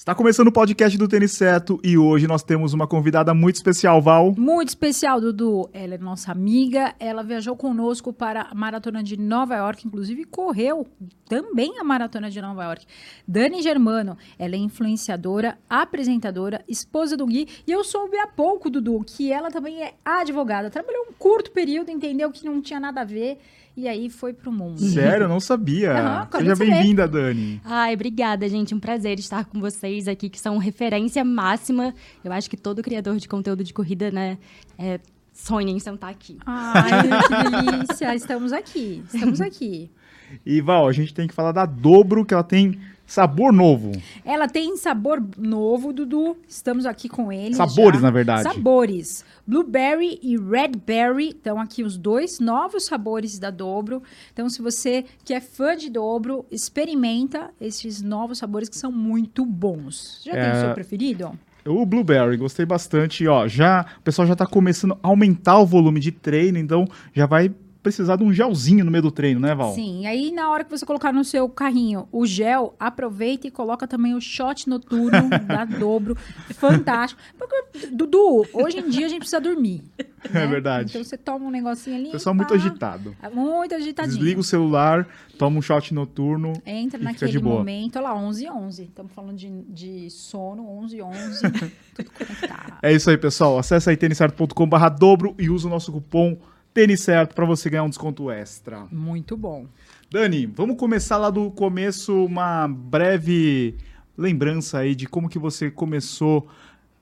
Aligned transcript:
Está 0.00 0.14
começando 0.14 0.48
o 0.48 0.52
podcast 0.52 0.96
do 0.96 1.06
Tênis 1.06 1.32
Certo 1.32 1.78
e 1.84 1.98
hoje 1.98 2.26
nós 2.26 2.42
temos 2.42 2.72
uma 2.72 2.86
convidada 2.86 3.34
muito 3.34 3.56
especial, 3.56 4.00
Val. 4.00 4.34
Muito 4.34 4.70
especial, 4.70 5.20
Dudu. 5.20 5.68
Ela 5.74 5.96
é 5.96 5.98
nossa 5.98 6.32
amiga. 6.32 6.94
Ela 6.98 7.22
viajou 7.22 7.54
conosco 7.54 8.10
para 8.10 8.48
a 8.50 8.54
Maratona 8.54 9.02
de 9.02 9.18
Nova 9.18 9.54
York, 9.56 9.86
inclusive 9.86 10.24
correu 10.24 10.86
também 11.28 11.78
a 11.78 11.84
Maratona 11.84 12.30
de 12.30 12.40
Nova 12.40 12.64
York. 12.64 12.86
Dani 13.28 13.60
Germano, 13.60 14.16
ela 14.38 14.54
é 14.54 14.58
influenciadora, 14.58 15.58
apresentadora, 15.68 16.64
esposa 16.66 17.14
do 17.14 17.26
Gui. 17.26 17.46
E 17.66 17.70
eu 17.70 17.84
soube 17.84 18.16
há 18.16 18.26
pouco, 18.26 18.70
Dudu, 18.70 19.04
que 19.06 19.30
ela 19.30 19.50
também 19.50 19.82
é 19.82 19.92
advogada. 20.02 20.70
Trabalhou 20.70 21.08
um 21.10 21.12
curto 21.12 21.50
período, 21.50 21.90
entendeu 21.90 22.32
que 22.32 22.46
não 22.46 22.62
tinha 22.62 22.80
nada 22.80 23.02
a 23.02 23.04
ver 23.04 23.38
e 23.76 23.88
aí 23.88 24.10
foi 24.10 24.32
pro 24.32 24.50
mundo. 24.52 24.80
Sério? 24.80 25.24
Eu 25.24 25.28
não 25.28 25.40
sabia. 25.40 26.28
Uhum, 26.32 26.38
Seja 26.38 26.56
bem-vinda, 26.56 27.06
Dani. 27.06 27.60
Ai, 27.64 27.94
obrigada, 27.94 28.48
gente. 28.48 28.74
Um 28.74 28.80
prazer 28.80 29.18
estar 29.18 29.44
com 29.44 29.60
vocês 29.60 30.08
aqui, 30.08 30.28
que 30.28 30.40
são 30.40 30.58
referência 30.58 31.24
máxima. 31.24 31.94
Eu 32.24 32.32
acho 32.32 32.50
que 32.50 32.56
todo 32.56 32.82
criador 32.82 33.16
de 33.16 33.28
conteúdo 33.28 33.64
de 33.64 33.72
corrida, 33.72 34.10
né, 34.10 34.38
é, 34.78 35.00
sonha 35.32 35.72
em 35.72 35.78
sentar 35.78 36.10
aqui. 36.10 36.38
Ai, 36.44 37.02
que 37.02 37.72
delícia. 37.72 38.14
Estamos 38.14 38.52
aqui. 38.52 39.02
Estamos 39.12 39.40
aqui. 39.40 39.90
E, 40.46 40.60
Val, 40.60 40.86
a 40.86 40.92
gente 40.92 41.12
tem 41.12 41.26
que 41.26 41.34
falar 41.34 41.50
da 41.50 41.66
Dobro, 41.66 42.24
que 42.24 42.32
ela 42.32 42.44
tem 42.44 42.78
Sabor 43.10 43.52
novo. 43.52 43.90
Ela 44.24 44.46
tem 44.46 44.76
sabor 44.76 45.20
novo, 45.36 45.92
Dudu. 45.92 46.36
Estamos 46.46 46.86
aqui 46.86 47.08
com 47.08 47.32
ele. 47.32 47.56
Sabores, 47.56 48.00
já. 48.00 48.06
na 48.06 48.10
verdade. 48.12 48.44
Sabores. 48.44 49.24
Blueberry 49.44 50.20
e 50.22 50.36
Redberry. 50.38 51.30
Então, 51.30 51.58
aqui 51.58 51.82
os 51.82 51.98
dois 51.98 52.38
novos 52.38 52.86
sabores 52.86 53.36
da 53.36 53.50
Dobro. 53.50 54.00
Então, 54.32 54.48
se 54.48 54.62
você 54.62 55.04
que 55.24 55.34
é 55.34 55.40
fã 55.40 55.76
de 55.76 55.90
Dobro, 55.90 56.46
experimenta 56.52 57.50
esses 57.60 58.00
novos 58.00 58.38
sabores 58.38 58.68
que 58.68 58.78
são 58.78 58.92
muito 58.92 59.44
bons. 59.44 60.22
Já 60.24 60.32
é... 60.32 60.44
tem 60.44 60.52
o 60.52 60.60
seu 60.60 60.74
preferido? 60.74 61.36
O 61.66 61.84
Blueberry, 61.84 62.36
gostei 62.36 62.64
bastante. 62.64 63.26
Ó, 63.26 63.48
já, 63.48 63.86
o 63.98 64.02
pessoal 64.02 64.24
já 64.24 64.34
está 64.34 64.46
começando 64.46 64.96
a 65.02 65.08
aumentar 65.08 65.58
o 65.58 65.66
volume 65.66 65.98
de 65.98 66.12
treino, 66.12 66.58
então 66.58 66.86
já 67.12 67.26
vai 67.26 67.50
precisar 67.82 68.16
de 68.16 68.24
um 68.24 68.32
gelzinho 68.32 68.84
no 68.84 68.90
meio 68.90 69.02
do 69.02 69.10
treino, 69.10 69.40
né, 69.40 69.54
Val? 69.54 69.74
Sim, 69.74 70.06
aí 70.06 70.30
na 70.30 70.50
hora 70.50 70.64
que 70.64 70.70
você 70.70 70.84
colocar 70.84 71.12
no 71.12 71.24
seu 71.24 71.48
carrinho 71.48 72.08
o 72.12 72.26
gel, 72.26 72.74
aproveita 72.78 73.46
e 73.46 73.50
coloca 73.50 73.86
também 73.86 74.14
o 74.14 74.20
shot 74.20 74.68
noturno 74.68 75.28
da 75.46 75.64
dobro. 75.64 76.16
Fantástico. 76.54 77.20
Porque, 77.38 77.86
Dudu, 77.88 78.46
hoje 78.52 78.78
em 78.78 78.88
dia 78.88 79.06
a 79.06 79.08
gente 79.08 79.20
precisa 79.20 79.40
dormir. 79.40 79.82
É 80.22 80.34
né? 80.34 80.44
É 80.44 80.46
verdade. 80.46 80.90
Então 80.90 81.02
você 81.02 81.16
toma 81.16 81.46
um 81.46 81.50
negocinho 81.50 81.96
ali. 81.96 82.10
Pessoal 82.10 82.34
muito 82.34 82.52
agitado. 82.52 83.16
É 83.22 83.30
muito 83.30 83.74
agitadinho. 83.74 84.18
Desliga 84.18 84.38
o 84.38 84.44
celular, 84.44 85.08
toma 85.38 85.58
um 85.58 85.62
shot 85.62 85.94
noturno. 85.94 86.52
Entra 86.66 87.00
naquele 87.00 87.38
momento, 87.38 87.96
olha 87.96 88.08
lá, 88.08 88.14
11 88.14 88.44
e 88.44 88.50
11. 88.50 88.82
Estamos 88.82 89.12
falando 89.12 89.36
de, 89.36 89.48
de 89.62 90.10
sono, 90.10 90.68
11 90.82 90.96
e 90.96 91.02
11. 91.02 91.50
tudo 91.94 92.10
conectado. 92.10 92.74
É 92.82 92.92
isso 92.92 93.08
aí, 93.08 93.16
pessoal. 93.16 93.58
Acesse 93.58 93.88
aí 93.88 93.96
têniscerto.com/barra 93.96 94.90
dobro 94.90 95.34
e 95.38 95.48
usa 95.48 95.66
o 95.66 95.70
nosso 95.70 95.90
cupom 95.90 96.36
tênis 96.72 97.00
certo 97.00 97.34
para 97.34 97.44
você 97.44 97.68
ganhar 97.68 97.84
um 97.84 97.88
desconto 97.88 98.30
extra. 98.30 98.86
Muito 98.90 99.36
bom. 99.36 99.66
Dani, 100.10 100.46
vamos 100.46 100.76
começar 100.76 101.16
lá 101.16 101.30
do 101.30 101.50
começo, 101.50 102.24
uma 102.24 102.68
breve 102.68 103.76
lembrança 104.16 104.78
aí 104.78 104.94
de 104.94 105.06
como 105.06 105.28
que 105.28 105.38
você 105.38 105.70
começou 105.70 106.48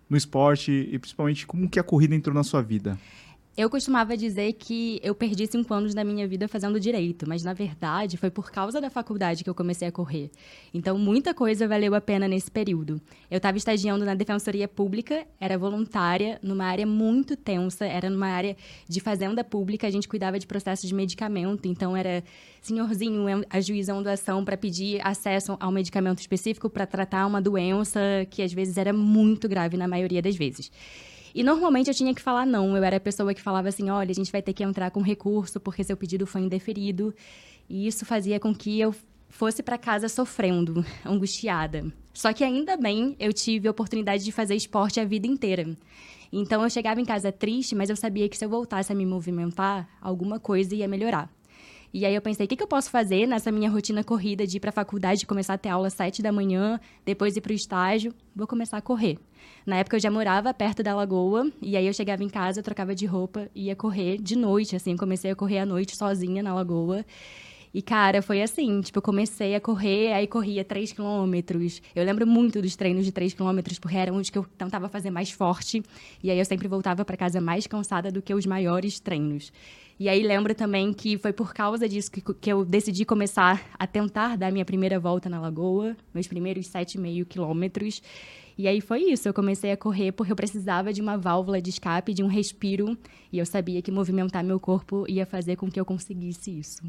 no 0.08 0.16
esporte 0.16 0.88
e 0.90 0.98
principalmente 0.98 1.46
como 1.46 1.68
que 1.68 1.78
a 1.78 1.82
corrida 1.82 2.14
entrou 2.14 2.34
na 2.34 2.42
sua 2.42 2.62
vida. 2.62 2.98
Eu 3.58 3.68
costumava 3.68 4.16
dizer 4.16 4.52
que 4.52 5.00
eu 5.02 5.16
perdi 5.16 5.44
cinco 5.48 5.74
anos 5.74 5.92
da 5.92 6.04
minha 6.04 6.28
vida 6.28 6.46
fazendo 6.46 6.78
direito, 6.78 7.28
mas 7.28 7.42
na 7.42 7.52
verdade 7.52 8.16
foi 8.16 8.30
por 8.30 8.52
causa 8.52 8.80
da 8.80 8.88
faculdade 8.88 9.42
que 9.42 9.50
eu 9.50 9.54
comecei 9.54 9.88
a 9.88 9.90
correr. 9.90 10.30
Então 10.72 10.96
muita 10.96 11.34
coisa 11.34 11.66
valeu 11.66 11.92
a 11.92 12.00
pena 12.00 12.28
nesse 12.28 12.48
período. 12.52 13.00
Eu 13.28 13.38
estava 13.38 13.58
estagiando 13.58 14.04
na 14.04 14.14
Defensoria 14.14 14.68
Pública, 14.68 15.26
era 15.40 15.58
voluntária, 15.58 16.38
numa 16.40 16.66
área 16.66 16.86
muito 16.86 17.34
tensa, 17.34 17.84
era 17.84 18.08
numa 18.08 18.28
área 18.28 18.56
de 18.88 19.00
fazenda 19.00 19.42
pública, 19.42 19.88
a 19.88 19.90
gente 19.90 20.06
cuidava 20.06 20.38
de 20.38 20.46
processos 20.46 20.88
de 20.88 20.94
medicamento, 20.94 21.66
então 21.66 21.96
era 21.96 22.22
senhorzinho 22.62 23.44
ajuizando 23.50 24.08
ação 24.08 24.44
para 24.44 24.56
pedir 24.56 25.04
acesso 25.04 25.56
ao 25.58 25.72
medicamento 25.72 26.20
específico 26.20 26.70
para 26.70 26.86
tratar 26.86 27.26
uma 27.26 27.42
doença 27.42 27.98
que 28.30 28.40
às 28.40 28.52
vezes 28.52 28.76
era 28.76 28.92
muito 28.92 29.48
grave 29.48 29.76
na 29.76 29.88
maioria 29.88 30.22
das 30.22 30.36
vezes. 30.36 30.70
E 31.34 31.42
normalmente 31.42 31.88
eu 31.88 31.94
tinha 31.94 32.14
que 32.14 32.22
falar 32.22 32.46
não. 32.46 32.76
Eu 32.76 32.82
era 32.82 32.96
a 32.96 33.00
pessoa 33.00 33.34
que 33.34 33.42
falava 33.42 33.68
assim: 33.68 33.90
olha, 33.90 34.10
a 34.10 34.14
gente 34.14 34.32
vai 34.32 34.42
ter 34.42 34.52
que 34.52 34.62
entrar 34.62 34.90
com 34.90 35.00
recurso 35.00 35.60
porque 35.60 35.84
seu 35.84 35.96
pedido 35.96 36.26
foi 36.26 36.42
indeferido. 36.42 37.14
E 37.68 37.86
isso 37.86 38.04
fazia 38.06 38.40
com 38.40 38.54
que 38.54 38.80
eu 38.80 38.94
fosse 39.28 39.62
para 39.62 39.76
casa 39.76 40.08
sofrendo, 40.08 40.84
angustiada. 41.04 41.92
Só 42.14 42.32
que 42.32 42.42
ainda 42.42 42.76
bem 42.76 43.14
eu 43.18 43.32
tive 43.32 43.68
a 43.68 43.70
oportunidade 43.70 44.24
de 44.24 44.32
fazer 44.32 44.54
esporte 44.54 44.98
a 44.98 45.04
vida 45.04 45.26
inteira. 45.26 45.76
Então 46.32 46.62
eu 46.62 46.70
chegava 46.70 47.00
em 47.00 47.04
casa 47.04 47.32
triste, 47.32 47.74
mas 47.74 47.88
eu 47.90 47.96
sabia 47.96 48.28
que 48.28 48.36
se 48.36 48.44
eu 48.44 48.48
voltasse 48.48 48.92
a 48.92 48.94
me 48.94 49.06
movimentar, 49.06 49.88
alguma 50.00 50.38
coisa 50.38 50.74
ia 50.74 50.88
melhorar. 50.88 51.30
E 51.92 52.04
aí 52.04 52.14
eu 52.14 52.20
pensei, 52.20 52.44
o 52.44 52.48
que, 52.48 52.56
que 52.56 52.62
eu 52.62 52.68
posso 52.68 52.90
fazer 52.90 53.26
nessa 53.26 53.50
minha 53.50 53.70
rotina 53.70 54.04
corrida 54.04 54.46
de 54.46 54.58
ir 54.58 54.60
para 54.60 54.68
a 54.68 54.72
faculdade, 54.72 55.26
começar 55.26 55.54
a 55.54 55.58
ter 55.58 55.70
aula 55.70 55.86
às 55.86 55.94
sete 55.94 56.20
da 56.20 56.30
manhã, 56.30 56.78
depois 57.04 57.34
ir 57.34 57.40
para 57.40 57.52
o 57.52 57.54
estágio? 57.54 58.14
Vou 58.36 58.46
começar 58.46 58.76
a 58.76 58.82
correr. 58.82 59.18
Na 59.66 59.76
época 59.76 59.96
eu 59.96 60.00
já 60.00 60.10
morava 60.10 60.52
perto 60.54 60.82
da 60.82 60.94
lagoa, 60.94 61.50
e 61.60 61.76
aí 61.76 61.86
eu 61.86 61.92
chegava 61.92 62.22
em 62.22 62.28
casa, 62.28 62.62
trocava 62.62 62.94
de 62.94 63.06
roupa 63.06 63.48
e 63.54 63.66
ia 63.66 63.76
correr 63.76 64.18
de 64.18 64.36
noite, 64.36 64.74
assim. 64.76 64.96
Comecei 64.96 65.30
a 65.30 65.36
correr 65.36 65.58
à 65.58 65.66
noite 65.66 65.96
sozinha 65.96 66.42
na 66.42 66.54
lagoa. 66.54 67.04
E, 67.72 67.82
cara, 67.82 68.22
foi 68.22 68.42
assim, 68.42 68.80
tipo, 68.80 68.98
eu 68.98 69.02
comecei 69.02 69.54
a 69.54 69.60
correr, 69.60 70.12
aí 70.12 70.26
corria 70.26 70.64
3 70.64 70.92
quilômetros. 70.92 71.82
Eu 71.94 72.04
lembro 72.04 72.26
muito 72.26 72.62
dos 72.62 72.74
treinos 72.74 73.04
de 73.04 73.12
3 73.12 73.34
quilômetros, 73.34 73.78
porque 73.78 73.96
eram 73.96 74.16
os 74.16 74.30
que 74.30 74.38
eu 74.38 74.44
tentava 74.56 74.88
fazer 74.88 75.10
mais 75.10 75.30
forte. 75.30 75.82
E 76.22 76.30
aí 76.30 76.38
eu 76.38 76.44
sempre 76.44 76.66
voltava 76.66 77.04
para 77.04 77.16
casa 77.16 77.40
mais 77.40 77.66
cansada 77.66 78.10
do 78.10 78.22
que 78.22 78.32
os 78.32 78.46
maiores 78.46 78.98
treinos. 78.98 79.52
E 80.00 80.08
aí 80.08 80.22
lembro 80.22 80.54
também 80.54 80.92
que 80.92 81.18
foi 81.18 81.32
por 81.32 81.52
causa 81.52 81.88
disso 81.88 82.10
que, 82.10 82.20
que 82.20 82.52
eu 82.52 82.64
decidi 82.64 83.04
começar 83.04 83.68
a 83.76 83.86
tentar 83.86 84.36
dar 84.36 84.52
minha 84.52 84.64
primeira 84.64 84.98
volta 84.98 85.28
na 85.28 85.40
lagoa, 85.40 85.96
meus 86.14 86.28
primeiros 86.28 86.68
7,5 86.68 87.24
quilômetros. 87.26 88.00
E 88.58 88.66
aí 88.66 88.80
foi 88.80 89.02
isso, 89.04 89.28
eu 89.28 89.32
comecei 89.32 89.70
a 89.70 89.76
correr 89.76 90.10
porque 90.10 90.32
eu 90.32 90.36
precisava 90.36 90.92
de 90.92 91.00
uma 91.00 91.16
válvula 91.16 91.62
de 91.62 91.70
escape, 91.70 92.12
de 92.12 92.24
um 92.24 92.26
respiro, 92.26 92.98
e 93.32 93.38
eu 93.38 93.46
sabia 93.46 93.80
que 93.80 93.92
movimentar 93.92 94.42
meu 94.42 94.58
corpo 94.58 95.06
ia 95.08 95.24
fazer 95.24 95.54
com 95.54 95.70
que 95.70 95.78
eu 95.78 95.84
conseguisse 95.84 96.50
isso. 96.58 96.82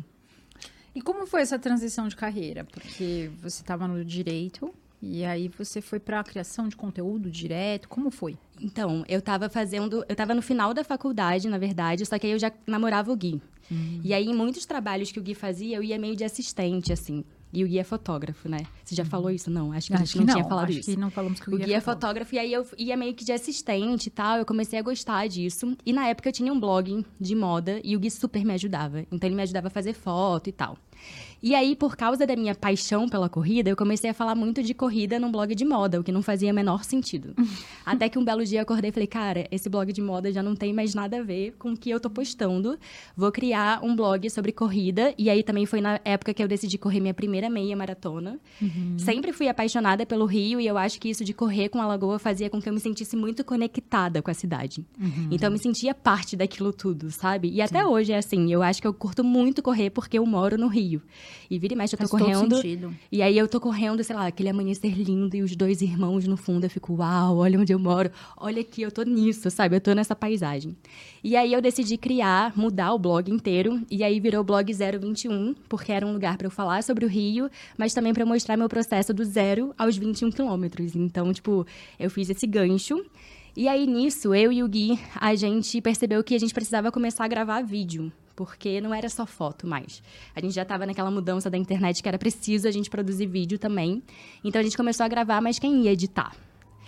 E 0.95 1.01
como 1.01 1.27
foi 1.27 1.41
essa 1.41 1.59
transição 1.59 2.07
de 2.07 2.15
carreira? 2.15 2.65
Porque 2.65 3.29
você 3.39 3.61
estava 3.61 3.87
no 3.87 4.03
direito, 4.03 4.73
e 4.99 5.23
aí 5.23 5.47
você 5.47 5.79
foi 5.79 5.99
para 5.99 6.19
a 6.19 6.23
criação 6.23 6.67
de 6.67 6.75
conteúdo 6.75 7.29
direto, 7.29 7.87
como 7.87 8.09
foi? 8.09 8.35
Então, 8.59 9.05
eu 9.07 9.19
estava 9.19 9.47
fazendo, 9.47 10.03
eu 10.09 10.13
estava 10.13 10.33
no 10.33 10.41
final 10.41 10.73
da 10.73 10.83
faculdade, 10.83 11.47
na 11.47 11.59
verdade, 11.59 12.03
só 12.03 12.17
que 12.17 12.25
aí 12.25 12.33
eu 12.33 12.39
já 12.39 12.51
namorava 12.65 13.11
o 13.11 13.15
Gui. 13.15 13.39
Uhum. 13.69 14.01
E 14.03 14.11
aí 14.11 14.25
em 14.25 14.35
muitos 14.35 14.65
trabalhos 14.65 15.11
que 15.11 15.19
o 15.19 15.23
Gui 15.23 15.35
fazia, 15.35 15.77
eu 15.77 15.83
ia 15.83 15.99
meio 15.99 16.15
de 16.15 16.23
assistente 16.23 16.91
assim. 16.91 17.23
E 17.51 17.63
o 17.63 17.67
Gui 17.67 17.79
é 17.79 17.83
fotógrafo, 17.83 18.47
né? 18.47 18.59
Você 18.83 18.95
já 18.95 19.03
uhum. 19.03 19.09
falou 19.09 19.31
isso? 19.31 19.49
Não, 19.49 19.71
acho 19.71 19.87
que 19.87 19.93
acho 19.93 20.03
a 20.03 20.05
gente 20.05 20.17
não, 20.17 20.25
não, 20.25 20.33
tinha 20.33 20.43
falado 20.47 20.69
acho 20.69 20.79
isso. 20.79 20.91
Que 20.91 20.97
não 20.97 21.09
falamos 21.09 21.39
que 21.39 21.49
o, 21.49 21.55
o 21.55 21.57
Gui, 21.57 21.73
é, 21.73 21.77
é 21.77 21.81
fotógrafo. 21.81 22.35
E 22.35 22.39
aí 22.39 22.53
eu 22.53 22.65
ia 22.77 22.95
meio 22.95 23.13
que 23.13 23.25
de 23.25 23.31
assistente 23.31 24.07
e 24.07 24.09
tal. 24.09 24.37
Eu 24.37 24.45
comecei 24.45 24.77
a 24.77 24.81
gostar 24.81 25.27
disso. 25.27 25.75
E 25.85 25.91
na 25.91 26.07
época 26.07 26.29
eu 26.29 26.33
tinha 26.33 26.53
um 26.53 26.59
blog 26.59 27.05
de 27.19 27.35
moda 27.35 27.79
e 27.83 27.95
o 27.95 27.99
Gui 27.99 28.11
super 28.11 28.45
me 28.45 28.53
ajudava. 28.53 29.01
Então 29.11 29.27
ele 29.27 29.35
me 29.35 29.41
ajudava 29.41 29.67
a 29.67 29.71
fazer 29.71 29.93
foto 29.93 30.49
e 30.49 30.51
tal. 30.51 30.77
E 31.41 31.55
aí, 31.55 31.75
por 31.75 31.95
causa 31.95 32.27
da 32.27 32.35
minha 32.35 32.53
paixão 32.53 33.07
pela 33.07 33.29
corrida, 33.29 33.69
eu 33.69 33.75
comecei 33.75 34.09
a 34.09 34.13
falar 34.13 34.35
muito 34.35 34.61
de 34.61 34.73
corrida 34.73 35.19
num 35.19 35.31
blog 35.31 35.55
de 35.55 35.63
moda, 35.63 35.99
o 35.99 36.03
que 36.03 36.11
não 36.11 36.21
fazia 36.21 36.51
menor 36.51 36.83
sentido. 36.83 37.33
Até 37.85 38.09
que 38.09 38.19
um 38.19 38.23
belo 38.23 38.43
dia 38.43 38.59
eu 38.59 38.63
acordei 38.63 38.89
e 38.89 38.93
falei, 38.93 39.07
cara, 39.07 39.47
esse 39.49 39.69
blog 39.69 39.91
de 39.93 40.01
moda 40.01 40.31
já 40.31 40.43
não 40.43 40.55
tem 40.55 40.73
mais 40.73 40.93
nada 40.93 41.19
a 41.19 41.23
ver 41.23 41.55
com 41.57 41.71
o 41.71 41.77
que 41.77 41.89
eu 41.89 41.99
tô 41.99 42.09
postando. 42.09 42.77
Vou 43.15 43.31
criar 43.31 43.83
um 43.83 43.95
blog 43.95 44.29
sobre 44.29 44.51
corrida. 44.51 45.13
E 45.17 45.29
aí 45.29 45.41
também 45.43 45.65
foi 45.65 45.79
na 45.81 45.99
época 46.03 46.33
que 46.33 46.43
eu 46.43 46.47
decidi 46.47 46.77
correr 46.77 46.99
minha 46.99 47.13
primeira 47.13 47.49
meia 47.49 47.75
maratona. 47.75 48.39
Uhum. 48.61 48.97
Sempre 48.99 49.31
fui 49.31 49.47
apaixonada 49.47 50.05
pelo 50.05 50.25
Rio 50.25 50.59
e 50.59 50.67
eu 50.67 50.77
acho 50.77 50.99
que 50.99 51.09
isso 51.09 51.23
de 51.23 51.33
correr 51.33 51.69
com 51.69 51.81
a 51.81 51.87
lagoa 51.87 52.19
fazia 52.19 52.49
com 52.49 52.61
que 52.61 52.67
eu 52.67 52.73
me 52.73 52.79
sentisse 52.79 53.15
muito 53.15 53.43
conectada 53.43 54.21
com 54.21 54.29
a 54.29 54.33
cidade. 54.33 54.85
Uhum. 54.99 55.29
Então 55.31 55.47
eu 55.47 55.53
me 55.53 55.59
sentia 55.59 55.93
parte 55.93 56.35
daquilo 56.35 56.73
tudo, 56.73 57.09
sabe? 57.11 57.49
E 57.49 57.55
Sim. 57.55 57.61
até 57.61 57.85
hoje 57.85 58.11
é 58.11 58.17
assim, 58.17 58.51
eu 58.51 58.61
acho 58.61 58.81
que 58.81 58.87
eu 58.87 58.93
curto 58.93 59.23
muito 59.23 59.61
correr 59.61 59.89
porque 59.89 60.17
eu 60.17 60.25
moro 60.25 60.57
no 60.57 60.67
Rio. 60.67 61.01
E 61.49 61.57
vira 61.59 61.73
e 61.73 61.77
mexe, 61.77 61.95
eu 61.95 61.99
tô 61.99 62.07
Faz 62.07 62.23
correndo. 62.23 62.59
E 63.11 63.21
aí 63.21 63.37
eu 63.37 63.47
tô 63.47 63.59
correndo, 63.59 64.03
sei 64.03 64.15
lá, 64.15 64.27
aquele 64.27 64.49
amanhecer 64.49 64.93
lindo 64.93 65.35
e 65.35 65.41
os 65.41 65.55
dois 65.55 65.81
irmãos 65.81 66.27
no 66.27 66.37
fundo. 66.37 66.65
Eu 66.65 66.69
fico, 66.69 66.93
uau, 66.93 67.37
olha 67.37 67.59
onde 67.59 67.73
eu 67.73 67.79
moro. 67.79 68.11
Olha 68.37 68.61
aqui, 68.61 68.81
eu 68.81 68.91
tô 68.91 69.03
nisso, 69.03 69.49
sabe? 69.49 69.75
Eu 69.75 69.81
tô 69.81 69.93
nessa 69.93 70.15
paisagem. 70.15 70.75
E 71.23 71.35
aí 71.35 71.51
eu 71.51 71.61
decidi 71.61 71.97
criar, 71.97 72.53
mudar 72.55 72.93
o 72.93 72.99
blog 72.99 73.31
inteiro. 73.31 73.81
E 73.89 74.03
aí 74.03 74.19
virou 74.19 74.41
o 74.41 74.43
blog 74.43 74.71
021, 74.71 75.55
porque 75.67 75.91
era 75.91 76.05
um 76.05 76.13
lugar 76.13 76.37
para 76.37 76.47
eu 76.47 76.51
falar 76.51 76.83
sobre 76.83 77.05
o 77.05 77.07
Rio, 77.07 77.49
mas 77.77 77.93
também 77.93 78.13
para 78.13 78.25
mostrar 78.25 78.55
meu 78.57 78.69
processo 78.69 79.13
do 79.13 79.23
zero 79.25 79.73
aos 79.77 79.97
21 79.97 80.31
quilômetros. 80.31 80.95
Então, 80.95 81.31
tipo, 81.33 81.65
eu 81.99 82.09
fiz 82.09 82.29
esse 82.29 82.47
gancho. 82.47 83.03
E 83.55 83.67
aí, 83.67 83.85
nisso, 83.85 84.33
eu 84.33 84.51
e 84.51 84.63
o 84.63 84.67
Gui, 84.67 84.97
a 85.15 85.35
gente 85.35 85.81
percebeu 85.81 86.23
que 86.23 86.35
a 86.35 86.39
gente 86.39 86.53
precisava 86.53 86.91
começar 86.91 87.25
a 87.25 87.27
gravar 87.27 87.61
vídeo 87.61 88.11
porque 88.39 88.79
não 88.79 88.93
era 88.93 89.09
só 89.09 89.25
foto 89.25 89.67
mais. 89.67 90.01
A 90.33 90.39
gente 90.39 90.53
já 90.53 90.61
estava 90.61 90.85
naquela 90.85 91.11
mudança 91.11 91.49
da 91.49 91.57
internet 91.57 92.01
que 92.01 92.07
era 92.07 92.17
preciso 92.17 92.69
a 92.69 92.71
gente 92.71 92.89
produzir 92.89 93.25
vídeo 93.25 93.59
também. 93.59 94.01
Então 94.41 94.61
a 94.61 94.63
gente 94.63 94.77
começou 94.77 95.05
a 95.05 95.09
gravar, 95.09 95.41
mas 95.41 95.59
quem 95.59 95.81
ia 95.83 95.91
editar? 95.91 96.33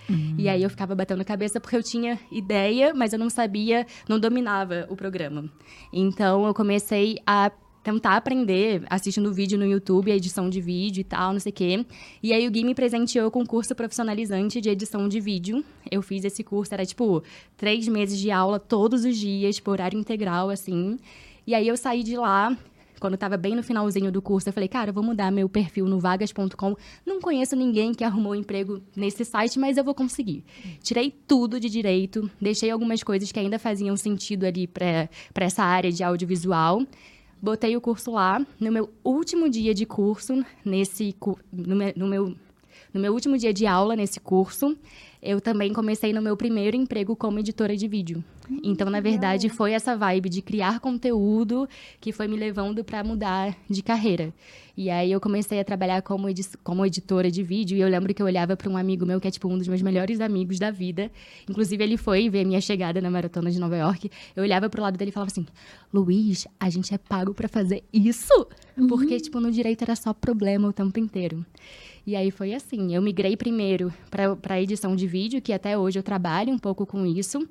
Uhum. 0.09 0.35
E 0.37 0.47
aí 0.47 0.63
eu 0.63 0.69
ficava 0.69 0.95
batendo 0.95 1.19
a 1.19 1.25
cabeça 1.25 1.59
porque 1.59 1.75
eu 1.75 1.83
tinha 1.83 2.17
ideia, 2.31 2.93
mas 2.93 3.11
eu 3.11 3.19
não 3.19 3.29
sabia, 3.29 3.85
não 4.07 4.17
dominava 4.17 4.87
o 4.89 4.95
programa. 4.95 5.51
Então 5.91 6.47
eu 6.47 6.53
comecei 6.53 7.17
a 7.27 7.51
tentar 7.83 8.15
aprender 8.15 8.83
assistindo 8.89 9.33
vídeo 9.33 9.57
no 9.57 9.65
YouTube, 9.65 10.11
a 10.11 10.15
edição 10.15 10.49
de 10.49 10.61
vídeo 10.61 11.01
e 11.01 11.03
tal, 11.03 11.33
não 11.33 11.39
sei 11.39 11.51
o 11.51 11.55
quê. 11.55 11.85
E 12.21 12.31
aí 12.31 12.47
o 12.47 12.51
Gui 12.51 12.63
me 12.63 12.75
presenteou 12.75 13.31
com 13.31 13.41
um 13.41 13.45
curso 13.45 13.75
profissionalizante 13.75 14.61
de 14.61 14.69
edição 14.69 15.09
de 15.09 15.19
vídeo. 15.19 15.63
Eu 15.89 16.01
fiz 16.01 16.23
esse 16.23 16.43
curso, 16.43 16.73
era 16.73 16.85
tipo 16.85 17.23
três 17.57 17.87
meses 17.87 18.19
de 18.19 18.31
aula 18.31 18.59
todos 18.59 19.03
os 19.03 19.17
dias, 19.17 19.59
por 19.59 19.71
horário 19.71 19.99
integral, 19.99 20.49
assim. 20.49 20.97
E 21.45 21.55
aí 21.55 21.67
eu 21.67 21.77
saí 21.77 22.03
de 22.03 22.15
lá 22.17 22.57
quando 23.01 23.15
estava 23.15 23.35
bem 23.35 23.55
no 23.55 23.63
finalzinho 23.63 24.11
do 24.11 24.21
curso, 24.21 24.47
eu 24.47 24.53
falei, 24.53 24.69
cara, 24.69 24.91
eu 24.91 24.93
vou 24.93 25.03
mudar 25.03 25.31
meu 25.31 25.49
perfil 25.49 25.87
no 25.87 25.99
vagas.com. 25.99 26.75
Não 27.03 27.19
conheço 27.19 27.55
ninguém 27.55 27.95
que 27.95 28.03
arrumou 28.03 28.35
emprego 28.35 28.79
nesse 28.95 29.25
site, 29.25 29.57
mas 29.57 29.75
eu 29.75 29.83
vou 29.83 29.95
conseguir. 29.95 30.45
Tirei 30.83 31.09
tudo 31.09 31.59
de 31.59 31.67
direito, 31.67 32.29
deixei 32.39 32.69
algumas 32.69 33.01
coisas 33.01 33.31
que 33.31 33.39
ainda 33.39 33.57
faziam 33.57 33.97
sentido 33.97 34.45
ali 34.45 34.67
para 34.67 35.09
essa 35.33 35.63
área 35.63 35.91
de 35.91 36.03
audiovisual. 36.03 36.83
Botei 37.41 37.75
o 37.75 37.81
curso 37.81 38.11
lá. 38.11 38.45
No 38.59 38.71
meu 38.71 38.87
último 39.03 39.49
dia 39.49 39.73
de 39.73 39.87
curso, 39.87 40.45
nesse 40.63 41.15
no 41.51 41.75
meu, 42.07 42.37
no 42.93 43.01
meu 43.01 43.13
último 43.13 43.35
dia 43.35 43.51
de 43.51 43.65
aula 43.65 43.95
nesse 43.95 44.19
curso, 44.19 44.77
eu 45.21 45.39
também 45.39 45.71
comecei 45.71 46.11
no 46.11 46.21
meu 46.21 46.35
primeiro 46.35 46.75
emprego 46.75 47.15
como 47.15 47.39
editora 47.39 47.77
de 47.77 47.87
vídeo. 47.87 48.23
Então, 48.63 48.89
na 48.89 48.99
verdade, 48.99 49.49
foi 49.49 49.73
essa 49.73 49.95
vibe 49.95 50.27
de 50.29 50.41
criar 50.41 50.79
conteúdo 50.79 51.69
que 51.99 52.11
foi 52.11 52.27
me 52.27 52.35
levando 52.35 52.83
para 52.83 53.03
mudar 53.03 53.55
de 53.69 53.81
carreira. 53.81 54.33
E 54.75 54.89
aí 54.89 55.11
eu 55.11 55.19
comecei 55.19 55.59
a 55.59 55.63
trabalhar 55.63 56.01
como, 56.01 56.27
edi 56.29 56.43
como 56.63 56.85
editora 56.85 57.29
de 57.29 57.43
vídeo 57.43 57.77
e 57.77 57.81
eu 57.81 57.87
lembro 57.87 58.13
que 58.13 58.21
eu 58.21 58.25
olhava 58.25 58.57
para 58.57 58.69
um 58.69 58.77
amigo 58.77 59.05
meu 59.05 59.19
que 59.21 59.27
é 59.27 59.31
tipo 59.31 59.47
um 59.47 59.57
dos 59.57 59.67
meus 59.67 59.81
melhores 59.81 60.19
amigos 60.19 60.57
da 60.57 60.71
vida. 60.71 61.11
Inclusive 61.47 61.83
ele 61.83 61.97
foi 61.97 62.29
ver 62.29 62.41
a 62.41 62.45
minha 62.45 62.61
chegada 62.61 62.99
na 62.99 63.09
maratona 63.09 63.51
de 63.51 63.59
Nova 63.59 63.77
York. 63.77 64.09
Eu 64.35 64.43
olhava 64.43 64.69
pro 64.69 64.81
lado 64.81 64.97
dele 64.97 65.09
e 65.09 65.13
falava 65.13 65.31
assim: 65.31 65.45
"Luiz, 65.93 66.47
a 66.59 66.69
gente 66.69 66.93
é 66.93 66.97
pago 66.97 67.33
para 67.33 67.47
fazer 67.47 67.83
isso?" 67.93 68.47
Uhum. 68.77 68.87
Porque 68.87 69.19
tipo 69.19 69.39
no 69.39 69.51
direito 69.51 69.83
era 69.83 69.95
só 69.95 70.13
problema 70.13 70.67
o 70.67 70.73
tempo 70.73 70.99
inteiro. 70.99 71.45
E 72.05 72.15
aí 72.15 72.31
foi 72.31 72.53
assim, 72.53 72.95
eu 72.95 73.01
migrei 73.01 73.37
primeiro 73.37 73.93
para 74.09 74.55
a 74.55 74.61
edição 74.61 74.95
de 74.95 75.05
vídeo, 75.07 75.41
que 75.41 75.53
até 75.53 75.77
hoje 75.77 75.99
eu 75.99 76.03
trabalho 76.03 76.51
um 76.51 76.57
pouco 76.57 76.85
com 76.85 77.05
isso. 77.05 77.47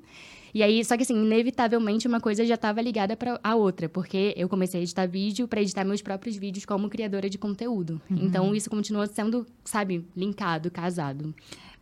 E 0.53 0.61
aí, 0.61 0.83
só 0.83 0.97
que 0.97 1.03
assim, 1.03 1.15
inevitavelmente 1.15 2.07
uma 2.07 2.19
coisa 2.19 2.45
já 2.45 2.55
estava 2.55 2.81
ligada 2.81 3.15
para 3.15 3.39
a 3.41 3.55
outra, 3.55 3.87
porque 3.87 4.33
eu 4.35 4.49
comecei 4.49 4.81
a 4.81 4.83
editar 4.83 5.05
vídeo 5.07 5.47
para 5.47 5.61
editar 5.61 5.85
meus 5.85 6.01
próprios 6.01 6.35
vídeos 6.35 6.65
como 6.65 6.89
criadora 6.89 7.29
de 7.29 7.37
conteúdo. 7.37 8.01
Uhum. 8.09 8.17
Então 8.21 8.53
isso 8.53 8.69
continua 8.69 9.07
sendo, 9.07 9.45
sabe, 9.63 10.05
linkado, 10.15 10.69
casado. 10.69 11.33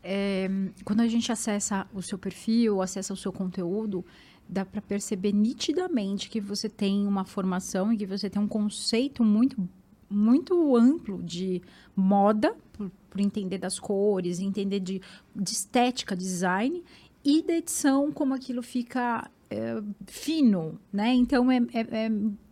É, 0.04 0.48
quando 0.86 1.02
a 1.02 1.08
gente 1.08 1.32
acessa 1.32 1.88
o 1.94 2.02
seu 2.02 2.18
perfil, 2.18 2.82
acessa 2.82 3.12
o 3.12 3.18
seu 3.18 3.34
conteúdo, 3.34 4.06
dá 4.48 4.64
para 4.64 4.82
perceber 4.82 5.34
nitidamente 5.34 6.30
que 6.30 6.40
você 6.40 6.70
tem 6.70 7.06
uma 7.08 7.26
formação 7.26 7.92
e 7.92 7.98
que 7.98 8.06
você 8.06 8.30
tem 8.30 8.42
um 8.42 8.48
conceito 8.48 9.24
muito 9.24 9.68
muito 10.10 10.76
amplo 10.76 11.22
de 11.22 11.62
moda, 11.96 12.56
por, 12.74 12.92
por 13.10 13.20
entender 13.20 13.58
das 13.58 13.80
cores, 13.80 14.40
entender 14.40 14.80
de, 14.80 15.02
de, 15.36 15.52
estética, 15.52 16.16
design, 16.16 16.84
e 17.24 17.42
da 17.42 17.54
edição, 17.54 18.12
como 18.12 18.34
aquilo 18.34 18.64
fica 18.64 19.30
é, 19.50 19.82
fino, 20.08 20.80
né? 20.92 21.14
Então, 21.14 21.52
é, 21.52 21.58
é, 21.74 22.06
é 22.06 22.12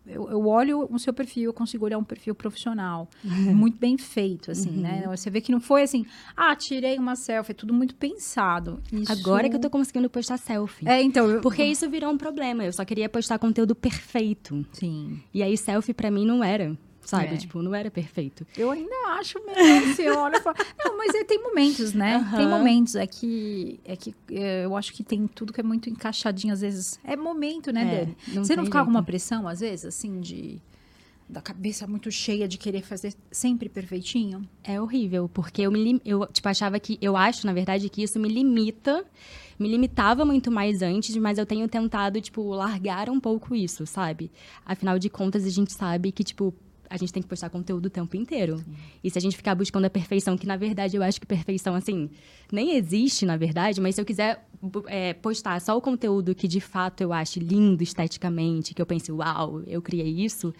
eu, 0.09 0.29
eu, 0.29 0.47
olho 0.47 0.87
o 0.89 0.97
seu 0.97 1.13
perfil, 1.13 1.45
eu 1.45 1.53
consigo 1.53 1.83
olhar 1.83 1.97
um 1.97 2.03
perfil 2.03 2.33
profissional, 2.33 3.09
uhum. 3.23 3.53
muito 3.55 3.77
bem 3.77 3.97
feito, 3.97 4.51
assim, 4.51 4.71
né? 4.71 5.01
uhum. 5.03 5.11
né? 5.11 5.17
Você 5.17 5.29
vê 5.29 5.41
que 5.41 5.51
não 5.51 5.59
foi 5.59 5.83
assim, 5.83 6.05
ah, 6.35 6.55
tirei 6.55 6.97
uma 6.97 7.15
selfie, 7.15 7.51
é 7.51 7.53
tudo 7.53 7.73
muito 7.73 7.93
pensado. 7.95 8.81
Isso... 8.91 9.11
Agora 9.11 9.49
que 9.49 9.55
eu 9.55 9.59
tô 9.59 9.69
conseguindo 9.69 10.09
postar 10.09 10.37
selfie. 10.37 10.87
É, 10.87 11.01
então... 11.01 11.29
Eu... 11.29 11.41
Porque 11.41 11.63
isso 11.63 11.89
virou 11.89 12.11
um 12.11 12.17
problema, 12.17 12.63
eu 12.63 12.71
só 12.71 12.85
queria 12.85 13.09
postar 13.09 13.37
conteúdo 13.37 13.75
perfeito. 13.75 14.65
Sim. 14.71 15.21
E 15.33 15.43
aí 15.43 15.57
selfie 15.57 15.93
para 15.93 16.09
mim 16.09 16.25
não 16.25 16.43
era 16.43 16.77
sabe? 17.07 17.35
É. 17.35 17.37
Tipo, 17.37 17.61
não 17.61 17.73
era 17.73 17.89
perfeito. 17.89 18.45
Eu 18.57 18.69
ainda 18.69 18.95
acho 19.17 19.39
mesmo, 19.45 19.95
você 19.95 20.09
olha 20.09 20.37
e 20.37 20.41
fala... 20.41 20.57
Não, 20.77 20.97
mas 20.97 21.15
é, 21.15 21.23
tem 21.23 21.41
momentos, 21.41 21.93
né? 21.93 22.17
Uhum. 22.17 22.37
Tem 22.37 22.47
momentos, 22.47 22.95
é 22.95 23.07
que, 23.07 23.79
é 23.85 23.95
que 23.95 24.13
é, 24.31 24.65
eu 24.65 24.75
acho 24.75 24.93
que 24.93 25.03
tem 25.03 25.25
tudo 25.25 25.53
que 25.53 25.61
é 25.61 25.63
muito 25.63 25.89
encaixadinho, 25.89 26.53
às 26.53 26.61
vezes. 26.61 26.99
É 27.03 27.15
momento, 27.15 27.71
né, 27.71 27.81
é, 27.81 27.99
Dani? 27.99 28.17
Não 28.27 28.43
você 28.43 28.55
não 28.55 28.65
fica 28.65 28.83
com 28.83 28.89
uma 28.89 29.03
pressão, 29.03 29.47
às 29.47 29.61
vezes, 29.61 29.85
assim, 29.85 30.19
de 30.19 30.61
da 31.29 31.41
cabeça 31.41 31.85
muito 31.85 32.09
cheia 32.09 32.47
de 32.47 32.57
querer 32.57 32.83
fazer 32.83 33.13
sempre 33.29 33.67
perfeitinho? 33.67 34.47
É 34.63 34.79
horrível, 34.79 35.29
porque 35.33 35.61
eu 35.61 35.71
me 35.71 36.01
eu 36.05 36.25
tipo 36.27 36.47
achava 36.47 36.79
que 36.79 36.97
eu 37.01 37.17
acho, 37.17 37.45
na 37.45 37.51
verdade, 37.51 37.89
que 37.89 38.01
isso 38.01 38.17
me 38.17 38.29
limita, 38.29 39.03
me 39.59 39.67
limitava 39.67 40.23
muito 40.23 40.49
mais 40.49 40.81
antes, 40.81 41.15
mas 41.17 41.37
eu 41.37 41.45
tenho 41.45 41.67
tentado 41.67 42.21
tipo 42.21 42.43
largar 42.53 43.09
um 43.09 43.19
pouco 43.19 43.53
isso, 43.53 43.85
sabe? 43.85 44.31
Afinal 44.65 44.97
de 44.97 45.09
contas, 45.09 45.45
a 45.45 45.49
gente 45.49 45.73
sabe 45.73 46.13
que 46.13 46.23
tipo 46.23 46.53
a 46.89 46.97
gente 46.97 47.11
tem 47.13 47.21
que 47.21 47.27
postar 47.27 47.49
conteúdo 47.49 47.87
o 47.87 47.89
tempo 47.89 48.15
inteiro. 48.15 48.57
Sim. 48.57 48.75
E 49.03 49.09
se 49.09 49.17
a 49.17 49.21
gente 49.21 49.35
ficar 49.35 49.55
buscando 49.55 49.85
a 49.85 49.89
perfeição, 49.89 50.37
que 50.37 50.47
na 50.47 50.55
verdade 50.55 50.95
eu 50.95 51.03
acho 51.03 51.19
que 51.19 51.25
perfeição, 51.27 51.75
assim, 51.75 52.09
nem 52.51 52.75
existe, 52.75 53.25
na 53.25 53.37
verdade, 53.37 53.79
mas 53.81 53.95
se 53.95 54.01
eu 54.01 54.05
quiser 54.05 54.47
é, 54.87 55.13
postar 55.13 55.59
só 55.61 55.77
o 55.77 55.81
conteúdo 55.81 56.33
que 56.33 56.47
de 56.47 56.59
fato 56.59 57.01
eu 57.01 57.13
acho 57.13 57.39
lindo 57.39 57.83
esteticamente, 57.83 58.73
que 58.73 58.81
eu 58.81 58.85
pense, 58.85 59.11
uau, 59.11 59.61
eu 59.67 59.81
criei 59.81 60.09
isso, 60.09 60.53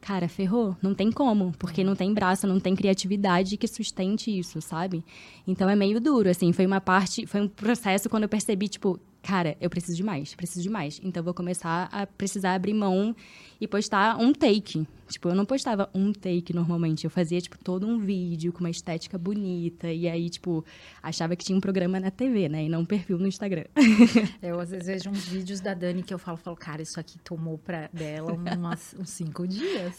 cara, 0.00 0.28
ferrou. 0.28 0.76
Não 0.82 0.94
tem 0.94 1.10
como, 1.10 1.52
porque 1.58 1.82
não 1.82 1.94
tem 1.94 2.12
braço, 2.12 2.46
não 2.46 2.60
tem 2.60 2.74
criatividade 2.74 3.56
que 3.56 3.66
sustente 3.66 4.36
isso, 4.36 4.60
sabe? 4.60 5.04
Então 5.46 5.68
é 5.68 5.76
meio 5.76 6.00
duro, 6.00 6.28
assim. 6.28 6.52
Foi 6.52 6.66
uma 6.66 6.80
parte, 6.80 7.26
foi 7.26 7.40
um 7.40 7.48
processo 7.48 8.08
quando 8.08 8.24
eu 8.24 8.28
percebi, 8.28 8.68
tipo, 8.68 9.00
cara, 9.22 9.56
eu 9.60 9.68
preciso 9.68 9.96
de 9.96 10.02
mais, 10.02 10.34
preciso 10.34 10.62
de 10.62 10.70
mais. 10.70 11.00
Então 11.02 11.22
vou 11.22 11.34
começar 11.34 11.88
a 11.92 12.06
precisar 12.06 12.54
abrir 12.54 12.74
mão 12.74 13.14
e 13.60 13.66
postar 13.66 14.16
um 14.18 14.32
take. 14.32 14.86
Tipo, 15.08 15.30
eu 15.30 15.34
não 15.34 15.44
postava 15.44 15.88
um 15.94 16.12
take 16.12 16.52
normalmente. 16.54 17.04
Eu 17.04 17.10
fazia, 17.10 17.40
tipo, 17.40 17.58
todo 17.58 17.86
um 17.86 17.98
vídeo 17.98 18.52
com 18.52 18.60
uma 18.60 18.70
estética 18.70 19.16
bonita. 19.16 19.90
E 19.90 20.06
aí, 20.06 20.28
tipo, 20.28 20.64
achava 21.02 21.34
que 21.34 21.44
tinha 21.44 21.56
um 21.56 21.60
programa 21.60 21.98
na 21.98 22.10
TV, 22.10 22.48
né? 22.48 22.64
E 22.64 22.68
não 22.68 22.80
um 22.80 22.84
perfil 22.84 23.18
no 23.18 23.26
Instagram. 23.26 23.64
Eu, 24.42 24.60
às 24.60 24.70
vezes, 24.70 24.86
vejo 24.86 25.10
uns 25.10 25.26
vídeos 25.26 25.60
da 25.60 25.74
Dani 25.74 26.02
que 26.02 26.12
eu 26.12 26.18
falo, 26.18 26.36
falo, 26.36 26.56
cara, 26.56 26.82
isso 26.82 27.00
aqui 27.00 27.18
tomou 27.18 27.58
pra 27.58 27.88
dela 27.92 28.32
umas, 28.32 28.94
uns 28.98 29.10
cinco 29.10 29.46
dias. 29.46 29.96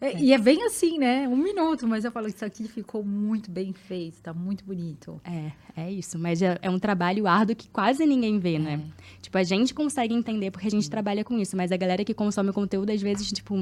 É, 0.00 0.06
é. 0.06 0.18
E 0.20 0.32
é 0.32 0.38
bem 0.38 0.64
assim, 0.64 0.98
né? 0.98 1.28
Um 1.28 1.36
minuto. 1.36 1.86
Mas 1.86 2.04
eu 2.04 2.10
falo, 2.10 2.26
isso 2.26 2.44
aqui 2.44 2.66
ficou 2.66 3.04
muito 3.04 3.50
bem 3.50 3.72
feito. 3.72 4.20
Tá 4.22 4.32
muito 4.32 4.64
bonito. 4.64 5.20
É, 5.24 5.52
é 5.76 5.92
isso. 5.92 6.18
Mas 6.18 6.40
é, 6.40 6.58
é 6.62 6.70
um 6.70 6.78
trabalho 6.78 7.26
árduo 7.26 7.54
que 7.54 7.68
quase 7.68 8.06
ninguém 8.06 8.38
vê, 8.38 8.58
né? 8.58 8.80
É. 8.82 9.02
Tipo, 9.20 9.38
a 9.38 9.44
gente 9.44 9.74
consegue 9.74 10.14
entender 10.14 10.50
porque 10.50 10.66
a 10.66 10.70
gente 10.70 10.88
trabalha 10.88 11.22
com 11.22 11.38
isso. 11.38 11.56
Mas 11.56 11.70
a 11.70 11.76
galera 11.76 12.04
que 12.04 12.14
consome 12.14 12.50
o 12.50 12.54
conteúdo, 12.54 12.90
às 12.96 13.02
vezes, 13.02 13.30
tipo, 13.30 13.54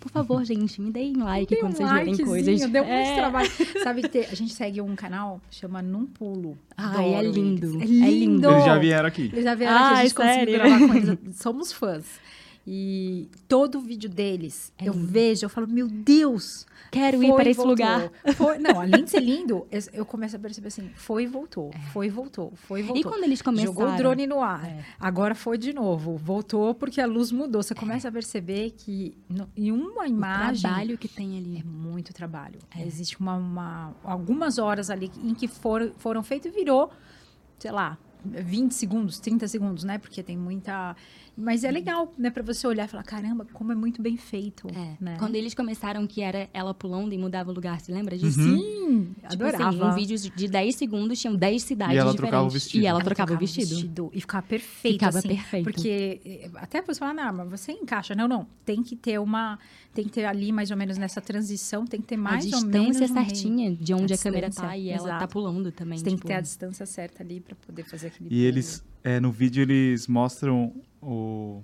por 0.00 0.10
favor, 0.10 0.42
gente, 0.44 0.80
me 0.80 0.90
deem 0.90 1.14
like 1.14 1.54
quando 1.56 1.74
um 1.74 1.76
vocês 1.76 1.90
verem 1.90 2.16
coisas. 2.16 2.70
Deu 2.70 2.82
é. 2.84 3.04
muito 3.04 3.16
trabalho. 3.16 3.50
Sabe 3.84 4.08
que 4.08 4.18
a 4.18 4.34
gente 4.34 4.54
segue 4.54 4.80
um 4.80 4.96
canal 4.96 5.40
chama 5.50 5.82
Num 5.82 6.06
Pulo. 6.06 6.56
Ai, 6.74 7.14
é 7.14 7.22
lindo. 7.22 7.82
É 7.82 7.84
lindo. 7.84 8.06
É 8.06 8.10
lindo. 8.10 8.50
Eles 8.50 8.64
já 8.64 8.78
vieram 8.78 9.06
aqui. 9.06 9.30
Eles 9.32 9.44
já 9.44 9.54
vieram 9.54 9.76
aqui, 9.76 9.94
a 9.94 10.02
gente 10.02 10.14
conseguiu 10.14 10.54
gravar 10.54 10.78
com 10.78 10.94
eles. 10.94 11.18
Somos 11.36 11.72
fãs. 11.72 12.06
E 12.66 13.28
todo 13.48 13.78
o 13.78 13.80
vídeo 13.80 14.08
deles, 14.08 14.72
é 14.78 14.88
eu 14.88 14.92
vejo, 14.92 15.46
eu 15.46 15.48
falo, 15.48 15.66
meu 15.66 15.88
Deus, 15.88 16.66
Quero 16.90 17.16
foi 17.16 17.26
ir 17.26 17.34
para 17.34 17.50
esse 17.50 17.56
voltou. 17.56 17.70
lugar. 17.70 18.12
Foi, 18.36 18.58
não, 18.58 18.80
além 18.80 19.04
de 19.04 19.10
ser 19.10 19.20
lindo, 19.20 19.66
eu 19.92 20.04
começo 20.04 20.36
a 20.36 20.38
perceber 20.38 20.68
assim, 20.68 20.90
foi 20.94 21.24
e 21.24 21.26
voltou, 21.26 21.70
é. 21.72 21.78
foi 21.92 22.06
e 22.06 22.08
voltou, 22.10 22.52
foi 22.54 22.80
e 22.80 22.82
voltou. 22.82 23.00
E 23.00 23.04
quando 23.04 23.24
eles 23.24 23.40
começaram? 23.40 23.72
Jogou 23.72 23.92
o 23.92 23.96
drone 23.96 24.26
no 24.26 24.42
ar, 24.42 24.64
é. 24.66 24.84
agora 24.98 25.34
foi 25.34 25.56
de 25.56 25.72
novo, 25.72 26.16
voltou 26.16 26.74
porque 26.74 27.00
a 27.00 27.06
luz 27.06 27.32
mudou. 27.32 27.62
Você 27.62 27.74
começa 27.74 28.08
a 28.08 28.12
perceber 28.12 28.70
que 28.72 29.16
no, 29.28 29.48
em 29.56 29.72
uma 29.72 30.06
imagem... 30.06 30.58
O 30.58 30.60
trabalho 30.60 30.98
que 30.98 31.08
tem 31.08 31.38
ali. 31.38 31.58
É 31.58 31.64
muito 31.64 32.12
trabalho. 32.12 32.58
É. 32.76 32.84
Existe 32.84 33.18
uma, 33.18 33.36
uma, 33.36 33.94
algumas 34.04 34.58
horas 34.58 34.90
ali 34.90 35.10
em 35.22 35.34
que 35.34 35.48
for, 35.48 35.92
foram 35.98 36.22
feitos 36.22 36.52
e 36.52 36.54
virou, 36.54 36.90
sei 37.58 37.70
lá, 37.70 37.98
20 38.24 38.72
segundos, 38.72 39.18
30 39.18 39.48
segundos, 39.48 39.84
né? 39.84 39.98
Porque 39.98 40.22
tem 40.22 40.36
muita 40.36 40.96
mas 41.36 41.64
é 41.64 41.70
legal, 41.70 42.12
né, 42.18 42.30
para 42.30 42.42
você 42.42 42.66
olhar 42.66 42.84
e 42.84 42.88
falar, 42.88 43.02
caramba, 43.02 43.46
como 43.52 43.72
é 43.72 43.74
muito 43.74 44.02
bem 44.02 44.16
feito. 44.16 44.68
É. 44.68 44.96
Né? 45.00 45.16
Quando 45.18 45.34
eles 45.34 45.54
começaram 45.54 46.06
que 46.06 46.20
era 46.20 46.48
ela 46.52 46.74
pulando 46.74 47.12
e 47.12 47.18
mudava 47.18 47.50
o 47.50 47.54
lugar, 47.54 47.80
você 47.80 47.92
lembra 47.92 48.16
disso? 48.16 48.40
Uhum. 48.40 48.58
Sim, 48.58 49.14
tipo 49.28 49.44
assim, 49.44 49.56
adorava. 49.56 49.68
Assim, 49.68 49.92
um 49.92 49.94
vídeo 49.94 50.30
de 50.30 50.48
10 50.48 50.74
segundos, 50.74 51.20
tinham 51.20 51.34
10 51.36 51.62
cidades 51.62 51.94
e 51.94 51.98
ela 51.98 52.10
diferentes. 52.10 52.30
Trocava 52.30 52.46
o 52.46 52.50
vestido. 52.50 52.82
E 52.82 52.86
ela, 52.86 52.98
ela 52.98 53.04
trocava, 53.04 53.26
trocava 53.28 53.44
o 53.44 53.46
vestido. 53.46 53.74
vestido. 53.74 54.10
E 54.12 54.20
ficava 54.20 54.46
perfeito, 54.46 54.94
Ficava 54.94 55.18
assim, 55.18 55.28
perfeito. 55.28 55.64
Porque 55.64 56.20
eh, 56.24 56.50
até 56.56 56.82
você 56.82 56.98
fala, 56.98 57.14
não, 57.14 57.32
mas 57.32 57.60
você 57.60 57.72
encaixa. 57.72 58.14
Não, 58.14 58.28
não, 58.28 58.46
tem 58.64 58.82
que 58.82 58.96
ter 58.96 59.18
uma... 59.18 59.58
Tem 59.92 60.04
que 60.04 60.10
ter 60.10 60.24
ali, 60.24 60.52
mais 60.52 60.70
ou 60.70 60.76
menos, 60.76 60.98
nessa 60.98 61.20
transição, 61.20 61.84
tem 61.84 62.00
que 62.00 62.06
ter 62.06 62.16
mais 62.16 62.44
ou 62.52 62.64
menos... 62.64 62.96
A 62.96 63.00
distância 63.00 63.24
certinha 63.24 63.74
de 63.74 63.92
onde 63.92 64.12
a, 64.12 64.16
a 64.16 64.18
câmera 64.18 64.50
tá 64.50 64.76
e 64.76 64.90
exato. 64.90 65.08
ela 65.08 65.18
tá 65.18 65.26
pulando 65.26 65.72
também. 65.72 65.98
Você 65.98 66.04
tipo... 66.04 66.16
tem 66.16 66.18
que 66.18 66.26
ter 66.26 66.34
a 66.34 66.40
distância 66.40 66.86
certa 66.86 67.22
ali 67.24 67.40
para 67.40 67.56
poder 67.56 67.82
fazer 67.84 68.06
aquele 68.08 68.28
E 68.28 68.30
pulo. 68.30 68.42
eles, 68.42 68.84
é, 69.02 69.18
no 69.18 69.32
vídeo, 69.32 69.62
eles 69.62 70.06
mostram 70.06 70.72
o 71.02 71.62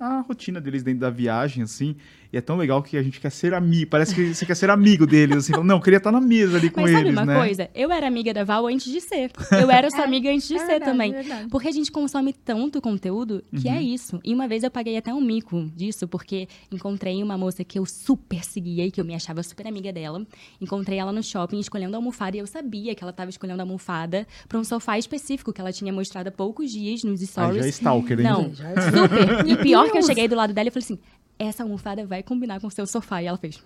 a 0.00 0.20
rotina 0.20 0.60
deles 0.60 0.82
dentro 0.82 1.00
da 1.00 1.10
viagem, 1.10 1.62
assim. 1.62 1.96
E 2.30 2.36
é 2.36 2.40
tão 2.42 2.56
legal 2.58 2.82
que 2.82 2.96
a 2.98 3.02
gente 3.02 3.20
quer 3.20 3.30
ser 3.30 3.54
amigo. 3.54 3.90
Parece 3.90 4.14
que 4.14 4.34
você 4.34 4.44
quer 4.44 4.54
ser 4.54 4.68
amigo 4.68 5.06
deles, 5.06 5.36
assim. 5.38 5.52
Não, 5.64 5.76
eu 5.76 5.80
queria 5.80 5.96
estar 5.96 6.12
na 6.12 6.20
mesa 6.20 6.58
ali 6.58 6.68
com 6.68 6.82
Mas 6.82 6.90
eles, 6.90 7.02
sabe 7.02 7.10
uma 7.12 7.24
né? 7.24 7.38
coisa? 7.38 7.70
Eu 7.74 7.90
era 7.90 8.06
amiga 8.06 8.34
da 8.34 8.44
Val 8.44 8.66
antes 8.66 8.92
de 8.92 9.00
ser. 9.00 9.30
Eu 9.58 9.70
era 9.70 9.90
sua 9.90 10.04
amiga 10.04 10.30
antes 10.30 10.46
de 10.46 10.56
é 10.56 10.58
ser 10.58 10.66
verdade, 10.66 10.84
também. 10.90 11.10
é 11.14 11.22
verdade. 11.22 11.48
Porque 11.48 11.68
a 11.68 11.72
gente 11.72 11.90
consome 11.90 12.34
tanto 12.34 12.82
conteúdo 12.82 13.42
que 13.56 13.66
Uhum. 13.68 13.74
é 13.74 13.82
isso. 13.82 14.20
E 14.22 14.34
uma 14.34 14.46
vez 14.46 14.62
eu 14.62 14.70
paguei 14.70 14.98
até 14.98 15.12
um 15.14 15.22
mico 15.22 15.70
disso, 15.74 16.06
porque 16.06 16.46
encontrei 16.70 17.22
uma 17.22 17.38
moça 17.38 17.64
que 17.64 17.78
eu 17.78 17.86
super 17.86 18.44
seguia 18.44 18.84
e 18.84 18.90
que 18.90 19.00
eu 19.00 19.04
me 19.06 19.14
achava 19.14 19.42
super 19.42 19.66
amiga 19.66 19.90
dela. 19.90 20.26
Encontrei 20.60 20.98
ela 20.98 21.12
no 21.12 21.22
shopping 21.22 21.58
escolhendo 21.58 21.94
a 21.94 21.98
almofada 21.98 22.36
e 22.36 22.40
eu 22.40 22.46
sabia 22.46 22.94
que 22.94 23.02
ela 23.02 23.10
estava 23.10 23.30
escolhendo 23.30 23.60
a 23.60 23.64
almofada 23.64 24.26
para 24.46 24.58
um 24.58 24.64
sofá 24.64 24.98
específico 24.98 25.50
que 25.50 25.60
ela 25.62 25.72
tinha 25.72 25.92
mostrado 25.92 26.28
há 26.28 26.32
poucos 26.32 26.70
dias 26.70 27.02
nos 27.04 27.22
Ah, 27.22 27.26
stories. 27.26 27.56
já 27.62 27.66
é 27.66 27.68
stalker, 27.70 28.18
hein? 28.20 28.24
Não, 28.26 28.54
Já 28.54 28.68
é 28.68 28.74
super. 28.90 29.46
E 29.46 29.56
pior 29.56 29.90
que 29.90 29.96
eu 29.96 30.02
cheguei 30.02 30.28
do 30.28 30.36
lado 30.36 30.52
dela 30.52 30.68
e 30.68 30.70
falei 30.70 30.84
assim: 30.84 30.98
essa 31.38 31.62
almofada 31.62 32.06
vai 32.06 32.22
combinar 32.22 32.60
com 32.60 32.66
o 32.66 32.70
seu 32.70 32.86
sofá. 32.86 33.22
E 33.22 33.26
ela 33.26 33.38
fez. 33.38 33.62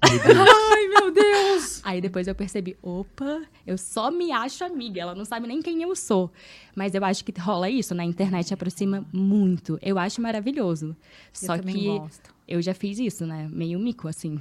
Ai, 0.00 0.88
meu 0.88 1.10
Deus! 1.10 1.80
Aí 1.84 2.00
depois 2.00 2.26
eu 2.26 2.34
percebi, 2.34 2.76
opa, 2.82 3.42
eu 3.66 3.76
só 3.76 4.10
me 4.10 4.32
acho 4.32 4.64
amiga, 4.64 5.00
ela 5.00 5.14
não 5.14 5.24
sabe 5.24 5.46
nem 5.46 5.60
quem 5.60 5.82
eu 5.82 5.94
sou. 5.94 6.30
Mas 6.74 6.94
eu 6.94 7.04
acho 7.04 7.24
que 7.24 7.38
rola 7.38 7.68
isso, 7.68 7.94
na 7.94 8.04
internet 8.04 8.52
aproxima 8.54 9.06
muito. 9.12 9.78
Eu 9.82 9.98
acho 9.98 10.20
maravilhoso. 10.20 10.96
Só 11.32 11.54
eu 11.54 11.60
também 11.60 11.74
que 11.74 11.84
gosto. 11.86 12.35
Eu 12.48 12.62
já 12.62 12.72
fiz 12.74 12.98
isso, 12.98 13.26
né? 13.26 13.48
Meio 13.52 13.78
mico, 13.78 14.06
assim. 14.08 14.38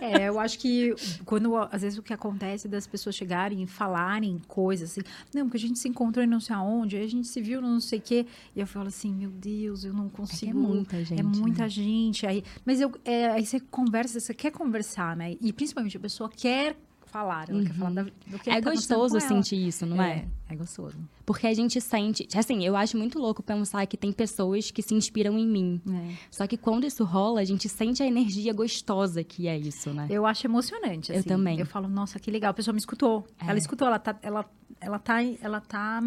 É. 0.00 0.22
É, 0.22 0.28
eu 0.28 0.38
acho 0.40 0.58
que 0.58 0.94
quando, 1.24 1.54
às 1.56 1.82
vezes, 1.82 1.98
o 1.98 2.02
que 2.02 2.12
acontece 2.12 2.68
das 2.68 2.86
pessoas 2.86 3.14
chegarem 3.14 3.62
e 3.62 3.66
falarem 3.66 4.40
coisas 4.46 4.90
assim, 4.90 5.00
não, 5.34 5.44
porque 5.46 5.56
a 5.56 5.60
gente 5.60 5.78
se 5.78 5.88
encontrou 5.88 6.24
em 6.24 6.28
não 6.28 6.40
sei 6.40 6.54
aonde, 6.56 6.96
aí 6.96 7.04
a 7.04 7.08
gente 7.08 7.26
se 7.26 7.40
viu 7.40 7.60
no 7.60 7.68
não 7.68 7.80
sei 7.80 7.98
o 7.98 8.02
quê, 8.02 8.26
e 8.54 8.60
eu 8.60 8.66
falo 8.66 8.88
assim, 8.88 9.12
meu 9.12 9.30
Deus, 9.30 9.84
eu 9.84 9.92
não 9.92 10.06
É 10.06 10.08
que 10.08 10.16
consigo. 10.16 10.50
é 10.50 10.54
muita 10.54 11.04
gente. 11.04 11.20
É 11.20 11.22
muita 11.22 11.62
né? 11.64 11.68
gente. 11.68 12.26
Aí, 12.26 12.42
mas 12.64 12.80
eu, 12.80 12.92
é, 13.04 13.26
aí 13.26 13.44
você 13.44 13.60
conversa, 13.60 14.18
você 14.20 14.32
quer 14.34 14.50
conversar, 14.50 15.16
né? 15.16 15.36
E 15.40 15.52
principalmente 15.52 15.96
a 15.96 16.00
pessoa 16.00 16.30
quer 16.34 16.76
falar, 17.16 17.48
ela 17.48 17.62
quer 17.64 17.72
falar 17.74 17.90
da- 17.90 18.02
do 18.02 18.38
que 18.38 18.50
É 18.50 18.60
tá 18.60 18.70
gostoso 18.70 19.16
ela. 19.16 19.26
sentir 19.28 19.66
isso, 19.66 19.86
não 19.86 20.00
é? 20.02 20.26
É, 20.48 20.52
é 20.52 20.56
gostoso. 20.56 20.96
Porque 21.24 21.46
a 21.46 21.54
gente 21.54 21.80
sente. 21.80 22.28
Assim, 22.36 22.64
eu 22.64 22.76
acho 22.76 22.96
muito 22.96 23.18
louco 23.18 23.42
pensar 23.42 23.84
que 23.86 23.96
tem 23.96 24.12
pessoas 24.12 24.70
que 24.70 24.82
se 24.82 24.94
inspiram 24.94 25.38
em 25.38 25.46
mim. 25.46 25.80
É. 25.88 26.14
Só 26.30 26.46
que 26.46 26.56
quando 26.56 26.84
isso 26.84 27.04
rola, 27.04 27.40
a 27.40 27.44
gente 27.44 27.68
sente 27.68 28.02
a 28.02 28.06
energia 28.06 28.52
gostosa 28.52 29.24
que 29.24 29.48
é 29.48 29.56
isso, 29.58 29.92
né? 29.92 30.06
Eu 30.10 30.26
acho 30.26 30.46
emocionante. 30.46 31.10
Eu 31.12 31.18
assim. 31.20 31.28
também. 31.28 31.58
Eu 31.58 31.66
falo, 31.66 31.88
nossa, 31.88 32.18
que 32.18 32.30
legal. 32.30 32.50
A 32.50 32.54
pessoa 32.54 32.72
me 32.72 32.78
escutou. 32.78 33.26
É. 33.40 33.48
Ela 33.50 33.58
escutou, 33.58 33.86
ela 33.88 33.98
tá. 33.98 34.16
Ela, 34.22 34.44
ela 34.80 34.98
tá. 34.98 35.22
Ela 35.22 35.60
tá. 35.60 36.02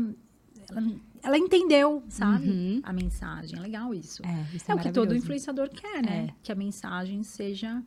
Ela, 0.70 0.84
ela 1.24 1.38
entendeu, 1.38 2.04
sabe? 2.08 2.48
Uhum. 2.48 2.80
A 2.84 2.94
mensagem. 2.94 3.58
É 3.58 3.62
legal 3.62 3.94
isso. 3.94 4.22
É, 4.25 4.46
isso 4.56 4.72
É, 4.72 4.74
é, 4.74 4.75
o 4.75 4.80
que 4.80 4.92
todo 4.92 5.16
influenciador 5.16 5.68
quer, 5.70 6.04
né? 6.04 6.28
É. 6.30 6.34
Que 6.44 6.51
a 6.51 6.56
mensagem 6.56 7.24
seja 7.24 7.82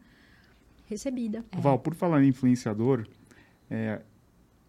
recebida. 0.88 1.44
Val, 1.56 1.78
por 1.78 1.94
falar 1.94 2.22
em 2.22 2.28
influenciador, 2.28 3.06
é, 3.70 4.00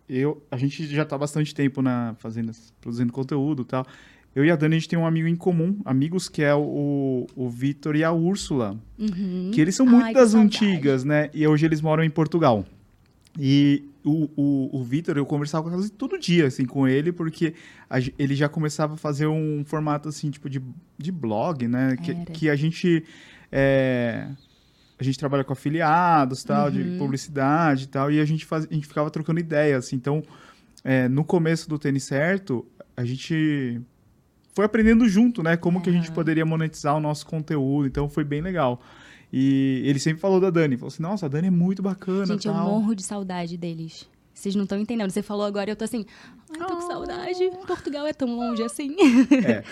eu, 0.08 0.42
a 0.52 0.58
gente 0.58 0.86
já 0.88 1.04
está 1.04 1.16
há 1.16 1.20
bastante 1.20 1.54
tempo 1.54 1.82
na, 1.82 2.16
fazendo, 2.20 2.52
produzindo 2.80 3.12
conteúdo 3.12 3.64
e 3.64 3.66
tal. 3.66 3.86
Eu 4.36 4.44
e 4.44 4.50
a 4.50 4.56
Dani, 4.56 4.76
a 4.76 4.80
gente 4.80 4.90
tem 4.90 4.98
um 4.98 5.06
amigo 5.06 5.28
em 5.28 5.36
comum, 5.36 5.80
amigos, 5.86 6.28
que 6.28 6.42
é 6.42 6.56
o, 6.56 7.28
o 7.36 7.50
Vitor 7.50 7.96
e 7.96 8.04
a 8.04 8.12
Úrsula. 8.12 8.76
Uhum. 8.98 9.52
Que 9.54 9.62
eles 9.62 9.76
são 9.76 9.86
muito 9.86 10.06
Ai, 10.06 10.14
das 10.14 10.34
antigas, 10.34 11.04
né? 11.04 11.30
E 11.34 11.46
hoje 11.48 11.66
eles 11.66 11.82
moram 11.82 12.04
em 12.04 12.10
Portugal. 12.10 12.66
E 13.38 13.84
o, 14.04 14.30
o, 14.36 14.80
o 14.80 14.84
Vitor, 14.84 15.18
eu 15.18 15.26
conversava 15.26 15.70
quase 15.70 15.92
todo 15.92 16.18
dia, 16.18 16.48
assim, 16.48 16.66
com 16.66 16.88
ele, 16.88 17.12
porque 17.12 17.54
a 17.88 18.00
ele 18.18 18.34
já 18.34 18.50
começava 18.50 18.96
a 18.96 18.98
fazer 18.98 19.28
um 19.28 19.64
formato, 19.66 20.10
assim, 20.10 20.32
tipo, 20.32 20.50
de, 20.50 20.60
de 20.98 21.12
blog, 21.12 21.68
né? 21.68 21.96
Que, 21.98 22.16
que 22.26 22.50
a 22.50 22.56
gente... 22.56 23.04
é, 23.52 24.28
a 25.00 25.04
gente 25.04 25.18
trabalha 25.18 25.44
com 25.44 25.54
afiliados, 25.54 26.44
tal, 26.44 26.70
de 26.72 26.82
Uhum. 26.82 26.98
publicidade 26.98 27.86
e 27.86 27.88
tal, 27.88 28.12
e 28.12 28.20
a 28.20 28.26
gente, 28.26 28.46
faz, 28.46 28.68
a 28.70 28.74
gente 28.74 28.88
ficava 28.88 29.10
trocando 29.10 29.40
ideias, 29.40 29.86
assim. 29.86 29.96
Então, 29.96 30.24
é, 30.84 31.08
no 31.08 31.24
começo 31.24 31.68
do 31.70 31.78
Tênis 31.80 32.04
Certo, 32.04 32.66
a 32.96 33.04
gente 33.04 33.82
foi 34.54 34.66
aprendendo 34.66 35.08
junto, 35.10 35.42
né? 35.42 35.58
Como 35.58 35.82
que 35.82 35.90
a 35.90 35.94
gente 35.94 36.12
poderia 36.12 36.46
monetizar 36.46 36.96
o 36.96 37.00
nosso 37.00 37.26
conteúdo. 37.26 37.88
Então, 37.88 38.08
foi 38.10 38.24
bem 38.24 38.42
legal. 38.42 38.82
E 39.32 39.82
ele 39.86 39.98
sempre 39.98 40.22
falou 40.22 40.40
da 40.40 40.52
Dani. 40.52 40.78
Falou 40.78 40.90
assim, 40.90 41.02
nossa, 41.02 41.26
a 41.26 41.30
Dani 41.30 41.48
é 41.48 41.52
muito 41.52 41.82
bacana 41.82 42.28
Gente, 42.28 42.48
eu 42.48 42.54
tal. 42.54 42.68
morro 42.70 42.94
de 42.96 43.02
saudade 43.02 43.58
deles. 43.58 44.08
Vocês 44.34 44.56
não 44.56 44.64
estão 44.64 44.80
entendendo. 44.80 45.10
Você 45.12 45.22
falou 45.22 45.46
agora 45.46 45.70
e 45.70 45.72
eu 45.72 45.76
tô 45.76 45.86
assim, 45.86 46.06
ai, 46.52 46.68
tô 46.68 46.76
com 46.76 46.82
saudade. 46.82 47.50
Portugal 47.68 48.06
é 48.08 48.14
tão 48.14 48.36
longe 48.36 48.64
assim. 48.64 48.96
É. 49.46 49.64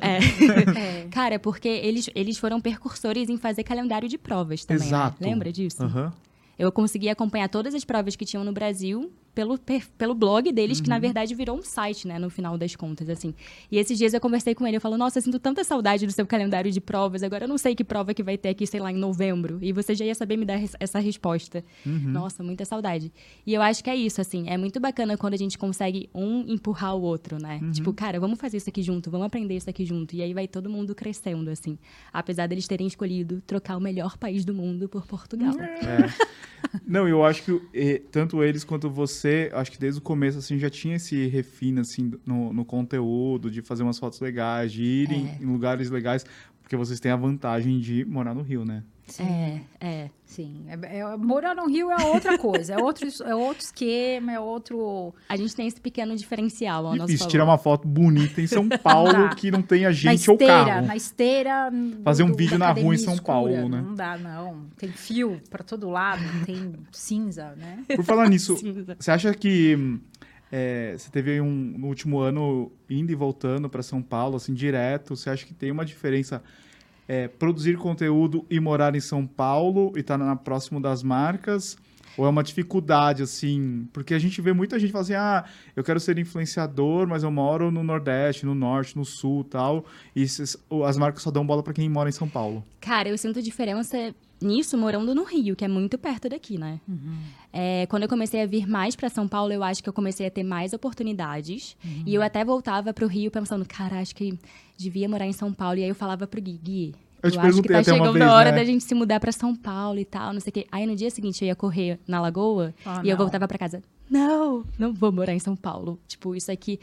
É. 0.00 1.00
É. 1.04 1.08
Cara, 1.10 1.38
porque 1.38 1.68
eles, 1.68 2.08
eles 2.14 2.36
foram 2.38 2.60
percursores 2.60 3.28
em 3.28 3.36
fazer 3.36 3.62
calendário 3.64 4.08
de 4.08 4.18
provas 4.18 4.64
também. 4.64 4.82
né? 4.82 4.86
Exato. 4.88 5.16
Lembra 5.24 5.50
disso? 5.52 5.82
Aham. 5.82 6.12
Eu 6.58 6.70
consegui 6.70 7.08
acompanhar 7.08 7.48
todas 7.48 7.74
as 7.74 7.84
provas 7.84 8.14
que 8.14 8.24
tinham 8.24 8.44
no 8.44 8.52
Brasil 8.52 9.10
pelo, 9.34 9.58
pelo 9.98 10.14
blog 10.14 10.50
deles, 10.52 10.80
que 10.80 10.88
na 10.88 10.98
verdade 10.98 11.34
virou 11.34 11.58
um 11.58 11.62
site, 11.62 12.06
né, 12.06 12.18
no 12.18 12.30
final 12.30 12.56
das 12.56 12.76
contas, 12.76 13.08
assim. 13.08 13.34
E 13.70 13.78
esses 13.78 13.98
dias 13.98 14.14
eu 14.14 14.20
conversei 14.20 14.54
com 14.54 14.66
ele, 14.66 14.76
eu 14.76 14.80
falo, 14.80 14.96
nossa, 14.96 15.18
eu 15.18 15.22
sinto 15.22 15.38
tanta 15.38 15.64
saudade 15.64 16.06
do 16.06 16.12
seu 16.12 16.26
calendário 16.26 16.70
de 16.70 16.80
provas, 16.80 17.22
agora 17.22 17.44
eu 17.44 17.48
não 17.48 17.58
sei 17.58 17.74
que 17.74 17.84
prova 17.84 18.14
que 18.14 18.22
vai 18.22 18.38
ter 18.38 18.50
aqui, 18.50 18.66
sei 18.66 18.80
lá, 18.80 18.92
em 18.92 18.96
novembro. 18.96 19.58
E 19.60 19.72
você 19.72 19.94
já 19.94 20.04
ia 20.04 20.14
saber 20.14 20.36
me 20.36 20.44
dar 20.44 20.60
essa 20.78 20.98
resposta. 20.98 21.64
Nossa, 22.12 22.42
muita 22.42 22.64
saudade. 22.64 23.12
E 23.46 23.52
eu 23.52 23.62
acho 23.62 23.82
que 23.82 23.90
é 23.90 23.96
isso, 23.96 24.20
assim, 24.20 24.48
é 24.48 24.56
muito 24.56 24.78
bacana 24.78 25.16
quando 25.16 25.34
a 25.34 25.38
gente 25.38 25.58
consegue 25.58 26.08
um 26.14 26.44
empurrar 26.46 26.94
o 26.94 27.02
outro, 27.02 27.38
né? 27.40 27.60
Tipo, 27.72 27.92
cara, 27.92 28.20
vamos 28.20 28.38
fazer 28.38 28.58
isso 28.58 28.68
aqui 28.68 28.82
junto, 28.82 29.10
vamos 29.10 29.26
aprender 29.26 29.56
isso 29.56 29.68
aqui 29.68 29.84
junto. 29.84 30.14
E 30.14 30.22
aí 30.22 30.32
vai 30.32 30.46
todo 30.46 30.70
mundo 30.70 30.94
crescendo, 30.94 31.50
assim. 31.50 31.78
Apesar 32.12 32.46
deles 32.46 32.66
terem 32.68 32.86
escolhido 32.86 33.42
trocar 33.46 33.76
o 33.76 33.80
melhor 33.80 34.16
país 34.16 34.44
do 34.44 34.54
mundo 34.54 34.88
por 34.88 35.06
Portugal. 35.06 35.54
Não, 36.86 37.06
eu 37.08 37.24
acho 37.24 37.42
que 37.44 37.60
eh, 37.74 38.02
tanto 38.10 38.42
eles 38.42 38.64
quanto 38.64 38.90
você, 38.90 39.23
acho 39.52 39.70
que 39.72 39.78
desde 39.78 39.98
o 40.00 40.02
começo, 40.02 40.38
assim, 40.38 40.58
já 40.58 40.68
tinha 40.70 40.96
esse 40.96 41.26
refino, 41.26 41.80
assim, 41.80 42.12
no, 42.26 42.52
no 42.52 42.64
conteúdo, 42.64 43.50
de 43.50 43.62
fazer 43.62 43.82
umas 43.82 43.98
fotos 43.98 44.20
legais, 44.20 44.72
de 44.72 44.82
irem 44.82 45.28
É. 45.28 45.42
em 45.42 45.46
lugares 45.46 45.90
legais, 45.90 46.24
porque 46.62 46.76
vocês 46.76 46.98
têm 47.00 47.12
a 47.12 47.16
vantagem 47.16 47.78
de 47.80 48.04
morar 48.04 48.34
no 48.34 48.42
Rio, 48.42 48.64
né? 48.64 48.82
É, 49.20 49.60
é. 49.80 50.10
Sim. 50.24 50.64
É, 50.66 50.98
é- 50.98 51.16
morar 51.16 51.54
no 51.54 51.66
Rio 51.68 51.90
é 51.90 52.04
outra 52.06 52.36
coisa. 52.38 52.74
É 52.74 52.78
outro, 52.82 53.06
é 53.24 53.34
outro 53.34 53.62
esquema, 53.62 54.32
é 54.32 54.40
outro. 54.40 55.14
A 55.28 55.36
gente 55.36 55.54
tem 55.54 55.66
esse 55.66 55.80
pequeno 55.80 56.16
diferencial 56.16 56.86
ao 56.86 56.98
Difícil 56.98 57.28
tirar 57.28 57.44
uma 57.44 57.58
foto 57.58 57.86
bonita 57.86 58.40
em 58.40 58.46
São 58.46 58.68
Paulo 58.68 59.12
dá. 59.12 59.34
que 59.34 59.50
não 59.50 59.62
tenha 59.62 59.88
na 59.88 59.92
gente 59.92 60.30
ou 60.30 60.38
carro. 60.38 60.86
na 60.86 60.96
esteira. 60.96 61.70
Fazer 62.02 62.22
um 62.24 62.30
do- 62.30 62.36
vídeo 62.36 62.58
da 62.58 62.66
na 62.66 62.72
rua 62.72 62.94
em 62.94 62.98
São 62.98 63.16
Paulo, 63.18 63.50
escura. 63.50 63.68
né? 63.68 63.82
Não 63.82 63.94
dá, 63.94 64.16
não. 64.18 64.66
Tem 64.76 64.88
fio 64.90 65.40
pra 65.50 65.62
todo 65.62 65.88
lado, 65.90 66.22
tem 66.44 66.74
cinza, 66.90 67.54
né? 67.56 67.84
Por 67.94 68.04
falar 68.04 68.28
nisso, 68.28 68.56
você 68.98 69.10
acha 69.10 69.32
que 69.34 70.00
é, 70.50 70.94
você 70.98 71.10
teve 71.10 71.40
um, 71.40 71.50
no 71.78 71.86
último 71.88 72.18
ano 72.20 72.72
indo 72.88 73.12
e 73.12 73.14
voltando 73.14 73.68
para 73.68 73.82
São 73.82 74.00
Paulo, 74.02 74.36
assim, 74.36 74.54
direto, 74.54 75.14
você 75.14 75.30
acha 75.30 75.44
que 75.46 75.52
tem 75.54 75.70
uma 75.70 75.84
diferença 75.84 76.42
é, 77.06 77.28
produzir 77.28 77.76
conteúdo 77.76 78.44
e 78.50 78.58
morar 78.60 78.94
em 78.94 79.00
São 79.00 79.26
Paulo 79.26 79.92
e 79.96 80.00
estar 80.00 80.18
na 80.18 80.36
próximo 80.36 80.80
das 80.80 81.02
marcas? 81.02 81.76
Ou 82.16 82.24
é 82.24 82.28
uma 82.28 82.44
dificuldade, 82.44 83.22
assim? 83.22 83.88
Porque 83.92 84.14
a 84.14 84.18
gente 84.18 84.40
vê 84.40 84.52
muita 84.52 84.78
gente 84.78 84.92
falar 84.92 85.02
assim, 85.02 85.14
ah, 85.14 85.44
eu 85.74 85.82
quero 85.82 85.98
ser 85.98 86.16
influenciador, 86.18 87.08
mas 87.08 87.24
eu 87.24 87.30
moro 87.30 87.72
no 87.72 87.82
Nordeste, 87.82 88.46
no 88.46 88.54
Norte, 88.54 88.96
no 88.96 89.04
Sul 89.04 89.42
tal, 89.42 89.84
e 90.14 90.24
as 90.84 90.96
marcas 90.96 91.22
só 91.22 91.30
dão 91.32 91.44
bola 91.44 91.62
para 91.62 91.72
quem 91.72 91.88
mora 91.88 92.08
em 92.08 92.12
São 92.12 92.28
Paulo. 92.28 92.64
Cara, 92.80 93.08
eu 93.08 93.18
sinto 93.18 93.42
diferença 93.42 94.14
nisso 94.40 94.78
morando 94.78 95.12
no 95.14 95.24
Rio, 95.24 95.56
que 95.56 95.64
é 95.64 95.68
muito 95.68 95.98
perto 95.98 96.28
daqui, 96.28 96.56
né? 96.56 96.78
É, 97.52 97.86
quando 97.86 98.04
eu 98.04 98.08
comecei 98.08 98.42
a 98.42 98.46
vir 98.46 98.66
mais 98.66 98.94
pra 98.94 99.08
São 99.08 99.26
Paulo, 99.26 99.52
eu 99.52 99.64
acho 99.64 99.82
que 99.82 99.88
eu 99.88 99.92
comecei 99.92 100.26
a 100.26 100.30
ter 100.30 100.44
mais 100.44 100.72
oportunidades. 100.72 101.76
E 102.06 102.14
eu 102.14 102.22
até 102.22 102.44
voltava 102.44 102.92
pro 102.92 103.08
Rio 103.08 103.30
pensando, 103.30 103.64
cara, 103.66 104.00
acho 104.00 104.14
que 104.14 104.38
devia 104.76 105.08
morar 105.08 105.26
em 105.26 105.32
São 105.32 105.52
Paulo. 105.52 105.78
E 105.78 105.82
aí 105.84 105.88
eu 105.88 105.94
falava 105.94 106.26
pro 106.26 106.40
Gui, 106.40 106.58
Gui, 106.62 106.94
Eu 107.22 107.30
te 107.30 107.38
acho 107.38 107.62
que 107.62 107.68
tá 107.68 107.82
chegando 107.82 108.12
vez, 108.12 108.24
a 108.24 108.34
hora 108.34 108.50
né? 108.52 108.58
da 108.58 108.64
gente 108.64 108.84
se 108.84 108.94
mudar 108.94 109.18
pra 109.20 109.32
São 109.32 109.54
Paulo 109.54 109.98
e 109.98 110.04
tal, 110.04 110.32
não 110.32 110.40
sei 110.40 110.50
o 110.50 110.52
quê. 110.52 110.66
Aí 110.70 110.86
no 110.86 110.94
dia 110.94 111.10
seguinte 111.10 111.42
eu 111.42 111.48
ia 111.48 111.54
correr 111.56 111.98
na 112.06 112.20
Lagoa 112.20 112.74
Ah, 112.84 113.00
e 113.04 113.08
eu 113.08 113.16
não. 113.16 113.24
voltava 113.24 113.46
pra 113.48 113.58
casa. 113.58 113.82
Não, 114.10 114.64
não 114.78 114.92
vou 114.92 115.10
morar 115.10 115.32
em 115.32 115.38
São 115.38 115.56
Paulo. 115.56 115.98
Tipo, 116.06 116.34
isso 116.36 116.52
aqui. 116.52 116.78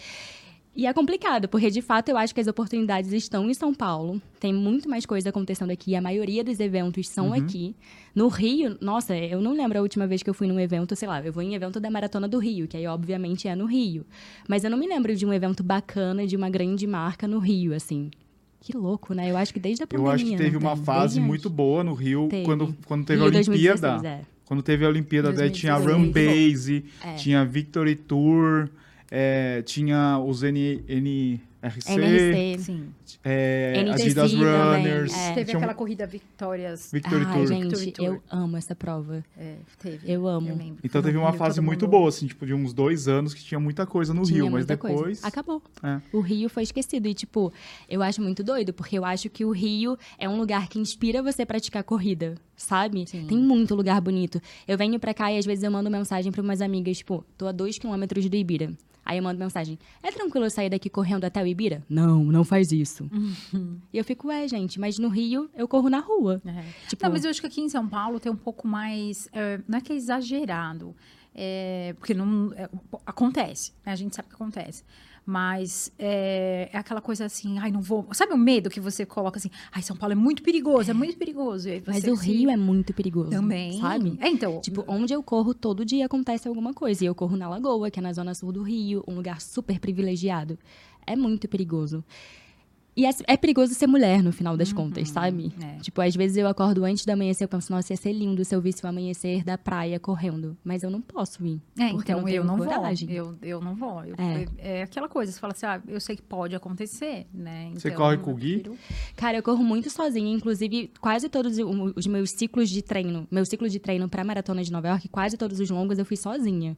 E 0.74 0.86
é 0.88 0.94
complicado, 0.94 1.50
porque 1.50 1.70
de 1.70 1.82
fato 1.82 2.08
eu 2.10 2.16
acho 2.18 2.34
que 2.34 2.40
as 2.40 2.48
oportunidades 2.48 3.12
estão 3.12 3.50
em 3.50 3.54
São 3.54 3.74
Paulo. 3.74 4.22
Tem 4.40 4.54
muito 4.54 4.88
mais 4.90 5.06
coisa 5.06 5.28
acontecendo 5.30 5.70
aqui. 5.70 5.96
A 5.98 6.02
maioria 6.02 6.46
dos 6.46 6.62
eventos 6.62 7.10
são 7.10 7.28
Uhum. 7.28 7.34
aqui. 7.34 7.76
No 8.16 8.30
Rio, 8.30 8.78
nossa, 8.80 9.14
eu 9.16 9.42
não 9.42 9.52
lembro 9.54 9.78
a 9.80 9.82
última 9.82 10.08
vez 10.08 10.24
que 10.24 10.30
eu 10.30 10.34
fui 10.34 10.48
num 10.48 10.58
evento, 10.60 10.96
sei 10.96 11.10
lá, 11.10 11.22
eu 11.22 11.34
vou 11.34 11.44
em 11.44 11.56
evento 11.56 11.78
da 11.78 11.92
Maratona 11.92 12.26
do 12.26 12.40
Rio, 12.40 12.70
que 12.70 12.78
aí 12.78 12.88
obviamente 12.88 13.50
é 13.50 13.56
no 13.56 13.66
Rio. 13.66 14.06
Mas 14.48 14.64
eu 14.64 14.70
não 14.70 14.78
me 14.78 14.88
lembro 14.88 15.14
de 15.14 15.26
um 15.26 15.34
evento 15.34 15.62
bacana 15.62 16.26
de 16.26 16.38
uma 16.38 16.50
grande 16.50 16.88
marca 16.88 17.28
no 17.28 17.40
Rio, 17.40 17.74
assim. 17.76 18.10
Que 18.62 18.78
louco, 18.78 19.14
né? 19.14 19.30
Eu 19.30 19.36
acho 19.36 19.54
que 19.54 19.60
desde 19.60 19.84
a 19.84 19.86
Eu 19.86 19.88
pandemia. 19.88 20.14
acho 20.14 20.26
que 20.26 20.38
teve 20.38 20.52
não 20.54 20.62
uma 20.62 20.76
tem? 20.76 20.86
fase 20.86 21.16
Desde 21.16 21.20
muito 21.22 21.48
antes. 21.48 21.56
boa 21.58 21.84
no 21.84 21.94
Rio, 21.94 22.28
Teve. 22.30 22.46
quando, 22.46 22.76
quando 22.86 23.06
teve 23.06 23.20
Rio 23.20 23.26
a 23.26 23.30
Olimpíada. 23.30 23.88
2016, 23.98 24.04
é. 24.06 24.22
Quando 24.46 24.62
teve 24.64 24.86
a 24.86 24.88
Olimpíada, 24.90 25.34
daí 25.34 25.50
tinha 25.50 25.74
a 25.76 25.80
2016. 25.80 26.28
Run 26.28 26.52
Base, 26.54 26.86
É. 27.04 27.16
tinha 27.16 27.44
Victory 27.46 27.96
Tour, 27.96 28.70
é, 29.12 29.62
tinha 29.64 30.18
os 30.20 30.42
N, 30.42 30.84
N, 30.88 31.42
RC, 31.64 31.92
NRC. 31.92 32.58
Sim. 32.64 32.88
é, 33.24 33.74
NTC 33.78 34.04
Adidas 34.04 34.34
Runners. 34.34 35.14
é. 35.14 35.34
Teve 35.34 35.46
tinha 35.46 35.58
um- 35.58 35.62
aquela 35.62 35.76
corrida 35.76 36.08
Victorias. 36.08 36.90
Victory 36.92 37.24
Ai, 37.24 37.34
Tour. 37.38 37.48
gente, 37.48 37.64
Victory 37.66 37.92
Tour. 37.92 38.06
eu 38.08 38.22
amo 38.32 38.58
essa 38.58 38.74
prova. 38.74 39.24
É, 39.38 39.58
teve. 39.78 40.12
Eu 40.12 40.26
amo. 40.28 40.48
lembro. 40.48 40.78
Então 40.84 41.04
teve 41.04 41.18
uma 41.20 41.30
Rio, 41.30 41.38
fase 41.38 41.62
muito 41.62 41.86
mundo- 41.86 41.92
boa, 41.92 42.10
assim, 42.10 42.26
tipo, 42.26 42.48
de 42.48 42.54
uns 42.56 42.74
dois 42.74 43.08
anos 43.08 43.36
que 43.36 43.44
tinha 43.44 43.60
muita 43.60 43.86
coisa 43.86 44.12
no 44.12 44.24
Tinha 44.24 44.38
Rio, 44.38 44.46
mas 44.46 44.54
muita 44.66 44.76
coisa. 44.78 44.96
depois. 44.98 45.24
Acabou. 45.24 45.62
É. 45.84 46.02
O 46.12 46.20
Rio 46.20 46.50
foi 46.50 46.64
esquecido. 46.64 47.08
E, 47.08 47.14
tipo, 47.14 47.54
eu 47.88 48.02
acho 48.02 48.22
muito 48.24 48.44
doido, 48.44 48.74
porque 48.74 48.98
eu 48.98 49.06
acho 49.06 49.30
que 49.30 49.46
o 49.46 49.52
Rio 49.52 49.96
é 50.18 50.28
um 50.28 50.40
lugar 50.40 50.68
que 50.68 50.80
inspira 50.80 51.22
você 51.22 51.44
a 51.44 51.46
praticar 51.46 51.84
corrida, 51.84 52.34
sabe? 52.56 53.06
Sim. 53.08 53.28
Tem 53.28 53.38
muito 53.38 53.76
lugar 53.76 54.02
bonito. 54.02 54.42
Eu 54.68 54.78
venho 54.80 55.00
pra 55.00 55.14
cá 55.14 55.32
e 55.32 55.38
às 55.38 55.46
vezes 55.46 55.64
eu 55.64 55.70
mando 55.70 55.92
mensagem 55.92 56.32
pra 56.32 56.42
umas 56.42 56.60
amigas, 56.60 56.98
tipo, 56.98 57.24
tô 57.38 57.46
a 57.46 57.52
dois 57.52 57.78
quilômetros 57.78 58.28
do 58.28 58.36
Ibira. 58.36 58.74
Aí 59.04 59.18
eu 59.18 59.24
mando 59.24 59.40
mensagem: 59.40 59.78
é 60.02 60.12
tranquilo 60.12 60.46
eu 60.46 60.50
sair 60.50 60.70
daqui 60.70 60.90
correndo 60.90 61.26
até 61.26 61.42
o 61.42 61.48
Ibira? 61.48 61.84
Não, 61.90 62.24
não 62.24 62.44
faz 62.44 62.72
isso. 62.72 63.10
E 63.92 63.98
eu 63.98 64.04
fico, 64.04 64.28
ué, 64.28 64.48
gente, 64.48 64.80
mas 64.80 64.98
no 64.98 65.10
Rio 65.10 65.50
eu 65.56 65.68
corro 65.68 65.90
na 65.90 66.00
rua. 66.00 66.42
É. 66.46 66.64
Tipo, 66.88 67.04
Não, 67.04 67.12
mas 67.12 67.24
eu 67.24 67.30
acho 67.30 67.42
que 67.42 67.48
aqui 67.48 67.62
em 67.62 67.70
São 67.70 67.88
Paulo 67.88 68.20
tem 68.20 68.32
um 68.32 68.36
pouco 68.36 68.68
mais. 68.68 69.28
é, 69.34 69.60
não 69.68 69.78
é 69.78 69.82
que 69.82 69.92
é 69.92 69.96
exagerado, 69.96 70.96
é, 71.34 71.94
porque 71.98 72.14
não 72.14 72.54
é, 72.56 72.70
acontece, 73.06 73.74
né? 73.86 73.92
A 73.92 73.96
gente 73.96 74.16
sabe 74.16 74.30
que 74.30 74.36
acontece. 74.36 74.84
Mas 75.32 75.90
é, 75.98 76.70
é 76.74 76.78
aquela 76.78 77.00
coisa 77.00 77.24
assim, 77.24 77.58
ai, 77.58 77.72
não 77.72 77.80
vou. 77.80 78.06
Sabe 78.12 78.34
o 78.34 78.38
medo 78.38 78.70
que 78.70 78.82
você 78.82 79.06
coloca 79.06 79.40
assim, 79.40 79.50
ai, 79.72 79.82
São 79.82 79.96
Paulo 79.96 80.12
é 80.12 80.16
muito 80.16 80.44
perigoso, 80.44 80.92
é, 80.92 80.94
muito 80.94 81.18
perigoso. 81.18 81.70
E 81.70 81.82
mas 81.88 82.04
o 82.04 82.16
Rio 82.16 82.50
é 82.50 82.58
muito 82.58 82.94
perigoso. 82.94 83.30
também. 83.30 83.80
Sabe? 83.80 84.18
É, 84.20 84.28
então. 84.28 84.60
Tipo, 84.60 84.84
onde 84.90 85.14
eu 85.14 85.24
corro, 85.24 85.54
todo 85.54 85.86
dia 85.86 86.06
acontece 86.06 86.50
alguma 86.50 86.74
coisa. 86.74 87.06
E 87.06 87.08
eu 87.08 87.16
corro 87.16 87.38
na 87.38 87.48
Lagoa, 87.48 87.90
que 87.90 87.98
é 87.98 88.02
na 88.02 88.12
zona 88.12 88.36
sul 88.36 88.52
do 88.52 88.62
Rio, 88.62 89.06
um 89.08 89.16
lugar 89.16 89.40
super 89.40 89.80
privilegiado. 89.80 90.60
É 91.08 91.16
muito 91.16 91.48
perigoso. 91.48 92.04
E 92.94 93.06
é, 93.06 93.10
é 93.26 93.38
perigoso 93.38 93.74
ser 93.74 93.88
mulher, 93.88 94.22
no 94.22 94.34
final 94.34 94.58
das 94.58 94.74
contas, 94.74 95.08
sabe? 95.10 95.54
é. 95.64 95.78
Tipo, 95.80 96.02
às 96.02 96.14
vezes 96.14 96.36
eu 96.36 96.46
acordo 96.46 96.84
antes 96.84 97.06
do 97.06 97.10
amanhecer, 97.12 97.46
eu 97.46 97.48
penso, 97.48 97.72
nossa, 97.72 97.94
ia 97.94 97.98
ser 97.98 98.12
lindo 98.12 98.44
se 98.44 98.54
eu 98.54 98.60
visse 98.60 98.84
o 98.84 98.88
amanhecer 98.88 99.46
da 99.46 99.58
praia 99.58 99.98
correndo. 99.98 100.58
Mas 100.62 100.84
eu 100.84 100.90
não 100.90 101.00
posso 101.02 101.46
ir. 101.46 101.62
É, 101.80 101.90
porque 101.92 102.12
então 102.12 102.22
não 102.22 102.28
eu 102.28 102.44
não 102.44 102.58
coragem. 102.58 103.08
vou. 103.08 103.16
Eu, 103.16 103.38
eu 103.42 103.62
não 103.62 103.76
vou. 103.76 104.04
Eu- 104.04 104.16
É. 104.18 104.46
é. 104.58 104.80
é 104.80 104.84
aquela 104.84 105.08
coisa, 105.08 105.32
você 105.32 105.40
fala 105.40 105.54
assim, 105.54 105.66
ah, 105.66 105.82
eu 105.88 106.02
sei 106.02 106.18
que 106.18 106.22
pode 106.22 106.54
acontecer, 106.54 107.28
né? 107.34 107.72
Você 107.76 107.88
Então, 107.88 107.98
corre 107.98 108.16
eu 108.16 108.20
com 108.20 108.32
o 108.32 108.36
Gui? 108.36 108.54
prefiro- 108.60 108.78
Cara, 109.16 109.38
eu 109.38 109.44
corro 109.44 109.64
muito 109.64 109.90
sozinha, 109.90 110.34
inclusive 110.36 110.92
quase 111.00 111.30
todos 111.30 111.58
os 111.96 112.06
meus 112.08 112.32
ciclos 112.32 112.70
de 112.70 112.82
treino, 112.82 113.26
meu 113.32 113.46
ciclo 113.46 113.70
de 113.70 113.80
treino 113.80 114.10
pra 114.10 114.24
maratona 114.26 114.64
de 114.64 114.72
Nova 114.72 114.90
York, 114.90 115.08
quase 115.08 115.38
todos 115.38 115.62
os 115.62 115.70
longos 115.70 115.98
eu 115.98 116.06
fui 116.06 116.18
sozinha. 116.18 116.78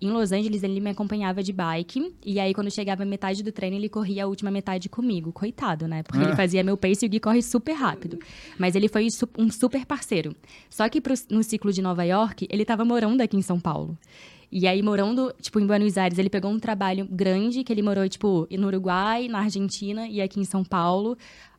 Em 0.00 0.10
Los 0.10 0.30
Angeles 0.30 0.62
ele 0.62 0.78
me 0.78 0.90
acompanhava 0.90 1.42
de 1.42 1.52
bike 1.52 2.14
e 2.24 2.38
aí 2.38 2.52
quando 2.52 2.70
chegava 2.70 3.04
metade 3.04 3.42
do 3.42 3.50
treino 3.50 3.76
ele 3.76 3.88
corria 3.88 4.24
a 4.24 4.26
última 4.26 4.50
metade 4.50 4.88
comigo, 4.90 5.32
coitado, 5.32 5.88
né? 5.88 6.02
Porque 6.02 6.18
Ah. 6.18 6.24
ele 6.28 6.36
fazia 6.36 6.62
meu 6.62 6.76
pace 6.76 7.04
e 7.04 7.08
o 7.08 7.10
Gui 7.10 7.18
corre 7.18 7.40
super 7.42 7.72
rápido. 7.72 8.18
Mas 8.58 8.74
ele 8.74 8.88
foi 8.88 9.06
um 9.38 9.50
super 9.50 9.86
parceiro. 9.86 10.36
Só 10.68 10.86
que 10.88 11.00
pro- 11.00 11.14
no 11.30 11.42
ciclo 11.42 11.72
de 11.72 11.80
Nova 11.80 12.04
York, 12.04 12.46
ele 12.50 12.64
tava 12.64 12.84
morando 12.84 13.22
aqui 13.22 13.36
em 13.38 13.42
São 13.42 13.58
Paulo. 13.58 13.96
E 14.52 14.68
aí, 14.68 14.80
morando, 14.80 15.34
tipo, 15.40 15.58
em 15.58 15.66
Buenos 15.66 15.98
Aires, 15.98 16.18
ele 16.18 16.30
pegou 16.30 16.50
um 16.52 16.58
trabalho 16.60 17.04
grande, 17.10 17.64
que 17.64 17.72
ele 17.72 17.82
morou, 17.82 18.08
tipo, 18.08 18.46
no 18.50 18.68
Uruguai, 18.68 19.26
na 19.28 19.40
Argentina 19.40 20.06
e 20.06 20.20
aqui 20.20 20.38
em 20.38 20.44
São 20.44 20.62
Paulo. 20.62 21.16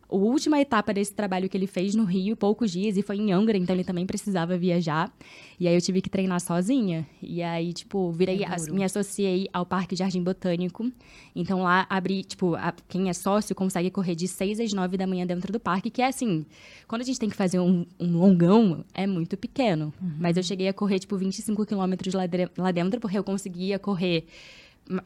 A 0.09 0.15
última 0.15 0.59
etapa 0.61 0.93
desse 0.93 1.13
trabalho 1.13 1.49
que 1.49 1.57
ele 1.57 1.67
fez 1.67 1.93
no 1.93 2.05
Rio, 2.05 2.37
poucos 2.37 2.71
dias, 2.71 2.95
e 2.95 3.01
foi 3.01 3.17
em 3.17 3.33
Angra, 3.33 3.57
então 3.57 3.75
ele 3.75 3.83
também 3.83 4.05
precisava 4.05 4.57
viajar. 4.57 5.11
E 5.59 5.67
aí 5.67 5.75
eu 5.75 5.81
tive 5.81 6.01
que 6.01 6.09
treinar 6.09 6.39
sozinha. 6.39 7.05
E 7.21 7.43
aí, 7.43 7.73
tipo, 7.73 8.09
virei, 8.11 8.41
É 8.43 8.71
me 8.71 8.83
associei 8.85 9.49
ao 9.51 9.65
Parque 9.65 9.97
Jardim 9.97 10.23
Botânico. 10.23 10.89
Então 11.35 11.61
lá 11.61 11.85
abri, 11.89 12.23
tipo, 12.23 12.55
a- 12.55 12.73
quem 12.87 13.09
é 13.09 13.13
sócio 13.13 13.53
consegue 13.53 13.91
correr 13.91 14.15
de 14.15 14.29
6 14.29 14.61
às 14.61 14.71
9 14.71 14.95
da 14.95 15.05
manhã 15.05 15.25
dentro 15.25 15.51
do 15.51 15.59
parque, 15.59 15.89
que 15.89 16.01
é 16.01 16.07
assim, 16.07 16.45
quando 16.87 17.01
a 17.01 17.05
gente 17.05 17.19
tem 17.19 17.29
que 17.29 17.35
fazer 17.35 17.59
um, 17.59 17.85
um 17.99 18.17
longão, 18.17 18.85
é 18.93 19.05
muito 19.05 19.35
pequeno. 19.35 19.93
Mas 20.19 20.37
eu 20.37 20.43
cheguei 20.43 20.69
a 20.69 20.73
correr, 20.73 20.99
tipo, 20.99 21.17
25 21.17 21.65
quilômetros 21.65 22.13
lá, 22.13 22.25
de- 22.25 22.49
lá 22.57 22.71
dentro, 22.71 23.01
porque 23.01 23.17
eu 23.17 23.23
conseguia 23.25 23.77
correr 23.77 24.25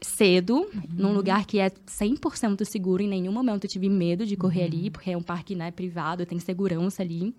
cedo, 0.00 0.68
num 0.92 1.12
lugar 1.12 1.44
que 1.46 1.58
é 1.58 1.70
100% 1.70 2.64
seguro. 2.64 3.02
Em 3.02 3.08
nenhum 3.08 3.32
momento 3.32 3.64
eu 3.64 3.70
tive 3.70 3.88
medo 3.88 4.24
de 4.26 4.36
correr 4.36 4.64
ali, 4.64 4.90
porque 4.90 5.10
é 5.10 5.16
um 5.16 5.22
parque 5.22 5.54
né, 5.54 5.70
privado, 5.70 6.24
tem 6.26 6.38
segurança 6.38 7.02
ali. 7.02 7.34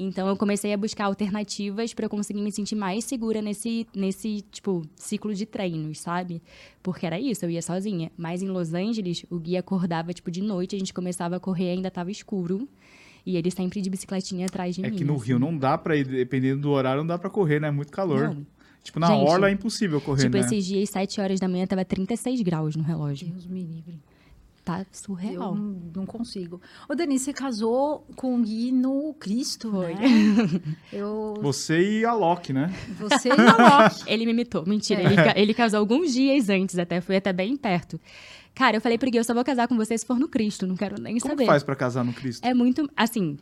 Então 0.00 0.28
eu 0.28 0.36
comecei 0.36 0.72
a 0.72 0.76
buscar 0.76 1.06
alternativas 1.06 1.92
para 1.92 2.06
eu 2.06 2.10
conseguir 2.10 2.40
me 2.40 2.52
sentir 2.52 2.76
mais 2.76 3.04
segura 3.04 3.42
nesse, 3.42 3.84
nesse, 3.94 4.42
tipo, 4.52 4.82
ciclo 4.94 5.34
de 5.34 5.44
treinos, 5.44 5.98
sabe? 5.98 6.40
Porque 6.82 7.04
era 7.04 7.18
isso, 7.18 7.44
eu 7.44 7.50
ia 7.50 7.60
sozinha. 7.60 8.12
Mas 8.16 8.40
em 8.40 8.48
Los 8.48 8.74
Angeles, 8.74 9.26
o 9.28 9.40
guia 9.40 9.58
acordava, 9.58 10.12
tipo, 10.12 10.30
de 10.30 10.40
noite, 10.40 10.76
a 10.76 10.78
gente 10.78 10.94
começava 10.94 11.34
a 11.36 11.40
correr, 11.40 11.70
ainda 11.70 11.90
tava 11.90 12.12
escuro. 12.12 12.68
E 13.26 13.36
ele 13.36 13.50
sempre 13.50 13.80
de 13.80 13.90
bicicletinha 13.90 14.46
atrás 14.46 14.74
de 14.76 14.84
É 14.84 14.88
mim. 14.88 14.96
que 14.96 15.04
no 15.04 15.16
assim. 15.16 15.26
Rio 15.26 15.38
não 15.40 15.56
dá 15.58 15.76
pra 15.76 15.96
ir, 15.96 16.06
dependendo 16.06 16.62
do 16.62 16.70
horário, 16.70 17.00
não 17.00 17.06
dá 17.06 17.18
pra 17.18 17.28
correr, 17.28 17.60
né? 17.60 17.66
É 17.66 17.70
muito 17.72 17.90
calor. 17.90 18.34
Não. 18.34 18.46
Tipo, 18.82 18.98
na 19.00 19.08
Gente, 19.08 19.28
orla 19.28 19.48
é 19.48 19.52
impossível 19.52 20.00
correr, 20.00 20.22
Tipo, 20.22 20.36
né? 20.38 20.40
esses 20.44 20.64
dias, 20.64 20.88
7 20.90 21.20
horas 21.20 21.38
da 21.40 21.48
manhã, 21.48 21.66
tava 21.66 21.84
36 21.84 22.40
graus 22.42 22.74
no 22.76 22.82
relógio. 22.82 23.28
Deus 23.28 23.46
me 23.46 23.62
livre. 23.62 24.00
Tá 24.64 24.80
Eu 24.80 24.86
surreal. 24.92 25.54
não, 25.54 25.80
não 25.96 26.06
consigo. 26.06 26.60
Ô, 26.88 26.94
Dani, 26.94 27.18
você 27.18 27.32
casou 27.32 28.06
com 28.16 28.34
o 28.38 28.42
Gui 28.42 28.70
no 28.70 29.14
Cristo, 29.14 29.70
Foi. 29.70 29.94
né? 29.94 30.00
Eu, 30.92 31.34
Você 31.40 32.00
e 32.00 32.04
a 32.04 32.12
Loki, 32.12 32.52
né? 32.52 32.70
você 32.98 33.28
e 33.30 33.32
a 33.32 33.82
Loki. 33.84 34.02
Ele 34.06 34.26
me 34.26 34.32
imitou. 34.32 34.66
Mentira, 34.66 35.02
É. 35.02 35.06
ele, 35.06 35.16
ele 35.36 35.54
casou 35.54 35.78
alguns 35.80 36.12
dias 36.12 36.48
antes, 36.50 36.78
até. 36.78 37.00
Foi 37.00 37.16
até 37.16 37.32
bem 37.32 37.56
perto. 37.56 37.98
Cara, 38.54 38.76
eu 38.76 38.80
falei 38.80 38.98
pro 38.98 39.10
Gui, 39.10 39.16
eu 39.18 39.24
só 39.24 39.32
vou 39.32 39.44
casar 39.44 39.68
com 39.68 39.76
você 39.76 39.96
se 39.96 40.04
for 40.04 40.18
no 40.18 40.28
Cristo, 40.28 40.66
não 40.66 40.76
quero 40.76 41.00
nem 41.00 41.18
Como 41.18 41.30
saber. 41.32 41.44
que 41.44 41.50
faz 41.50 41.62
pra 41.62 41.74
casar 41.76 42.04
no 42.04 42.12
Cristo? 42.12 42.44
É 42.44 42.52
muito, 42.52 42.90
assim, 42.96 43.38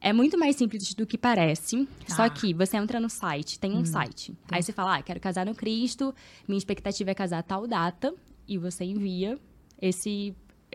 é 0.00 0.12
muito 0.12 0.38
mais 0.38 0.56
simples 0.56 0.94
do 0.94 1.06
que 1.06 1.18
parece. 1.18 1.86
Tá. 2.06 2.16
Só 2.16 2.28
que 2.28 2.54
você 2.54 2.76
entra 2.76 3.00
no 3.00 3.08
site, 3.08 3.58
tem 3.58 3.72
um 3.76 3.84
site. 3.84 4.34
Aí 4.50 4.62
você 4.62 4.72
fala, 4.72 4.96
ah, 4.96 5.02
quero 5.02 5.20
casar 5.20 5.46
no 5.46 5.54
Cristo, 5.54 6.14
minha 6.46 6.58
expectativa 6.58 7.10
é 7.10 7.14
casar 7.14 7.38
a 7.38 7.42
tal 7.42 7.66
data, 7.66 8.14
e 8.46 8.56
você 8.56 8.84
envia 8.84 9.38
esse 9.80 10.34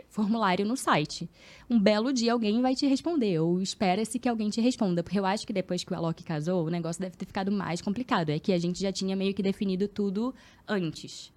formulário 0.10 0.66
no 0.66 0.76
site. 0.76 1.30
Um 1.70 1.80
belo 1.80 2.12
dia 2.12 2.34
alguém 2.34 2.62
vai 2.62 2.76
te 2.76 2.88
responder, 2.88 3.40
ou 3.40 3.62
espera-se 3.62 4.18
que 4.20 4.28
alguém 4.28 4.50
te 4.50 4.60
responda, 4.60 5.04
porque 5.04 5.20
eu 5.20 5.26
acho 5.26 5.46
que 5.46 5.54
depois 5.54 5.84
que 5.84 5.94
o 5.94 5.96
Alok 5.96 6.24
casou, 6.24 6.66
o 6.66 6.70
negócio 6.70 7.02
deve 7.02 7.16
ter 7.16 7.26
ficado 7.26 7.52
mais 7.52 7.82
complicado. 7.82 8.30
É 8.30 8.40
que 8.40 8.52
a 8.52 8.60
gente 8.60 8.80
já 8.80 8.92
tinha 8.92 9.16
meio 9.16 9.34
que 9.34 9.44
definido 9.44 9.88
tudo 9.88 10.34
antes. 10.68 11.32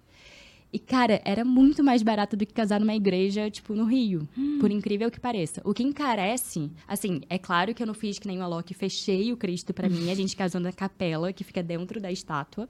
E, 0.71 0.79
cara, 0.79 1.21
era 1.23 1.45
muito 1.45 1.83
mais 1.83 2.03
barato 2.03 2.35
do 2.35 2.45
que 2.45 2.53
casar 2.53 2.79
numa 2.79 2.95
igreja, 2.95 3.49
tipo, 3.49 3.73
no 3.73 3.85
Rio. 3.85 4.27
Por 4.59 4.69
incrível 4.69 5.09
que 5.09 5.19
pareça. 5.19 5.61
O 5.63 5.73
que 5.73 5.81
encarece, 5.83 6.69
assim, 6.87 7.21
é 7.29 7.37
claro 7.37 7.73
que 7.73 7.81
eu 7.81 7.87
não 7.87 7.93
fiz 7.93 8.19
que 8.19 8.27
nem 8.27 8.39
o 8.39 8.43
Alok, 8.43 8.73
fechei 8.73 9.31
o 9.31 9.37
Cristo 9.37 9.73
pra 9.73 9.89
mim. 9.89 10.11
A 10.11 10.15
gente 10.15 10.35
casou 10.35 10.59
na 10.59 10.71
capela, 10.71 11.31
que 11.31 11.43
fica 11.43 11.63
dentro 11.63 12.01
da 12.01 12.11
estátua. 12.11 12.67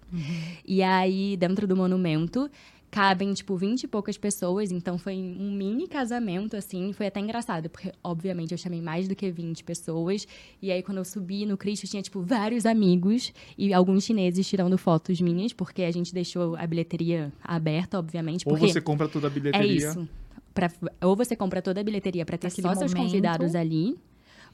E 0.65 0.83
aí, 0.83 1.35
dentro 1.37 1.67
do 1.67 1.75
monumento, 1.75 2.49
cabem, 2.89 3.33
tipo, 3.33 3.55
20 3.57 3.83
e 3.83 3.87
poucas 3.87 4.17
pessoas. 4.17 4.71
Então, 4.71 4.97
foi 4.97 5.13
um 5.15 5.51
mini 5.51 5.87
casamento, 5.87 6.55
assim. 6.55 6.93
Foi 6.93 7.07
até 7.07 7.19
engraçado, 7.19 7.69
porque, 7.69 7.91
obviamente, 8.03 8.51
eu 8.53 8.57
chamei 8.57 8.81
mais 8.81 9.07
do 9.07 9.15
que 9.15 9.29
20 9.29 9.63
pessoas. 9.63 10.27
E 10.61 10.71
aí, 10.71 10.81
quando 10.81 10.97
eu 10.99 11.05
subi 11.05 11.45
no 11.45 11.57
Cristo, 11.57 11.87
tinha, 11.87 12.01
tipo, 12.01 12.21
vários 12.21 12.65
amigos 12.65 13.33
e 13.57 13.73
alguns 13.73 14.03
chineses 14.05 14.47
tirando 14.47 14.77
fotos 14.77 15.19
minhas, 15.21 15.53
porque 15.53 15.83
a 15.83 15.91
gente 15.91 16.13
deixou 16.13 16.55
a 16.55 16.65
bilheteria 16.65 17.31
aberta, 17.43 17.99
obviamente. 17.99 18.43
Ou 18.47 18.53
porque 18.57 18.71
você 18.71 18.81
compra 18.81 19.07
toda 19.07 19.27
a 19.27 19.29
é 19.29 19.33
bilheteria. 19.33 19.75
isso. 19.89 20.07
Pra- 20.53 20.71
ou 21.01 21.15
você 21.15 21.35
compra 21.35 21.61
toda 21.61 21.81
a 21.81 21.83
bilheteria 21.83 22.25
para 22.25 22.37
ter 22.37 22.47
Naquele 22.47 22.67
só 22.67 22.73
seus 22.73 22.91
momento. 22.93 23.07
convidados 23.11 23.53
ali, 23.53 23.95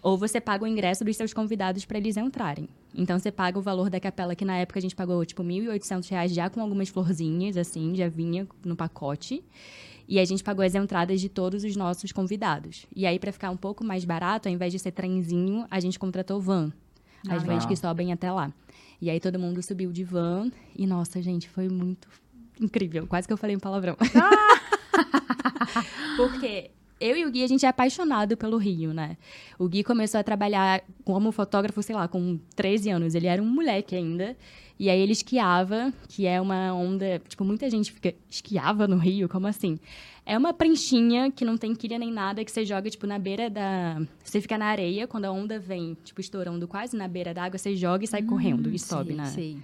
ou 0.04 0.18
você 0.18 0.40
paga 0.42 0.66
o 0.66 0.68
ingresso 0.68 1.04
dos 1.06 1.16
seus 1.16 1.34
convidados 1.34 1.86
para 1.86 1.98
eles 1.98 2.18
entrarem. 2.18 2.68
Então 2.94 3.18
você 3.18 3.32
paga 3.32 3.58
o 3.58 3.62
valor 3.62 3.90
da 3.90 4.00
capela, 4.00 4.36
que 4.36 4.44
na 4.46 4.58
época 4.58 4.78
a 4.78 4.82
gente 4.82 4.96
pagou 4.96 5.26
tipo 5.26 5.42
1.800 5.44 6.10
reais 6.12 6.32
já 6.34 6.50
com 6.50 6.62
algumas 6.62 6.90
florzinhas, 6.90 7.56
assim, 7.58 7.96
já 7.96 8.08
vinha 8.10 8.46
no 8.64 8.76
pacote. 8.76 9.44
E 10.08 10.20
a 10.20 10.26
gente 10.26 10.44
pagou 10.44 10.64
as 10.66 10.76
entradas 10.76 11.22
de 11.22 11.30
todos 11.30 11.64
os 11.64 11.76
nossos 11.78 12.12
convidados. 12.12 12.86
E 12.94 13.06
aí, 13.06 13.18
para 13.18 13.32
ficar 13.32 13.50
um 13.50 13.56
pouco 13.56 13.86
mais 13.86 14.04
barato, 14.04 14.50
ao 14.50 14.54
invés 14.54 14.74
de 14.74 14.78
ser 14.78 14.92
trenzinho, 14.92 15.66
a 15.72 15.80
gente 15.80 15.98
contratou 15.98 16.42
van. 16.42 16.74
As 17.26 17.36
Ah, 17.36 17.38
vans 17.38 17.48
legal. 17.48 17.68
que 17.70 17.76
sobem 17.78 18.12
até 18.12 18.30
lá. 18.30 18.52
E 19.02 19.10
aí 19.10 19.18
todo 19.22 19.40
mundo 19.40 19.64
subiu 19.64 19.94
de 19.94 20.04
van. 20.04 20.52
E 20.76 20.86
nossa, 20.86 21.22
gente, 21.22 21.48
foi 21.50 21.70
muito 21.70 22.10
incrível. 22.60 23.08
Quase 23.08 23.26
que 23.28 23.34
eu 23.34 23.38
falei 23.38 23.56
um 23.56 23.60
palavrão. 23.60 23.96
Porque 26.18 26.72
eu 27.04 27.18
e 27.18 27.26
o 27.26 27.32
Gui, 27.32 27.44
a 27.44 27.48
gente 27.48 27.66
é 27.66 27.70
apaixonado 27.70 28.38
pelo 28.38 28.58
Rio, 28.58 28.94
né? 28.94 29.18
O 29.60 29.68
Gui 29.68 29.84
começou 29.84 30.20
a 30.20 30.24
trabalhar 30.24 30.82
como 31.04 31.32
fotógrafo, 31.32 31.84
sei 31.84 31.96
lá, 31.96 32.08
com 32.08 32.40
13 32.56 32.90
anos. 32.92 33.14
Ele 33.14 33.28
era 33.28 33.42
um 33.42 33.46
moleque 33.46 33.96
ainda. 33.96 34.38
E 34.80 34.90
aí 34.90 35.00
ele 35.00 35.12
esquiava, 35.12 35.94
que 36.08 36.26
é 36.26 36.40
uma 36.40 36.74
onda... 36.74 37.22
Tipo, 37.28 37.44
muita 37.44 37.70
gente 37.70 37.92
fica... 37.92 38.14
Esquiava 38.30 38.88
no 38.88 38.98
Rio? 38.98 39.28
Como 39.28 39.46
assim? 39.48 39.78
É 40.26 40.38
uma 40.38 40.54
pranchinha 40.54 41.30
que 41.30 41.44
não 41.44 41.58
tem 41.58 41.76
quilha 41.76 42.00
nem 42.00 42.12
nada, 42.12 42.44
que 42.44 42.52
você 42.52 42.66
joga, 42.66 42.90
tipo, 42.90 43.06
na 43.06 43.20
beira 43.20 43.50
da... 43.50 44.02
Você 44.24 44.40
fica 44.40 44.58
na 44.58 44.68
areia, 44.68 45.06
quando 45.06 45.26
a 45.26 45.32
onda 45.32 45.60
vem, 45.60 45.98
tipo, 46.06 46.22
estourando 46.22 46.68
quase 46.68 46.96
na 46.96 47.08
beira 47.08 47.34
da 47.34 47.44
água, 47.44 47.58
você 47.58 47.76
joga 47.76 48.06
e 48.06 48.08
sai 48.08 48.24
correndo 48.24 48.70
e 48.70 48.80
sobe, 48.80 49.10
Sei, 49.10 49.16
né? 49.16 49.26
sei. 49.26 49.58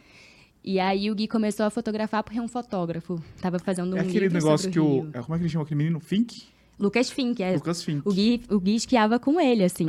E 0.63 0.80
aí 0.80 1.10
o 1.10 1.15
Gui 1.15 1.28
começou 1.28 1.65
a 1.65 1.69
fotografar 1.69 2.21
porque 2.21 2.38
é 2.38 2.41
um 2.41 2.47
fotógrafo. 2.47 3.23
Tava 3.41 3.58
fazendo 3.60 3.95
um 3.95 3.97
É 3.97 4.02
aquele 4.02 4.19
livro 4.19 4.34
negócio 4.34 4.71
sobre 4.71 4.73
que 4.73 4.80
o 4.80 5.10
é, 5.13 5.21
Como 5.21 5.36
é 5.36 5.38
que 5.38 5.43
ele 5.43 5.49
chama 5.49 5.63
aquele 5.63 5.78
menino? 5.78 5.99
Fink? 6.02 6.43
Lucas 6.79 7.09
Fink, 7.11 7.43
é. 7.43 7.53
Lucas 7.55 7.83
Fink. 7.83 8.07
O 8.07 8.13
Gui, 8.13 8.41
o 8.49 8.59
Gui 8.59 8.75
esquiava 8.75 9.19
com 9.19 9.39
ele, 9.39 9.63
assim. 9.63 9.85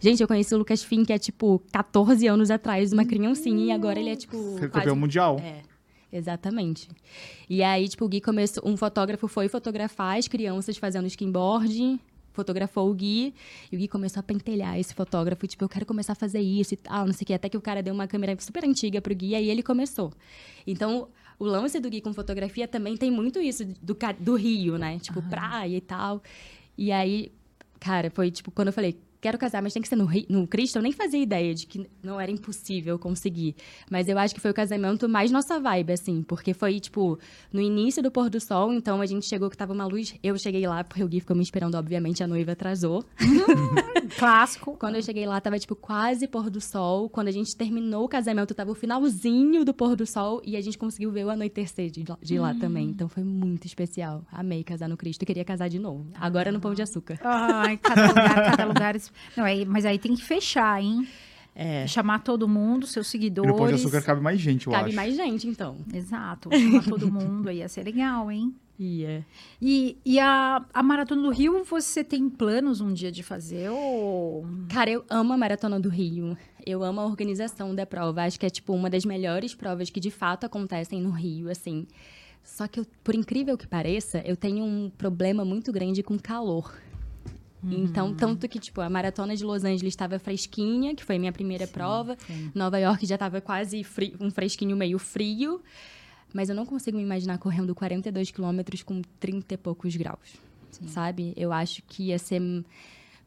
Gente, 0.00 0.22
eu 0.22 0.26
conheci 0.26 0.54
o 0.54 0.58
Lucas 0.58 0.82
Fink 0.82 1.12
há, 1.12 1.18
tipo, 1.18 1.62
14 1.70 2.26
anos 2.26 2.50
atrás, 2.50 2.92
uma 2.92 3.04
criancinha, 3.04 3.66
e 3.66 3.70
agora 3.70 4.00
ele 4.00 4.10
é, 4.10 4.16
tipo. 4.16 4.36
Foi 4.58 4.68
quase- 4.68 4.72
campeão 4.72 4.96
mundial. 4.96 5.38
É, 5.40 5.60
exatamente. 6.10 6.88
E 7.50 7.62
aí, 7.62 7.88
tipo, 7.88 8.04
o 8.04 8.08
Gui 8.08 8.20
começou. 8.20 8.62
Um 8.66 8.76
fotógrafo 8.76 9.28
foi 9.28 9.48
fotografar 9.48 10.16
as 10.18 10.26
crianças 10.26 10.76
fazendo 10.78 11.06
skimboard, 11.06 12.00
fotografou 12.32 12.90
o 12.90 12.94
Gui, 12.94 13.34
e 13.70 13.76
o 13.76 13.78
Gui 13.78 13.86
começou 13.88 14.20
a 14.20 14.22
pentelhar 14.22 14.78
esse 14.78 14.94
fotógrafo, 14.94 15.46
tipo, 15.46 15.62
eu 15.64 15.68
quero 15.68 15.84
começar 15.84 16.12
a 16.14 16.16
fazer 16.16 16.40
isso 16.40 16.72
e 16.72 16.76
tal, 16.78 17.04
não 17.06 17.12
sei 17.12 17.24
o 17.24 17.26
que. 17.26 17.34
Até 17.34 17.48
que 17.50 17.56
o 17.58 17.60
cara 17.60 17.82
deu 17.82 17.92
uma 17.92 18.06
câmera 18.06 18.34
super 18.40 18.64
antiga 18.64 19.02
pro 19.02 19.14
Gui, 19.14 19.28
e 19.30 19.34
aí 19.34 19.50
ele 19.50 19.62
começou. 19.62 20.10
Então. 20.66 21.08
O 21.42 21.44
lance 21.44 21.80
do 21.80 21.90
Gui 21.90 22.00
com 22.00 22.14
fotografia 22.14 22.68
também 22.68 22.96
tem 22.96 23.10
muito 23.10 23.40
isso 23.40 23.64
do, 23.64 23.96
do 24.20 24.36
Rio, 24.36 24.78
né? 24.78 25.00
Tipo, 25.00 25.20
praia 25.22 25.76
e 25.76 25.80
tal. 25.80 26.22
E 26.78 26.92
aí, 26.92 27.32
cara, 27.80 28.12
foi 28.12 28.30
tipo, 28.30 28.52
quando 28.52 28.68
eu 28.68 28.72
falei, 28.72 28.96
quero 29.22 29.38
casar, 29.38 29.62
mas 29.62 29.72
tem 29.72 29.80
que 29.80 29.88
ser 29.88 29.96
no, 29.96 30.06
no 30.28 30.46
Cristo, 30.46 30.76
eu 30.76 30.82
nem 30.82 30.92
fazia 30.92 31.18
ideia 31.22 31.54
de 31.54 31.64
que 31.66 31.88
não 32.02 32.20
era 32.20 32.30
impossível 32.30 32.98
conseguir. 32.98 33.54
Mas 33.90 34.08
eu 34.08 34.18
acho 34.18 34.34
que 34.34 34.40
foi 34.40 34.50
o 34.50 34.54
casamento 34.54 35.08
mais 35.08 35.30
nossa 35.30 35.58
vibe, 35.58 35.92
assim, 35.92 36.22
porque 36.22 36.52
foi, 36.52 36.78
tipo, 36.80 37.18
no 37.52 37.60
início 37.60 38.02
do 38.02 38.10
pôr 38.10 38.28
do 38.28 38.40
sol, 38.40 38.72
então 38.72 39.00
a 39.00 39.06
gente 39.06 39.24
chegou 39.26 39.48
que 39.48 39.56
tava 39.56 39.72
uma 39.72 39.86
luz. 39.86 40.14
Eu 40.22 40.36
cheguei 40.36 40.66
lá, 40.66 40.82
porque 40.84 41.02
o 41.04 41.08
Gui 41.08 41.20
ficou 41.20 41.36
me 41.36 41.42
esperando, 41.42 41.76
obviamente, 41.76 42.22
a 42.22 42.26
noiva 42.26 42.52
atrasou. 42.52 43.04
Clássico. 44.18 44.76
Quando 44.76 44.96
eu 44.96 45.02
cheguei 45.02 45.26
lá, 45.26 45.40
tava, 45.40 45.58
tipo, 45.58 45.74
quase 45.74 46.26
pôr 46.26 46.50
do 46.50 46.60
sol. 46.60 47.08
Quando 47.08 47.28
a 47.28 47.30
gente 47.32 47.56
terminou 47.56 48.04
o 48.04 48.08
casamento, 48.08 48.54
tava 48.54 48.70
o 48.72 48.74
finalzinho 48.74 49.64
do 49.64 49.72
pôr 49.72 49.96
do 49.96 50.06
sol 50.06 50.42
e 50.44 50.56
a 50.56 50.60
gente 50.60 50.76
conseguiu 50.76 51.10
ver 51.10 51.24
o 51.26 51.30
anoitecer 51.30 51.90
de, 51.90 52.04
lá- 52.08 52.18
de 52.20 52.38
lá 52.38 52.54
também. 52.54 52.88
Então 52.88 53.08
foi 53.08 53.22
muito 53.22 53.66
especial. 53.66 54.24
Amei 54.30 54.62
casar 54.64 54.88
no 54.88 54.96
Cristo 54.96 55.22
e 55.22 55.26
queria 55.26 55.44
casar 55.44 55.68
de 55.68 55.78
novo. 55.78 56.06
Agora 56.14 56.50
no 56.52 56.60
Pão 56.60 56.74
de 56.74 56.82
Açúcar. 56.82 57.18
Ai, 57.22 57.76
cada 57.78 58.08
lugar, 58.08 58.34
cada 58.50 58.64
lugar. 58.64 58.96
Não, 59.36 59.44
aí, 59.44 59.64
mas 59.64 59.84
aí 59.84 59.98
tem 59.98 60.14
que 60.14 60.22
fechar, 60.22 60.82
hein? 60.82 61.06
É. 61.54 61.86
Chamar 61.86 62.20
todo 62.20 62.48
mundo, 62.48 62.86
seus 62.86 63.06
E 63.08 63.10
seguidores. 63.10 63.50
no 63.52 63.58
Pão 63.58 63.68
de 63.68 63.74
Açúcar 63.74 64.00
cabe 64.02 64.22
mais 64.22 64.40
gente, 64.40 64.66
eu 64.66 64.72
Cabe 64.72 64.86
acho. 64.88 64.96
mais 64.96 65.14
gente, 65.14 65.46
então. 65.46 65.76
Exato, 65.92 66.48
chamar 66.50 66.82
todo 66.84 67.06
mundo 67.12 67.48
aí 67.48 67.58
ia 67.58 67.68
ser 67.68 67.82
legal, 67.84 68.30
hein? 68.30 68.54
Ia. 68.78 69.24
E, 69.60 69.98
e 70.04 70.18
a, 70.18 70.64
a 70.72 70.82
Maratona 70.82 71.22
do 71.22 71.30
Rio, 71.30 71.62
você 71.62 72.02
tem 72.02 72.28
planos 72.30 72.80
um 72.80 72.92
dia 72.92 73.12
de 73.12 73.22
fazer 73.22 73.70
ou... 73.70 74.46
Cara, 74.70 74.90
eu 74.90 75.04
amo 75.10 75.34
a 75.34 75.36
Maratona 75.36 75.78
do 75.78 75.90
Rio. 75.90 76.36
Eu 76.64 76.82
amo 76.82 77.00
a 77.00 77.04
organização 77.06 77.74
da 77.74 77.84
prova. 77.84 78.22
Acho 78.22 78.40
que 78.40 78.46
é, 78.46 78.50
tipo, 78.50 78.72
uma 78.72 78.88
das 78.88 79.04
melhores 79.04 79.54
provas 79.54 79.90
que 79.90 80.00
de 80.00 80.10
fato 80.10 80.46
acontecem 80.46 81.00
no 81.02 81.10
Rio, 81.10 81.50
assim. 81.50 81.86
Só 82.42 82.66
que, 82.66 82.80
eu, 82.80 82.86
por 83.04 83.14
incrível 83.14 83.56
que 83.58 83.66
pareça, 83.68 84.20
eu 84.24 84.36
tenho 84.36 84.64
um 84.64 84.90
problema 84.96 85.44
muito 85.44 85.70
grande 85.70 86.02
com 86.02 86.18
calor. 86.18 86.74
Então, 87.64 88.12
tanto 88.14 88.48
que, 88.48 88.58
tipo, 88.58 88.80
a 88.80 88.88
maratona 88.90 89.36
de 89.36 89.44
Los 89.44 89.62
Angeles 89.64 89.92
estava 89.92 90.18
fresquinha, 90.18 90.94
que 90.94 91.04
foi 91.04 91.16
a 91.16 91.18
minha 91.18 91.32
primeira 91.32 91.66
prova. 91.66 92.16
Nova 92.54 92.78
York 92.78 93.06
já 93.06 93.14
estava 93.14 93.40
quase 93.40 93.84
fri- 93.84 94.16
um 94.20 94.30
fresquinho 94.30 94.76
meio 94.76 94.98
frio. 94.98 95.62
Mas 96.34 96.48
eu 96.48 96.54
não 96.54 96.64
consigo 96.66 96.96
me 96.96 97.02
imaginar 97.02 97.38
correndo 97.38 97.74
42 97.74 98.30
quilômetros 98.30 98.82
com 98.82 99.02
30 99.20 99.54
e 99.54 99.56
poucos 99.56 99.94
graus. 99.96 100.34
Sabe? 100.88 101.34
Eu 101.36 101.52
acho 101.52 101.82
que 101.86 102.04
ia 102.04 102.18
ser 102.18 102.40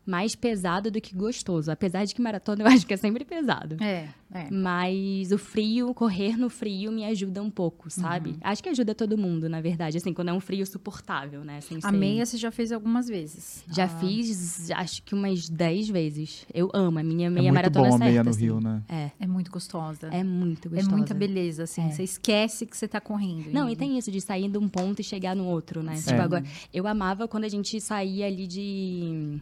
mais 0.06 0.36
pesado 0.36 0.92
do 0.92 1.02
que 1.02 1.16
gostoso. 1.16 1.72
Apesar 1.72 2.06
de 2.06 2.14
que 2.14 2.22
maratona 2.22 2.64
eu 2.64 2.68
acho 2.84 2.86
que 2.86 2.94
é 2.94 2.98
sempre 2.98 3.26
pesado. 3.26 3.78
É, 3.84 4.10
é. 4.34 4.50
Mas 4.52 5.32
o 5.32 5.38
frio, 5.38 5.94
correr 5.94 6.38
no 6.38 6.50
frio 6.50 6.92
me 6.92 7.04
ajuda 7.06 7.42
um 7.42 7.50
pouco, 7.50 7.90
sabe? 7.90 8.32
Uhum. 8.32 8.38
Acho 8.42 8.62
que 8.64 8.70
ajuda 8.70 8.94
todo 8.94 9.18
mundo, 9.18 9.48
na 9.50 9.62
verdade. 9.62 9.98
Assim, 9.98 10.14
quando 10.14 10.30
é 10.30 10.34
um 10.34 10.40
frio 10.40 10.66
suportável, 10.66 11.44
né? 11.44 11.62
Sem 11.62 11.78
A 11.78 11.90
ser- 11.90 11.92
meia 11.92 12.26
você 12.26 12.38
já 12.38 12.52
fez 12.52 12.72
algumas 12.72 13.08
vezes. 13.08 13.64
Já 13.72 13.86
Ah, 13.86 13.88
fiz, 13.88 14.70
acho 14.72 15.02
que 15.04 15.14
umas 15.16 15.50
10 15.50 15.90
vezes. 15.90 16.46
Eu 16.54 16.70
amo 16.74 17.00
a 17.00 17.04
minha 17.04 17.28
É 17.28 17.30
meia 17.30 17.44
muito 17.44 17.54
maratona 17.56 17.88
bom 17.90 17.96
a 17.96 17.98
certa. 17.98 18.06
meia 18.12 18.24
no 18.24 18.30
assim. 18.30 18.42
Rio, 18.42 18.60
né? 18.62 18.84
É, 18.90 19.12
É 19.20 19.28
muito 19.28 19.50
gostosa. 19.52 20.08
é 20.12 20.24
muito 20.24 20.68
É 20.68 20.72
gostosa. 20.72 20.96
muita 20.96 21.14
beleza, 21.14 21.64
assim. 21.64 21.90
Você 21.92 22.04
esquece 22.04 22.66
que 22.66 22.76
você 22.76 22.88
tá 22.88 23.00
correndo. 23.02 23.52
Não, 23.52 23.70
e 23.70 23.76
tem 23.76 23.98
isso 23.98 24.12
de 24.12 24.22
sair 24.22 24.50
de 24.50 24.58
um 24.58 24.68
ponto 24.68 25.00
e 25.00 25.04
chegar 25.04 25.36
no 25.36 25.46
outro, 25.46 25.82
né? 25.82 25.96
Tipo, 25.96 26.12
É. 26.12 26.20
agora, 26.20 26.44
eu 26.74 26.86
amava 26.88 27.28
quando 27.28 27.46
a 27.46 27.50
gente 27.50 27.80
saía 27.82 28.26
ali 28.28 28.46
de. 28.48 29.40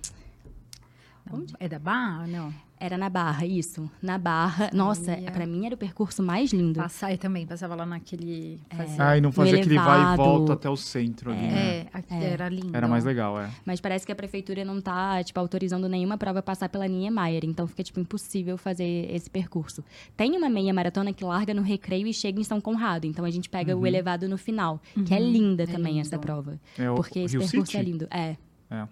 É 1.60 1.68
da 1.70 1.80
Barra? 1.80 2.28
Não. 2.28 2.54
Era 2.80 2.98
na 2.98 3.08
Barra, 3.08 3.46
isso. 3.46 3.90
Na 4.02 4.18
Barra. 4.18 4.70
Nossa, 4.74 5.06
Saía. 5.06 5.32
pra 5.32 5.46
mim 5.46 5.66
era 5.66 5.74
o 5.74 5.78
percurso 5.78 6.22
mais 6.22 6.52
lindo. 6.52 6.82
Passar, 6.82 7.14
eu 7.14 7.18
também 7.18 7.48
passava 7.48 7.76
lá 7.76 7.86
naquele... 7.86 8.60
Fazia... 8.76 9.10
Ah, 9.10 9.18
e 9.18 9.22
não 9.22 9.32
fazia 9.32 9.58
aquele 9.58 9.76
vai 9.76 10.14
e 10.14 10.18
volta 10.18 10.52
até 10.52 10.70
o 10.70 10.76
centro 10.76 11.32
ali, 11.32 11.48
né? 11.48 11.78
É, 11.78 11.88
aqui 11.94 12.14
era 12.14 12.50
lindo. 12.50 12.76
Era 12.76 12.86
mais 12.86 13.06
legal, 13.06 13.40
é. 13.40 13.50
Mas 13.66 13.80
parece 13.80 14.06
que 14.06 14.12
a 14.12 14.16
prefeitura 14.16 14.66
não 14.66 14.82
tá, 14.82 15.24
tipo, 15.24 15.40
autorizando 15.40 15.88
nenhuma 15.88 16.18
prova 16.18 16.40
a 16.40 16.44
passar 16.44 16.68
pela 16.68 16.86
Niemeyer. 16.86 17.46
Então 17.46 17.66
fica, 17.68 17.84
tipo, 17.84 18.02
impossível 18.02 18.58
fazer 18.58 19.10
esse 19.10 19.30
percurso. 19.30 19.82
Tem 20.18 20.36
uma 20.36 20.50
meia 20.50 20.74
maratona 20.74 21.14
que 21.14 21.24
larga 21.24 21.54
no 21.54 21.62
recreio 21.62 22.06
e 22.06 22.14
chega 22.14 22.42
em 22.42 22.44
São 22.44 22.60
Conrado. 22.60 23.06
Então 23.06 23.24
a 23.24 23.32
gente 23.32 23.50
pega 23.50 23.78
o 23.78 23.88
elevado 23.88 24.28
no 24.28 24.38
final. 24.38 24.82
Que 25.06 25.14
é 25.14 25.20
linda 25.20 25.66
também 25.66 26.02
essa 26.02 26.20
prova. 26.20 26.60
Uhum. 26.78 26.86
É 26.86 26.92
o 26.92 26.96
Porque 26.96 27.20
esse 27.20 27.38
Rio 27.38 27.48
percurso 27.48 27.72
City? 27.72 27.78
é 27.78 27.82
lindo. 27.82 28.08
É. 28.12 28.36
É. 28.70 28.88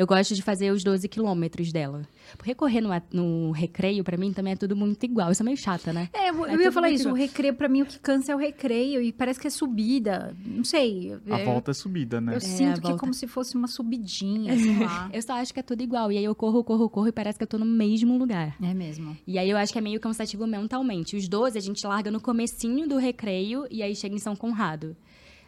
Eu 0.00 0.06
gosto 0.06 0.34
de 0.34 0.40
fazer 0.40 0.70
os 0.72 0.82
12 0.82 1.06
quilômetros 1.08 1.70
dela. 1.70 2.08
Porque 2.38 2.54
correr 2.54 2.80
no, 2.80 2.88
no 3.12 3.50
recreio, 3.50 4.02
pra 4.02 4.16
mim, 4.16 4.32
também 4.32 4.54
é 4.54 4.56
tudo 4.56 4.74
muito 4.74 5.04
igual. 5.04 5.30
Isso 5.30 5.42
é 5.42 5.44
meio 5.44 5.58
chata, 5.58 5.92
né? 5.92 6.08
É, 6.14 6.30
eu 6.30 6.46
É 6.46 6.52
ia 6.52 6.56
tudo 6.58 6.72
falar 6.72 6.88
isso. 6.90 7.04
O 7.04 7.08
igual. 7.08 7.16
recreio, 7.16 7.52
pra 7.52 7.68
mim, 7.68 7.82
o 7.82 7.86
que 7.86 7.98
cansa 7.98 8.32
é 8.32 8.34
o 8.34 8.38
recreio. 8.38 9.02
E 9.02 9.12
parece 9.12 9.38
que 9.38 9.46
é 9.46 9.50
subida. 9.50 10.34
Não 10.42 10.64
sei. 10.64 11.18
A 11.28 11.40
eu, 11.40 11.44
volta 11.44 11.72
é 11.72 11.74
subida, 11.74 12.18
né? 12.18 12.32
Eu 12.32 12.38
a 12.38 12.40
sinto 12.40 12.80
que 12.80 12.86
é 12.86 12.90
volta. 12.92 12.96
como 12.98 13.12
se 13.12 13.26
fosse 13.26 13.54
uma 13.54 13.68
subidinha, 13.68 14.56
sei 14.58 14.78
lá. 14.78 15.10
Eu 15.12 15.20
só 15.20 15.34
acho 15.34 15.52
que 15.52 15.60
é 15.60 15.62
tudo 15.62 15.82
igual. 15.82 16.10
E 16.10 16.16
aí 16.16 16.24
eu 16.24 16.34
corro, 16.34 16.64
corro, 16.64 16.88
corro 16.88 17.08
e 17.08 17.12
parece 17.12 17.36
que 17.36 17.42
eu 17.42 17.48
tô 17.48 17.58
no 17.58 17.66
mesmo 17.66 18.16
lugar. 18.16 18.56
É 18.62 18.72
mesmo. 18.72 19.14
E 19.26 19.38
aí 19.38 19.50
eu 19.50 19.58
acho 19.58 19.70
que 19.70 19.78
é 19.78 19.82
meio 19.82 20.00
cansativo 20.00 20.46
mentalmente. 20.46 21.14
Os 21.14 21.28
12 21.28 21.58
a 21.58 21.60
gente 21.60 21.86
larga 21.86 22.10
no 22.10 22.22
comecinho 22.22 22.88
do 22.88 22.96
recreio 22.96 23.66
e 23.70 23.82
aí 23.82 23.94
chega 23.94 24.14
em 24.14 24.18
São 24.18 24.34
Conrado. 24.34 24.96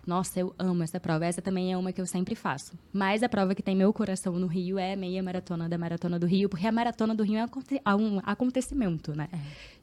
Nossa, 0.06 0.40
eu 0.40 0.54
amo 0.58 0.82
essa 0.82 0.98
prova. 0.98 1.24
Essa 1.24 1.40
também 1.40 1.72
é 1.72 1.76
uma 1.76 1.92
que 1.92 2.00
eu 2.00 2.06
sempre 2.06 2.34
faço. 2.34 2.72
Mas 2.92 3.22
a 3.22 3.28
prova 3.28 3.54
que 3.54 3.62
tem 3.62 3.76
meu 3.76 3.92
coração 3.92 4.38
no 4.38 4.46
Rio 4.46 4.78
é 4.78 4.94
a 4.94 4.96
meia 4.96 5.22
maratona 5.22 5.68
da 5.68 5.78
Maratona 5.78 6.18
do 6.18 6.26
Rio, 6.26 6.48
porque 6.48 6.66
a 6.66 6.72
Maratona 6.72 7.14
do 7.14 7.22
Rio 7.22 7.38
é 7.38 7.42
é 7.84 7.94
um 7.94 8.20
acontecimento, 8.24 9.16
né? 9.16 9.28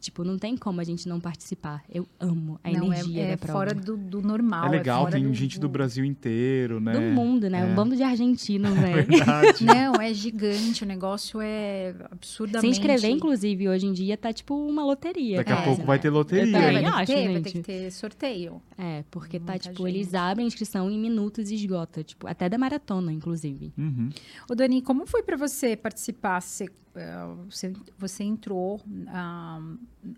Tipo, 0.02 0.24
não 0.24 0.38
tem 0.38 0.56
como 0.56 0.80
a 0.80 0.84
gente 0.84 1.08
não 1.10 1.20
participar. 1.20 1.84
Eu 1.94 2.08
amo 2.20 2.60
a 2.64 2.70
Não, 2.72 2.92
é, 2.94 3.00
energia 3.00 3.24
é 3.24 3.32
da 3.32 3.38
prova. 3.38 3.54
fora 3.54 3.74
do, 3.74 3.98
do 3.98 4.22
normal. 4.22 4.66
É 4.68 4.70
legal, 4.70 5.02
fora 5.02 5.12
tem 5.12 5.34
gente 5.34 5.60
do 5.60 5.68
Brasil 5.68 6.06
inteiro, 6.06 6.80
né? 6.80 6.94
Do 6.94 7.02
mundo, 7.02 7.50
né? 7.50 7.62
É. 7.62 7.66
Um 7.66 7.76
bando 7.76 7.96
de 7.96 8.04
argentinos, 8.04 8.72
né? 8.80 8.94
Verdade. 9.04 9.64
Não, 9.66 9.96
é 9.96 10.14
gigante. 10.14 10.84
O 10.84 10.88
negócio 10.88 11.40
é 11.42 11.94
Se 11.98 12.04
absurdamente... 12.12 12.68
inscrever, 12.68 13.10
inclusive, 13.12 13.68
hoje 13.68 13.88
em 13.88 13.94
dia 13.94 14.16
tá 14.18 14.32
tipo 14.32 14.56
uma 14.56 14.84
loteria. 14.86 15.38
Daqui 15.38 15.52
a 15.52 15.62
pouco 15.64 15.82
né? 15.82 15.86
vai 15.88 16.00
ter 16.00 16.10
loteria, 16.10 16.46
Eu 16.46 16.50
É, 16.50 16.62
também 16.62 16.74
vai 16.74 16.82
ter 16.82 16.88
hein? 16.88 16.92
que 16.94 17.02
acho, 17.02 17.14
ter, 17.14 17.32
vai 17.34 17.42
ter 17.42 17.52
que 17.52 17.60
ter 17.60 17.92
sorteio. 17.92 18.62
É, 18.78 19.04
porque 19.12 19.40
tá, 19.40 19.58
tipo, 19.58 19.86
gente. 19.86 20.09
Eles 20.10 20.16
abrem 20.16 20.46
a 20.46 20.48
inscrição 20.48 20.90
em 20.90 20.98
minutos 21.00 21.52
e 21.52 21.56
esgota, 21.56 22.04
tipo, 22.04 22.28
até 22.28 22.50
da 22.50 22.58
maratona, 22.58 23.12
inclusive. 23.14 23.72
Uhum. 23.78 24.10
Ô, 24.50 24.56
Dani, 24.56 24.82
como 24.82 25.06
foi 25.06 25.22
para 25.24 25.38
você 25.38 25.76
participar? 25.76 26.42
Você, 26.42 26.66
eh, 26.96 27.26
você, 27.50 27.74
você 27.98 28.24
entrou 28.24 28.82
ah, 29.08 29.62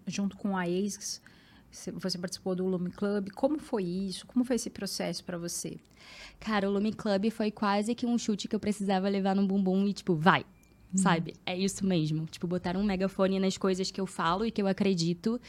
junto 0.07 0.37
com 0.37 0.55
a 0.55 0.67
ex, 0.67 1.21
você- 1.69 1.91
você 1.91 2.17
participou 2.17 2.55
do 2.55 2.65
Lume 2.65 2.91
Club. 2.91 3.29
Como 3.35 3.59
foi 3.59 3.83
isso? 3.83 4.25
Como 4.27 4.45
foi 4.45 4.55
esse 4.55 4.69
processo 4.69 5.23
para 5.23 5.37
você? 5.37 5.77
Cara, 6.39 6.69
o 6.69 6.71
Lume 6.73 6.93
Club 6.93 7.29
foi 7.29 7.51
quase 7.51 7.93
que 7.93 8.05
um 8.05 8.17
chute 8.17 8.47
que 8.47 8.55
eu 8.55 8.59
precisava 8.59 9.07
levar 9.09 9.35
no 9.35 9.45
bumbum 9.45 9.85
e, 9.87 9.93
tipo, 9.93 10.15
vai. 10.15 10.45
Sabe? 10.95 11.33
É 11.45 11.57
isso 11.57 11.85
mesmo. 11.85 12.25
Tipo, 12.25 12.47
botar 12.47 12.75
um 12.75 12.83
megafone 12.83 13.39
nas 13.39 13.57
coisas 13.57 13.89
que 13.89 14.01
eu 14.01 14.05
falo 14.05 14.45
e 14.45 14.51
que 14.51 14.61
eu 14.61 14.67
acredito. 14.67 15.39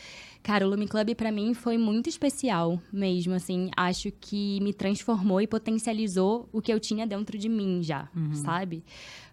Cara, 0.43 0.67
o 0.67 0.71
Lume 0.71 0.87
Club 0.87 1.15
pra 1.15 1.33
mim 1.33 1.53
foi 1.55 1.77
muito 1.77 2.09
especial 2.09 2.81
mesmo, 2.93 3.35
assim. 3.35 3.71
Acho 3.77 4.13
que 4.21 4.61
me 4.61 4.73
transformou 4.73 5.41
e 5.41 5.47
potencializou 5.47 6.49
o 6.53 6.63
que 6.63 6.73
eu 6.73 6.79
tinha 6.79 7.07
dentro 7.07 7.37
de 7.37 7.49
mim 7.49 7.83
já, 7.83 8.09
sabe? 8.35 8.85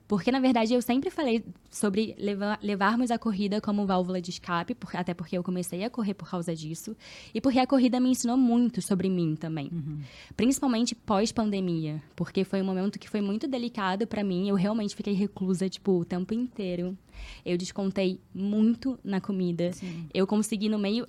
Porque, 0.09 0.31
na 0.31 0.39
verdade, 0.39 0.73
eu 0.73 0.81
sempre 0.81 1.11
falei 1.11 1.43
sobre 1.69 2.15
leva- 2.17 2.57
levarmos 2.63 3.11
a 3.11 3.19
corrida 3.19 3.61
como 3.61 3.85
válvula 3.85 4.19
de 4.19 4.31
escape, 4.31 4.73
por- 4.73 4.89
até 4.95 5.13
porque 5.13 5.37
eu 5.37 5.43
comecei 5.43 5.83
a 5.83 5.89
correr 5.89 6.15
por 6.15 6.27
causa 6.27 6.53
disso. 6.55 6.97
E 7.31 7.39
porque 7.39 7.59
a 7.59 7.67
corrida 7.67 7.99
me 7.99 8.09
ensinou 8.09 8.35
muito 8.35 8.81
sobre 8.81 9.07
mim 9.07 9.35
também. 9.35 9.69
Principalmente 10.35 10.95
pós-pandemia. 10.95 12.01
Porque 12.15 12.43
foi 12.43 12.59
um 12.61 12.65
momento 12.65 12.97
que 12.97 13.07
foi 13.07 13.21
muito 13.21 13.47
delicado 13.47 14.07
pra 14.07 14.23
mim. 14.23 14.49
Eu 14.49 14.55
realmente 14.55 14.95
fiquei 14.95 15.13
reclusa, 15.13 15.69
tipo, 15.69 15.91
o 15.99 16.03
tempo 16.05 16.33
inteiro. 16.33 16.97
Eu 17.45 17.55
descontei 17.57 18.19
muito 18.33 18.97
na 19.03 19.21
comida. 19.21 19.71
Eu 20.13 20.25
consegui, 20.25 20.69
no 20.69 20.79
meio. 20.79 21.05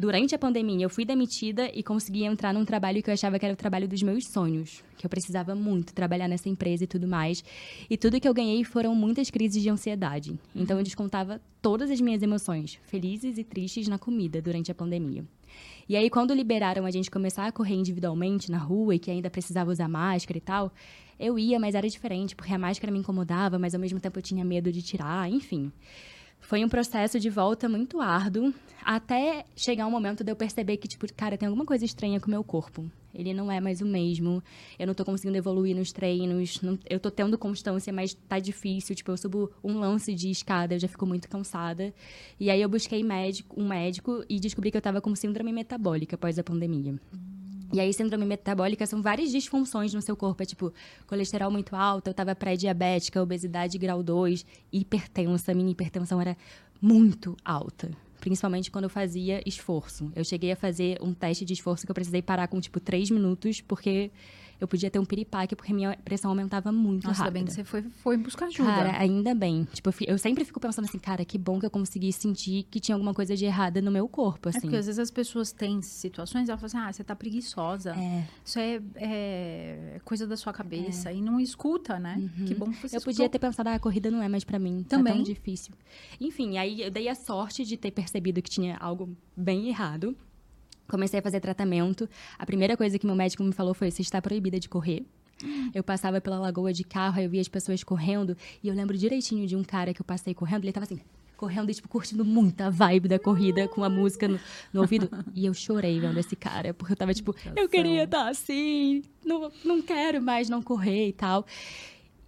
Durante 0.00 0.34
a 0.34 0.38
pandemia, 0.38 0.86
eu 0.86 0.88
fui 0.88 1.04
demitida 1.04 1.70
e 1.74 1.82
consegui 1.82 2.24
entrar 2.24 2.54
num 2.54 2.64
trabalho 2.64 3.02
que 3.02 3.10
eu 3.10 3.12
achava 3.12 3.38
que 3.38 3.44
era 3.44 3.52
o 3.52 3.56
trabalho 3.56 3.86
dos 3.86 4.02
meus 4.02 4.26
sonhos. 4.26 4.82
Que 4.96 5.04
eu 5.04 5.10
precisava 5.10 5.54
muito 5.54 5.92
trabalhar 5.92 6.26
nessa 6.26 6.48
empresa 6.48 6.84
e 6.84 6.86
tudo 6.86 7.06
mais. 7.06 7.44
E 7.90 7.98
tudo 7.98 8.18
que 8.18 8.26
eu 8.26 8.32
ganhei 8.32 8.64
foram 8.64 8.94
muitas 8.94 9.28
crises 9.28 9.62
de 9.62 9.68
ansiedade. 9.68 10.38
Então 10.56 10.78
eu 10.78 10.82
descontava 10.82 11.38
todas 11.60 11.90
as 11.90 12.00
minhas 12.00 12.22
emoções, 12.22 12.78
felizes 12.84 13.36
e 13.36 13.44
tristes, 13.44 13.88
na 13.88 13.98
comida 13.98 14.40
durante 14.40 14.72
a 14.72 14.74
pandemia. 14.74 15.22
E 15.86 15.94
aí, 15.94 16.08
quando 16.08 16.32
liberaram 16.32 16.86
a 16.86 16.90
gente 16.90 17.10
começar 17.10 17.46
a 17.46 17.52
correr 17.52 17.74
individualmente 17.74 18.50
na 18.50 18.56
rua 18.56 18.94
e 18.94 18.98
que 18.98 19.10
ainda 19.10 19.28
precisava 19.28 19.70
usar 19.70 19.86
máscara 19.86 20.38
e 20.38 20.40
tal, 20.40 20.72
eu 21.18 21.38
ia, 21.38 21.60
mas 21.60 21.74
era 21.74 21.86
diferente, 21.86 22.34
porque 22.34 22.54
a 22.54 22.58
máscara 22.58 22.90
me 22.90 23.00
incomodava, 23.00 23.58
mas 23.58 23.74
ao 23.74 23.80
mesmo 23.80 24.00
tempo 24.00 24.18
eu 24.18 24.22
tinha 24.22 24.46
medo 24.46 24.72
de 24.72 24.80
tirar, 24.80 25.30
enfim. 25.30 25.70
Foi 26.40 26.64
um 26.64 26.68
processo 26.68 27.20
de 27.20 27.30
volta 27.30 27.68
muito 27.68 28.00
árduo, 28.00 28.52
até 28.82 29.44
chegar 29.54 29.86
um 29.86 29.90
momento 29.90 30.24
de 30.24 30.32
eu 30.32 30.36
perceber 30.36 30.76
que, 30.78 30.88
tipo, 30.88 31.06
cara, 31.14 31.36
tem 31.36 31.46
alguma 31.46 31.64
coisa 31.64 31.84
estranha 31.84 32.18
com 32.18 32.26
o 32.26 32.30
meu 32.30 32.42
corpo. 32.42 32.90
Ele 33.14 33.34
não 33.34 33.50
é 33.50 33.60
mais 33.60 33.80
o 33.80 33.86
mesmo. 33.86 34.42
Eu 34.78 34.86
não 34.86 34.94
tô 34.94 35.04
conseguindo 35.04 35.36
evoluir 35.36 35.76
nos 35.76 35.92
treinos. 35.92 36.60
Não, 36.62 36.78
eu 36.88 36.98
tô 36.98 37.10
tendo 37.10 37.36
constância, 37.36 37.92
mas 37.92 38.14
tá 38.28 38.38
difícil. 38.38 38.94
Tipo, 38.94 39.12
eu 39.12 39.16
subo 39.16 39.50
um 39.62 39.78
lance 39.78 40.14
de 40.14 40.30
escada, 40.30 40.74
eu 40.74 40.78
já 40.78 40.88
fico 40.88 41.06
muito 41.06 41.28
cansada. 41.28 41.92
E 42.38 42.50
aí 42.50 42.60
eu 42.60 42.68
busquei 42.68 43.02
médico, 43.02 43.60
um 43.60 43.66
médico 43.68 44.24
e 44.28 44.38
descobri 44.38 44.70
que 44.70 44.76
eu 44.76 44.82
tava 44.82 45.00
com 45.00 45.14
síndrome 45.14 45.52
metabólica 45.52 46.14
após 46.14 46.38
a 46.38 46.44
pandemia. 46.44 46.98
E 47.72 47.78
aí, 47.78 47.92
síndrome 47.92 48.26
metabólica 48.26 48.84
são 48.86 49.00
várias 49.00 49.30
disfunções 49.30 49.94
no 49.94 50.02
seu 50.02 50.16
corpo. 50.16 50.42
É 50.42 50.46
tipo, 50.46 50.72
colesterol 51.06 51.50
muito 51.50 51.76
alto, 51.76 52.08
eu 52.08 52.14
tava 52.14 52.34
pré-diabética, 52.34 53.22
obesidade 53.22 53.78
grau 53.78 54.02
2, 54.02 54.44
hipertensa. 54.72 55.54
Minha 55.54 55.70
hipertensão 55.70 56.20
era 56.20 56.36
muito 56.80 57.36
alta. 57.44 57.90
Principalmente 58.18 58.70
quando 58.70 58.84
eu 58.84 58.90
fazia 58.90 59.40
esforço. 59.46 60.10
Eu 60.14 60.24
cheguei 60.24 60.52
a 60.52 60.56
fazer 60.56 60.98
um 61.00 61.14
teste 61.14 61.44
de 61.44 61.52
esforço 61.52 61.86
que 61.86 61.90
eu 61.90 61.94
precisei 61.94 62.20
parar 62.20 62.48
com, 62.48 62.60
tipo, 62.60 62.80
três 62.80 63.08
minutos, 63.08 63.60
porque 63.60 64.10
eu 64.60 64.68
podia 64.68 64.90
ter 64.90 64.98
um 64.98 65.04
piripaque 65.04 65.56
porque 65.56 65.72
minha 65.72 65.96
pressão 66.04 66.30
aumentava 66.30 66.70
muito 66.70 67.06
Nossa, 67.06 67.24
rápido. 67.24 67.36
ainda 67.36 67.40
bem 67.40 67.44
que 67.46 67.52
você 67.52 67.64
foi, 67.64 67.82
foi 67.82 68.16
buscar 68.16 68.46
ajuda. 68.46 68.68
Cara, 68.70 68.98
ainda 68.98 69.34
bem. 69.34 69.66
Tipo, 69.72 69.90
eu 70.06 70.18
sempre 70.18 70.44
fico 70.44 70.60
pensando 70.60 70.84
assim, 70.84 70.98
cara, 70.98 71.24
que 71.24 71.38
bom 71.38 71.58
que 71.58 71.66
eu 71.66 71.70
consegui 71.70 72.12
sentir 72.12 72.64
que 72.70 72.78
tinha 72.78 72.94
alguma 72.94 73.14
coisa 73.14 73.34
de 73.36 73.44
errada 73.44 73.80
no 73.80 73.90
meu 73.90 74.06
corpo, 74.08 74.48
É 74.48 74.50
assim. 74.50 74.60
porque 74.60 74.76
às 74.76 74.86
vezes 74.86 74.98
as 74.98 75.10
pessoas 75.10 75.50
têm 75.52 75.80
situações 75.82 76.48
elas 76.48 76.60
falam 76.60 76.66
assim, 76.84 76.88
ah, 76.88 76.92
você 76.92 77.02
tá 77.02 77.16
preguiçosa. 77.16 77.90
É. 77.96 78.26
Isso 78.44 78.58
é, 78.58 78.80
é 78.96 80.00
coisa 80.04 80.26
da 80.26 80.36
sua 80.36 80.52
cabeça. 80.52 81.10
E 81.12 81.22
não 81.22 81.40
escuta, 81.40 81.98
né? 81.98 82.28
Que 82.46 82.54
bom 82.54 82.66
que 82.70 82.76
você 82.76 82.96
Eu 82.96 82.98
escutou. 82.98 83.04
podia 83.14 83.28
ter 83.28 83.38
pensado, 83.38 83.68
ah, 83.70 83.74
a 83.74 83.78
corrida 83.78 84.10
não 84.10 84.22
é 84.22 84.28
mais 84.28 84.44
pra 84.44 84.58
mim. 84.58 84.84
Também. 84.88 85.12
Tá 85.12 85.16
tão 85.16 85.22
difícil. 85.22 85.72
Enfim, 86.20 86.58
aí 86.58 86.82
eu 86.82 86.90
dei 86.90 87.08
a 87.08 87.14
sorte 87.14 87.64
de 87.64 87.76
ter 87.76 87.90
percebido 87.90 88.42
que 88.42 88.50
tinha 88.50 88.76
algo 88.78 89.16
bem 89.36 89.68
errado. 89.68 90.14
Comecei 90.90 91.20
a 91.20 91.22
fazer 91.22 91.38
tratamento. 91.38 92.08
A 92.36 92.44
primeira 92.44 92.76
coisa 92.76 92.98
que 92.98 93.06
meu 93.06 93.14
médico 93.14 93.44
me 93.44 93.52
falou 93.52 93.72
foi: 93.72 93.90
você 93.90 94.02
está 94.02 94.20
proibida 94.20 94.58
de 94.58 94.68
correr. 94.68 95.04
Eu 95.72 95.82
passava 95.82 96.20
pela 96.20 96.38
lagoa 96.38 96.72
de 96.72 96.84
carro, 96.84 97.18
aí 97.18 97.24
eu 97.24 97.30
via 97.30 97.40
as 97.40 97.48
pessoas 97.48 97.82
correndo. 97.84 98.36
E 98.62 98.68
eu 98.68 98.74
lembro 98.74 98.98
direitinho 98.98 99.46
de 99.46 99.56
um 99.56 99.62
cara 99.62 99.94
que 99.94 100.00
eu 100.00 100.04
passei 100.04 100.34
correndo. 100.34 100.64
Ele 100.64 100.72
tava 100.72 100.84
assim, 100.84 101.00
correndo 101.36 101.70
e, 101.70 101.74
tipo, 101.74 101.88
curtindo 101.88 102.24
muito 102.24 102.60
a 102.60 102.68
vibe 102.68 103.08
da 103.08 103.18
corrida, 103.18 103.66
com 103.68 103.82
a 103.82 103.88
música 103.88 104.28
no, 104.28 104.38
no 104.72 104.80
ouvido. 104.82 105.08
E 105.34 105.46
eu 105.46 105.54
chorei 105.54 105.98
vendo 105.98 106.18
esse 106.18 106.36
cara, 106.36 106.74
porque 106.74 106.92
eu 106.92 106.96
tava 106.96 107.14
tipo, 107.14 107.34
eu 107.56 107.68
queria 107.68 108.04
estar 108.04 108.28
assim, 108.28 109.02
não, 109.24 109.50
não 109.64 109.80
quero 109.80 110.20
mais 110.20 110.50
não 110.50 110.60
correr 110.60 111.08
e 111.08 111.12
tal. 111.12 111.46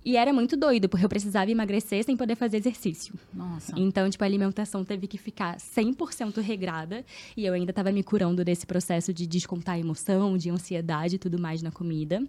E 0.04 0.16
era 0.16 0.32
muito 0.32 0.56
doido, 0.56 0.88
porque 0.88 1.04
eu 1.04 1.08
precisava 1.08 1.50
emagrecer 1.50 2.02
sem 2.04 2.16
poder 2.16 2.34
fazer 2.34 2.56
exercício. 2.56 3.14
Nossa. 3.32 3.72
Então, 3.76 4.08
tipo, 4.10 4.24
a 4.24 4.26
alimentação 4.26 4.84
teve 4.84 5.06
que 5.06 5.16
ficar 5.16 5.56
100% 5.56 6.40
regrada. 6.40 7.04
E 7.36 7.46
eu 7.46 7.54
ainda 7.54 7.70
estava 7.70 7.92
me 7.92 8.02
curando 8.02 8.44
desse 8.44 8.66
processo 8.66 9.12
de 9.12 9.26
descontar 9.26 9.76
a 9.76 9.78
emoção, 9.78 10.36
de 10.36 10.50
ansiedade 10.50 11.16
e 11.16 11.18
tudo 11.18 11.38
mais 11.38 11.62
na 11.62 11.70
comida. 11.70 12.22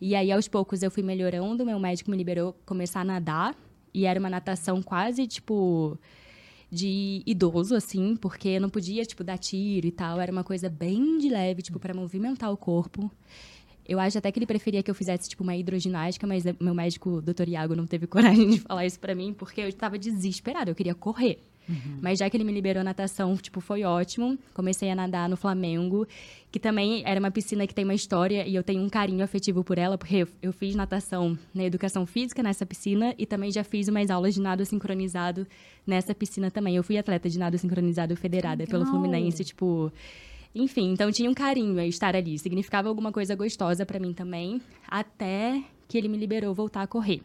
E 0.00 0.14
aí, 0.14 0.30
aos 0.30 0.48
poucos, 0.48 0.82
eu 0.82 0.90
fui 0.90 1.02
melhorando. 1.02 1.64
Meu 1.64 1.78
médico 1.78 2.10
me 2.10 2.16
liberou 2.16 2.54
começar 2.66 3.00
a 3.00 3.04
nadar. 3.04 3.56
E 3.94 4.04
era 4.04 4.20
uma 4.20 4.28
natação 4.28 4.82
quase, 4.82 5.26
tipo, 5.26 5.98
de 6.70 7.22
idoso, 7.24 7.74
assim. 7.74 8.16
Porque 8.16 8.48
eu 8.48 8.60
não 8.60 8.68
podia, 8.68 9.02
tipo, 9.06 9.24
dar 9.24 9.38
tiro 9.38 9.86
e 9.86 9.92
tal. 9.92 10.20
Era 10.20 10.30
uma 10.30 10.44
coisa 10.44 10.68
bem 10.68 11.16
de 11.16 11.30
leve, 11.30 11.62
tipo, 11.62 11.78
para 11.78 11.94
movimentar 11.94 12.52
o 12.52 12.56
corpo. 12.56 13.10
Eu 13.86 14.00
acho 14.00 14.18
até 14.18 14.32
que 14.32 14.38
ele 14.38 14.46
preferia 14.46 14.82
que 14.82 14.90
eu 14.90 14.94
fizesse, 14.94 15.28
tipo, 15.28 15.42
uma 15.42 15.56
hidroginástica, 15.56 16.26
mas 16.26 16.44
meu 16.60 16.74
médico, 16.74 17.20
doutor 17.20 17.48
Iago, 17.48 17.74
não 17.74 17.86
teve 17.86 18.06
coragem 18.08 18.48
de 18.50 18.60
falar 18.60 18.86
isso 18.86 18.98
pra 18.98 19.14
mim, 19.14 19.32
porque 19.32 19.60
eu 19.60 19.68
estava 19.68 19.98
desesperada, 19.98 20.70
eu 20.70 20.74
queria 20.74 20.94
correr. 20.94 21.38
Mas 22.00 22.18
já 22.18 22.28
que 22.28 22.36
ele 22.36 22.44
me 22.44 22.52
liberou 22.52 22.80
a 22.80 22.84
natação, 22.84 23.36
tipo, 23.36 23.60
foi 23.60 23.84
ótimo. 23.84 24.38
Comecei 24.52 24.90
a 24.90 24.94
nadar 24.94 25.28
no 25.28 25.36
Flamengo, 25.36 26.06
que 26.52 26.60
também 26.60 27.02
era 27.06 27.18
uma 27.18 27.30
piscina 27.30 27.66
que 27.66 27.74
tem 27.74 27.84
uma 27.84 27.94
história 27.94 28.46
e 28.46 28.54
eu 28.54 28.62
tenho 28.62 28.82
um 28.82 28.88
carinho 28.88 29.24
afetivo 29.24 29.64
por 29.64 29.78
ela, 29.78 29.96
porque 29.96 30.26
eu, 30.42 30.52
fiz 30.52 30.74
natação 30.74 31.38
na 31.54 31.64
educação 31.64 32.04
física 32.04 32.42
nessa 32.42 32.66
piscina 32.66 33.14
e 33.18 33.24
também 33.24 33.50
já 33.50 33.64
fiz 33.64 33.88
umas 33.88 34.10
aulas 34.10 34.34
de 34.34 34.40
nado 34.40 34.64
sincronizado 34.64 35.46
nessa 35.86 36.14
piscina 36.14 36.50
também. 36.50 36.76
Eu 36.76 36.82
fui 36.82 36.98
atleta 36.98 37.28
de 37.30 37.38
nado 37.38 37.56
sincronizado 37.56 38.14
federada 38.16 38.66
pelo 38.66 38.84
Legal. 38.84 39.00
Fluminense, 39.00 39.44
tipo, 39.44 39.90
enfim, 40.54 40.92
então 40.92 41.10
tinha 41.10 41.28
um 41.28 41.34
carinho 41.34 41.80
em 41.80 41.88
estar 41.88 42.14
ali. 42.14 42.38
Significava 42.38 42.88
alguma 42.88 43.10
coisa 43.10 43.34
gostosa 43.34 43.84
pra 43.84 43.98
mim 43.98 44.12
também, 44.12 44.62
até 44.88 45.62
que 45.88 45.98
ele 45.98 46.08
me 46.08 46.16
liberou 46.16 46.54
voltar 46.54 46.82
a 46.82 46.86
correr. 46.86 47.20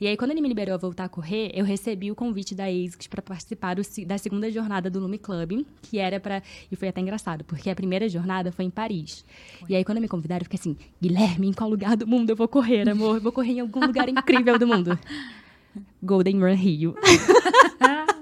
E 0.00 0.06
aí, 0.06 0.16
quando 0.16 0.30
ele 0.30 0.40
me 0.40 0.48
liberou 0.48 0.74
a 0.74 0.78
voltar 0.78 1.04
a 1.04 1.08
correr, 1.08 1.50
eu 1.52 1.64
recebi 1.64 2.10
o 2.10 2.14
convite 2.14 2.54
da 2.54 2.66
ASICS 2.66 3.08
para 3.08 3.20
participar 3.20 3.74
do 3.74 3.82
da 4.06 4.16
segunda 4.16 4.50
jornada 4.50 4.88
do 4.88 5.00
Lume 5.00 5.18
Club, 5.18 5.64
que 5.82 5.98
era 5.98 6.20
para 6.20 6.40
E 6.70 6.76
foi 6.76 6.88
até 6.88 7.00
engraçado, 7.00 7.44
porque 7.44 7.68
a 7.68 7.74
primeira 7.74 8.08
jornada 8.08 8.52
foi 8.52 8.64
em 8.64 8.70
Paris. 8.70 9.24
E 9.68 9.74
aí, 9.74 9.84
quando 9.84 10.00
me 10.00 10.06
convidaram, 10.06 10.42
eu 10.42 10.44
fiquei 10.44 10.58
assim: 10.60 10.76
Guilherme, 11.02 11.48
em 11.48 11.52
qual 11.52 11.68
lugar 11.68 11.96
do 11.96 12.06
mundo 12.06 12.30
eu 12.30 12.36
vou 12.36 12.46
correr, 12.46 12.88
amor? 12.88 13.16
Eu 13.16 13.20
vou 13.20 13.32
correr 13.32 13.52
em 13.52 13.60
algum 13.60 13.80
lugar 13.80 14.08
incrível 14.08 14.58
do 14.58 14.66
mundo. 14.66 14.98
Golden 16.02 16.40
Run 16.40 16.54
Rio. 16.54 16.94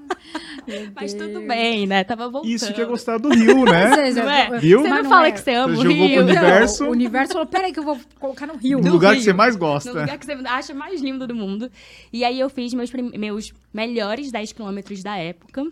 Mas 0.95 1.15
tudo 1.15 1.41
bem, 1.47 1.87
né? 1.87 2.05
Tava 2.05 2.29
voltando. 2.29 2.51
Isso 2.51 2.73
que 2.73 2.81
é 2.81 2.85
gostar 2.85 3.19
do 3.19 3.29
Rio, 3.29 3.65
né? 3.65 3.95
Vocês, 3.95 4.17
Não 4.17 4.31
é? 4.31 4.59
Viu? 4.59 4.83
Você 4.83 4.89
não 4.89 5.03
não 5.03 5.11
fala 5.11 5.29
é. 5.29 5.33
que 5.33 5.41
você 5.41 5.55
ama 5.55 5.73
o 5.73 5.77
Você 5.77 5.83
pro 5.83 5.93
Rio. 5.93 6.23
universo. 6.23 6.85
O 6.85 6.91
universo 6.91 7.33
falou, 7.33 7.47
peraí 7.47 7.73
que 7.73 7.79
eu 7.79 7.85
vou 7.85 7.99
colocar 8.19 8.47
no 8.47 8.57
Rio. 8.57 8.79
No 8.79 8.85
do 8.85 8.91
lugar 8.93 9.11
que 9.11 9.17
Rio. 9.17 9.25
você 9.25 9.33
mais 9.33 9.55
No 9.55 9.61
gosta. 9.61 9.91
lugar 9.91 10.19
que 10.19 10.27
você 10.27 10.33
acha 10.47 10.75
mais 10.75 11.01
lindo 11.01 11.27
do 11.27 11.35
mundo. 11.35 11.71
E 12.13 12.25
aí 12.25 12.39
eu 12.41 12.49
fiz 12.51 12.73
meus, 12.75 12.91
meus 12.93 13.53
melhores 13.73 14.31
10 14.33 14.53
quilômetros 14.53 15.03
da 15.03 15.17
época. 15.17 15.65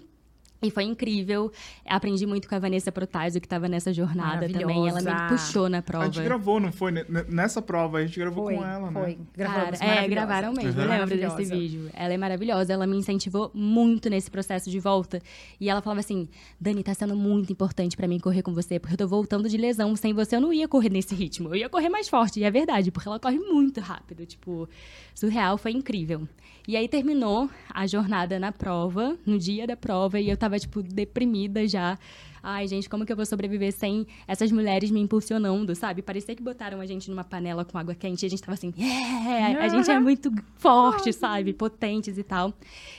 E 0.62 0.70
foi 0.70 0.84
incrível. 0.84 1.52
Aprendi 1.86 2.24
muito 2.24 2.48
com 2.48 2.54
a 2.54 2.58
Vanessa 2.58 2.90
Protásio, 2.90 3.38
que 3.38 3.46
estava 3.46 3.68
nessa 3.68 3.92
jornada 3.92 4.48
também. 4.48 4.88
Ela 4.88 5.02
me 5.02 5.28
puxou 5.28 5.68
na 5.68 5.78
A 5.78 5.82
prova. 5.82 6.06
gente 6.06 6.22
gravou, 6.24 6.58
não 6.58 6.72
foi? 6.72 6.90
Nessa 7.28 7.60
prova, 7.60 7.98
a 7.98 8.06
gente 8.06 8.18
gravou 8.18 8.44
Foi, 8.44 8.56
com 8.56 8.64
ela, 8.64 8.90
né? 8.90 9.00
foi. 9.00 9.18
Cara, 9.44 9.70
Gravamos, 9.70 9.80
é, 9.82 10.08
gravaram 10.08 10.52
mesmo, 10.54 10.80
Uhum. 10.80 10.86
eu 10.86 10.90
lembro 11.00 11.16
desse 11.18 11.44
vídeo. 11.44 11.90
Ela 11.92 12.14
é 12.14 12.16
maravilhosa, 12.16 12.72
ela 12.72 12.86
me 12.86 12.96
incentivou 12.96 13.50
muito 13.52 14.08
nesse 14.08 14.30
processo 14.30 14.70
de 14.70 14.80
volta. 14.80 15.20
E 15.60 15.68
ela 15.68 15.82
falava 15.82 16.00
assim: 16.00 16.26
Dani, 16.58 16.82
tá 16.82 16.94
sendo 16.94 17.14
muito 17.14 17.52
importante 17.52 17.94
pra 17.94 18.08
mim 18.08 18.18
correr 18.18 18.40
com 18.42 18.54
você, 18.54 18.78
porque 18.78 18.94
eu 18.94 18.98
tô 18.98 19.06
voltando 19.06 19.48
de 19.50 19.58
lesão. 19.58 19.94
Sem 19.96 20.14
você 20.14 20.36
eu 20.36 20.40
não 20.40 20.50
ia 20.52 20.66
correr 20.66 20.88
nesse 20.88 21.14
ritmo. 21.14 21.50
Eu 21.50 21.56
ia 21.56 21.68
correr 21.68 21.90
mais 21.90 22.08
forte, 22.08 22.40
e 22.40 22.44
é 22.44 22.50
verdade, 22.50 22.90
porque 22.90 23.06
ela 23.06 23.20
corre 23.20 23.38
muito 23.38 23.80
rápido. 23.82 24.24
Tipo, 24.24 24.66
surreal, 25.14 25.58
foi 25.58 25.72
incrível. 25.72 26.26
E 26.66 26.78
aí 26.78 26.88
terminou 26.88 27.50
a 27.68 27.86
jornada 27.86 28.38
na 28.38 28.50
prova, 28.50 29.18
no 29.26 29.38
dia 29.38 29.66
da 29.66 29.76
prova, 29.76 30.18
e 30.18 30.30
eu 30.30 30.36
tava, 30.44 30.59
tipo, 30.59 30.83
deprimida 30.83 31.66
já. 31.66 31.98
Ai, 32.46 32.68
gente, 32.68 32.90
como 32.90 33.07
que 33.07 33.11
eu 33.12 33.16
vou 33.16 33.24
sobreviver 33.24 33.72
sem 33.72 34.07
essas 34.28 34.52
mulheres 34.52 34.90
me 34.90 35.00
impulsionando, 35.00 35.74
sabe? 35.74 36.02
Parecia 36.02 36.35
que 36.35 36.42
botaram 36.42 36.78
a 36.78 36.85
gente 36.85 37.11
numa 37.11 37.24
panela 37.24 37.64
com 37.64 37.78
água 37.78 37.94
quente 37.94 38.22
e 38.22 38.26
a 38.26 38.28
gente 38.28 38.42
tava 38.42 38.52
assim, 38.52 38.70
yeah! 38.76 39.64
a 39.64 39.68
gente 39.68 39.90
é 39.90 39.98
muito 39.98 40.30
forte, 40.57 41.11
sabe? 41.11 41.54
Potentes 41.54 42.18
e 42.18 42.22
tal. 42.22 42.52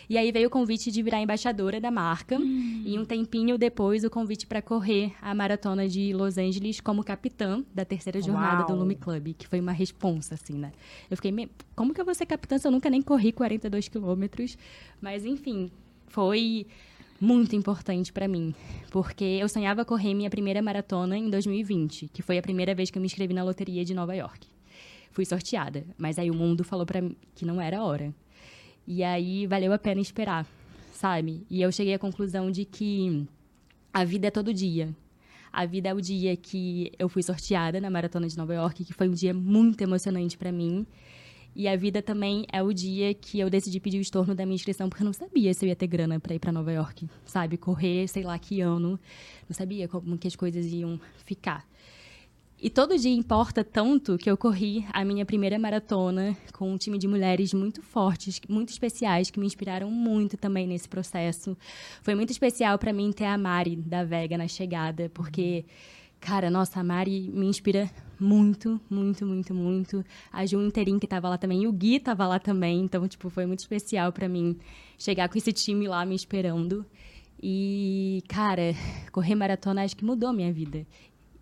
E 0.09 0.17
aí 0.17 0.31
veio 0.31 0.47
o 0.47 0.49
convite 0.49 0.91
de 0.91 1.03
virar 1.03 1.21
embaixadora 1.21 1.79
da 1.79 1.91
marca. 1.91 2.39
E 2.41 2.97
um 2.97 3.05
tempinho 3.05 3.55
depois, 3.55 4.03
o 4.03 4.09
convite 4.09 4.47
para 4.47 4.63
correr 4.63 5.13
a 5.21 5.35
maratona 5.35 5.87
de 5.87 6.11
Los 6.11 6.39
Angeles 6.39 6.81
como 6.81 7.03
capitã 7.03 7.63
da 7.71 7.85
terceira 7.85 8.19
jornada 8.19 8.63
do 8.63 8.69
Uau. 8.71 8.79
Lume 8.79 8.95
Club, 8.95 9.35
que 9.37 9.47
foi 9.47 9.59
uma 9.59 9.73
responsa, 9.73 10.33
assim, 10.33 10.53
né? 10.57 10.71
Eu 11.07 11.17
fiquei, 11.17 11.31
"Me- 11.31 11.49
como 11.75 11.93
que 11.93 12.01
eu 12.01 12.05
vou 12.05 12.15
ser 12.15 12.25
capitã 12.25 12.57
se 12.57 12.67
eu 12.67 12.71
nunca 12.71 12.89
nem 12.89 13.01
corri 13.03 13.31
42 13.31 13.87
quilômetros? 13.87 14.57
Mas, 14.99 15.23
enfim, 15.23 15.69
foi 16.07 16.65
muito 17.19 17.55
importante 17.55 18.11
para 18.11 18.27
mim, 18.27 18.53
porque 18.91 19.23
eu 19.23 19.47
sonhava 19.47 19.85
correr 19.85 20.13
minha 20.13 20.29
primeira 20.29 20.61
maratona 20.61 21.17
em 21.17 21.29
2020, 21.29 22.09
que 22.13 22.21
foi 22.21 22.37
a 22.37 22.41
primeira 22.41 22.75
vez 22.75 22.89
que 22.89 22.97
eu 22.97 23.01
me 23.01 23.05
inscrevi 23.05 23.33
na 23.33 23.43
loteria 23.43 23.85
de 23.85 23.93
Nova 23.93 24.15
York. 24.15 24.47
Fui 25.11 25.25
sorteada, 25.25 25.85
mas 25.97 26.19
aí 26.19 26.29
o 26.29 26.35
mundo 26.35 26.63
falou 26.63 26.85
para 26.85 27.01
mim 27.01 27.15
que 27.33 27.45
não 27.45 27.61
era 27.61 27.79
a 27.79 27.83
hora. 27.83 28.13
E 28.85 29.01
aí 29.01 29.47
valeu 29.47 29.71
a 29.73 29.77
pena 29.77 30.01
esperar, 30.01 30.45
sabe? 30.93 31.45
E 31.49 31.61
eu 31.61 31.71
cheguei 31.71 31.93
à 31.93 31.99
conclusão 31.99 32.51
de 32.51 32.65
que 32.65 33.25
a 33.93 34.03
vida 34.03 34.27
é 34.27 34.31
todo 34.31 34.53
dia. 34.53 34.93
A 35.51 35.65
vida 35.65 35.87
é 35.87 35.93
o 35.93 36.01
dia 36.01 36.35
que 36.35 36.91
eu 36.99 37.07
fui 37.07 37.23
sorteada 37.23 37.79
na 37.79 37.89
maratona 37.89 38.27
de 38.27 38.37
Nova 38.37 38.53
York, 38.53 38.83
que 38.83 38.93
foi 38.93 39.07
um 39.07 39.13
dia 39.13 39.33
muito 39.33 39.81
emocionante 39.81 40.37
para 40.37 40.51
mim. 40.51 40.85
E 41.55 41.69
a 41.69 41.75
vida 41.77 42.01
também 42.01 42.45
é 42.51 42.61
o 42.61 42.73
dia 42.73 43.13
que 43.13 43.39
eu 43.39 43.49
decidi 43.49 43.79
pedir 43.79 43.97
o 43.97 44.01
estorno 44.01 44.35
da 44.35 44.45
minha 44.45 44.55
inscrição, 44.55 44.89
porque 44.89 45.03
eu 45.03 45.05
não 45.05 45.13
sabia 45.13 45.53
se 45.53 45.65
eu 45.65 45.69
ia 45.69 45.75
ter 45.75 45.87
grana 45.87 46.19
para 46.19 46.35
ir 46.35 46.39
para 46.39 46.51
Nova 46.51 46.71
York, 46.71 47.07
sabe? 47.25 47.55
Correr, 47.55 48.07
sei 48.09 48.23
lá 48.23 48.37
que 48.37 48.59
ano. 48.59 48.99
Não 49.47 49.55
sabia 49.55 49.87
como 49.87 50.17
que 50.17 50.27
as 50.27 50.35
coisas 50.35 50.65
iam 50.65 50.99
ficar. 51.23 51.65
E 52.61 52.69
todo 52.69 52.97
dia 52.97 53.13
importa 53.13 53.63
tanto 53.63 54.17
que 54.17 54.29
eu 54.29 54.35
corri 54.35 54.85
a 54.91 55.05
minha 55.05 55.25
primeira 55.25 55.59
maratona 55.59 56.35
com 56.53 56.71
um 56.71 56.77
time 56.77 56.97
de 56.97 57.07
mulheres 57.07 57.53
muito 57.53 57.81
fortes, 57.81 58.41
muito 58.49 58.69
especiais, 58.69 59.29
que 59.29 59.39
me 59.39 59.45
inspiraram 59.45 59.91
muito 59.91 60.35
também 60.35 60.65
nesse 60.65 60.89
processo. 60.89 61.55
Foi 62.01 62.15
muito 62.15 62.31
especial 62.31 62.77
para 62.77 62.91
mim 62.91 63.11
ter 63.11 63.25
a 63.25 63.37
Mari 63.37 63.75
da 63.75 64.03
Vega 64.03 64.37
na 64.37 64.47
chegada, 64.47 65.09
porque, 65.13 65.65
cara, 66.19 66.49
nossa, 66.49 66.79
a 66.79 66.83
Mari 66.83 67.29
me 67.33 67.45
inspira 67.45 67.89
muito, 68.19 68.79
muito, 68.89 69.25
muito, 69.25 69.53
muito. 69.53 70.05
A 70.31 70.45
Ju 70.45 70.61
Interim, 70.61 70.99
que 70.99 71.07
tava 71.07 71.29
lá 71.29 71.37
também, 71.37 71.67
o 71.67 71.71
Gui 71.71 71.99
tava 71.99 72.27
lá 72.27 72.39
também. 72.39 72.81
Então, 72.81 73.07
tipo, 73.07 73.29
foi 73.29 73.45
muito 73.45 73.59
especial 73.59 74.11
para 74.11 74.27
mim 74.27 74.57
chegar 74.97 75.29
com 75.29 75.37
esse 75.37 75.51
time 75.51 75.87
lá 75.87 76.05
me 76.05 76.15
esperando. 76.15 76.85
E, 77.41 78.23
cara, 78.27 78.73
correr 79.11 79.35
maratona 79.35 79.83
acho 79.83 79.95
que 79.95 80.05
mudou 80.05 80.33
minha 80.33 80.51
vida. 80.51 80.85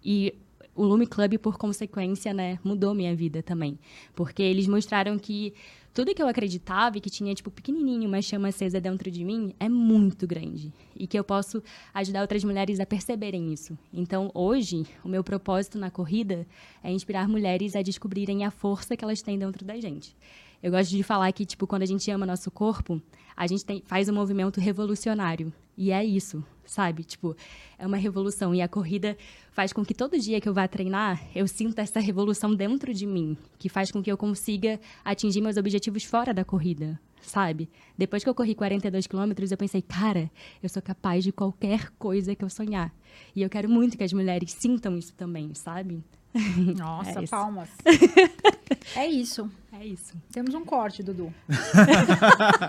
E 0.04 0.34
o 0.76 0.84
Lume 0.84 1.06
Club, 1.06 1.38
por 1.38 1.58
consequência, 1.58 2.34
né, 2.34 2.60
mudou 2.64 2.94
minha 2.94 3.16
vida 3.16 3.44
também. 3.44 3.78
Porque 4.16 4.42
eles 4.42 4.68
mostraram 4.68 5.18
que 5.18 5.54
tudo 5.94 6.14
que 6.14 6.22
eu 6.22 6.28
acreditava 6.28 6.98
e 6.98 7.02
que 7.02 7.10
tinha, 7.10 7.34
tipo, 7.36 7.52
pequenininho, 7.52 8.08
uma 8.08 8.22
chama 8.22 8.48
acesa 8.48 8.82
dentro 8.82 9.12
de 9.12 9.24
mim, 9.24 9.54
é 9.60 9.70
muito 9.70 10.26
grande. 10.26 10.74
E 10.96 11.06
que 11.06 11.18
eu 11.18 11.24
posso 11.24 11.62
ajudar 11.94 12.22
outras 12.22 12.44
mulheres 12.44 12.80
a 12.80 12.86
perceberem 12.86 13.54
isso. 13.54 13.78
Então, 13.94 14.32
hoje, 14.34 14.86
o 15.04 15.08
meu 15.08 15.24
propósito 15.24 15.78
na 15.78 15.92
corrida 15.92 16.48
é 16.84 16.92
inspirar 16.92 17.28
mulheres 17.28 17.76
a 17.76 17.82
descobrirem 17.82 18.44
a 18.44 18.50
força 18.50 18.98
que 18.98 19.04
elas 19.04 19.22
têm 19.22 19.38
dentro 19.38 19.64
da 19.64 19.80
gente. 19.80 20.16
Eu 20.64 20.72
gosto 20.72 20.92
de 20.92 21.04
falar 21.04 21.30
que, 21.34 21.46
tipo, 21.46 21.68
quando 21.68 21.82
a 21.82 21.86
gente 21.86 22.10
ama 22.10 22.26
nosso 22.26 22.50
corpo, 22.50 23.02
a 23.36 23.46
gente 23.46 23.66
tem, 23.66 23.84
faz 23.86 24.08
um 24.08 24.14
movimento 24.14 24.62
revolucionário. 24.62 25.52
E 25.78 25.92
é 25.92 26.06
isso, 26.06 26.42
sabe? 26.66 27.04
Tipo, 27.04 27.36
é 27.78 27.86
uma 27.86 27.98
revolução. 27.98 28.56
E 28.56 28.62
a 28.62 28.68
corrida 28.70 29.18
faz 29.52 29.74
com 29.74 29.84
que 29.84 29.94
todo 29.94 30.18
dia 30.18 30.40
que 30.40 30.48
eu 30.48 30.54
vá 30.54 30.66
treinar, 30.66 31.22
eu 31.36 31.46
sinta 31.50 31.82
essa 31.82 32.00
revolução 32.00 32.56
dentro 32.56 32.94
de 32.94 33.06
mim, 33.06 33.38
que 33.60 33.68
faz 33.68 33.92
com 33.92 34.02
que 34.02 34.10
eu 34.10 34.16
consiga 34.16 34.80
atingir 35.04 35.42
meus 35.42 35.58
objetivos 35.58 36.06
fora 36.06 36.34
da 36.34 36.46
corrida, 36.46 36.98
sabe? 37.22 37.70
Depois 37.98 38.24
que 38.24 38.30
eu 38.30 38.36
corri 38.36 38.56
42 38.56 39.06
quilômetros, 39.06 39.52
eu 39.52 39.58
pensei, 39.58 39.82
cara, 39.82 40.32
eu 40.62 40.70
sou 40.70 40.82
capaz 40.82 41.26
de 41.26 41.34
qualquer 41.34 41.90
coisa 42.00 42.34
que 42.36 42.44
eu 42.46 42.50
sonhar. 42.50 42.94
E 43.36 43.42
eu 43.42 43.50
quero 43.50 43.68
muito 43.68 43.98
que 43.98 44.04
as 44.06 44.14
mulheres 44.14 44.54
sintam 44.54 44.98
isso 44.98 45.14
também, 45.14 45.54
sabe? 45.56 46.02
Nossa, 46.78 47.20
É 47.20 47.28
palmas. 47.28 47.70
é 48.96 49.08
isso. 49.08 49.52
É 49.76 49.86
isso. 49.86 50.14
Temos 50.32 50.54
um 50.54 50.64
corte, 50.64 51.02
Dudu. 51.04 51.34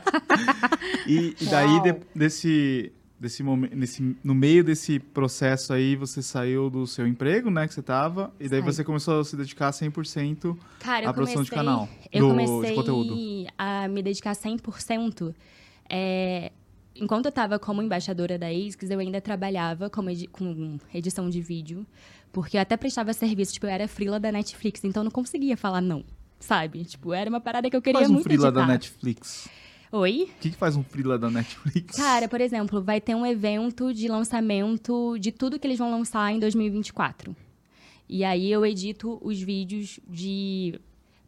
E, 1.07 1.35
e 1.41 1.47
daí, 1.47 1.81
de- 1.83 2.01
desse, 2.15 2.93
desse 3.21 3.43
momento, 3.43 3.77
nesse, 3.77 4.17
no 4.25 4.35
meio 4.35 4.65
desse 4.65 4.99
processo 4.99 5.73
aí, 5.73 5.97
você 5.97 6.23
saiu 6.23 6.71
do 6.71 6.87
seu 6.87 7.07
emprego, 7.07 7.51
né, 7.51 7.67
que 7.69 7.75
você 7.75 7.83
tava, 7.83 8.33
e 8.41 8.49
daí 8.49 8.61
Saí. 8.63 8.73
você 8.73 8.85
começou 8.85 9.21
a 9.21 9.25
se 9.25 9.37
dedicar 9.37 9.71
100% 9.71 10.57
Cara, 10.81 11.09
à 11.09 11.13
produção 11.13 11.43
de 11.43 11.51
canal, 11.51 11.89
Eu 12.13 12.29
do- 12.29 12.39
de 12.39 12.47
comecei 12.47 12.75
conteúdo. 12.75 13.15
a 13.59 13.87
me 13.89 14.03
dedicar 14.03 14.35
100%. 14.35 15.35
É, 15.91 16.51
enquanto 16.97 17.27
eu 17.27 17.31
estava 17.31 17.59
como 17.59 17.83
embaixadora 17.83 18.39
da 18.39 18.47
ASICS, 18.49 18.91
eu 18.91 18.99
ainda 18.99 19.21
trabalhava 19.21 19.91
como 19.91 20.09
edi- 20.11 20.29
com 20.29 20.79
edição 20.93 21.29
de 21.29 21.41
vídeo, 21.43 21.87
porque 22.33 22.57
eu 22.57 22.61
até 22.63 22.77
prestava 22.77 23.13
serviço, 23.13 23.53
tipo, 23.53 23.67
eu 23.67 23.71
era 23.71 23.87
frila 23.87 24.19
da 24.19 24.33
Netflix, 24.33 24.83
então 24.85 25.03
eu 25.03 25.05
não 25.05 25.11
conseguia 25.11 25.57
falar 25.57 25.81
não, 25.83 26.03
sabe? 26.45 26.85
Tipo, 26.85 27.13
era 27.13 27.29
uma 27.29 27.41
parada 27.41 27.69
que 27.69 27.77
eu 27.77 27.83
queria 27.83 28.01
faz 28.01 28.11
um 28.11 28.15
muito 28.15 28.25
freela 28.25 28.49
editar. 28.49 28.61
da 28.61 28.67
Netflix. 28.73 29.49
Oi? 29.91 30.29
O 30.37 30.41
que, 30.41 30.51
que 30.51 30.57
faz 30.57 30.77
um 30.77 30.83
freela 30.83 31.19
da 31.19 31.31
Netflix? 31.31 31.97
Cara, 31.97 32.29
por 32.29 32.41
exemplo, 32.41 32.83
vai 32.83 33.01
ter 33.01 33.15
um 33.15 33.25
evento 33.25 33.93
de 33.95 34.09
lançamento 34.09 35.17
de 35.19 35.31
tudo 35.33 35.59
que 35.59 35.67
eles 35.67 35.79
vão 35.79 35.91
lançar 35.91 36.33
em 36.33 36.39
2024. 36.39 37.35
E 38.09 38.25
aí 38.25 38.51
eu 38.51 38.65
edito 38.67 39.19
os 39.23 39.41
vídeos 39.41 39.99
de. 40.09 40.79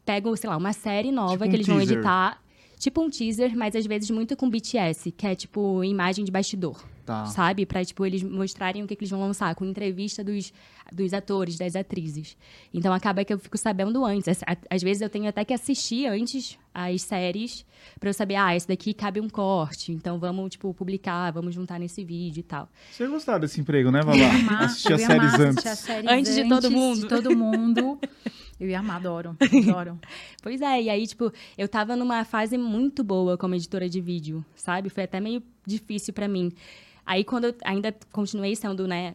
Pego, 0.05 0.37
sei 0.37 0.49
lá, 0.51 0.57
uma 0.57 0.73
série 0.73 1.11
nova 1.11 1.33
Tipo 1.33 1.45
um 1.45 1.49
que 1.51 1.57
eles 1.57 1.67
vão 1.67 1.79
teaser. 1.79 1.97
editar. 1.97 2.43
Tipo 2.79 3.03
um 3.03 3.09
teaser, 3.11 3.57
mas 3.57 3.75
às 3.75 3.87
vezes 3.87 4.11
muito 4.11 4.37
com 4.37 4.51
BTS, 4.51 5.11
que 5.11 5.27
é 5.27 5.35
tipo 5.35 5.83
imagem 5.83 6.25
de 6.25 6.31
bastidor. 6.31 6.85
Tá. 7.07 7.25
Sabe? 7.27 7.65
Pra, 7.65 7.85
tipo, 7.85 8.05
eles 8.05 8.23
mostrarem 8.23 8.83
o 8.83 8.87
que, 8.87 8.97
que 8.97 9.05
eles 9.05 9.11
vão 9.11 9.21
lançar, 9.21 9.55
com 9.55 9.65
entrevista 9.65 10.25
dos, 10.25 10.53
dos 10.93 11.15
atores, 11.15 11.57
das 11.57 11.77
atrizes. 11.77 12.37
Então 12.75 12.93
acaba 12.93 13.25
que 13.25 13.33
eu 13.33 13.39
fico 13.39 13.57
sabendo 13.57 14.05
antes. 14.05 14.27
Às- 14.29 14.59
Às 14.69 14.83
vezes 14.83 15.01
eu 15.03 15.09
tenho 15.09 15.29
até 15.29 15.45
que 15.45 15.55
assistir 15.55 16.07
antes 16.07 16.59
as 16.75 17.01
séries 17.03 17.65
pra 18.01 18.11
eu 18.11 18.13
saber, 18.15 18.35
ah, 18.35 18.55
esse 18.57 18.67
daqui 18.69 18.93
cabe 18.93 19.21
um 19.21 19.29
corte, 19.31 19.93
então 19.93 20.19
vamos, 20.19 20.51
tipo, 20.51 20.75
publicar, 20.75 21.31
vamos 21.31 21.55
juntar 21.55 21.79
nesse 21.79 22.05
vídeo 22.05 22.41
e 22.41 22.43
tal. 22.43 22.69
Você 22.91 23.05
ia 23.05 23.09
gostar 23.09 23.39
desse 23.39 23.61
emprego, 23.61 23.91
né, 23.91 24.01
amar, 24.01 24.65
Assistir 24.65 24.93
as 24.95 25.01
séries 25.03 25.35
amar 25.35 25.41
antes. 25.49 25.65
as 25.67 25.79
séries 25.79 26.11
Antes 26.11 26.35
de 26.35 26.49
todo 26.49 26.71
mundo. 26.71 27.01
de 27.01 27.09
todo 27.09 27.37
mundo. 27.37 27.99
Eu 28.59 28.69
ia 28.69 28.81
amar, 28.81 28.97
adoro. 28.97 29.37
Adoro. 29.69 29.99
Pois 30.43 30.61
é, 30.61 30.83
e 30.83 30.91
aí, 30.91 31.07
tipo, 31.07 31.31
eu 31.57 31.69
tava 31.69 31.95
numa 31.95 32.25
fase 32.25 32.59
muito 32.59 33.05
boa 33.05 33.37
como 33.39 33.55
editora 33.55 33.89
de 33.89 34.01
vídeo, 34.01 34.45
sabe? 34.55 34.89
Foi 34.89 35.05
até 35.05 35.21
meio 35.21 35.43
difícil 35.67 36.13
pra 36.15 36.27
mim. 36.27 36.51
Aí, 37.07 37.23
quando 37.23 37.45
eu 37.45 37.55
ainda 37.65 37.95
continuei 38.13 38.57
sendo, 38.57 38.87
né, 38.89 39.15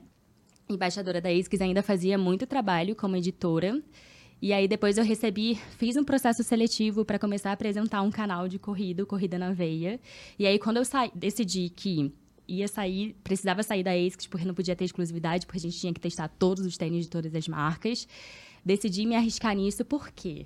embaixadora 0.69 1.19
da 1.19 1.29
ASICS, 1.29 1.59
ainda 1.59 1.83
fazia 1.83 2.17
muito 2.17 2.47
trabalho 2.47 2.95
como 2.95 3.17
editora. 3.17 3.81
E 4.41 4.53
aí, 4.53 4.67
depois 4.67 4.97
eu 4.97 5.03
recebi, 5.03 5.55
fiz 5.77 5.97
um 5.97 6.03
processo 6.03 6.43
seletivo 6.43 7.03
para 7.03 7.19
começar 7.19 7.49
a 7.49 7.53
apresentar 7.53 8.01
um 8.01 8.09
canal 8.09 8.47
de 8.47 8.57
corrida, 8.57 9.05
Corrida 9.05 9.37
na 9.37 9.51
Veia. 9.51 9.99
E 10.39 10.47
aí, 10.47 10.57
quando 10.57 10.77
eu 10.77 10.85
saí, 10.85 11.11
decidi 11.13 11.69
que 11.69 12.13
ia 12.47 12.67
sair, 12.67 13.15
precisava 13.23 13.61
sair 13.61 13.83
da 13.83 13.91
ASICS, 13.91 14.27
porque 14.27 14.45
não 14.45 14.53
podia 14.53 14.75
ter 14.75 14.85
exclusividade, 14.85 15.45
porque 15.45 15.59
a 15.59 15.61
gente 15.61 15.77
tinha 15.77 15.93
que 15.93 15.99
testar 15.99 16.27
todos 16.27 16.65
os 16.65 16.77
tênis 16.77 17.05
de 17.05 17.11
todas 17.11 17.35
as 17.35 17.47
marcas, 17.47 18.07
decidi 18.63 19.05
me 19.05 19.15
arriscar 19.15 19.55
nisso, 19.55 19.85
por 19.85 20.09
quê? 20.11 20.45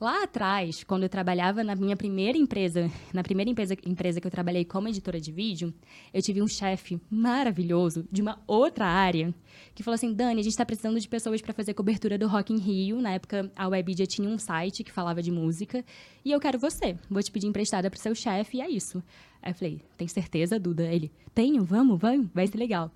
Lá 0.00 0.22
atrás, 0.22 0.84
quando 0.84 1.02
eu 1.02 1.08
trabalhava 1.08 1.64
na 1.64 1.74
minha 1.74 1.96
primeira 1.96 2.38
empresa, 2.38 2.88
na 3.12 3.24
primeira 3.24 3.50
empresa, 3.50 3.74
empresa 3.84 4.20
que 4.20 4.26
eu 4.28 4.30
trabalhei 4.30 4.64
como 4.64 4.86
editora 4.86 5.20
de 5.20 5.32
vídeo, 5.32 5.74
eu 6.14 6.22
tive 6.22 6.40
um 6.40 6.46
chefe 6.46 7.00
maravilhoso 7.10 8.06
de 8.10 8.22
uma 8.22 8.40
outra 8.46 8.86
área 8.86 9.34
que 9.74 9.82
falou 9.82 9.96
assim: 9.96 10.14
Dani, 10.14 10.38
a 10.38 10.44
gente 10.44 10.52
está 10.52 10.64
precisando 10.64 11.00
de 11.00 11.08
pessoas 11.08 11.42
para 11.42 11.52
fazer 11.52 11.74
cobertura 11.74 12.16
do 12.16 12.28
Rock 12.28 12.52
in 12.52 12.58
Rio. 12.58 13.00
Na 13.02 13.10
época, 13.10 13.50
a 13.56 13.66
Webidia 13.66 14.06
tinha 14.06 14.28
um 14.28 14.38
site 14.38 14.84
que 14.84 14.92
falava 14.92 15.20
de 15.20 15.32
música 15.32 15.84
e 16.24 16.30
eu 16.30 16.38
quero 16.38 16.60
você. 16.60 16.96
Vou 17.10 17.20
te 17.20 17.32
pedir 17.32 17.48
emprestada 17.48 17.90
para 17.90 17.98
seu 17.98 18.14
chefe 18.14 18.58
e 18.58 18.60
é 18.60 18.70
isso. 18.70 19.02
Aí 19.42 19.50
eu 19.50 19.54
falei: 19.56 19.82
Tem 19.96 20.06
certeza, 20.06 20.60
Duda? 20.60 20.84
Ele: 20.84 21.10
Tenho, 21.34 21.64
vamos, 21.64 21.98
vamos, 21.98 22.28
vai 22.32 22.46
ser 22.46 22.56
legal. 22.56 22.92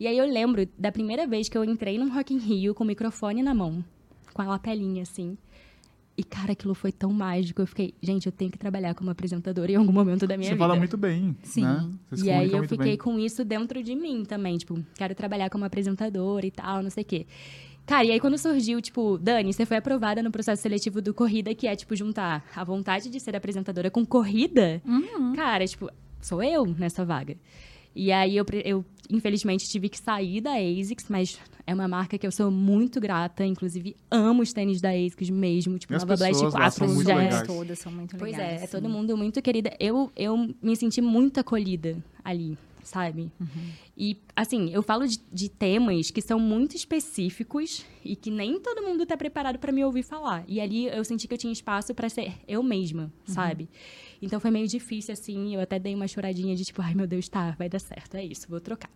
E 0.00 0.06
aí 0.08 0.18
eu 0.18 0.26
lembro 0.26 0.68
da 0.76 0.90
primeira 0.90 1.28
vez 1.28 1.48
que 1.48 1.56
eu 1.56 1.64
entrei 1.64 1.96
num 1.96 2.12
Rock 2.12 2.34
in 2.34 2.38
Rio 2.38 2.74
com 2.74 2.82
o 2.82 2.86
microfone 2.88 3.40
na 3.40 3.54
mão, 3.54 3.84
com 4.34 4.42
a 4.42 4.46
lapelinha 4.46 5.02
assim. 5.02 5.38
E, 6.16 6.22
cara, 6.22 6.52
aquilo 6.52 6.74
foi 6.74 6.92
tão 6.92 7.12
mágico. 7.12 7.62
Eu 7.62 7.66
fiquei, 7.66 7.94
gente, 8.02 8.26
eu 8.26 8.32
tenho 8.32 8.50
que 8.50 8.58
trabalhar 8.58 8.94
como 8.94 9.10
apresentadora 9.10 9.72
em 9.72 9.76
algum 9.76 9.92
momento 9.92 10.26
da 10.26 10.36
minha 10.36 10.48
Você 10.48 10.54
vida. 10.54 10.64
fala 10.64 10.76
muito 10.76 10.96
bem, 10.96 11.34
Sim. 11.42 11.62
né? 11.62 11.90
Você 12.10 12.22
se 12.22 12.26
e 12.26 12.30
aí 12.30 12.52
eu 12.52 12.62
fiquei 12.64 12.90
bem. 12.90 12.96
com 12.98 13.18
isso 13.18 13.44
dentro 13.44 13.82
de 13.82 13.94
mim 13.94 14.24
também. 14.24 14.58
Tipo, 14.58 14.78
quero 14.96 15.14
trabalhar 15.14 15.48
como 15.48 15.64
apresentadora 15.64 16.44
e 16.46 16.50
tal, 16.50 16.82
não 16.82 16.90
sei 16.90 17.02
o 17.02 17.06
quê. 17.06 17.26
Cara, 17.86 18.04
e 18.04 18.10
aí 18.12 18.20
quando 18.20 18.36
surgiu, 18.36 18.80
tipo, 18.82 19.16
Dani, 19.18 19.52
você 19.52 19.64
foi 19.64 19.78
aprovada 19.78 20.22
no 20.22 20.30
processo 20.30 20.60
seletivo 20.62 21.00
do 21.00 21.14
Corrida, 21.14 21.54
que 21.54 21.66
é, 21.66 21.74
tipo, 21.74 21.96
juntar 21.96 22.44
a 22.54 22.62
vontade 22.62 23.08
de 23.08 23.18
ser 23.18 23.34
apresentadora 23.34 23.90
com 23.90 24.04
corrida. 24.04 24.80
Cara, 25.34 25.66
tipo, 25.66 25.90
sou 26.20 26.42
eu 26.42 26.66
nessa 26.66 27.04
vaga. 27.04 27.36
E 27.94 28.12
aí 28.12 28.36
eu, 28.36 28.44
eu, 28.64 28.84
infelizmente, 29.10 29.68
tive 29.68 29.88
que 29.88 29.98
sair 29.98 30.40
da 30.40 30.52
ASICS, 30.54 31.06
mas 31.08 31.38
é 31.66 31.74
uma 31.74 31.88
marca 31.88 32.16
que 32.16 32.26
eu 32.26 32.30
sou 32.32 32.50
muito 32.50 33.00
grata. 33.00 33.44
Inclusive, 33.44 33.96
amo 34.10 34.42
os 34.42 34.52
tênis 34.52 34.80
da 34.80 34.90
ASICS 34.90 35.30
mesmo. 35.30 35.78
Tipo, 35.78 35.94
as 35.94 36.02
Nova 36.02 36.16
Blast 36.16 36.32
pessoas 36.34 36.54
lá 36.54 36.60
4 36.60 36.78
são 36.86 36.94
muito 36.94 37.06
já 37.08 37.42
Todas, 37.44 37.78
é 37.78 37.82
são 37.82 37.92
muito 37.92 38.16
Pois 38.16 38.32
legais. 38.32 38.60
é, 38.60 38.64
é 38.64 38.66
sim. 38.66 38.72
todo 38.72 38.88
mundo 38.88 39.16
muito 39.16 39.40
querida. 39.42 39.74
Eu, 39.80 40.10
eu 40.16 40.36
me 40.62 40.76
senti 40.76 41.00
muito 41.00 41.40
acolhida 41.40 41.96
ali, 42.24 42.56
sabe? 42.82 43.30
Uhum. 43.40 43.46
E, 43.98 44.16
assim, 44.34 44.70
eu 44.72 44.82
falo 44.82 45.06
de, 45.06 45.18
de 45.32 45.48
temas 45.48 46.10
que 46.10 46.22
são 46.22 46.38
muito 46.38 46.74
específicos 46.76 47.84
e 48.04 48.14
que 48.16 48.30
nem 48.30 48.58
todo 48.60 48.82
mundo 48.82 49.04
tá 49.04 49.16
preparado 49.16 49.58
para 49.58 49.72
me 49.72 49.84
ouvir 49.84 50.02
falar. 50.04 50.44
E 50.48 50.60
ali 50.60 50.86
eu 50.86 51.04
senti 51.04 51.26
que 51.28 51.34
eu 51.34 51.38
tinha 51.38 51.52
espaço 51.52 51.92
para 51.94 52.08
ser 52.08 52.32
eu 52.48 52.62
mesma, 52.62 53.02
Uhum. 53.28 53.34
sabe? 53.34 53.68
Então 54.20 54.38
foi 54.40 54.50
meio 54.50 54.66
difícil, 54.66 55.12
assim. 55.12 55.54
Eu 55.54 55.60
até 55.60 55.78
dei 55.78 55.94
uma 55.94 56.06
choradinha 56.08 56.54
de 56.54 56.64
tipo, 56.64 56.82
ai 56.82 56.94
meu 56.94 57.06
Deus, 57.06 57.28
tá, 57.28 57.52
vai 57.58 57.68
dar 57.68 57.80
certo, 57.80 58.16
é 58.16 58.24
isso, 58.24 58.46
vou 58.48 58.60
trocar. 58.60 58.90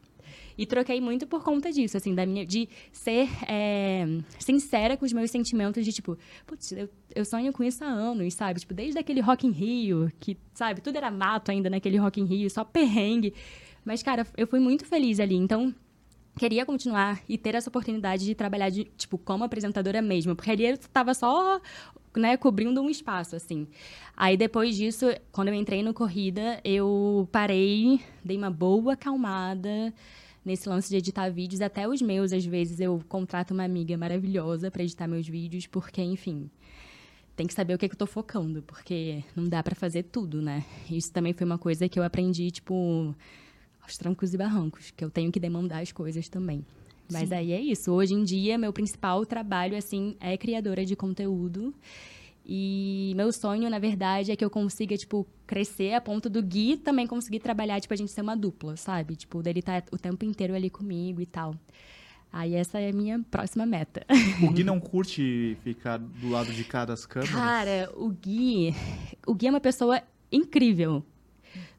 E 0.56 0.66
troquei 0.66 1.00
muito 1.00 1.26
por 1.26 1.42
conta 1.42 1.72
disso, 1.72 1.96
assim, 1.96 2.14
da 2.14 2.24
minha, 2.24 2.46
de 2.46 2.68
ser 2.92 3.28
é, 3.48 4.06
sincera 4.38 4.96
com 4.96 5.04
os 5.04 5.12
meus 5.12 5.30
sentimentos 5.30 5.84
de 5.84 5.92
tipo, 5.92 6.16
putz, 6.46 6.72
eu, 6.72 6.88
eu 7.14 7.24
sonho 7.24 7.52
com 7.52 7.62
isso 7.62 7.82
há 7.84 7.88
anos, 7.88 8.34
sabe? 8.34 8.60
Tipo, 8.60 8.74
desde 8.74 8.98
aquele 8.98 9.20
Rock 9.20 9.46
in 9.46 9.50
Rio, 9.50 10.12
que, 10.20 10.36
sabe, 10.54 10.80
tudo 10.80 10.96
era 10.96 11.10
mato 11.10 11.50
ainda 11.50 11.68
naquele 11.68 11.98
Rock 11.98 12.20
in 12.20 12.24
Rio, 12.24 12.48
só 12.50 12.64
perrengue. 12.64 13.34
Mas, 13.84 14.02
cara, 14.02 14.26
eu 14.36 14.46
fui 14.46 14.60
muito 14.60 14.86
feliz 14.86 15.18
ali, 15.20 15.34
então 15.34 15.74
queria 16.38 16.64
continuar 16.66 17.22
e 17.28 17.38
ter 17.38 17.54
essa 17.54 17.68
oportunidade 17.68 18.24
de 18.24 18.34
trabalhar 18.34 18.70
de, 18.70 18.84
tipo, 18.96 19.18
como 19.18 19.44
apresentadora 19.44 20.00
mesmo, 20.02 20.34
porque 20.34 20.50
ali 20.50 20.66
eu 20.66 20.78
tava 20.78 21.14
só, 21.14 21.60
né, 22.16 22.36
cobrindo 22.36 22.80
um 22.80 22.88
espaço, 22.88 23.36
assim. 23.36 23.66
Aí, 24.16 24.36
depois 24.36 24.76
disso, 24.76 25.06
quando 25.32 25.48
eu 25.48 25.54
entrei 25.54 25.82
no 25.82 25.92
Corrida, 25.92 26.60
eu 26.64 27.28
parei, 27.32 28.00
dei 28.24 28.36
uma 28.36 28.50
boa 28.50 28.94
acalmada, 28.94 29.92
nesse 30.44 30.68
lance 30.68 30.88
de 30.88 30.96
editar 30.96 31.28
vídeos, 31.30 31.60
até 31.60 31.88
os 31.88 32.02
meus, 32.02 32.32
às 32.32 32.44
vezes, 32.44 32.78
eu 32.80 33.02
contrato 33.08 33.52
uma 33.52 33.64
amiga 33.64 33.96
maravilhosa 33.96 34.70
para 34.70 34.82
editar 34.82 35.08
meus 35.08 35.26
vídeos, 35.26 35.66
porque, 35.66 36.02
enfim, 36.02 36.50
tem 37.34 37.46
que 37.46 37.54
saber 37.54 37.74
o 37.74 37.78
que, 37.78 37.86
é 37.86 37.88
que 37.88 37.94
eu 37.94 37.98
tô 37.98 38.06
focando, 38.06 38.62
porque 38.62 39.24
não 39.34 39.44
dá 39.44 39.62
para 39.62 39.74
fazer 39.74 40.04
tudo, 40.04 40.40
né? 40.40 40.64
Isso 40.90 41.12
também 41.12 41.32
foi 41.32 41.44
uma 41.44 41.58
coisa 41.58 41.88
que 41.88 41.98
eu 41.98 42.04
aprendi, 42.04 42.50
tipo, 42.50 43.14
aos 43.82 43.96
trancos 43.96 44.32
e 44.32 44.36
barrancos, 44.36 44.90
que 44.90 45.04
eu 45.04 45.10
tenho 45.10 45.32
que 45.32 45.40
demandar 45.40 45.80
as 45.80 45.90
coisas 45.90 46.28
também. 46.28 46.64
Mas 47.10 47.28
Sim. 47.28 47.34
aí 47.34 47.52
é 47.52 47.60
isso. 47.60 47.92
Hoje 47.92 48.14
em 48.14 48.24
dia, 48.24 48.56
meu 48.56 48.72
principal 48.72 49.24
trabalho, 49.26 49.76
assim, 49.76 50.16
é 50.20 50.36
criadora 50.36 50.84
de 50.84 50.96
conteúdo. 50.96 51.74
E 52.46 53.14
meu 53.16 53.32
sonho, 53.32 53.70
na 53.70 53.78
verdade, 53.78 54.30
é 54.30 54.36
que 54.36 54.44
eu 54.44 54.50
consiga, 54.50 54.96
tipo, 54.96 55.26
crescer 55.46 55.94
a 55.94 56.00
ponto 56.00 56.28
do 56.28 56.42
Gui 56.42 56.76
também 56.76 57.06
conseguir 57.06 57.40
trabalhar, 57.40 57.80
tipo, 57.80 57.94
a 57.94 57.96
gente 57.96 58.12
ser 58.12 58.20
uma 58.20 58.36
dupla, 58.36 58.76
sabe? 58.76 59.16
Tipo, 59.16 59.42
dele 59.42 59.60
estar 59.60 59.80
tá 59.80 59.88
o 59.92 59.98
tempo 59.98 60.24
inteiro 60.24 60.54
ali 60.54 60.68
comigo 60.68 61.20
e 61.22 61.26
tal. 61.26 61.54
Aí 62.30 62.54
essa 62.54 62.80
é 62.80 62.90
a 62.90 62.92
minha 62.92 63.24
próxima 63.30 63.64
meta. 63.64 64.04
O 64.42 64.50
Gui 64.50 64.64
não 64.64 64.80
curte 64.80 65.56
ficar 65.62 65.98
do 65.98 66.28
lado 66.28 66.52
de 66.52 66.64
cá 66.64 66.84
das 66.84 67.06
câmeras? 67.06 67.34
Cara, 67.34 67.90
o 67.94 68.10
Gui... 68.10 68.74
O 69.26 69.34
Gui 69.34 69.46
é 69.46 69.50
uma 69.50 69.60
pessoa 69.60 70.02
incrível. 70.30 71.02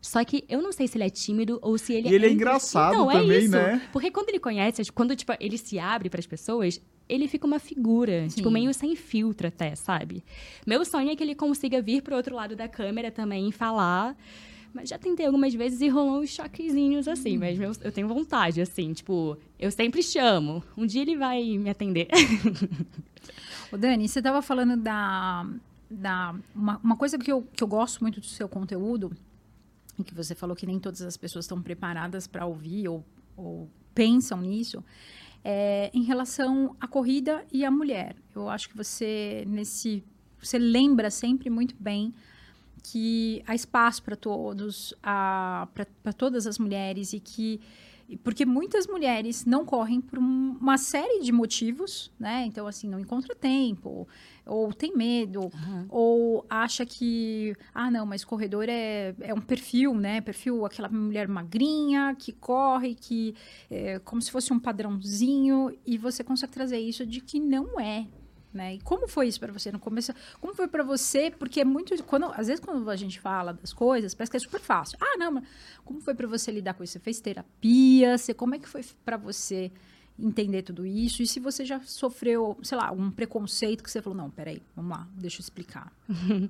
Só 0.01 0.23
que 0.23 0.43
eu 0.47 0.61
não 0.61 0.71
sei 0.71 0.87
se 0.87 0.97
ele 0.97 1.05
é 1.05 1.09
tímido 1.09 1.59
ou 1.61 1.77
se 1.77 1.93
ele 1.93 2.09
e 2.09 2.11
é. 2.11 2.15
ele 2.15 2.25
é 2.27 2.31
engraçado 2.31 2.93
então, 2.93 3.11
é 3.11 3.13
também, 3.15 3.37
é 3.37 3.39
isso. 3.41 3.51
né? 3.51 3.81
Porque 3.91 4.11
quando 4.11 4.29
ele 4.29 4.39
conhece, 4.39 4.91
quando 4.91 5.15
tipo, 5.15 5.33
ele 5.39 5.57
se 5.57 5.79
abre 5.79 6.09
para 6.09 6.19
as 6.19 6.27
pessoas, 6.27 6.81
ele 7.07 7.27
fica 7.27 7.45
uma 7.45 7.59
figura, 7.59 8.29
Sim. 8.29 8.37
tipo, 8.37 8.51
meio 8.51 8.73
sem 8.73 8.95
filtro 8.95 9.47
até, 9.47 9.75
sabe? 9.75 10.23
Meu 10.65 10.83
sonho 10.85 11.09
é 11.09 11.15
que 11.15 11.23
ele 11.23 11.35
consiga 11.35 11.81
vir 11.81 12.01
pro 12.01 12.15
outro 12.15 12.35
lado 12.35 12.55
da 12.55 12.67
câmera 12.67 13.11
também 13.11 13.49
e 13.49 13.51
falar. 13.51 14.15
Mas 14.73 14.89
já 14.89 14.97
tentei 14.97 15.25
algumas 15.25 15.53
vezes 15.53 15.79
e 15.79 15.87
rolou 15.87 16.19
uns 16.19 16.31
choquezinhos 16.31 17.07
assim, 17.07 17.37
hum. 17.37 17.39
mas 17.39 17.57
meu, 17.57 17.71
eu 17.81 17.91
tenho 17.91 18.07
vontade, 18.09 18.59
assim, 18.59 18.91
tipo, 18.91 19.37
eu 19.57 19.71
sempre 19.71 20.03
chamo. 20.03 20.61
Um 20.75 20.85
dia 20.85 21.01
ele 21.01 21.15
vai 21.15 21.57
me 21.57 21.69
atender. 21.69 22.09
Ô, 23.71 23.77
Dani, 23.77 24.07
você 24.07 24.21
tava 24.21 24.41
falando 24.41 24.75
da. 24.75 25.47
da 25.89 26.35
uma, 26.53 26.77
uma 26.83 26.97
coisa 26.97 27.17
que 27.17 27.31
eu, 27.31 27.47
que 27.55 27.63
eu 27.63 27.67
gosto 27.67 28.01
muito 28.01 28.19
do 28.19 28.25
seu 28.25 28.49
conteúdo 28.49 29.15
e 29.97 30.03
que 30.03 30.13
você 30.13 30.35
falou 30.35 30.55
que 30.55 30.65
nem 30.65 30.79
todas 30.79 31.01
as 31.01 31.17
pessoas 31.17 31.45
estão 31.45 31.61
preparadas 31.61 32.27
para 32.27 32.45
ouvir 32.45 32.87
ou, 32.87 33.03
ou, 33.35 33.69
pensam 33.93 34.41
nisso, 34.41 34.83
é, 35.43 35.89
em 35.93 36.03
relação 36.03 36.75
à 36.81 36.87
corrida 36.87 37.45
e 37.51 37.63
à 37.63 37.71
mulher. 37.71 38.15
Eu 38.35 38.49
acho 38.49 38.69
que 38.69 38.75
você, 38.75 39.45
nesse. 39.47 40.03
Você 40.39 40.59
lembra 40.59 41.09
sempre 41.09 41.49
muito 41.49 41.75
bem 41.79 42.13
que 42.83 43.41
há 43.47 43.55
espaço 43.55 44.03
para 44.03 44.15
todos, 44.15 44.93
para 45.01 46.13
todas 46.15 46.45
as 46.45 46.59
mulheres 46.59 47.13
e 47.13 47.19
que 47.19 47.59
porque 48.23 48.45
muitas 48.45 48.85
mulheres 48.85 49.45
não 49.45 49.65
correm 49.65 49.99
por 49.99 50.19
uma 50.19 50.77
série 50.77 51.21
de 51.21 51.31
motivos, 51.31 52.11
né? 52.19 52.45
Então, 52.45 52.67
assim, 52.67 52.87
não 52.87 52.99
encontra 52.99 53.35
tempo, 53.35 54.07
ou 54.45 54.71
tem 54.71 54.95
medo, 54.95 55.41
uhum. 55.41 55.85
ou 55.89 56.45
acha 56.49 56.85
que, 56.85 57.55
ah, 57.73 57.89
não, 57.89 58.05
mas 58.05 58.23
corredor 58.23 58.65
é, 58.69 59.15
é 59.19 59.33
um 59.33 59.41
perfil, 59.41 59.95
né? 59.95 60.21
Perfil, 60.21 60.65
aquela 60.65 60.87
mulher 60.89 61.27
magrinha, 61.27 62.15
que 62.17 62.31
corre, 62.31 62.93
que 62.93 63.33
é 63.71 63.97
como 63.99 64.21
se 64.21 64.31
fosse 64.31 64.53
um 64.53 64.59
padrãozinho, 64.59 65.75
e 65.85 65.97
você 65.97 66.23
consegue 66.23 66.53
trazer 66.53 66.77
isso 66.77 67.05
de 67.05 67.21
que 67.21 67.39
não 67.39 67.79
é, 67.79 68.05
né? 68.55 68.75
E 68.75 68.81
como 68.81 69.07
foi 69.07 69.27
isso 69.27 69.39
para 69.39 69.51
você 69.51 69.71
no 69.71 69.79
começo? 69.79 70.13
Como 70.39 70.53
foi 70.55 70.67
para 70.67 70.83
você? 70.83 71.29
Porque 71.29 71.59
é 71.59 71.65
muito 71.65 72.01
quando 72.03 72.25
às 72.33 72.47
vezes 72.47 72.63
quando 72.63 72.89
a 72.89 72.95
gente 72.95 73.19
fala 73.19 73.53
das 73.53 73.73
coisas, 73.73 74.15
parece 74.15 74.31
que 74.31 74.37
é 74.37 74.39
super 74.39 74.59
fácil. 74.59 74.97
Ah, 75.01 75.17
não, 75.17 75.31
mas 75.33 75.43
como 75.83 75.99
foi 75.99 76.15
para 76.15 76.27
você 76.27 76.51
lidar 76.51 76.73
com 76.73 76.83
isso? 76.83 76.93
Você 76.93 76.99
fez 76.99 77.19
terapia? 77.19 78.17
Você 78.17 78.33
como 78.33 78.55
é 78.55 78.59
que 78.59 78.67
foi 78.67 78.83
para 79.03 79.17
você 79.17 79.71
entender 80.17 80.63
tudo 80.63 80.85
isso? 80.85 81.21
E 81.21 81.27
se 81.27 81.39
você 81.39 81.65
já 81.65 81.79
sofreu, 81.81 82.57
sei 82.63 82.77
lá, 82.77 82.91
um 82.91 83.11
preconceito 83.11 83.83
que 83.83 83.91
você 83.91 84.01
falou, 84.01 84.17
não, 84.17 84.29
peraí, 84.29 84.61
vamos 84.75 84.97
lá, 84.97 85.07
deixa 85.15 85.37
eu 85.37 85.41
explicar. 85.41 85.91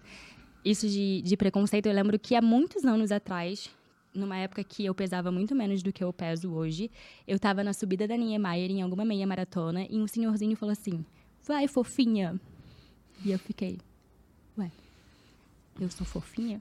isso 0.63 0.87
de, 0.87 1.21
de 1.21 1.37
preconceito, 1.37 1.87
eu 1.87 1.93
lembro 1.93 2.17
que 2.17 2.35
há 2.35 2.41
muitos 2.41 2.85
anos 2.85 3.11
atrás, 3.11 3.69
numa 4.13 4.37
época 4.37 4.63
que 4.63 4.85
eu 4.85 4.95
pesava 4.95 5.31
muito 5.31 5.55
menos 5.55 5.83
do 5.83 5.91
que 5.91 6.03
eu 6.03 6.11
peso 6.13 6.51
hoje, 6.51 6.89
eu 7.27 7.35
estava 7.35 7.63
na 7.63 7.73
subida 7.73 8.07
da 8.07 8.15
Niemeyer 8.15 8.71
em 8.71 8.81
alguma 8.81 9.05
meia 9.05 9.27
maratona 9.27 9.85
e 9.89 9.99
um 9.99 10.07
senhorzinho 10.07 10.55
falou 10.55 10.71
assim: 10.71 11.05
vai, 11.45 11.67
fofinha. 11.67 12.39
E 13.23 13.31
eu 13.31 13.39
fiquei, 13.39 13.77
ué, 14.57 14.69
eu 15.79 15.89
sou 15.89 16.05
fofinha? 16.05 16.59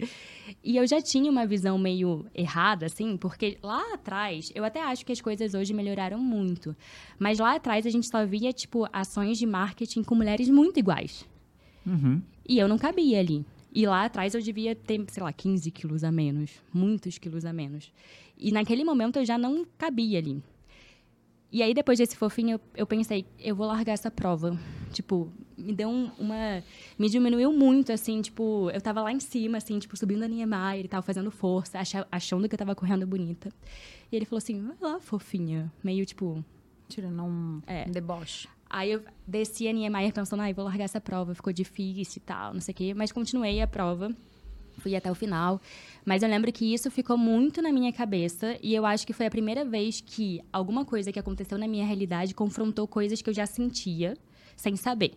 e 0.62 0.76
eu 0.76 0.86
já 0.86 1.00
tinha 1.00 1.30
uma 1.30 1.46
visão 1.46 1.78
meio 1.78 2.26
errada, 2.34 2.86
assim, 2.86 3.16
porque 3.16 3.58
lá 3.62 3.94
atrás, 3.94 4.50
eu 4.54 4.64
até 4.64 4.82
acho 4.82 5.04
que 5.04 5.12
as 5.12 5.20
coisas 5.20 5.54
hoje 5.54 5.72
melhoraram 5.72 6.18
muito. 6.18 6.74
Mas 7.18 7.38
lá 7.38 7.54
atrás 7.54 7.86
a 7.86 7.90
gente 7.90 8.08
só 8.08 8.24
via, 8.26 8.52
tipo, 8.52 8.88
ações 8.92 9.38
de 9.38 9.46
marketing 9.46 10.02
com 10.02 10.14
mulheres 10.14 10.48
muito 10.48 10.78
iguais. 10.78 11.24
Uhum. 11.86 12.22
E 12.48 12.58
eu 12.58 12.68
não 12.68 12.78
cabia 12.78 13.20
ali. 13.20 13.44
E 13.72 13.86
lá 13.86 14.04
atrás 14.04 14.34
eu 14.34 14.40
devia 14.40 14.74
ter, 14.74 15.04
sei 15.08 15.22
lá, 15.22 15.32
15 15.32 15.70
quilos 15.70 16.04
a 16.04 16.12
menos. 16.12 16.50
Muitos 16.72 17.18
quilos 17.18 17.44
a 17.44 17.52
menos. 17.52 17.92
E 18.38 18.52
naquele 18.52 18.84
momento 18.84 19.18
eu 19.18 19.24
já 19.24 19.36
não 19.36 19.66
cabia 19.76 20.18
ali. 20.18 20.42
E 21.54 21.62
aí, 21.62 21.72
depois 21.72 22.00
desse 22.00 22.16
fofinho, 22.16 22.56
eu, 22.56 22.60
eu, 22.78 22.84
pensei, 22.84 23.24
eu 23.38 23.54
vou 23.54 23.64
largar 23.68 23.92
essa 23.92 24.10
prova. 24.10 24.58
Tipo, 24.92 25.32
me 25.56 25.72
deu 25.72 25.88
um, 25.88 26.10
uma... 26.18 26.64
Me 26.98 27.08
diminuiu 27.08 27.52
muito, 27.52 27.92
assim, 27.92 28.20
tipo... 28.20 28.68
Eu 28.70 28.80
tava 28.80 29.00
lá 29.00 29.12
em 29.12 29.20
cima, 29.20 29.58
assim, 29.58 29.78
tipo, 29.78 29.96
subindo 29.96 30.24
a 30.24 30.26
Niemeyer 30.26 30.84
e 30.84 30.88
tal, 30.88 31.00
fazendo 31.00 31.30
força, 31.30 31.78
achando 32.10 32.48
que 32.48 32.56
eu 32.56 32.58
tava 32.58 32.74
correndo 32.74 33.06
bonita. 33.06 33.52
E 34.10 34.16
ele 34.16 34.24
falou 34.24 34.38
assim, 34.38 34.66
vai 34.66 34.76
lá, 34.80 34.98
fofinha. 34.98 35.72
Meio, 35.80 36.04
tipo... 36.04 36.44
Tirando 36.88 37.22
um 37.22 37.62
é. 37.68 37.84
deboche. 37.84 38.48
Aí 38.68 38.90
eu 38.90 39.04
desci 39.24 39.68
a 39.68 39.72
Niemeyer 39.72 40.12
pensando, 40.12 40.40
ai, 40.40 40.50
ah, 40.50 40.54
vou 40.54 40.64
largar 40.64 40.82
essa 40.82 41.00
prova, 41.00 41.36
ficou 41.36 41.52
difícil 41.52 42.20
e 42.20 42.26
tal, 42.26 42.52
não 42.52 42.60
sei 42.60 42.72
o 42.72 42.74
quê. 42.74 42.94
Mas 42.94 43.12
continuei 43.12 43.62
a 43.62 43.66
prova 43.68 44.10
fui 44.78 44.94
até 44.94 45.10
o 45.10 45.14
final. 45.14 45.60
Mas 46.04 46.22
eu 46.22 46.28
lembro 46.28 46.52
que 46.52 46.72
isso 46.72 46.90
ficou 46.90 47.16
muito 47.16 47.62
na 47.62 47.72
minha 47.72 47.92
cabeça 47.92 48.56
e 48.62 48.74
eu 48.74 48.84
acho 48.84 49.06
que 49.06 49.12
foi 49.12 49.26
a 49.26 49.30
primeira 49.30 49.64
vez 49.64 50.00
que 50.00 50.40
alguma 50.52 50.84
coisa 50.84 51.12
que 51.12 51.18
aconteceu 51.18 51.58
na 51.58 51.66
minha 51.66 51.84
realidade 51.84 52.34
confrontou 52.34 52.86
coisas 52.86 53.22
que 53.22 53.30
eu 53.30 53.34
já 53.34 53.46
sentia 53.46 54.16
sem 54.56 54.76
saber. 54.76 55.14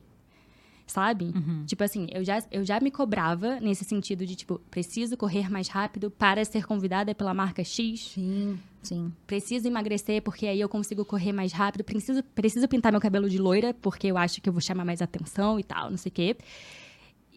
Sabe? 0.85 1.33
Uhum. 1.35 1.65
Tipo 1.65 1.83
assim, 1.83 2.07
eu 2.11 2.23
já, 2.23 2.41
eu 2.49 2.63
já 2.63 2.79
me 2.79 2.89
cobrava 2.89 3.59
nesse 3.59 3.83
sentido 3.83 4.25
de, 4.25 4.37
tipo, 4.37 4.57
preciso 4.71 5.17
correr 5.17 5.49
mais 5.51 5.67
rápido 5.67 6.09
para 6.09 6.45
ser 6.45 6.65
convidada 6.65 7.13
pela 7.13 7.33
marca 7.33 7.61
X. 7.61 8.11
Sim, 8.13 8.57
sim. 8.81 9.11
Preciso 9.27 9.67
emagrecer 9.67 10.21
porque 10.21 10.47
aí 10.47 10.61
eu 10.61 10.69
consigo 10.69 11.03
correr 11.03 11.33
mais 11.33 11.51
rápido. 11.51 11.83
Preciso, 11.83 12.23
preciso 12.23 12.69
pintar 12.69 12.93
meu 12.93 13.01
cabelo 13.01 13.29
de 13.29 13.37
loira 13.37 13.73
porque 13.73 14.07
eu 14.07 14.17
acho 14.17 14.41
que 14.41 14.47
eu 14.47 14.53
vou 14.53 14.61
chamar 14.61 14.85
mais 14.85 15.01
atenção 15.01 15.59
e 15.59 15.63
tal, 15.63 15.89
não 15.89 15.97
sei 15.97 16.09
o 16.09 16.13
quê. 16.13 16.37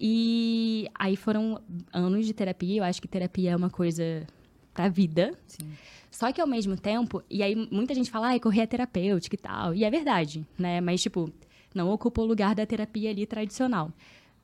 E 0.02 0.88
aí 0.94 1.14
foram 1.14 1.60
anos 1.92 2.24
de 2.24 2.32
terapia. 2.32 2.78
Eu 2.78 2.84
acho 2.84 3.02
que 3.02 3.06
terapia 3.06 3.50
é 3.50 3.56
uma 3.56 3.68
coisa 3.68 4.26
pra 4.72 4.88
vida. 4.88 5.36
Sim. 5.46 5.72
Só 6.10 6.32
que 6.32 6.40
ao 6.40 6.46
mesmo 6.46 6.76
tempo, 6.76 7.22
e 7.28 7.42
aí 7.42 7.54
muita 7.70 7.94
gente 7.94 8.10
fala, 8.10 8.34
ah, 8.34 8.40
correr 8.40 8.62
é 8.62 8.66
terapêutica 8.66 9.36
e 9.36 9.38
tal. 9.38 9.74
E 9.74 9.84
é 9.84 9.90
verdade, 9.90 10.46
né? 10.58 10.80
Mas, 10.80 11.02
tipo, 11.02 11.30
não 11.74 11.90
ocupa 11.90 12.22
o 12.22 12.24
lugar 12.24 12.54
da 12.54 12.64
terapia 12.64 13.10
ali 13.10 13.26
tradicional. 13.26 13.92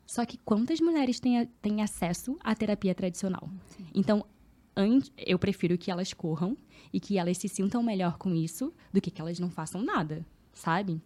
Só 0.06 0.24
que 0.26 0.36
quantas 0.38 0.80
mulheres 0.80 1.18
têm, 1.18 1.46
têm 1.60 1.82
acesso 1.82 2.36
à 2.44 2.54
terapia 2.54 2.94
tradicional? 2.94 3.50
Sim. 3.66 3.86
Então, 3.94 4.24
eu 5.16 5.38
prefiro 5.38 5.78
que 5.78 5.90
elas 5.90 6.12
corram 6.12 6.56
e 6.92 7.00
que 7.00 7.18
elas 7.18 7.38
se 7.38 7.48
sintam 7.48 7.82
melhor 7.82 8.18
com 8.18 8.34
isso 8.34 8.72
do 8.92 9.00
que 9.00 9.10
que 9.10 9.20
elas 9.20 9.40
não 9.40 9.50
façam 9.50 9.82
nada, 9.82 10.24
sabe? 10.52 11.00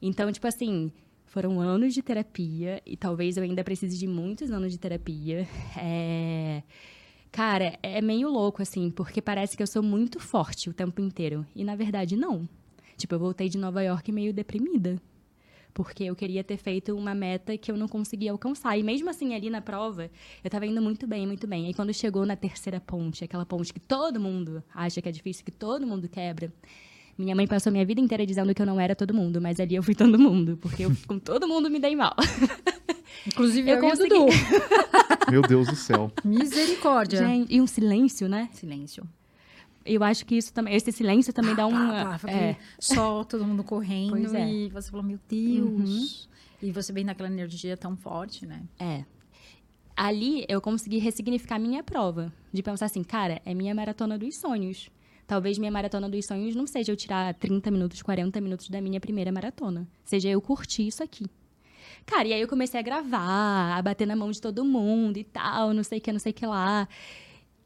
Então, 0.00 0.32
tipo 0.32 0.46
assim, 0.46 0.90
foram 1.34 1.60
anos 1.60 1.92
de 1.92 2.00
terapia 2.00 2.80
e 2.86 2.96
talvez 2.96 3.36
eu 3.36 3.42
ainda 3.42 3.64
precise 3.64 3.98
de 3.98 4.06
muitos 4.06 4.52
anos 4.52 4.70
de 4.70 4.78
terapia. 4.78 5.48
É... 5.76 6.62
Cara, 7.32 7.76
é 7.82 8.00
meio 8.00 8.30
louco, 8.30 8.62
assim, 8.62 8.88
porque 8.88 9.20
parece 9.20 9.56
que 9.56 9.62
eu 9.64 9.66
sou 9.66 9.82
muito 9.82 10.20
forte 10.20 10.70
o 10.70 10.72
tempo 10.72 11.00
inteiro. 11.00 11.44
E 11.52 11.64
na 11.64 11.74
verdade, 11.74 12.16
não. 12.16 12.48
Tipo, 12.96 13.16
eu 13.16 13.18
voltei 13.18 13.48
de 13.48 13.58
Nova 13.58 13.82
York 13.82 14.12
meio 14.12 14.32
deprimida. 14.32 15.02
Porque 15.72 16.04
eu 16.04 16.14
queria 16.14 16.44
ter 16.44 16.56
feito 16.56 16.96
uma 16.96 17.16
meta 17.16 17.58
que 17.58 17.72
eu 17.72 17.76
não 17.76 17.88
conseguia 17.88 18.30
alcançar. 18.30 18.78
E 18.78 18.84
mesmo 18.84 19.10
assim, 19.10 19.34
ali 19.34 19.50
na 19.50 19.60
prova, 19.60 20.08
eu 20.44 20.48
tava 20.48 20.64
indo 20.66 20.80
muito 20.80 21.04
bem, 21.04 21.26
muito 21.26 21.48
bem. 21.48 21.68
E 21.68 21.74
quando 21.74 21.92
chegou 21.92 22.24
na 22.24 22.36
terceira 22.36 22.78
ponte, 22.78 23.24
aquela 23.24 23.44
ponte 23.44 23.74
que 23.74 23.80
todo 23.80 24.20
mundo 24.20 24.62
acha 24.72 25.02
que 25.02 25.08
é 25.08 25.12
difícil, 25.12 25.44
que 25.44 25.50
todo 25.50 25.84
mundo 25.84 26.08
quebra, 26.08 26.52
minha 27.16 27.34
mãe 27.34 27.46
passou 27.46 27.70
minha 27.70 27.84
vida 27.84 28.00
inteira 28.00 28.26
dizendo 28.26 28.54
que 28.54 28.60
eu 28.60 28.66
não 28.66 28.80
era 28.80 28.94
todo 28.94 29.14
mundo, 29.14 29.40
mas 29.40 29.60
ali 29.60 29.74
eu 29.74 29.82
fui 29.82 29.94
todo 29.94 30.18
mundo, 30.18 30.56
porque 30.60 30.84
eu 30.84 30.92
com 31.06 31.18
todo 31.18 31.46
mundo 31.46 31.70
me 31.70 31.78
dei 31.78 31.94
mal. 31.94 32.14
Inclusive 33.26 33.70
eu, 33.70 33.76
eu 33.76 33.80
consegui. 33.80 34.08
Dudu. 34.08 34.26
Meu 35.30 35.42
Deus 35.42 35.68
do 35.68 35.76
céu. 35.76 36.12
Misericórdia. 36.24 37.18
Gente, 37.18 37.54
e 37.54 37.60
um 37.60 37.66
silêncio, 37.66 38.28
né? 38.28 38.48
Silêncio. 38.52 39.06
Eu 39.84 40.02
acho 40.02 40.24
que 40.24 40.36
isso 40.36 40.52
também, 40.52 40.74
esse 40.74 40.90
silêncio 40.92 41.32
também 41.32 41.52
ah, 41.52 41.56
dá 41.56 41.66
um. 41.66 41.70
Tá, 41.72 42.18
tá, 42.18 42.30
é. 42.30 42.56
Só 42.78 43.22
todo 43.24 43.44
mundo 43.44 43.62
correndo 43.62 44.34
é. 44.36 44.50
e 44.50 44.68
você 44.70 44.90
falou, 44.90 45.04
meu 45.04 45.18
Deus. 45.28 46.28
Uhum. 46.30 46.34
E 46.62 46.72
você 46.72 46.92
vem 46.92 47.04
naquela 47.04 47.28
energia 47.28 47.76
tão 47.76 47.96
forte, 47.96 48.46
né? 48.46 48.62
É. 48.78 49.04
Ali 49.96 50.44
eu 50.48 50.60
consegui 50.60 50.98
ressignificar 50.98 51.58
minha 51.58 51.82
prova. 51.82 52.32
De 52.52 52.62
pensar 52.62 52.86
assim, 52.86 53.04
cara, 53.04 53.40
é 53.44 53.52
minha 53.52 53.74
maratona 53.74 54.18
dos 54.18 54.36
sonhos. 54.36 54.90
Talvez 55.26 55.58
minha 55.58 55.70
maratona 55.70 56.08
dos 56.08 56.26
sonhos 56.26 56.54
não 56.54 56.66
seja 56.66 56.92
eu 56.92 56.96
tirar 56.96 57.34
30 57.34 57.70
minutos, 57.70 58.02
40 58.02 58.40
minutos 58.40 58.68
da 58.68 58.80
minha 58.80 59.00
primeira 59.00 59.32
maratona. 59.32 59.86
Seja 60.04 60.28
eu 60.28 60.40
curtir 60.40 60.86
isso 60.86 61.02
aqui. 61.02 61.26
Cara, 62.06 62.28
e 62.28 62.32
aí 62.32 62.40
eu 62.40 62.48
comecei 62.48 62.78
a 62.78 62.82
gravar, 62.82 63.76
a 63.76 63.82
bater 63.82 64.06
na 64.06 64.14
mão 64.14 64.30
de 64.30 64.40
todo 64.40 64.64
mundo 64.64 65.16
e 65.16 65.24
tal, 65.24 65.72
não 65.72 65.82
sei 65.82 65.98
o 65.98 66.00
que, 66.00 66.12
não 66.12 66.18
sei 66.18 66.32
o 66.32 66.34
que 66.34 66.46
lá. 66.46 66.86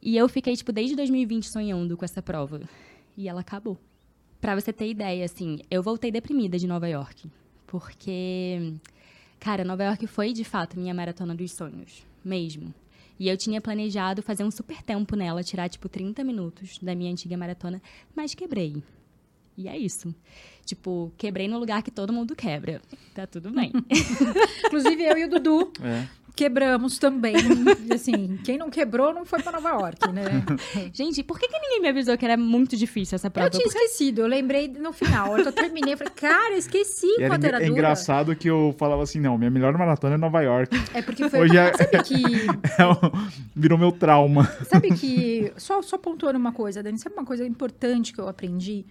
E 0.01 0.17
eu 0.17 0.29
fiquei, 0.29 0.55
tipo, 0.55 0.73
desde 0.73 0.95
2020 0.95 1.49
sonhando 1.49 1.97
com 1.97 2.05
essa 2.05 2.23
prova. 2.23 2.61
E 3.17 3.29
ela 3.29 3.41
acabou. 3.41 3.77
Pra 4.41 4.55
você 4.55 4.73
ter 4.73 4.89
ideia, 4.89 5.25
assim, 5.25 5.59
eu 5.69 5.83
voltei 5.83 6.13
deprimida 6.13 6.57
de 6.57 6.69
Nova 6.69 6.89
York. 6.89 7.29
Porque, 7.67 8.75
cara, 9.41 9.65
Nova 9.65 9.83
York 9.83 10.07
foi, 10.07 10.33
de 10.33 10.45
fato, 10.45 10.79
minha 10.79 10.95
maratona 10.95 11.35
dos 11.35 11.51
sonhos. 11.53 12.07
Mesmo. 12.25 12.73
E 13.19 13.29
eu 13.29 13.37
tinha 13.37 13.61
planejado 13.61 14.23
fazer 14.23 14.45
um 14.45 14.51
super 14.51 14.83
tempo 14.83 15.17
nela, 15.17 15.43
tirar, 15.43 15.69
tipo, 15.69 15.89
30 15.89 16.23
minutos 16.23 16.79
da 16.81 16.95
minha 16.95 17.11
antiga 17.11 17.37
maratona, 17.37 17.83
mas 18.15 18.35
quebrei. 18.35 18.83
E 19.57 19.67
é 19.69 19.77
isso. 19.77 20.15
Tipo, 20.65 21.13
quebrei 21.19 21.49
no 21.49 21.59
lugar 21.59 21.83
que 21.83 21.91
todo 21.91 22.13
mundo 22.13 22.37
quebra. 22.37 22.81
Tá 23.15 23.27
tudo 23.27 23.51
bem. 23.51 23.73
Inclusive 24.67 25.03
eu 25.03 25.19
e 25.19 25.25
o 25.25 25.31
Dudu 25.31 25.73
É. 25.83 26.07
quebramos 26.39 26.99
também. 26.99 27.35
assim, 27.93 28.39
quem 28.45 28.57
não 28.57 28.71
quebrou 28.71 29.13
não 29.13 29.25
foi 29.25 29.43
pra 29.43 29.51
Nova 29.51 29.71
York, 29.71 30.13
né? 30.13 30.23
Gente, 30.95 31.25
por 31.25 31.37
que, 31.37 31.49
que 31.49 31.59
ninguém 31.59 31.81
me 31.83 31.89
avisou 31.89 32.17
que 32.17 32.25
era 32.25 32.37
muito 32.37 32.77
difícil 32.77 33.17
essa 33.17 33.29
prova? 33.29 33.49
Eu 33.49 33.51
tinha 33.51 33.67
esquecido, 33.67 34.21
eu 34.21 34.29
lembrei 34.29 34.69
no 34.69 34.93
final. 34.93 35.37
Eu 35.37 35.51
terminei, 35.53 35.95
eu 35.95 35.99
falei, 35.99 36.13
cara, 36.15 36.55
eu 36.55 36.59
esqueci 36.59 37.07
E 37.19 37.23
era 37.25 37.35
quanto 37.35 37.45
era 37.45 37.65
é 37.65 37.67
engraçado 37.67 38.37
que 38.37 38.49
eu 38.49 38.73
falava 38.79 39.03
assim, 39.03 39.19
não, 39.19 39.37
minha 39.37 39.51
melhor 39.51 39.77
maratona 39.77 40.15
é 40.15 40.19
Nova 40.19 40.41
York. 40.41 40.71
É 40.95 41.03
porque 41.03 41.29
foi. 41.29 41.41
Hoje 41.41 41.57
é- 41.57 41.73
Sabe 41.77 42.03
que. 42.05 42.15
É 42.79 42.87
um- 42.87 43.29
Virou 43.57 43.77
meu 43.77 43.91
trauma. 43.91 44.45
Sabe 44.71 44.95
que. 44.95 45.53
Só, 45.59 45.83
só 45.83 45.99
pontuando 45.99 46.39
uma 46.39 46.53
coisa, 46.53 46.83
Dani, 46.83 46.99
sabe 46.99 47.17
uma 47.17 47.25
coisa 47.25 47.45
importante 47.45 48.13
que 48.13 48.21
eu 48.21 48.29
aprendi? 48.29 48.87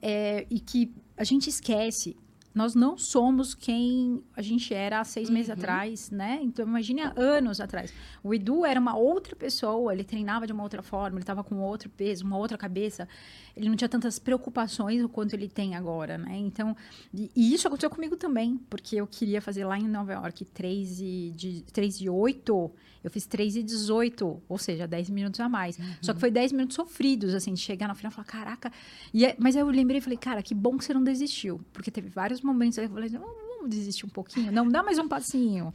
É, 0.00 0.46
e 0.48 0.60
que 0.60 0.92
a 1.16 1.24
gente 1.24 1.48
esquece. 1.48 2.16
Nós 2.54 2.74
não 2.74 2.96
somos 2.96 3.52
quem 3.52 4.22
a 4.36 4.40
gente 4.40 4.72
era 4.72 5.00
há 5.00 5.04
seis 5.04 5.28
meses 5.28 5.50
atrás, 5.50 6.10
né? 6.10 6.38
Então, 6.40 6.64
imagine 6.64 7.00
há 7.02 7.12
anos 7.16 7.60
atrás. 7.60 7.92
O 8.22 8.32
Edu 8.32 8.64
era 8.64 8.78
uma 8.78 8.96
outra 8.96 9.34
pessoa, 9.34 9.92
ele 9.92 10.04
treinava 10.04 10.46
de 10.46 10.52
uma 10.52 10.62
outra 10.62 10.80
forma, 10.80 11.16
ele 11.16 11.24
estava 11.24 11.42
com 11.42 11.56
outro 11.56 11.90
peso, 11.90 12.24
uma 12.24 12.38
outra 12.38 12.56
cabeça. 12.56 13.08
Ele 13.56 13.68
não 13.68 13.76
tinha 13.76 13.88
tantas 13.88 14.18
preocupações 14.18 15.02
o 15.02 15.08
quanto 15.08 15.32
ele 15.34 15.48
tem 15.48 15.76
agora, 15.76 16.18
né? 16.18 16.36
Então, 16.38 16.76
e, 17.12 17.30
e 17.36 17.54
isso 17.54 17.66
aconteceu 17.68 17.88
comigo 17.88 18.16
também, 18.16 18.58
porque 18.68 18.96
eu 18.96 19.06
queria 19.06 19.40
fazer 19.40 19.64
lá 19.64 19.78
em 19.78 19.86
Nova 19.86 20.12
York 20.12 20.44
3 20.46 21.00
e, 21.00 21.32
de, 21.36 21.62
3 21.72 22.00
e 22.00 22.08
8, 22.10 22.70
eu 23.04 23.10
fiz 23.10 23.26
3 23.26 23.56
e 23.56 23.62
18, 23.62 24.42
ou 24.48 24.58
seja, 24.58 24.88
10 24.88 25.08
minutos 25.10 25.38
a 25.38 25.48
mais. 25.48 25.78
Só 26.02 26.12
que 26.12 26.20
foi 26.20 26.30
10 26.30 26.50
minutos 26.52 26.74
sofridos, 26.74 27.32
assim, 27.34 27.52
de 27.54 27.60
chegar 27.60 27.86
no 27.88 27.94
final 27.94 28.10
e 28.10 28.14
falar, 28.14 28.26
caraca. 28.26 28.72
E 29.12 29.24
é- 29.24 29.36
mas 29.38 29.54
aí 29.54 29.62
eu 29.62 29.68
lembrei 29.68 29.98
e 29.98 30.00
falei, 30.00 30.18
cara, 30.18 30.42
que 30.42 30.54
bom 30.54 30.76
que 30.76 30.84
você 30.84 30.92
não 30.94 31.04
desistiu. 31.04 31.60
Porque 31.72 31.90
teve 31.90 32.08
vários 32.08 32.40
momentos 32.40 32.78
aí 32.78 32.86
eu 32.86 32.90
falei, 32.90 33.08
"Vamos- 33.10 33.43
vamos 33.64 33.74
desistir 33.76 34.04
um 34.06 34.08
pouquinho. 34.10 34.52
Não, 34.52 34.68
dá 34.68 34.82
mais 34.82 34.98
um 34.98 35.08
passinho. 35.08 35.72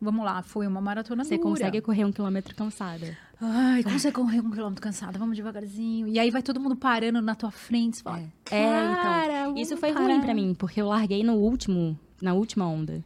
Vamos 0.00 0.24
lá, 0.24 0.42
foi 0.42 0.66
uma 0.66 0.80
maratona 0.80 1.24
Você 1.24 1.36
dura. 1.36 1.48
consegue 1.50 1.80
correr 1.80 2.04
um 2.04 2.12
quilômetro 2.12 2.54
cansada. 2.54 3.16
Ai, 3.40 3.82
como 3.82 3.98
você 3.98 4.12
correr 4.12 4.40
um 4.40 4.50
quilômetro 4.50 4.80
cansada? 4.80 5.18
Vamos 5.18 5.36
devagarzinho. 5.36 6.06
E 6.06 6.18
aí 6.18 6.30
vai 6.30 6.42
todo 6.42 6.60
mundo 6.60 6.76
parando 6.76 7.20
na 7.20 7.34
tua 7.34 7.50
frente. 7.50 7.96
Você 7.98 8.02
fala, 8.04 8.20
É, 8.50 8.70
cara, 8.70 9.40
então. 9.50 9.56
Isso 9.56 9.76
foi 9.76 9.92
parar. 9.92 10.04
ruim 10.06 10.20
pra 10.20 10.32
mim, 10.34 10.54
porque 10.54 10.80
eu 10.80 10.86
larguei 10.86 11.24
no 11.24 11.34
último, 11.34 11.98
na 12.20 12.32
última 12.32 12.66
onda. 12.66 13.04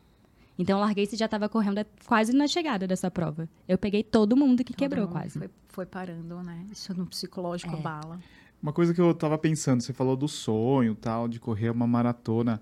Então 0.58 0.78
eu 0.78 0.84
larguei 0.84 1.08
e 1.10 1.16
já 1.16 1.28
tava 1.28 1.48
correndo 1.48 1.84
quase 2.06 2.32
na 2.34 2.46
chegada 2.46 2.86
dessa 2.86 3.10
prova. 3.10 3.48
Eu 3.68 3.76
peguei 3.78 4.02
todo 4.02 4.36
mundo 4.36 4.58
que 4.64 4.72
Todo 4.72 4.78
quebrou 4.78 5.04
mundo 5.06 5.12
quase. 5.12 5.38
Foi, 5.38 5.50
foi 5.68 5.86
parando, 5.86 6.42
né? 6.42 6.64
Isso 6.70 6.94
no 6.94 7.06
psicológico 7.06 7.74
É. 7.74 7.80
bala. 7.80 8.20
Uma 8.62 8.72
coisa 8.72 8.92
que 8.94 9.00
eu 9.00 9.12
tava 9.14 9.36
pensando, 9.36 9.82
você 9.82 9.92
falou 9.92 10.16
do 10.16 10.26
sonho, 10.28 10.94
tal, 10.94 11.28
de 11.28 11.38
correr 11.38 11.68
uma 11.70 11.86
maratona. 11.86 12.60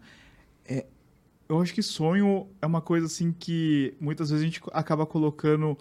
É, 0.66 0.86
eu 1.48 1.60
acho 1.60 1.72
que 1.74 1.82
sonho 1.82 2.46
é 2.62 2.66
uma 2.66 2.80
coisa 2.80 3.06
assim 3.06 3.32
que 3.32 3.94
muitas 4.00 4.30
vezes 4.30 4.42
a 4.42 4.46
gente 4.46 4.60
acaba 4.72 5.04
colocando 5.06 5.76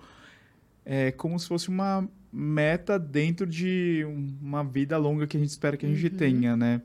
é, 0.86 1.12
como 1.12 1.40
se 1.40 1.48
fosse 1.48 1.70
uma 1.70 2.08
meta 2.32 3.00
dentro 3.00 3.46
de 3.48 4.04
um- 4.08 4.28
uma 4.42 4.64
vida 4.64 4.98
longa 4.98 5.26
que 5.26 5.38
a 5.38 5.40
gente 5.40 5.50
espera 5.50 5.78
que 5.78 5.86
a 5.86 5.90
gente 5.90 6.10
tenha, 6.10 6.58
né? 6.58 6.82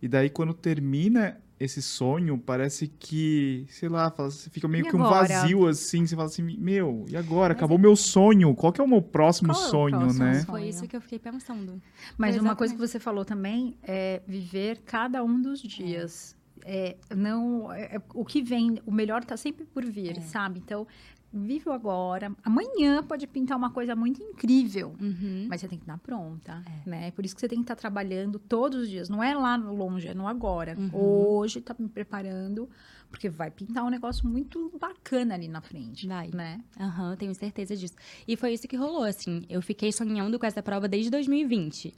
E 0.00 0.06
daí 0.06 0.30
quando 0.30 0.54
termina 0.54 1.40
esse 1.58 1.82
sonho, 1.82 2.38
parece 2.38 2.86
que, 2.88 3.66
sei 3.68 3.88
lá, 3.88 4.10
fala- 4.10 4.30
fica 4.30 4.66
meio 4.66 4.86
E 4.86 4.88
que 4.88 4.96
um 4.96 5.00
vazio 5.00 5.66
assim, 5.66 6.06
você 6.06 6.14
fala 6.16 6.28
assim, 6.28 6.42
meu, 6.42 7.04
e 7.08 7.16
agora? 7.16 7.52
Acabou 7.52 7.76
meu 7.76 7.94
sonho. 7.96 8.54
Qual 8.54 8.72
que 8.72 8.80
é 8.80 8.84
o 8.84 8.88
meu 8.88 9.02
próximo 9.02 9.52
Qual 9.52 9.62
é 9.62 9.66
o 9.66 9.70
sonho, 9.70 9.98
próximo 9.98 10.24
né? 10.24 10.34
sonho? 10.34 10.46
Foi 10.46 10.64
isso 10.68 10.86
que 10.88 10.96
eu 10.96 11.00
fiquei 11.02 11.18
pensando. 11.18 11.82
Mas 12.16 12.38
uma 12.38 12.56
coisa 12.56 12.72
que 12.72 12.80
você 12.80 12.98
falou 12.98 13.26
também 13.26 13.76
é 13.82 14.22
viver 14.26 14.80
cada 14.86 15.22
um 15.22 15.40
dos 15.42 15.60
dias. 15.60 16.34
É, 16.64 16.96
não, 17.14 17.72
é- 17.72 17.96
é- 17.96 18.02
o 18.14 18.24
que 18.24 18.42
vem, 18.42 18.78
o 18.86 18.92
melhor 18.92 19.24
tá 19.24 19.36
sempre 19.36 19.64
por 19.64 19.84
vir, 19.84 20.18
É. 20.18 20.20
sabe? 20.20 20.58
Então, 20.58 20.86
vive 21.32 21.68
o 21.68 21.72
agora. 21.72 22.34
Amanhã 22.42 23.02
pode 23.04 23.24
pintar 23.26 23.56
uma 23.56 23.70
coisa 23.70 23.94
muito 23.94 24.20
incrível. 24.22 24.94
Uhum. 25.00 25.46
Mas 25.48 25.60
você 25.60 25.68
tem 25.68 25.78
que 25.78 25.84
estar 25.84 25.96
pronta, 25.98 26.62
É. 26.86 26.88
né? 26.90 27.10
Por 27.12 27.24
isso 27.24 27.34
que 27.34 27.40
você 27.40 27.48
tem 27.48 27.58
que 27.58 27.64
estar 27.64 27.76
trabalhando 27.76 28.38
todos 28.38 28.80
os 28.82 28.88
dias. 28.90 29.08
Não 29.08 29.22
é 29.22 29.32
lá 29.34 29.54
longe, 29.56 30.08
é 30.08 30.14
no 30.14 30.26
agora. 30.26 30.76
Uhum. 30.76 30.90
Hoje 30.92 31.60
tá 31.60 31.74
me 31.78 31.88
preparando, 31.88 32.68
porque 33.10 33.28
vai 33.28 33.48
pintar 33.50 33.84
um 33.84 33.90
negócio 33.90 34.26
muito 34.28 34.72
bacana 34.80 35.34
ali 35.34 35.46
na 35.46 35.60
frente, 35.60 36.06
Vai. 36.08 36.30
né? 36.34 36.60
Aham, 36.78 37.14
tenho 37.16 37.34
certeza 37.34 37.76
disso. 37.76 37.94
E 38.26 38.36
foi 38.36 38.52
isso 38.52 38.66
que 38.66 38.76
rolou, 38.76 39.04
assim. 39.04 39.44
Eu 39.48 39.62
fiquei 39.62 39.92
sonhando 39.92 40.36
com 40.38 40.46
essa 40.46 40.62
prova 40.62 40.88
desde 40.88 41.10
2020. 41.10 41.94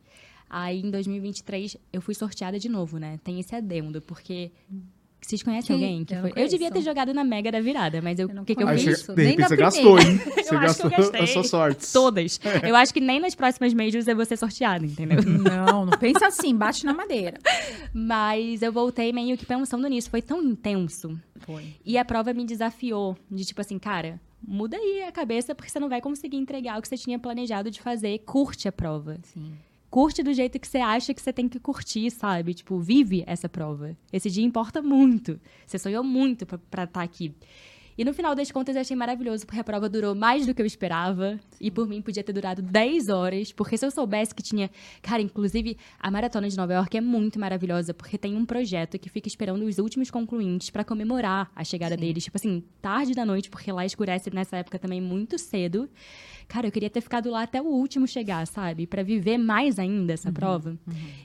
Aí, 0.54 0.82
em 0.82 0.90
2023, 0.90 1.78
eu 1.90 2.02
fui 2.02 2.14
sorteada 2.14 2.58
de 2.58 2.68
novo, 2.68 2.98
né? 2.98 3.18
Tem 3.24 3.40
esse 3.40 3.54
adendo, 3.54 4.02
porque... 4.02 4.52
Vocês 5.24 5.40
conhecem 5.40 5.72
alguém 5.74 6.04
que 6.04 6.12
Eu 6.14 6.20
foi? 6.20 6.32
Eu 6.36 6.48
devia 6.48 6.68
ter 6.68 6.82
jogado 6.82 7.14
na 7.14 7.22
Mega 7.22 7.50
da 7.52 7.60
virada, 7.60 8.02
mas 8.02 8.18
eu- 8.18 8.28
Eu 8.28 8.44
que, 8.44 8.56
que 8.56 8.62
eu 8.62 8.66
Aí 8.66 8.76
fiz? 8.76 9.06
de 9.06 9.22
repente 9.22 9.48
você 9.48 9.56
gastou, 9.56 9.96
hein? 10.00 10.18
Você 10.42 10.58
gastou 10.58 10.90
gastei. 10.90 11.20
as 11.20 11.30
suas 11.30 11.48
sortes. 11.48 11.92
Todas. 11.92 12.40
Eu 12.66 12.74
acho 12.74 12.92
que 12.92 13.00
nem 13.00 13.20
nas 13.20 13.32
próximas 13.34 13.72
majors 13.72 14.08
eu 14.08 14.16
vou 14.16 14.24
ser 14.24 14.36
sorteada, 14.36 14.84
entendeu? 14.84 15.20
Não, 15.22 15.86
não 15.86 15.96
pensa 15.96 16.26
assim, 16.26 16.54
bate 16.56 16.84
na 16.84 16.92
madeira. 16.92 17.38
Mas 17.94 18.62
eu 18.62 18.72
voltei 18.72 19.12
meio 19.12 19.38
que 19.38 19.46
pensando 19.46 19.86
nisso. 19.86 20.10
Foi 20.10 20.20
tão 20.20 20.42
intenso. 20.42 21.16
Foi. 21.36 21.66
E 21.84 21.96
a 21.96 22.04
prova 22.04 22.34
me 22.34 22.44
desafiou. 22.44 23.16
De 23.30 23.44
tipo 23.44 23.60
assim, 23.60 23.78
cara, 23.78 24.20
muda 24.44 24.76
aí 24.76 25.04
a 25.04 25.12
cabeça 25.12 25.54
porque 25.54 25.70
você 25.70 25.78
não 25.78 25.88
vai 25.88 26.00
conseguir 26.00 26.36
entregar 26.36 26.78
o 26.78 26.82
que 26.82 26.88
você 26.88 26.98
tinha 26.98 27.18
planejado 27.18 27.70
de 27.70 27.80
fazer. 27.80 28.18
Curte 28.26 28.66
a 28.66 28.72
prova. 28.72 29.18
Sim. 29.22 29.52
Curte 29.92 30.22
do 30.22 30.32
jeito 30.32 30.58
que 30.58 30.66
você 30.66 30.78
acha 30.78 31.12
que 31.12 31.20
você 31.20 31.34
tem 31.34 31.46
que 31.46 31.60
curtir, 31.60 32.10
sabe? 32.10 32.54
Tipo, 32.54 32.78
vive 32.78 33.22
essa 33.26 33.46
prova. 33.46 33.94
Esse 34.10 34.30
dia 34.30 34.42
importa 34.42 34.80
muito. 34.80 35.38
Você 35.66 35.78
sonhou 35.78 36.02
muito 36.02 36.46
pra- 36.46 36.56
pra 36.70 36.84
estar 36.84 37.02
aqui. 37.02 37.34
E 37.98 38.06
no 38.06 38.14
final 38.14 38.34
das 38.34 38.50
contas 38.50 38.74
eu 38.74 38.80
achei 38.80 38.96
maravilhoso, 38.96 39.44
porque 39.44 39.60
a 39.60 39.64
prova 39.64 39.86
durou 39.90 40.14
mais 40.14 40.46
do 40.46 40.54
que 40.54 40.62
eu 40.62 40.64
esperava. 40.64 41.38
E 41.60 41.70
por 41.70 41.86
mim 41.86 42.00
podia 42.00 42.24
ter 42.24 42.32
durado 42.32 42.62
10 42.62 43.10
horas. 43.10 43.52
Porque 43.52 43.76
se 43.76 43.84
eu 43.84 43.90
soubesse 43.90 44.34
que 44.34 44.42
tinha. 44.42 44.70
Cara, 45.02 45.20
inclusive, 45.20 45.76
a 46.00 46.10
maratona 46.10 46.48
de 46.48 46.56
Nova 46.56 46.72
York 46.72 46.96
é 46.96 47.00
muito 47.02 47.38
maravilhosa, 47.38 47.92
porque 47.92 48.16
tem 48.16 48.34
um 48.34 48.46
projeto 48.46 48.98
que 48.98 49.10
fica 49.10 49.28
esperando 49.28 49.62
os 49.66 49.76
últimos 49.78 50.10
concluintes 50.10 50.70
pra 50.70 50.84
comemorar 50.84 51.52
a 51.54 51.62
chegada 51.64 51.94
deles. 51.94 52.24
Tipo 52.24 52.38
assim, 52.38 52.64
tarde 52.80 53.12
da 53.12 53.26
noite, 53.26 53.50
porque 53.50 53.70
lá 53.70 53.84
escurece 53.84 54.30
nessa 54.34 54.56
época 54.56 54.78
também 54.78 54.98
muito 55.02 55.38
cedo. 55.38 55.86
Cara, 56.48 56.66
eu 56.66 56.72
queria 56.72 56.90
ter 56.90 57.00
ficado 57.00 57.30
lá 57.30 57.42
até 57.42 57.60
o 57.60 57.66
último 57.66 58.06
chegar, 58.06 58.46
sabe? 58.46 58.86
Pra 58.86 59.02
viver 59.02 59.38
mais 59.38 59.78
ainda 59.78 60.12
essa 60.12 60.30
prova. 60.30 60.76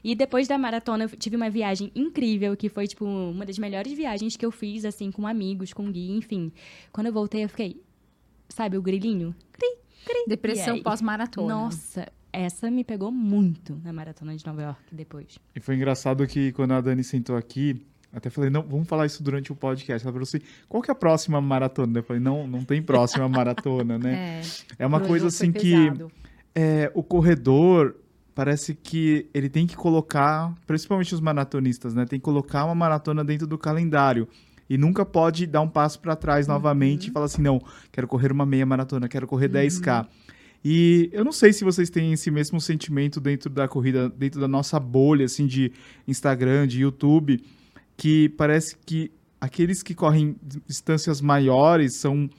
E 0.04 0.16
depois 0.16 0.48
da 0.48 0.58
maratona, 0.58 1.06
eu 1.06 1.10
tive 1.10 1.36
uma 1.36 1.50
viagem 1.50 1.92
incrível, 1.96 2.56
que 2.56 2.70
foi, 2.70 2.88
tipo, 2.88 3.06
uma 3.06 3.46
das 3.46 3.58
melhores 3.58 3.94
viagens 3.94 4.36
que 4.36 4.46
eu 4.46 4.52
fiz, 4.52 4.86
assim, 4.86 5.12
com 5.12 5.28
amigos, 5.28 5.74
com 5.74 5.92
guia, 5.92 6.16
enfim. 6.16 6.52
Quando 6.92 7.08
eu 7.08 7.14
voltei, 7.14 7.44
eu 7.44 7.50
fiquei, 7.50 7.82
sabe, 8.50 8.78
o 8.78 8.82
grilinho? 8.82 9.36
Cri, 9.52 9.78
cri. 10.06 10.26
Depressão 10.28 10.82
pós-maratona. 10.82 11.48
Nossa, 11.48 12.08
essa 12.32 12.70
me 12.70 12.84
pegou 12.84 13.12
muito 13.12 13.80
na 13.84 13.92
maratona 13.92 14.36
de 14.36 14.46
Nova 14.46 14.62
York 14.62 14.82
depois. 14.92 15.40
E 15.56 15.60
foi 15.60 15.76
engraçado 15.76 16.26
que 16.28 16.52
quando 16.52 16.72
a 16.74 16.82
Dani 16.82 17.04
sentou 17.04 17.36
aqui, 17.36 17.86
até 18.14 18.30
falei, 18.30 18.50
não, 18.50 18.64
vamos 18.64 18.88
falar 18.88 19.06
isso 19.06 19.22
durante 19.22 19.52
o 19.52 19.56
podcast. 19.56 20.06
Ela 20.06 20.14
falou 20.14 20.24
assim, 20.24 20.40
qual 20.68 20.82
que 20.82 20.90
é 20.90 20.94
a 20.94 20.96
próxima 20.96 21.40
maratona? 21.42 22.00
Eu 22.00 22.04
falei, 22.04 22.22
não, 22.22 22.48
não 22.48 22.64
tem 22.64 22.82
próxima 22.82 23.28
maratona, 23.28 23.98
né? 23.98 24.42
É, 24.80 24.84
É 24.84 24.88
uma 24.88 25.00
coisa 25.00 25.28
assim 25.28 25.52
que 25.52 25.92
é, 26.56 26.92
o 26.94 27.04
corredor 27.04 27.96
parece 28.34 28.76
que 28.76 29.28
ele 29.34 29.50
tem 29.50 29.66
que 29.66 29.76
colocar, 29.76 30.54
principalmente 30.66 31.14
os 31.14 31.20
maratonistas, 31.20 31.94
né? 31.94 32.06
Tem 32.06 32.20
que 32.20 32.24
colocar 32.24 32.66
uma 32.66 32.76
maratona 32.76 33.24
dentro 33.24 33.48
do 33.48 33.58
calendário. 33.58 34.28
E 34.70 34.78
nunca 34.78 35.06
pode 35.06 35.48
dar 35.48 35.62
um 35.62 35.68
passo 35.68 36.00
para 36.00 36.16
trás 36.16 36.48
novamente 36.48 37.08
e 37.08 37.12
falar 37.12 37.26
assim, 37.26 37.42
não, 37.42 37.62
quero 37.92 38.08
correr 38.08 38.32
uma 38.32 38.46
meia 38.46 38.66
maratona, 38.66 39.08
quero 39.08 39.26
correr 39.26 39.50
10K. 39.50 40.08
E 40.64 41.10
eu 41.14 41.24
não 41.24 41.32
sei 41.32 41.54
se 41.54 41.64
vocês 41.64 41.90
têm 41.90 42.14
esse 42.14 42.30
mesmo 42.30 42.60
sentimento 42.60 43.20
dentro 43.20 43.50
da 43.50 43.68
corrida, 43.68 44.10
dentro 44.10 44.42
da 44.42 44.48
nossa 44.48 44.80
bolha, 44.80 45.26
assim, 45.26 45.48
de 45.48 45.72
Instagram, 46.08 46.68
de 46.68 46.82
YouTube, 46.82 47.42
que 47.98 48.30
parece 48.30 48.78
que 48.86 49.12
aqueles 49.42 49.82
que 49.84 49.94
correm 49.96 50.36
distâncias 50.66 51.20
maiores 51.20 51.96
são 51.96 52.30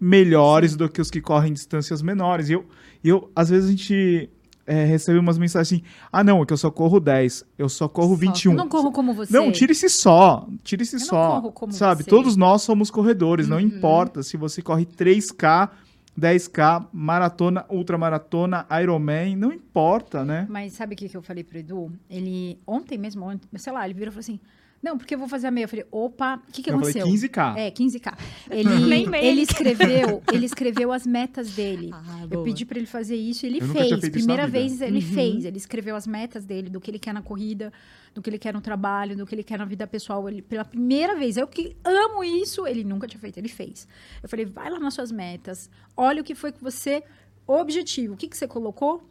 melhores 0.00 0.76
do 0.76 0.88
que 0.88 1.00
os 1.00 1.10
que 1.10 1.20
correm 1.20 1.52
distâncias 1.52 2.02
menores. 2.02 2.48
E 2.48 2.52
eu, 2.54 2.66
eu 3.02 3.30
às 3.34 3.48
vezes 3.50 3.68
a 3.68 3.70
gente 3.70 4.28
é, 4.66 4.84
recebo 4.84 5.20
umas 5.20 5.38
mensagens 5.38 5.80
assim: 5.80 5.90
ah, 6.12 6.24
não, 6.24 6.42
é 6.42 6.46
que 6.46 6.52
eu 6.52 6.56
só 6.56 6.70
corro 6.70 6.98
10, 7.00 7.44
eu 7.58 7.68
só 7.68 7.88
corro 7.88 8.14
Só. 8.14 8.20
21. 8.20 8.52
Eu 8.52 8.56
não 8.58 8.68
corro 8.68 8.90
como 8.92 9.14
você. 9.14 9.32
Não, 9.32 9.52
tire-se 9.52 9.88
só. 9.88 10.48
Tire-se 10.64 10.96
Eu 10.96 11.00
não 11.00 11.06
só. 11.06 11.30
corro 11.40 11.52
como 11.52 11.72
Sabe? 11.72 12.02
você. 12.02 12.10
Todos 12.10 12.36
nós 12.36 12.62
somos 12.62 12.90
corredores. 12.90 13.48
Não 13.48 13.58
Uhum. 13.58 13.62
importa 13.62 14.22
se 14.22 14.36
você 14.36 14.60
corre 14.62 14.84
3K, 14.86 15.70
10K, 16.18 16.86
maratona, 16.92 17.64
ultramaratona, 17.68 18.66
Ironman. 18.82 19.36
Não 19.36 19.52
importa, 19.52 20.24
né? 20.24 20.46
Mas 20.50 20.72
sabe 20.74 20.94
o 20.94 20.96
que, 20.96 21.08
que 21.08 21.16
eu 21.16 21.22
falei 21.22 21.44
pro 21.44 21.58
Edu? 21.58 21.92
Ele, 22.10 22.58
ontem 22.66 22.98
mesmo, 22.98 23.24
ontem, 23.24 23.48
sei 23.56 23.72
lá, 23.72 23.84
ele 23.84 23.94
virou 23.94 24.08
e 24.08 24.12
falou 24.12 24.20
assim: 24.20 24.40
Não, 24.82 24.98
porque 24.98 25.14
eu 25.14 25.18
vou 25.18 25.28
fazer 25.28 25.46
a 25.46 25.50
meia. 25.50 25.64
Eu 25.64 25.68
falei: 25.68 25.86
opa, 25.92 26.42
o 26.48 26.52
que, 26.52 26.60
que 26.62 26.68
eu 26.70 26.74
aconteceu? 26.74 27.02
falei 27.06 27.16
15K. 27.16 27.56
É, 27.56 27.70
15K. 27.70 28.18
Ele, 28.50 29.16
ele 29.16 29.40
escreveu, 29.42 30.22
ele 30.32 30.44
escreveu 30.44 30.92
as 30.92 31.06
metas 31.06 31.50
dele. 31.52 31.90
Ah, 32.04 32.26
Eu 32.30 32.42
pedi 32.42 32.64
pra 32.64 32.78
ele 32.78 32.86
fazer 32.86 33.14
isso 33.16 33.46
e 33.46 33.48
ele 33.48 33.58
Eu 33.60 33.66
nunca 33.68 33.78
tinha 33.84 33.88
fez. 33.90 34.00
feito 34.00 34.18
isso 34.18 34.26
na 34.26 34.34
Primeira 34.34 34.46
vida. 34.46 34.58
vez 34.58 34.80
ele 34.82 34.96
Uhum. 35.06 35.12
fez. 35.14 35.44
Ele 35.44 35.56
escreveu 35.56 35.94
as 35.94 36.06
metas 36.06 36.44
dele, 36.44 36.68
do 36.68 36.80
que 36.80 36.90
ele 36.90 36.98
quer 36.98 37.14
na 37.14 37.22
corrida, 37.22 37.72
do 38.14 38.20
que 38.20 38.28
ele 38.28 38.38
quer 38.38 38.52
no 38.52 38.60
trabalho, 38.60 39.16
do 39.16 39.24
que 39.24 39.34
ele 39.34 39.44
quer 39.44 39.58
na 39.58 39.64
vida 39.64 39.86
pessoal. 39.86 40.28
Ele, 40.28 40.42
pela 40.42 40.64
primeira 40.64 41.14
vez, 41.16 41.36
eu 41.36 41.46
que 41.46 41.76
amo 41.84 42.24
isso, 42.24 42.66
ele 42.66 42.82
nunca 42.82 43.06
tinha 43.06 43.20
feito, 43.20 43.38
ele 43.38 43.48
fez. 43.48 43.86
Eu 44.22 44.28
falei, 44.28 44.44
vai 44.46 44.68
lá 44.68 44.78
nas 44.80 44.94
suas 44.94 45.12
metas, 45.12 45.70
olha 45.96 46.20
o 46.20 46.24
que 46.24 46.34
foi 46.34 46.50
que 46.50 46.62
você. 46.62 47.02
Objetivo, 47.46 48.14
o 48.14 48.16
que, 48.16 48.28
que 48.28 48.36
você 48.36 48.46
colocou? 48.48 49.02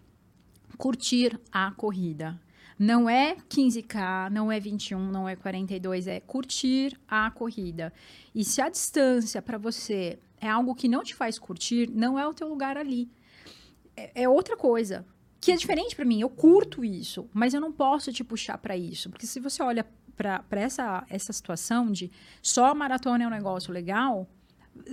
Curtir 0.77 1.39
a 1.51 1.71
corrida. 1.71 2.39
Não 2.81 3.07
é 3.07 3.35
15K, 3.47 4.31
não 4.31 4.51
é 4.51 4.59
21, 4.59 5.11
não 5.11 5.29
é 5.29 5.35
42, 5.35 6.07
é 6.07 6.19
curtir 6.19 6.99
a 7.07 7.29
corrida. 7.29 7.93
E 8.33 8.43
se 8.43 8.59
a 8.59 8.69
distância 8.69 9.39
para 9.39 9.59
você 9.59 10.17
é 10.39 10.49
algo 10.49 10.73
que 10.73 10.87
não 10.87 11.03
te 11.03 11.13
faz 11.13 11.37
curtir, 11.37 11.91
não 11.93 12.17
é 12.17 12.27
o 12.27 12.33
teu 12.33 12.47
lugar 12.47 12.77
ali. 12.77 13.07
É, 13.95 14.23
é 14.23 14.27
outra 14.27 14.57
coisa. 14.57 15.05
Que 15.39 15.51
é 15.51 15.55
diferente 15.55 15.95
para 15.95 16.05
mim. 16.05 16.21
Eu 16.21 16.29
curto 16.31 16.83
isso, 16.83 17.29
mas 17.31 17.53
eu 17.53 17.61
não 17.61 17.71
posso 17.71 18.11
te 18.11 18.23
puxar 18.23 18.57
para 18.57 18.75
isso. 18.75 19.11
Porque 19.11 19.27
se 19.27 19.39
você 19.39 19.61
olha 19.61 19.85
para 20.15 20.43
essa, 20.59 21.05
essa 21.07 21.31
situação 21.31 21.91
de 21.91 22.11
só 22.41 22.65
a 22.65 22.73
maratona 22.73 23.23
é 23.23 23.27
um 23.27 23.31
negócio 23.31 23.71
legal, 23.71 24.27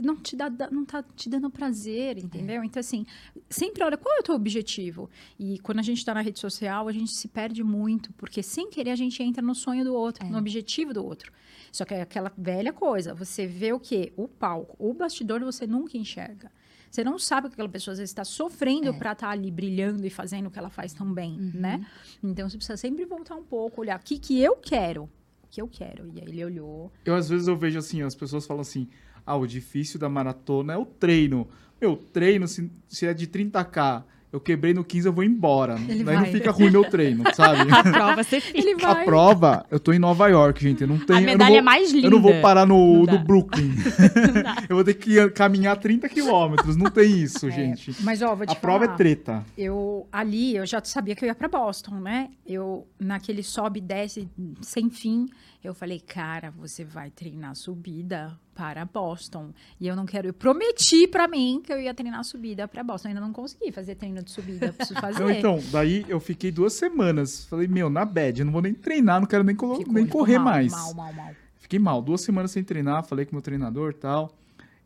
não 0.02 0.16
te 0.16 0.34
dá, 0.36 0.50
não 0.70 0.84
tá 0.84 1.02
te 1.14 1.28
dando 1.28 1.48
prazer, 1.50 2.18
entendeu? 2.18 2.62
Então, 2.64 2.80
assim, 2.80 3.06
sempre 3.48 3.82
olha 3.84 3.96
qual 3.96 4.16
é 4.16 4.20
o 4.20 4.22
teu 4.22 4.34
objetivo. 4.34 5.08
E 5.38 5.58
quando 5.60 5.78
a 5.78 5.82
gente 5.82 6.04
tá 6.04 6.12
na 6.12 6.20
rede 6.20 6.38
social, 6.38 6.88
a 6.88 6.92
gente 6.92 7.12
se 7.12 7.28
perde 7.28 7.62
muito, 7.62 8.12
porque 8.14 8.42
sem 8.42 8.68
querer 8.70 8.90
a 8.90 8.96
gente 8.96 9.22
entra 9.22 9.40
no 9.42 9.54
sonho 9.54 9.84
do 9.84 9.94
outro, 9.94 10.26
É. 10.26 10.28
no 10.30 10.38
objetivo 10.38 10.92
do 10.92 11.04
outro. 11.04 11.32
Só 11.72 11.84
que 11.84 11.94
é 11.94 12.02
aquela 12.02 12.32
velha 12.36 12.72
coisa, 12.72 13.14
você 13.14 13.46
vê 13.46 13.72
o 13.72 13.80
quê? 13.80 14.12
O 14.16 14.26
palco. 14.26 14.74
O 14.78 14.92
bastidor 14.94 15.40
você 15.40 15.66
nunca 15.66 15.96
enxerga. 15.96 16.50
Você 16.90 17.04
não 17.04 17.18
sabe 17.18 17.48
que 17.48 17.52
aquela 17.54 17.68
pessoa 17.68 17.92
às 17.92 17.98
vezes 17.98 18.10
está 18.10 18.24
sofrendo 18.24 18.88
É. 18.88 18.92
pra 18.94 19.12
estar 19.12 19.28
ali 19.28 19.50
brilhando 19.50 20.06
e 20.06 20.10
fazendo 20.10 20.46
o 20.46 20.50
que 20.50 20.58
ela 20.58 20.70
faz 20.70 20.94
tão 20.94 21.12
bem, 21.12 21.32
Uhum. 21.38 21.50
né? 21.54 21.86
Então 22.22 22.48
você 22.48 22.56
precisa 22.56 22.76
sempre 22.78 23.04
voltar 23.04 23.36
um 23.36 23.44
pouco, 23.44 23.82
olhar 23.82 23.98
o 23.98 24.02
que, 24.02 24.18
que 24.18 24.40
eu 24.40 24.56
quero. 24.56 25.04
O 25.04 25.48
que 25.50 25.60
eu 25.62 25.68
quero. 25.68 26.06
E 26.14 26.20
aí 26.20 26.26
ele 26.28 26.44
olhou. 26.44 26.90
Eu, 27.04 27.14
às 27.14 27.28
vezes, 27.28 27.46
eu 27.48 27.56
vejo 27.56 27.78
assim, 27.78 28.02
as 28.02 28.14
pessoas 28.14 28.46
falam 28.46 28.60
assim, 28.62 28.88
ah, 29.28 29.36
o 29.36 29.46
difícil 29.46 29.98
da 30.00 30.08
maratona 30.08 30.72
é 30.72 30.76
o 30.76 30.84
treino. 30.86 31.46
Meu, 31.80 31.96
treino, 31.96 32.48
se, 32.48 32.70
se 32.88 33.06
é 33.06 33.14
de 33.14 33.26
30K, 33.26 34.02
eu 34.30 34.38
quebrei 34.40 34.74
no 34.74 34.84
15, 34.84 35.06
eu 35.08 35.12
vou 35.12 35.24
embora. 35.24 35.76
Ele 35.88 36.04
Daí 36.04 36.16
não 36.16 36.22
vai. 36.24 36.32
fica 36.32 36.50
ruim 36.50 36.70
meu 36.70 36.84
treino, 36.84 37.24
sabe? 37.34 37.70
A 37.72 37.82
prova 37.82 38.22
você 38.22 38.40
fica. 38.40 38.58
Ele 38.58 38.74
A 38.84 38.96
prova, 38.96 39.64
eu 39.70 39.80
tô 39.80 39.90
em 39.92 39.98
Nova 39.98 40.28
York, 40.28 40.62
gente. 40.62 40.82
Eu 40.82 40.88
não 40.88 40.98
tenho. 40.98 41.18
A 41.18 41.22
eu 41.22 41.26
não 41.26 41.32
medalha 41.32 41.54
vou- 41.54 41.62
mais 41.64 41.90
linda. 41.92 42.06
Eu 42.08 42.10
não 42.10 42.20
vou 42.20 42.34
parar 42.42 42.66
no 42.66 42.98
Não 42.98 43.04
dá. 43.06 43.16
Brooklyn. 43.16 43.70
eu 44.68 44.76
vou 44.76 44.84
ter 44.84 44.94
que 44.94 45.30
caminhar 45.30 45.78
30 45.78 46.08
quilômetros. 46.10 46.76
Não 46.76 46.90
tem 46.90 47.10
isso, 47.22 47.46
É, 47.46 47.50
gente. 47.50 47.94
Mas, 48.02 48.20
ó, 48.20 48.34
vou 48.34 48.44
te 48.46 48.52
A 48.52 48.54
prova 48.56 48.84
falar. 48.84 48.94
é 48.94 48.96
treta. 48.98 49.46
Eu 49.56 50.06
ali, 50.12 50.56
eu 50.56 50.66
já 50.66 50.82
sabia 50.84 51.14
que 51.16 51.24
eu 51.24 51.28
ia 51.28 51.34
para 51.34 51.48
Boston, 51.48 51.94
né? 52.00 52.28
Eu 52.46 52.86
naquele 53.00 53.42
sobe 53.42 53.78
e 53.78 53.82
desce 53.82 54.28
sem 54.60 54.90
fim, 54.90 55.26
eu 55.62 55.74
falei, 55.74 55.98
cara, 56.00 56.50
você 56.50 56.84
vai 56.84 57.10
treinar 57.10 57.54
subida 57.56 58.38
para 58.54 58.84
Boston. 58.84 59.52
E 59.80 59.86
eu 59.88 59.94
não 59.96 60.06
quero, 60.06 60.28
eu 60.28 60.32
prometi 60.32 61.06
para 61.08 61.26
mim 61.28 61.60
que 61.64 61.72
eu 61.72 61.80
ia 61.80 61.92
treinar 61.92 62.22
subida 62.24 62.66
para 62.68 62.82
Boston. 62.84 63.08
Ainda 63.08 63.20
não 63.20 63.32
consegui 63.32 63.72
fazer 63.72 63.94
treino 63.96 64.22
de 64.22 64.30
subida, 64.30 64.66
eu 64.66 64.72
preciso 64.72 64.98
fazer. 65.00 65.20
Não, 65.20 65.30
então, 65.30 65.58
daí 65.72 66.04
eu 66.08 66.20
fiquei 66.20 66.50
duas 66.52 66.72
semanas. 66.72 67.44
Falei, 67.46 67.66
meu, 67.68 67.90
na 67.90 68.04
bad, 68.04 68.40
eu 68.40 68.44
não 68.46 68.52
vou 68.52 68.62
nem 68.62 68.72
treinar, 68.74 69.20
não 69.20 69.26
quero 69.26 69.42
nem, 69.44 69.54
colo- 69.56 69.82
nem 69.88 70.06
correr 70.06 70.38
mal, 70.38 70.44
mais. 70.44 70.72
Mal, 70.72 70.94
mal, 70.94 71.12
mal. 71.12 71.30
Fiquei 71.56 71.78
mal, 71.78 72.00
duas 72.00 72.20
semanas 72.22 72.50
sem 72.50 72.64
treinar, 72.64 73.04
falei 73.04 73.26
com 73.26 73.32
o 73.32 73.34
meu 73.34 73.42
treinador 73.42 73.90
e 73.90 73.94
tal. 73.94 74.32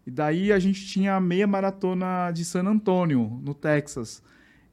E 0.07 0.11
daí 0.11 0.51
a 0.53 0.59
gente 0.59 0.85
tinha 0.87 1.15
a 1.15 1.21
meia 1.21 1.47
maratona 1.47 2.31
de 2.33 2.45
San 2.45 2.65
Antônio, 2.65 3.41
no 3.45 3.55
Texas. 3.55 4.21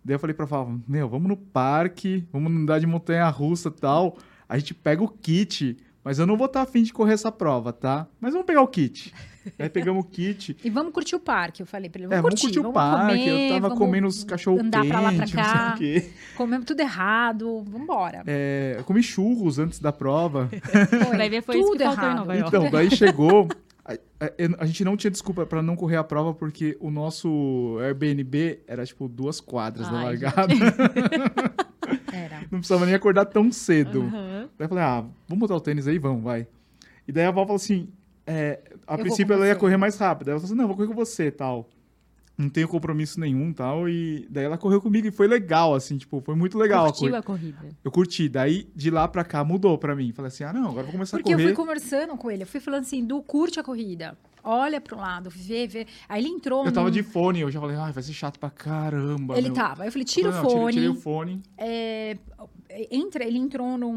Daí 0.03 0.15
eu 0.15 0.19
falei 0.19 0.33
pra 0.33 0.47
Fala, 0.47 0.79
meu, 0.87 1.07
vamos 1.07 1.27
no 1.27 1.37
parque, 1.37 2.25
vamos 2.31 2.51
andar 2.51 2.79
de 2.79 2.87
montanha-russa 2.87 3.69
e 3.69 3.71
tal. 3.79 4.17
A 4.47 4.57
gente 4.57 4.73
pega 4.73 5.03
o 5.03 5.07
kit, 5.07 5.77
mas 6.03 6.19
eu 6.19 6.25
não 6.25 6.37
vou 6.37 6.45
estar 6.47 6.61
afim 6.61 6.83
de 6.83 6.93
correr 6.93 7.13
essa 7.13 7.31
prova, 7.31 7.71
tá? 7.73 8.07
Mas 8.19 8.31
vamos 8.33 8.45
pegar 8.45 8.61
o 8.61 8.67
kit. 8.67 9.13
Aí 9.57 9.69
pegamos 9.69 10.05
o 10.05 10.07
kit. 10.07 10.55
E 10.63 10.69
vamos 10.69 10.93
curtir 10.93 11.15
o 11.15 11.19
parque, 11.19 11.61
eu 11.61 11.65
falei 11.65 11.89
pra 11.89 12.01
ele. 12.01 12.13
É, 12.13 12.17
Vamos 12.17 12.23
vamos 12.23 12.41
curtir 12.41 12.59
o 12.59 12.63
vamos 12.63 12.75
parque. 12.75 13.17
comer, 13.23 13.49
eu 13.51 13.61
tava 13.61 13.75
comendo 13.75 14.07
os 14.07 14.23
cachorro 14.23 14.59
andar 14.59 14.81
quente, 14.81 14.91
pra 14.91 14.99
lá, 15.01 15.09
pra 15.11 15.19
não 15.19 15.27
sei 15.27 15.35
cá. 15.35 15.73
o 15.75 15.77
quê. 15.77 16.09
Comemos 16.35 16.65
tudo 16.65 16.79
errado, 16.81 17.63
vambora. 17.63 18.23
É, 18.27 18.75
eu 18.77 18.83
comi 18.83 19.01
churros 19.01 19.57
antes 19.57 19.79
da 19.79 19.91
prova. 19.91 20.49
Foi 21.07 21.17
Vai 21.17 21.29
ver, 21.29 21.41
foi 21.41 21.57
isso 21.57 21.67
tudo 21.67 21.77
que 21.77 21.83
faltou 21.83 22.03
em 22.03 22.07
errado. 22.07 22.17
Nova 22.19 22.35
York. 22.35 22.55
Então, 22.55 22.69
daí 22.71 22.91
chegou. 22.91 23.47
A, 23.89 24.25
a- 24.25 24.31
a 24.59 24.65
gente 24.67 24.83
não 24.85 24.95
tinha 24.95 25.09
desculpa 25.09 25.45
pra 25.45 25.61
não 25.63 25.75
correr 25.75 25.95
a 25.97 26.03
prova 26.03 26.33
porque 26.33 26.77
o 26.79 26.91
nosso 26.91 27.77
Airbnb 27.81 28.59
era 28.67 28.85
tipo 28.85 29.07
duas 29.07 29.41
quadras 29.41 29.89
da 29.89 29.97
Ai, 29.97 30.05
largada. 30.05 30.53
Era. 32.13 32.41
Não 32.51 32.59
precisava 32.59 32.85
nem 32.85 32.93
acordar 32.95 33.25
tão 33.25 33.51
cedo. 33.51 34.01
Aham. 34.03 34.49
Daí 34.57 34.65
eu 34.65 34.69
falei, 34.69 34.83
ah, 34.83 35.05
vamos 35.27 35.39
botar 35.39 35.55
o 35.55 35.61
tênis 35.61 35.87
aí? 35.87 35.97
Vamos, 35.97 36.23
vai. 36.23 36.47
E 37.07 37.11
daí 37.11 37.25
a 37.25 37.29
avó 37.29 37.41
falou 37.41 37.55
assim: 37.55 37.89
é, 38.27 38.59
a 38.85 38.95
vou 38.95 39.05
princípio 39.05 39.33
ela 39.33 39.47
ia 39.47 39.55
correr 39.55 39.77
mais 39.77 39.97
rápido. 39.97 40.27
Aí 40.27 40.31
ela 40.33 40.39
falou 40.39 40.51
assim: 40.53 40.59
não, 40.61 40.67
vou 40.67 40.75
correr 40.75 40.87
com 40.87 40.93
você 40.95 41.31
tal. 41.31 41.67
Não 42.39 42.49
tenho 42.49 42.69
compromisso 42.69 43.19
nenhum 43.19 43.51
tal. 43.51 43.89
E 43.89 44.25
daí 44.29 44.45
ela 44.45 44.57
correu 44.57 44.79
comigo 44.81 45.05
e 45.07 45.11
foi 45.11 45.27
legal, 45.27 45.75
assim, 45.75 45.97
tipo, 45.97 46.21
foi 46.21 46.35
muito 46.35 46.57
legal 46.57 46.85
a 46.85 46.87
Curtiu 46.87 46.99
corrida. 47.01 47.17
a 47.19 47.21
corrida. 47.21 47.57
Eu 47.83 47.91
curti. 47.91 48.29
Daí 48.29 48.69
de 48.73 48.89
lá 48.89 49.07
pra 49.09 49.25
cá 49.25 49.43
mudou 49.43 49.77
pra 49.77 49.93
mim. 49.93 50.13
Falei 50.13 50.29
assim: 50.29 50.45
ah, 50.45 50.53
não, 50.53 50.63
agora 50.69 50.79
eu 50.79 50.83
vou 50.85 50.91
começar 50.93 51.17
Porque 51.17 51.31
a 51.31 51.33
eu 51.33 51.37
correr. 51.37 51.47
fui 51.49 51.55
conversando 51.55 52.15
com 52.15 52.31
ele, 52.31 52.43
eu 52.43 52.47
fui 52.47 52.61
falando 52.61 52.81
assim, 52.83 53.05
Du, 53.05 53.21
curte 53.21 53.59
a 53.59 53.63
corrida. 53.63 54.17
Olha 54.41 54.79
pro 54.79 54.95
lado, 54.95 55.29
vê, 55.29 55.67
vê. 55.67 55.85
Aí 56.07 56.21
ele 56.23 56.29
entrou. 56.29 56.65
Eu 56.65 56.71
tava 56.71 56.87
num- 56.87 56.93
de 56.93 57.03
fone, 57.03 57.41
eu 57.41 57.51
já 57.51 57.59
falei, 57.59 57.75
ai, 57.75 57.91
vai 57.91 58.01
ser 58.01 58.13
chato 58.13 58.39
pra 58.39 58.49
caramba. 58.49 59.37
Ele 59.37 59.47
meu. 59.49 59.53
tava. 59.53 59.83
Aí 59.83 59.89
eu 59.89 59.91
falei, 59.91 60.05
tira 60.05 60.29
o 60.29 60.31
não, 60.31 60.41
tirei- 60.47 60.55
fone. 60.61 60.73
Tirei 60.73 60.87
o 60.89 60.95
fone. 60.95 61.41
é, 61.57 62.17
entra, 62.91 63.25
ele 63.25 63.37
entrou 63.37 63.77
num, 63.77 63.91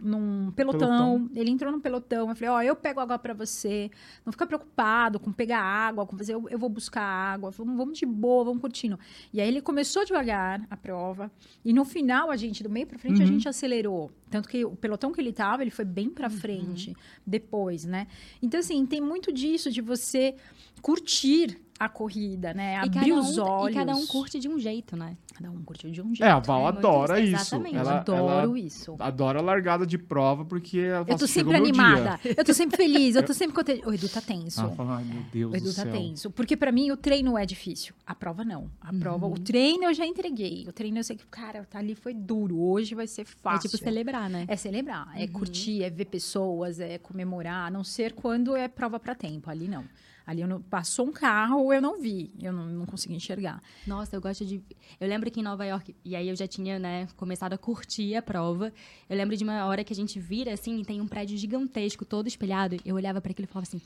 num 0.00 0.50
pelotão, 0.52 0.78
Pelotão. 0.88 1.30
Ele 1.34 1.50
entrou 1.50 1.70
num 1.70 1.80
pelotão. 1.80 2.28
Eu 2.30 2.34
falei, 2.36 2.48
ó, 2.50 2.62
eu 2.62 2.74
pego 2.74 3.00
água 3.00 3.18
pra 3.18 3.34
você. 3.34 3.90
Não 4.24 4.32
fica 4.32 4.46
preocupado 4.46 5.20
com 5.20 5.30
pegar 5.32 5.60
água, 5.60 6.06
com 6.06 6.16
fazer. 6.16 6.34
Eu, 6.34 6.48
eu 6.48 6.58
vou 6.58 6.68
buscar 6.68 7.02
água. 7.02 7.50
Vamos, 7.50 7.76
vamos 7.76 7.98
de 7.98 8.06
boa, 8.06 8.44
vamos 8.44 8.60
curtindo. 8.60 8.98
E 9.32 9.40
aí 9.40 9.46
ele 9.48 9.60
começou 9.60 10.04
devagar 10.04 10.66
a 10.70 10.76
prova. 10.76 11.30
E 11.64 11.72
no 11.72 11.84
final, 11.84 12.30
a 12.30 12.36
gente, 12.36 12.62
do 12.62 12.70
meio 12.70 12.86
pra 12.86 12.98
frente, 12.98 13.20
a 13.22 13.24
Uhum. 13.26 13.32
gente 13.32 13.48
acelerou. 13.48 14.10
Tanto 14.30 14.48
que 14.48 14.64
o 14.64 14.74
pelotão 14.74 15.12
que 15.12 15.20
ele 15.20 15.32
tava, 15.32 15.62
ele 15.62 15.70
foi 15.70 15.84
bem 15.84 16.08
pra 16.10 16.28
frente 16.30 16.96
depois, 17.26 17.84
né? 17.84 18.06
Então, 18.42 18.58
assim, 18.60 18.84
tem 18.86 19.00
muito 19.00 19.32
disso 19.32 19.70
de 19.70 19.80
você 19.80 20.34
curtir 20.82 21.60
a 21.78 21.90
corrida, 21.90 22.54
né? 22.54 22.72
E 22.72 22.76
Abrir 22.86 22.90
cada 23.00 23.06
um- 23.14 23.18
os 23.18 23.36
olhos. 23.36 23.76
E 23.76 23.78
cada 23.78 23.94
um 23.94 24.06
curte 24.06 24.38
de 24.38 24.48
um 24.48 24.58
jeito, 24.58 24.96
né? 24.96 25.14
Cada 25.34 25.50
um 25.50 25.62
curtiu 25.62 25.90
de 25.90 26.00
um 26.00 26.06
jeito. 26.14 26.24
É, 26.24 26.30
a 26.30 26.38
Val 26.38 26.60
É 26.60 26.72
muito 26.72 26.78
adora 26.78 27.20
isso, 27.20 27.34
isso. 27.34 27.42
exatamente. 27.54 27.76
Ela, 27.76 27.98
adoro 27.98 28.30
ela 28.40 28.58
isso. 28.58 28.96
adora 28.98 29.38
a 29.40 29.42
largada 29.42 29.86
de 29.86 29.98
prova 29.98 30.42
porque 30.46 30.78
ela 30.78 31.00
Eu 31.06 31.18
tô 31.18 31.26
assim, 31.26 31.34
"Chegou 31.34 31.52
sempre 31.52 31.70
meu 31.70 31.72
dia." 31.72 31.84
animada. 31.92 32.20
Eu 32.24 32.42
tô 32.42 32.54
sempre 32.54 32.76
feliz. 32.78 33.14
Eu 33.14 33.22
tô 33.22 33.34
sempre 33.34 33.54
contente. 33.54 33.86
O 33.86 33.92
Edu 33.92 34.08
tá 34.08 34.22
tenso. 34.22 34.58
Ela 34.62 34.70
fala, 34.70 34.96
ai 34.96 35.04
meu 35.04 35.22
Deus 35.30 35.52
o 35.52 35.56
Edu 35.56 35.64
do 35.68 35.74
tá 35.74 35.82
céu. 35.82 35.92
tenso. 35.92 36.30
Porque 36.30 36.56
pra 36.56 36.72
mim 36.72 36.90
o 36.90 36.96
treino 36.96 37.36
é 37.36 37.44
difícil. 37.44 37.94
A 38.06 38.14
prova 38.14 38.42
não. 38.42 38.70
A 38.80 38.90
prova, 38.94 39.26
o 39.26 39.38
treino 39.38 39.84
eu 39.84 39.92
já 39.92 40.06
entreguei. 40.06 40.64
O 40.66 40.72
treino 40.72 40.96
eu 40.98 41.04
sei 41.04 41.16
que, 41.16 41.26
cara, 41.26 41.66
tá 41.68 41.78
ali 41.78 41.94
foi 41.94 42.14
duro. 42.14 42.58
Hoje 42.58 42.94
vai 42.94 43.06
ser 43.06 43.26
fácil. 43.26 43.66
É 43.68 43.70
tipo 43.70 43.76
celebrar, 43.84 44.30
né? 44.30 44.46
É 44.48 44.56
celebrar, 44.56 45.10
é 45.14 45.26
curtir, 45.26 45.82
é 45.82 45.90
ver 45.90 46.06
pessoas, 46.06 46.80
é 46.80 46.96
comemorar, 46.96 47.66
a 47.66 47.70
não 47.70 47.84
ser 47.84 48.14
quando 48.14 48.56
é 48.56 48.66
prova 48.66 48.98
pra 48.98 49.14
tempo. 49.14 49.50
Ali 49.50 49.68
não. 49.68 49.84
Ali 50.26 50.40
eu 50.40 50.48
não, 50.48 50.60
passou 50.60 51.06
um 51.06 51.12
carro, 51.12 51.72
eu 51.72 51.80
não 51.80 52.00
vi, 52.00 52.32
eu 52.42 52.52
não, 52.52 52.66
não 52.66 52.84
consegui 52.84 53.14
enxergar. 53.14 53.62
Nossa, 53.86 54.16
eu 54.16 54.20
gosto 54.20 54.44
de. 54.44 54.60
Eu 54.98 55.08
lembro 55.08 55.30
que 55.30 55.38
em 55.38 55.42
Nova 55.42 55.64
York, 55.64 55.94
e 56.04 56.16
aí 56.16 56.28
eu 56.28 56.34
já 56.34 56.48
tinha, 56.48 56.80
né, 56.80 57.06
começado 57.16 57.52
a 57.52 57.58
curtir 57.58 58.16
a 58.16 58.22
prova. 58.22 58.72
Eu 59.08 59.16
lembro 59.16 59.36
de 59.36 59.44
uma 59.44 59.64
hora 59.66 59.84
que 59.84 59.92
a 59.92 59.96
gente 59.96 60.18
vira 60.18 60.52
assim 60.52 60.80
e 60.80 60.84
tem 60.84 61.00
um 61.00 61.06
prédio 61.06 61.38
gigantesco, 61.38 62.04
todo 62.04 62.26
espelhado. 62.26 62.76
Eu 62.84 62.96
olhava 62.96 63.20
para 63.20 63.30
aquilo 63.30 63.46
e 63.46 63.52
falava 63.52 63.68
assim: 63.68 63.80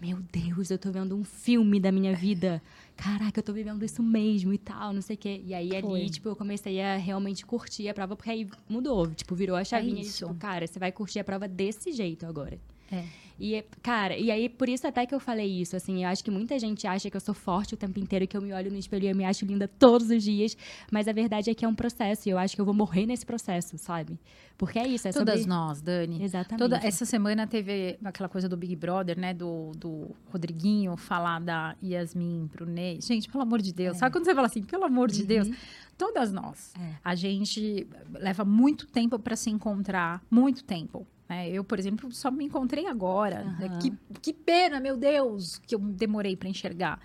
Meu 0.00 0.18
Deus, 0.32 0.70
eu 0.70 0.78
tô 0.78 0.90
vendo 0.90 1.14
um 1.14 1.24
filme 1.24 1.78
da 1.78 1.92
minha 1.92 2.16
vida. 2.16 2.62
Caraca, 2.96 3.40
eu 3.40 3.44
tô 3.44 3.52
vivendo 3.52 3.84
isso 3.84 4.02
mesmo 4.02 4.50
e 4.54 4.58
tal, 4.58 4.94
não 4.94 5.02
sei 5.02 5.16
o 5.16 5.18
quê. 5.18 5.42
E 5.44 5.52
aí 5.52 5.68
Foi. 5.68 6.00
ali, 6.00 6.08
tipo, 6.08 6.26
eu 6.30 6.36
comecei 6.36 6.80
a 6.80 6.96
realmente 6.96 7.44
curtir 7.44 7.86
a 7.90 7.92
prova, 7.92 8.16
porque 8.16 8.30
aí 8.30 8.48
mudou. 8.66 9.08
Tipo, 9.14 9.34
virou 9.34 9.56
a 9.56 9.64
chavinha 9.64 10.00
e, 10.00 10.06
isso. 10.06 10.26
tipo, 10.26 10.38
cara, 10.38 10.66
você 10.66 10.78
vai 10.78 10.90
curtir 10.90 11.18
a 11.18 11.24
prova 11.24 11.46
desse 11.46 11.92
jeito 11.92 12.24
agora. 12.24 12.58
É. 12.90 13.04
E, 13.38 13.64
cara, 13.82 14.16
e 14.16 14.30
aí 14.30 14.48
por 14.48 14.68
isso 14.68 14.86
até 14.86 15.06
que 15.06 15.14
eu 15.14 15.20
falei 15.20 15.48
isso, 15.60 15.76
assim, 15.76 16.04
eu 16.04 16.08
acho 16.08 16.22
que 16.22 16.30
muita 16.30 16.58
gente 16.58 16.86
acha 16.86 17.10
que 17.10 17.16
eu 17.16 17.20
sou 17.20 17.34
forte 17.34 17.74
o 17.74 17.76
tempo 17.76 17.98
inteiro, 17.98 18.26
que 18.26 18.36
eu 18.36 18.42
me 18.42 18.52
olho 18.52 18.70
no 18.70 18.76
espelho 18.76 19.04
e 19.04 19.08
eu 19.08 19.16
me 19.16 19.24
acho 19.24 19.44
linda 19.44 19.66
todos 19.66 20.10
os 20.10 20.22
dias, 20.22 20.56
mas 20.90 21.08
a 21.08 21.12
verdade 21.12 21.50
é 21.50 21.54
que 21.54 21.64
é 21.64 21.68
um 21.68 21.74
processo 21.74 22.28
e 22.28 22.32
eu 22.32 22.38
acho 22.38 22.54
que 22.54 22.60
eu 22.60 22.64
vou 22.64 22.74
morrer 22.74 23.06
nesse 23.06 23.26
processo, 23.26 23.76
sabe? 23.78 24.18
Porque 24.62 24.78
é 24.78 24.86
isso, 24.86 25.08
é 25.08 25.12
Todas 25.12 25.40
sobre... 25.40 25.48
nós, 25.48 25.80
Dani. 25.80 26.22
Exatamente. 26.22 26.58
Toda, 26.58 26.76
essa 26.76 27.04
semana 27.04 27.48
teve 27.48 27.98
aquela 28.04 28.28
coisa 28.28 28.48
do 28.48 28.56
Big 28.56 28.76
Brother, 28.76 29.18
né? 29.18 29.34
Do, 29.34 29.72
do 29.76 30.14
Rodriguinho 30.30 30.96
falar 30.96 31.40
da 31.40 31.74
Yasmin 31.82 32.48
pro 32.52 32.64
Ney. 32.64 33.00
Gente, 33.00 33.28
pelo 33.28 33.42
amor 33.42 33.60
de 33.60 33.72
Deus. 33.72 33.96
Sabe 33.96 34.12
quando 34.12 34.24
você 34.24 34.32
fala 34.32 34.46
assim, 34.46 34.62
pelo 34.62 34.84
amor 34.84 35.10
de 35.10 35.24
Deus? 35.26 35.48
Todas 35.98 36.32
nós. 36.32 36.72
É. 36.78 36.94
A 37.04 37.14
gente 37.16 37.88
leva 38.12 38.44
muito 38.44 38.86
tempo 38.86 39.18
para 39.18 39.34
se 39.34 39.50
encontrar, 39.50 40.22
muito 40.30 40.62
tempo. 40.62 41.06
Né? 41.28 41.48
Eu, 41.50 41.64
por 41.64 41.78
exemplo, 41.78 42.10
só 42.12 42.30
me 42.30 42.44
encontrei 42.44 42.86
agora. 42.86 43.44
né? 43.58 43.66
Aham. 43.66 43.78
Que, 43.78 43.92
que 44.20 44.32
pena, 44.32 44.80
meu 44.80 44.96
Deus, 44.96 45.58
que 45.66 45.74
eu 45.74 45.78
demorei 45.78 46.36
para 46.36 46.48
enxergar. 46.48 47.00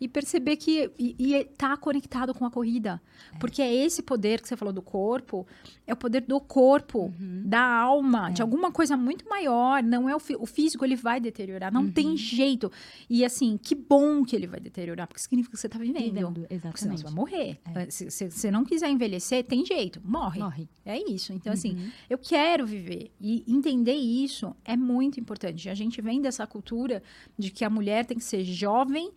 E 0.00 0.06
perceber 0.06 0.56
que 0.56 0.90
e, 0.98 1.16
e 1.18 1.44
tá 1.44 1.76
conectado 1.76 2.32
com 2.32 2.44
a 2.44 2.50
corrida. 2.50 3.02
Porque 3.40 3.60
é 3.60 3.74
esse 3.74 4.00
poder 4.02 4.40
que 4.40 4.46
você 4.48 4.56
falou 4.56 4.72
do 4.72 4.80
corpo, 4.80 5.44
é 5.86 5.92
o 5.92 5.96
poder 5.96 6.20
do 6.22 6.40
corpo, 6.40 7.12
Uhum. 7.20 7.42
da 7.44 7.60
alma, 7.60 8.28
É. 8.28 8.32
de 8.32 8.42
alguma 8.42 8.70
coisa 8.70 8.96
muito 8.96 9.28
maior. 9.28 9.82
Não 9.82 10.08
é 10.08 10.14
o, 10.14 10.20
o 10.38 10.46
físico, 10.46 10.84
ele 10.84 10.94
vai 10.94 11.20
deteriorar. 11.20 11.72
Não 11.72 11.82
Uhum. 11.82 11.90
tem 11.90 12.16
jeito. 12.16 12.70
E 13.10 13.24
assim, 13.24 13.58
que 13.60 13.74
bom 13.74 14.24
que 14.24 14.36
ele 14.36 14.46
vai 14.46 14.60
deteriorar, 14.60 15.06
porque 15.08 15.20
significa 15.20 15.54
que 15.56 15.60
você 15.60 15.68
tá 15.68 15.78
vivendo. 15.78 16.04
Vivendo, 16.04 16.40
Porque 16.48 16.78
senão 16.78 16.94
exatamente. 16.94 16.98
você 16.98 17.04
vai 17.04 17.12
morrer. 17.14 17.60
Se 17.90 18.10
se 18.10 18.30
você 18.30 18.50
não 18.50 18.64
quiser 18.64 18.88
envelhecer, 18.90 19.44
tem 19.44 19.64
jeito, 19.66 20.00
morre. 20.04 20.38
Morre. 20.40 20.68
É 20.86 20.96
isso. 21.10 21.32
Então, 21.32 21.52
assim, 21.52 21.72
Uhum. 21.74 21.90
eu 22.08 22.18
quero 22.18 22.64
viver. 22.66 23.10
E 23.20 23.42
entender 23.48 23.94
isso 23.94 24.54
é 24.64 24.76
muito 24.76 25.18
importante. 25.18 25.68
A 25.68 25.74
gente 25.74 26.00
vem 26.00 26.20
dessa 26.22 26.46
cultura 26.46 27.02
de 27.36 27.50
que 27.50 27.64
a 27.64 27.70
mulher 27.70 28.04
tem 28.06 28.16
que 28.16 28.24
ser 28.24 28.44
jovem, 28.44 29.10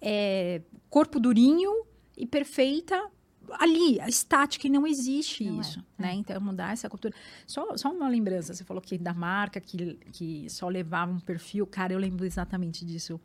é, 0.00 0.62
corpo 0.88 1.18
durinho 1.18 1.84
e 2.16 2.26
perfeita 2.26 3.10
ali, 3.52 4.00
a 4.00 4.08
estática, 4.08 4.66
e 4.66 4.70
não 4.70 4.86
existe 4.86 5.44
Não 5.44 5.58
é, 5.58 5.60
isso, 5.60 5.84
né? 5.98 6.14
Então, 6.14 6.40
mudar 6.40 6.72
essa 6.72 6.88
cultura. 6.88 7.14
Só, 7.46 7.76
só 7.76 7.90
uma 7.90 8.08
lembrança, 8.08 8.54
você 8.54 8.64
falou 8.64 8.80
que 8.80 8.96
da 8.96 9.12
marca 9.12 9.60
que, 9.60 9.94
que 10.12 10.48
só 10.48 10.68
levava 10.68 11.12
um 11.12 11.20
perfil. 11.20 11.66
Cara, 11.66 11.92
eu 11.92 11.98
lembro 11.98 12.24
exatamente 12.24 12.84
disso. 12.84 13.20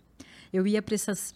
Eu 0.52 0.66
ia 0.68 0.82
para 0.82 0.96
essas 0.96 1.34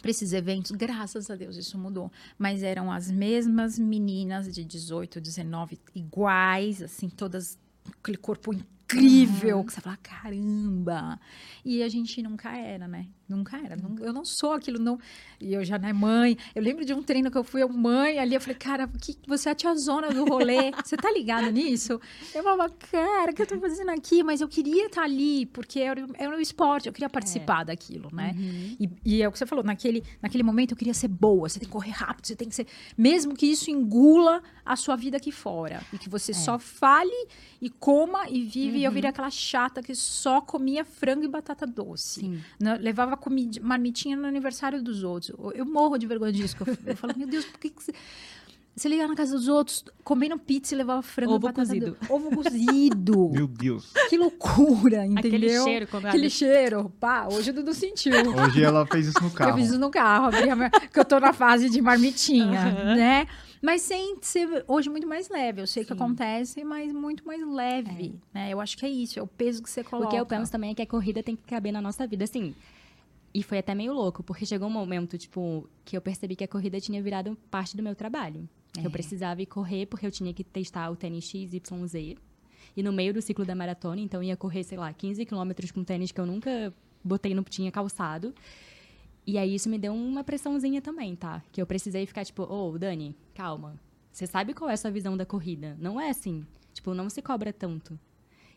para 0.00 0.10
esses 0.10 0.32
eventos, 0.32 0.70
graças 0.70 1.30
a 1.30 1.36
Deus 1.36 1.56
isso 1.56 1.76
mudou, 1.76 2.10
mas 2.38 2.62
eram 2.62 2.90
as 2.90 3.10
mesmas 3.10 3.78
meninas 3.78 4.50
de 4.50 4.64
18, 4.64 5.20
19 5.20 5.78
iguais, 5.94 6.80
assim, 6.80 7.10
todas 7.10 7.58
aquele 8.00 8.16
corpo 8.16 8.54
incrível, 8.90 9.64
que 9.64 9.72
você 9.72 9.80
fala, 9.80 9.96
caramba. 9.98 11.20
E 11.64 11.82
a 11.82 11.88
gente 11.88 12.22
nunca 12.22 12.56
era, 12.56 12.88
né? 12.88 13.06
Nunca 13.28 13.56
era. 13.58 13.76
Eu 14.00 14.12
não 14.12 14.24
sou 14.24 14.52
aquilo, 14.52 14.78
não. 14.78 14.98
E 15.40 15.54
eu 15.54 15.64
já 15.64 15.78
não 15.78 15.88
é 15.88 15.92
mãe. 15.92 16.36
Eu 16.54 16.62
lembro 16.62 16.84
de 16.84 16.92
um 16.92 17.02
treino 17.02 17.30
que 17.30 17.38
eu 17.38 17.44
fui 17.44 17.62
eu 17.62 17.68
mãe 17.68 18.18
ali, 18.18 18.34
eu 18.34 18.40
falei, 18.40 18.56
cara, 18.56 18.88
que 19.00 19.16
você 19.26 19.48
é 19.48 19.52
a 19.52 19.54
tiazona 19.54 20.10
do 20.10 20.24
rolê. 20.24 20.72
Você 20.84 20.96
tá 20.96 21.12
ligado 21.12 21.50
nisso? 21.52 22.00
Eu 22.34 22.42
falava, 22.42 22.68
cara, 22.90 23.30
o 23.30 23.34
que 23.34 23.42
eu 23.42 23.46
tô 23.46 23.58
fazendo 23.60 23.90
aqui? 23.90 24.24
Mas 24.24 24.40
eu 24.40 24.48
queria 24.48 24.86
estar 24.86 25.04
ali, 25.04 25.46
porque 25.46 25.78
era, 25.78 26.04
era 26.14 26.36
o 26.36 26.40
esporte, 26.40 26.88
eu 26.88 26.92
queria 26.92 27.08
participar 27.08 27.64
daquilo, 27.64 28.08
né? 28.12 28.34
E, 28.80 28.90
e 29.04 29.22
é 29.22 29.28
o 29.28 29.32
que 29.32 29.38
você 29.38 29.46
falou, 29.46 29.64
naquele, 29.64 30.02
naquele 30.20 30.42
momento 30.42 30.72
eu 30.72 30.76
queria 30.76 30.94
ser 30.94 31.08
boa, 31.08 31.48
você 31.48 31.60
tem 31.60 31.68
que 31.68 31.72
correr 31.72 31.92
rápido, 31.92 32.26
você 32.26 32.34
tem 32.34 32.48
que 32.48 32.54
ser. 32.54 32.66
Mesmo 32.98 33.36
que 33.36 33.46
isso 33.46 33.70
engula 33.70 34.42
a 34.64 34.74
sua 34.74 34.96
vida 34.96 35.16
aqui 35.16 35.30
fora. 35.30 35.82
E 35.92 35.98
que 35.98 36.08
você 36.08 36.32
só 36.34 36.58
fale 36.58 37.28
e 37.60 37.70
coma 37.70 38.28
e 38.28 38.42
vive. 38.42 38.79
E 38.80 38.84
eu 38.84 38.90
virei 38.92 39.10
aquela 39.10 39.30
chata 39.30 39.82
que 39.82 39.94
só 39.94 40.40
comia 40.40 40.84
frango 40.84 41.24
e 41.24 41.28
batata 41.28 41.66
doce. 41.66 42.20
Sim. 42.20 42.40
Né? 42.58 42.76
Levava 42.80 43.16
comida, 43.16 43.60
marmitinha 43.62 44.16
no 44.16 44.26
aniversário 44.26 44.82
dos 44.82 45.02
outros. 45.04 45.30
Eu- 45.38 45.52
Eu 45.52 45.66
morro 45.66 45.98
de 45.98 46.06
vergonha 46.06 46.32
disso. 46.32 46.56
que 46.56 46.62
Eu, 46.68 46.76
eu 46.86 46.96
falo, 46.96 47.12
meu 47.16 47.26
Deus, 47.28 47.44
por 47.44 47.58
que, 47.60 47.70
que 47.70 47.82
você. 47.82 47.92
Você 48.74 48.88
ligar 48.88 49.08
na 49.08 49.16
casa 49.16 49.32
dos 49.36 49.48
outros, 49.48 49.84
comendo 50.04 50.38
pizza 50.38 50.74
e 50.74 50.78
levava 50.78 51.02
frango 51.02 51.32
Ovo 51.34 51.44
e 51.46 51.48
batata 51.52 51.66
cozido. 51.68 51.96
doce. 52.00 52.12
Ovo 52.12 52.30
cozido. 52.34 53.28
Meu 53.34 53.46
Deus. 53.48 53.92
que 54.08 54.16
loucura, 54.16 55.04
entendeu? 55.04 55.18
Aquele 55.28 55.48
cheiro 55.64 55.86
quando 55.88 56.06
Aquele 56.06 56.22
abre. 56.26 56.30
cheiro. 56.30 56.92
Pá, 57.00 57.26
hoje 57.30 57.50
o 57.50 57.52
Dudu 57.52 57.74
sentiu. 57.74 58.12
Hoje 58.14 58.62
ela 58.62 58.86
fez 58.86 59.08
isso 59.08 59.20
no 59.20 59.26
Eu 59.26 59.32
carro. 59.32 59.58
fiz 59.58 59.68
isso 59.70 59.78
no 59.78 59.90
carro, 59.90 60.30
minha- 60.30 60.70
que 60.70 60.98
eu 60.98 61.04
tô 61.04 61.18
na 61.20 61.32
fase 61.32 61.68
de 61.68 61.82
marmitinha, 61.82 62.94
né? 62.96 63.26
Mas 63.62 63.82
sem 63.82 64.16
ser 64.22 64.64
hoje 64.66 64.88
muito 64.88 65.06
mais 65.06 65.28
leve. 65.28 65.60
Eu 65.60 65.66
sei 65.66 65.84
que 65.84 65.88
Sim. 65.88 65.94
acontece, 65.94 66.64
mas 66.64 66.92
muito 66.92 67.26
mais 67.26 67.46
leve, 67.46 68.14
né? 68.32 68.50
Eu 68.50 68.60
acho 68.60 68.76
que 68.78 68.86
é 68.86 68.88
isso, 68.88 69.18
é 69.18 69.22
o 69.22 69.26
peso 69.26 69.62
que 69.62 69.68
você 69.68 69.84
coloca. 69.84 70.08
O 70.08 70.10
que 70.10 70.16
eu 70.16 70.24
penso 70.24 70.50
também 70.50 70.70
é 70.70 70.74
que 70.74 70.82
a 70.82 70.86
corrida 70.86 71.22
tem 71.22 71.36
que 71.36 71.42
caber 71.42 71.72
na 71.72 71.80
nossa 71.82 72.06
vida, 72.06 72.24
assim. 72.24 72.54
E 73.34 73.42
foi 73.42 73.58
até 73.58 73.74
meio 73.74 73.92
louco, 73.92 74.22
porque 74.22 74.46
chegou 74.46 74.66
um 74.66 74.72
momento, 74.72 75.16
tipo, 75.18 75.68
que 75.84 75.96
eu 75.96 76.00
percebi 76.00 76.34
que 76.34 76.42
a 76.42 76.48
corrida 76.48 76.80
tinha 76.80 77.00
virado 77.02 77.36
parte 77.50 77.76
do 77.76 77.82
meu 77.82 77.94
trabalho. 77.94 78.48
Que 78.72 78.80
É. 78.80 78.86
eu 78.86 78.90
precisava 78.90 79.42
ir 79.42 79.46
correr 79.46 79.86
porque 79.86 80.06
eu 80.06 80.10
tinha 80.10 80.32
que 80.32 80.42
testar 80.42 80.90
o 80.90 80.96
tênis 80.96 81.24
XYZ. 81.24 82.16
E 82.76 82.82
no 82.82 82.92
meio 82.92 83.12
do 83.12 83.20
ciclo 83.20 83.44
da 83.44 83.54
maratona, 83.54 84.00
então 84.00 84.22
ia 84.22 84.36
correr, 84.36 84.62
sei 84.64 84.78
lá, 84.78 84.92
15 84.92 85.24
quilômetros 85.26 85.70
com 85.70 85.84
tênis 85.84 86.12
que 86.12 86.20
eu 86.20 86.24
nunca 86.26 86.72
botei, 87.04 87.34
não 87.34 87.42
tinha 87.42 87.70
calçado. 87.70 88.34
E 89.26 89.38
aí 89.38 89.54
isso 89.54 89.68
me 89.68 89.78
deu 89.78 89.92
uma 89.94 90.24
pressãozinha 90.24 90.80
também, 90.80 91.14
tá? 91.14 91.42
Que 91.52 91.60
eu 91.60 91.66
precisei 91.66 92.06
ficar 92.06 92.24
tipo, 92.24 92.42
ô, 92.42 92.76
Dani, 92.78 93.14
calma. 93.34 93.78
Você 94.10 94.26
sabe 94.26 94.54
qual 94.54 94.68
é 94.70 94.72
a 94.74 94.76
sua 94.76 94.90
visão 94.90 95.16
da 95.16 95.24
corrida? 95.24 95.76
Não 95.78 96.00
é 96.00 96.10
assim. 96.10 96.44
Tipo, 96.72 96.94
não 96.94 97.08
se 97.08 97.22
cobra 97.22 97.52
tanto. 97.52 97.98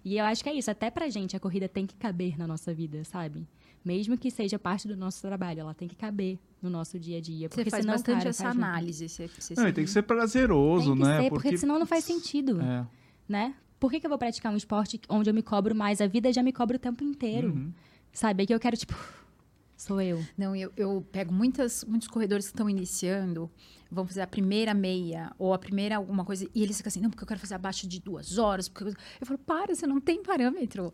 E 0.04 0.18
eu 0.18 0.26
acho 0.26 0.44
que 0.44 0.50
é 0.50 0.54
isso. 0.54 0.70
Até 0.72 0.90
pra 0.90 1.10
gente, 1.10 1.36
a 1.36 1.40
corrida 1.40 1.68
tem 1.70 1.86
que 1.86 1.96
caber 1.96 2.38
na 2.38 2.48
nossa 2.48 2.74
vida, 2.74 3.04
sabe? 3.04 3.48
Mesmo 3.86 4.18
que 4.18 4.32
seja 4.32 4.58
parte 4.58 4.88
do 4.88 4.96
nosso 4.98 5.22
trabalho, 5.22 5.62
ela 5.62 5.74
tem 5.74 5.88
que 5.88 5.96
caber 5.96 6.40
no 6.62 6.70
nosso 6.70 6.98
dia 6.98 7.18
a 7.18 7.22
dia. 7.22 7.48
Você 7.50 7.56
Porque 7.56 7.70
faz 7.70 7.84
senão, 7.84 7.94
bastante 7.96 8.18
cara, 8.20 8.30
essa 8.30 8.44
faz 8.44 8.56
análise. 8.56 9.10
Você, 9.10 9.28
você 9.28 9.54
Não, 9.56 9.68
e 9.68 9.74
tem 9.74 9.84
que 9.84 9.92
ser 9.92 10.04
prazeroso, 10.04 10.92
Tem 10.94 10.98
que 10.98 11.04
né? 11.04 11.22
ser, 11.24 11.30
porque, 11.30 11.58
senão 11.58 11.78
não 11.78 11.86
faz 11.86 12.04
sentido, 12.06 12.62
É. 12.62 12.86
né? 13.28 13.56
Por 13.80 13.92
que, 13.92 14.00
que 14.00 14.06
eu 14.06 14.10
vou 14.10 14.18
praticar 14.18 14.52
um 14.54 14.56
esporte 14.56 15.00
onde 15.10 15.30
eu 15.30 15.34
me 15.34 15.44
cobro 15.44 15.76
mais? 15.76 16.00
A 16.00 16.08
vida 16.08 16.32
já 16.32 16.42
me 16.42 16.54
cobra 16.54 16.78
o 16.78 16.80
tempo 16.80 17.04
inteiro. 17.04 17.50
Uhum. 17.50 17.74
Sabe? 18.14 18.44
É 18.44 18.46
que 18.46 18.54
eu 18.54 18.60
quero, 18.60 18.78
tipo, 18.78 18.96
sou 19.86 20.02
eu. 20.02 20.24
Não, 20.38 20.56
eu, 20.56 20.72
eu 20.78 21.06
pego 21.12 21.34
muitas, 21.34 21.84
muitos 21.86 22.08
corredores 22.08 22.46
que 22.46 22.52
estão 22.54 22.70
iniciando, 22.70 23.50
vão 23.92 24.06
fazer 24.06 24.22
a 24.22 24.28
primeira 24.28 24.74
meia 24.74 25.32
ou 25.38 25.54
a 25.54 25.60
primeira 25.60 25.98
alguma 25.98 26.26
coisa, 26.26 26.48
e 26.54 26.64
eles 26.64 26.78
ficam 26.78 26.90
assim, 26.90 27.00
não, 27.00 27.10
porque 27.10 27.24
eu 27.24 27.28
quero 27.28 27.40
fazer 27.40 27.56
abaixo 27.56 27.88
de 27.88 28.00
duas 28.00 28.38
horas. 28.38 28.68
Porque 28.68 28.86
eu... 28.86 28.88
eu 29.22 29.28
falo, 29.28 29.40
para, 29.40 29.76
você 29.76 29.86
não 29.86 30.00
tem 30.02 30.24
parâmetro. 30.24 30.94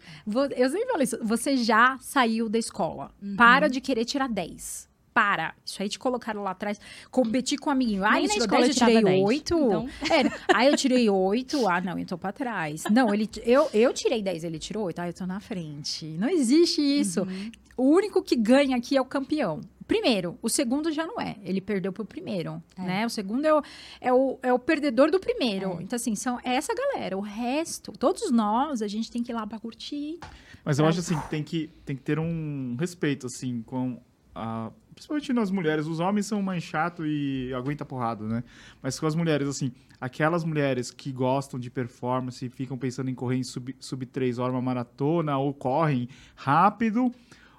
Eu 0.55 0.69
sempre 0.69 0.87
falo 0.91 1.03
isso, 1.03 1.17
você 1.23 1.55
já 1.57 1.97
saiu 2.01 2.49
da 2.49 2.57
escola. 2.59 3.11
Para 3.37 3.67
de 3.67 3.79
querer 3.81 4.05
tirar 4.05 4.27
10. 4.27 4.89
Para. 5.11 5.53
Isso 5.65 5.81
aí 5.81 5.89
te 5.89 5.99
colocaram 5.99 6.43
lá 6.43 6.51
atrás. 6.51 6.79
Competir 7.11 7.57
com 7.57 7.69
um 7.69 7.73
amiguinho. 7.73 8.05
Ah, 8.05 8.19
ele 8.19 8.27
na 8.27 8.33
tirou 8.33 8.45
escola 8.45 8.61
10, 8.61 8.69
eu 8.69 8.87
tirei 8.87 9.03
10. 9.03 9.25
8. 9.25 9.55
Então- 9.55 9.89
É, 10.11 10.55
aí 10.55 10.67
eu 10.67 10.77
tirei 10.77 11.09
8. 11.09 11.67
Ah, 11.67 11.81
não, 11.81 11.97
eu 11.99 12.05
tô 12.05 12.17
pra 12.17 12.31
trás. 12.31 12.83
Não, 12.89 13.13
ele, 13.13 13.29
eu, 13.43 13.67
eu 13.73 13.91
tirei 13.93 14.21
10, 14.21 14.43
ele 14.45 14.59
tirou 14.59 14.85
8. 14.85 14.99
Ah, 14.99 15.07
eu 15.07 15.13
tô 15.13 15.25
na 15.25 15.39
frente. 15.39 16.05
Não 16.05 16.29
existe 16.29 16.79
isso. 16.81 17.23
Uhum. 17.23 17.51
O 17.79 17.89
único 17.95 18.21
que 18.21 18.35
ganha 18.35 18.75
aqui 18.75 18.97
é 18.97 19.01
o 19.01 19.05
campeão. 19.05 19.61
Primeiro, 19.87 20.37
o 20.41 20.49
segundo 20.49 20.91
já 20.91 21.07
não 21.07 21.19
é. 21.19 21.37
Ele 21.43 21.59
perdeu 21.61 21.91
pro 21.91 22.05
primeiro, 22.05 22.61
É. 22.77 22.81
né? 22.83 23.05
O 23.05 23.09
segundo 23.09 23.45
é 23.45 23.53
o, 23.53 23.61
é 24.01 24.13
o, 24.13 24.37
é 24.43 24.53
o 24.53 24.59
perdedor 24.59 25.09
do 25.09 25.19
primeiro. 25.19 25.77
É. 25.79 25.83
Então, 25.83 25.95
assim, 25.95 26.13
são 26.13 26.37
é 26.43 26.55
essa 26.55 26.73
galera. 26.75 27.17
O 27.17 27.21
resto, 27.21 27.91
todos 27.93 28.29
nós, 28.31 28.81
a 28.81 28.87
gente 28.87 29.09
tem 29.09 29.23
que 29.23 29.31
ir 29.31 29.35
lá 29.35 29.47
pra 29.47 29.57
curtir. 29.59 30.19
Mas 30.63 30.77
eu 30.77 30.85
É. 30.85 30.89
acho 30.89 30.99
assim, 30.99 31.17
que 31.19 31.29
tem 31.29 31.41
que, 31.43 31.69
tem 31.85 31.95
que 31.95 32.03
ter 32.03 32.19
um 32.19 32.75
respeito, 32.79 33.25
assim, 33.27 33.61
com 33.63 33.99
a. 34.35 34.71
Principalmente 34.93 35.31
nas 35.31 35.49
mulheres. 35.49 35.87
Os 35.87 36.01
homens 36.01 36.25
são 36.25 36.41
mais 36.41 36.61
chato 36.61 37.05
e 37.05 37.53
aguenta 37.53 37.85
porrada, 37.85 38.25
né? 38.25 38.43
Mas 38.83 38.99
com 38.99 39.05
as 39.07 39.15
mulheres, 39.15 39.47
assim, 39.47 39.71
aquelas 40.01 40.43
mulheres 40.43 40.91
que 40.91 41.09
gostam 41.13 41.57
de 41.57 41.69
performance 41.71 42.45
e 42.45 42.49
ficam 42.49 42.77
pensando 42.77 43.09
em 43.09 43.15
correr 43.15 43.37
em 43.37 43.43
sub, 43.43 43.73
sub 43.79 44.05
3 44.05 44.37
horas 44.37 44.53
uma 44.53 44.61
maratona 44.61 45.37
ou 45.37 45.53
correm 45.53 46.09
rápido. 46.35 47.09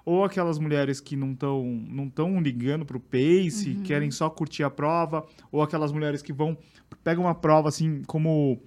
Ou 0.05 0.23
aquelas 0.23 0.57
mulheres 0.57 0.99
que 0.99 1.15
não 1.15 1.31
estão 1.33 1.63
não 1.87 2.09
tão 2.09 2.41
ligando 2.41 2.85
pro 2.85 2.99
pace, 2.99 3.79
querem 3.83 4.11
só 4.11 4.29
curtir 4.29 4.63
a 4.63 4.69
prova. 4.69 5.25
Ou 5.51 5.61
aquelas 5.61 5.91
mulheres 5.91 6.21
que 6.21 6.33
vão. 6.33 6.57
Pegam 7.03 7.25
uma 7.25 7.35
prova, 7.35 7.69
assim, 7.69 8.03
como 8.05 8.61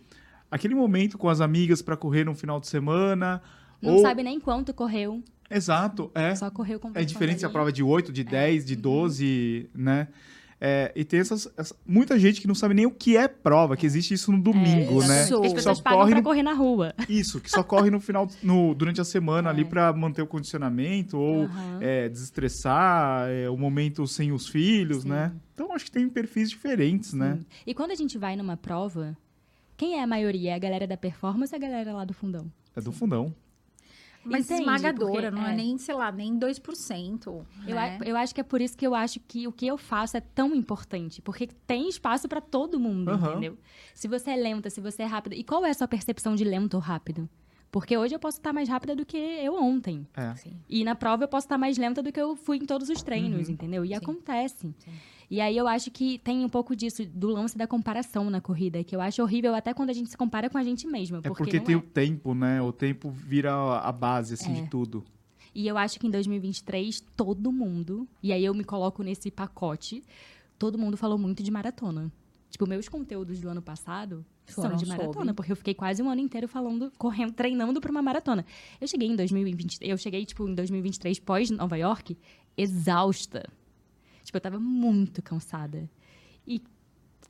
aquele 0.50 0.74
momento 0.74 1.18
com 1.18 1.28
as 1.28 1.40
amigas 1.40 1.82
para 1.82 1.96
correr 1.96 2.24
no 2.24 2.34
final 2.34 2.60
de 2.60 2.66
semana. 2.66 3.42
Não 3.82 3.94
ou... 3.94 4.00
sabe 4.00 4.22
nem 4.22 4.40
quanto 4.40 4.72
correu, 4.72 5.22
Exato, 5.50 6.10
é. 6.14 6.34
só 6.34 6.50
correu 6.50 6.80
com 6.80 6.90
É 6.94 7.04
diferente 7.04 7.40
se 7.40 7.46
a 7.46 7.50
prova 7.50 7.68
é 7.68 7.72
de 7.72 7.82
8, 7.82 8.12
de 8.12 8.24
10, 8.24 8.64
de 8.64 8.76
12, 8.76 9.70
né? 9.74 10.08
É, 10.66 10.90
e 10.96 11.04
tem 11.04 11.20
essas, 11.20 11.46
essa- 11.58 11.76
muita 11.86 12.18
gente 12.18 12.40
que 12.40 12.46
não 12.48 12.54
sabe 12.54 12.72
nem 12.72 12.86
o 12.86 12.90
que 12.90 13.18
é 13.18 13.28
prova, 13.28 13.76
que 13.76 13.84
existe 13.84 14.14
isso 14.14 14.32
no 14.32 14.40
domingo, 14.40 15.02
É, 15.02 15.06
né? 15.08 15.24
isso. 15.24 15.34
As 15.42 15.48
Que 15.50 15.54
pessoas 15.56 15.76
só 15.76 15.82
pagam 15.82 15.98
corre 15.98 16.10
pra 16.12 16.20
no, 16.20 16.24
correr 16.24 16.42
na 16.42 16.54
rua. 16.54 16.94
isso, 17.06 17.38
que 17.38 17.50
só 17.50 17.62
corre 17.62 17.90
no 17.90 18.00
final, 18.00 18.26
no, 18.42 18.74
durante 18.74 18.98
a 18.98 19.04
semana 19.04 19.50
É. 19.50 19.52
ali 19.52 19.62
pra 19.66 19.92
manter 19.92 20.22
o 20.22 20.26
condicionamento 20.26 21.18
ou 21.18 21.46
é, 21.82 22.08
desestressar, 22.08 23.28
é, 23.28 23.50
o 23.50 23.56
momento 23.58 24.06
sem 24.06 24.32
os 24.32 24.48
filhos, 24.48 25.02
Sim. 25.02 25.10
né? 25.10 25.32
Então 25.54 25.70
acho 25.72 25.84
que 25.84 25.90
tem 25.90 26.08
perfis 26.08 26.48
diferentes, 26.48 27.12
né? 27.12 27.36
Sim. 27.40 27.46
E 27.66 27.74
quando 27.74 27.90
a 27.90 27.94
gente 27.94 28.16
vai 28.16 28.34
numa 28.34 28.56
prova, 28.56 29.14
quem 29.76 29.98
é 29.98 30.02
a 30.02 30.06
maioria? 30.06 30.52
É 30.52 30.54
a 30.54 30.58
galera 30.58 30.86
da 30.86 30.96
performance 30.96 31.54
ou 31.54 31.60
é 31.60 31.64
a 31.64 31.68
galera 31.68 31.92
lá 31.92 32.04
do 32.06 32.14
fundão? 32.14 32.50
É 32.74 32.80
do 32.80 32.90
fundão. 32.90 33.34
Mas 34.24 34.46
Entende? 34.46 34.62
esmagadora, 34.62 35.12
Porque, 35.12 35.30
não 35.30 35.46
é. 35.46 35.52
é. 35.52 35.56
nem, 35.56 35.76
sei 35.76 35.94
lá, 35.94 36.10
nem 36.10 36.38
2%. 36.38 37.26
Eu, 37.66 37.74
né? 37.74 37.98
a- 38.00 38.04
eu 38.04 38.16
acho 38.16 38.34
que 38.34 38.40
é 38.40 38.44
por 38.44 38.60
isso 38.60 38.76
que 38.76 38.86
eu 38.86 38.94
acho 38.94 39.20
que 39.20 39.46
o 39.46 39.52
que 39.52 39.66
eu 39.66 39.76
faço 39.76 40.16
é 40.16 40.20
tão 40.20 40.54
importante. 40.54 41.20
Porque 41.20 41.46
tem 41.66 41.88
espaço 41.88 42.28
pra 42.28 42.40
todo 42.40 42.80
mundo, 42.80 43.10
Aham. 43.10 43.30
entendeu? 43.32 43.58
Se 43.94 44.08
você 44.08 44.30
é 44.30 44.36
lenta, 44.36 44.70
se 44.70 44.80
você 44.80 45.02
é 45.02 45.06
rápida. 45.06 45.34
E 45.36 45.44
qual 45.44 45.64
é 45.64 45.70
a 45.70 45.74
sua 45.74 45.86
percepção 45.88 46.34
de 46.34 46.44
lento 46.44 46.74
ou 46.74 46.80
rápido? 46.80 47.28
Porque 47.70 47.96
hoje 47.98 48.14
eu 48.14 48.20
posso 48.20 48.38
estar 48.38 48.52
mais 48.52 48.68
rápida 48.68 48.94
do 48.94 49.04
que 49.04 49.16
eu 49.16 49.54
ontem. 49.60 50.06
É. 50.16 50.34
Sim. 50.36 50.56
E 50.68 50.84
na 50.84 50.94
prova 50.94 51.24
eu 51.24 51.28
posso 51.28 51.46
estar 51.46 51.58
mais 51.58 51.76
lenta 51.76 52.02
do 52.02 52.12
que 52.12 52.20
eu 52.20 52.36
fui 52.36 52.56
em 52.58 52.64
todos 52.64 52.88
os 52.88 53.02
treinos, 53.02 53.48
Uhum. 53.48 53.54
entendeu? 53.54 53.84
E 53.84 53.88
Sim. 53.88 53.94
acontece. 53.96 54.74
Sim. 54.78 54.92
E 55.34 55.40
aí 55.40 55.56
eu 55.56 55.66
acho 55.66 55.90
que 55.90 56.16
tem 56.20 56.44
um 56.44 56.48
pouco 56.48 56.76
disso, 56.76 57.04
do 57.06 57.26
lance 57.26 57.58
da 57.58 57.66
comparação 57.66 58.30
na 58.30 58.40
corrida, 58.40 58.84
que 58.84 58.94
eu 58.94 59.00
acho 59.00 59.20
horrível 59.20 59.52
até 59.52 59.74
quando 59.74 59.90
a 59.90 59.92
gente 59.92 60.08
se 60.08 60.16
compara 60.16 60.48
com 60.48 60.56
a 60.56 60.62
gente 60.62 60.86
mesma. 60.86 61.18
É 61.18 61.22
Porque, 61.22 61.58
tem 61.58 61.74
é. 61.74 61.76
o 61.76 61.80
tempo, 61.82 62.36
né? 62.36 62.62
O 62.62 62.72
tempo 62.72 63.10
vira 63.10 63.52
a 63.80 63.90
base, 63.90 64.34
assim, 64.34 64.56
É. 64.56 64.62
de 64.62 64.70
tudo. 64.70 65.02
E 65.52 65.66
eu 65.66 65.76
acho 65.76 65.98
que 65.98 66.06
em 66.06 66.10
2023, 66.10 67.00
todo 67.16 67.50
mundo, 67.50 68.06
e 68.22 68.32
aí 68.32 68.44
eu 68.44 68.54
me 68.54 68.62
coloco 68.62 69.02
nesse 69.02 69.28
pacote, 69.28 70.04
todo 70.56 70.78
mundo 70.78 70.96
falou 70.96 71.18
muito 71.18 71.42
de 71.42 71.50
maratona. 71.50 72.12
Tipo, 72.48 72.68
meus 72.68 72.88
conteúdos 72.88 73.40
do 73.40 73.48
ano 73.48 73.60
passado 73.60 74.24
Foram 74.46 74.68
são 74.68 74.76
de 74.78 74.86
maratona, 74.86 75.14
sobre. 75.14 75.34
porque 75.34 75.50
eu 75.50 75.56
fiquei 75.56 75.74
quase 75.74 76.00
um 76.00 76.08
ano 76.08 76.20
inteiro 76.20 76.46
falando, 76.46 76.92
correndo, 76.96 77.32
treinando 77.32 77.80
pra 77.80 77.90
uma 77.90 78.02
maratona. 78.02 78.46
Eu 78.80 78.86
cheguei 78.86 79.08
em 79.08 79.16
2020, 79.16 79.78
eu 79.80 79.98
cheguei, 79.98 80.24
tipo, 80.24 80.48
em 80.48 80.54
2023, 80.54 81.18
pós 81.18 81.50
Nova 81.50 81.76
York, 81.76 82.16
exausta. 82.56 83.42
Tipo, 84.24 84.38
eu 84.38 84.40
tava 84.40 84.58
muito 84.58 85.22
cansada. 85.22 85.88
E 86.46 86.60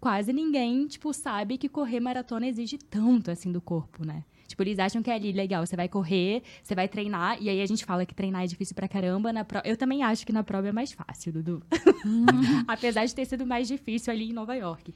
quase 0.01 0.32
ninguém, 0.32 0.86
tipo, 0.86 1.12
sabe 1.12 1.59
que 1.59 1.68
correr 1.68 2.01
maratona 2.01 2.47
exige 2.47 2.78
tanto, 2.78 3.30
assim, 3.30 3.53
do 3.53 3.61
corpo, 3.61 4.05
né? 4.05 4.24
Tipo, 4.47 4.62
eles 4.62 4.78
acham 4.78 5.03
que 5.03 5.11
é 5.11 5.14
ali 5.14 5.32
legal, 5.32 5.66
você 5.66 5.74
vai 5.74 5.88
correr, 5.88 6.42
você 6.62 6.74
vai 6.74 6.86
treinar, 6.86 7.42
e 7.42 7.49
aí 7.49 7.61
a 7.61 7.66
gente 7.66 7.84
fala 7.84 8.07
que 8.07 8.14
treinar 8.14 8.45
é 8.45 8.47
difícil 8.47 8.74
pra 8.74 8.86
caramba. 8.86 9.32
Na 9.32 9.45
pro... 9.45 9.61
Eu 9.64 9.76
também 9.76 10.03
acho 10.03 10.24
que 10.26 10.32
na 10.32 10.45
prova 10.45 10.68
é 10.68 10.72
mais 10.72 10.92
fácil, 10.92 11.32
Dudu. 11.32 11.62
Apesar 12.68 13.05
de 13.05 13.14
ter 13.14 13.24
sido 13.24 13.47
mais 13.47 13.66
difícil 13.66 14.12
ali 14.12 14.30
em 14.30 14.32
Nova 14.32 14.55
York. 14.55 14.95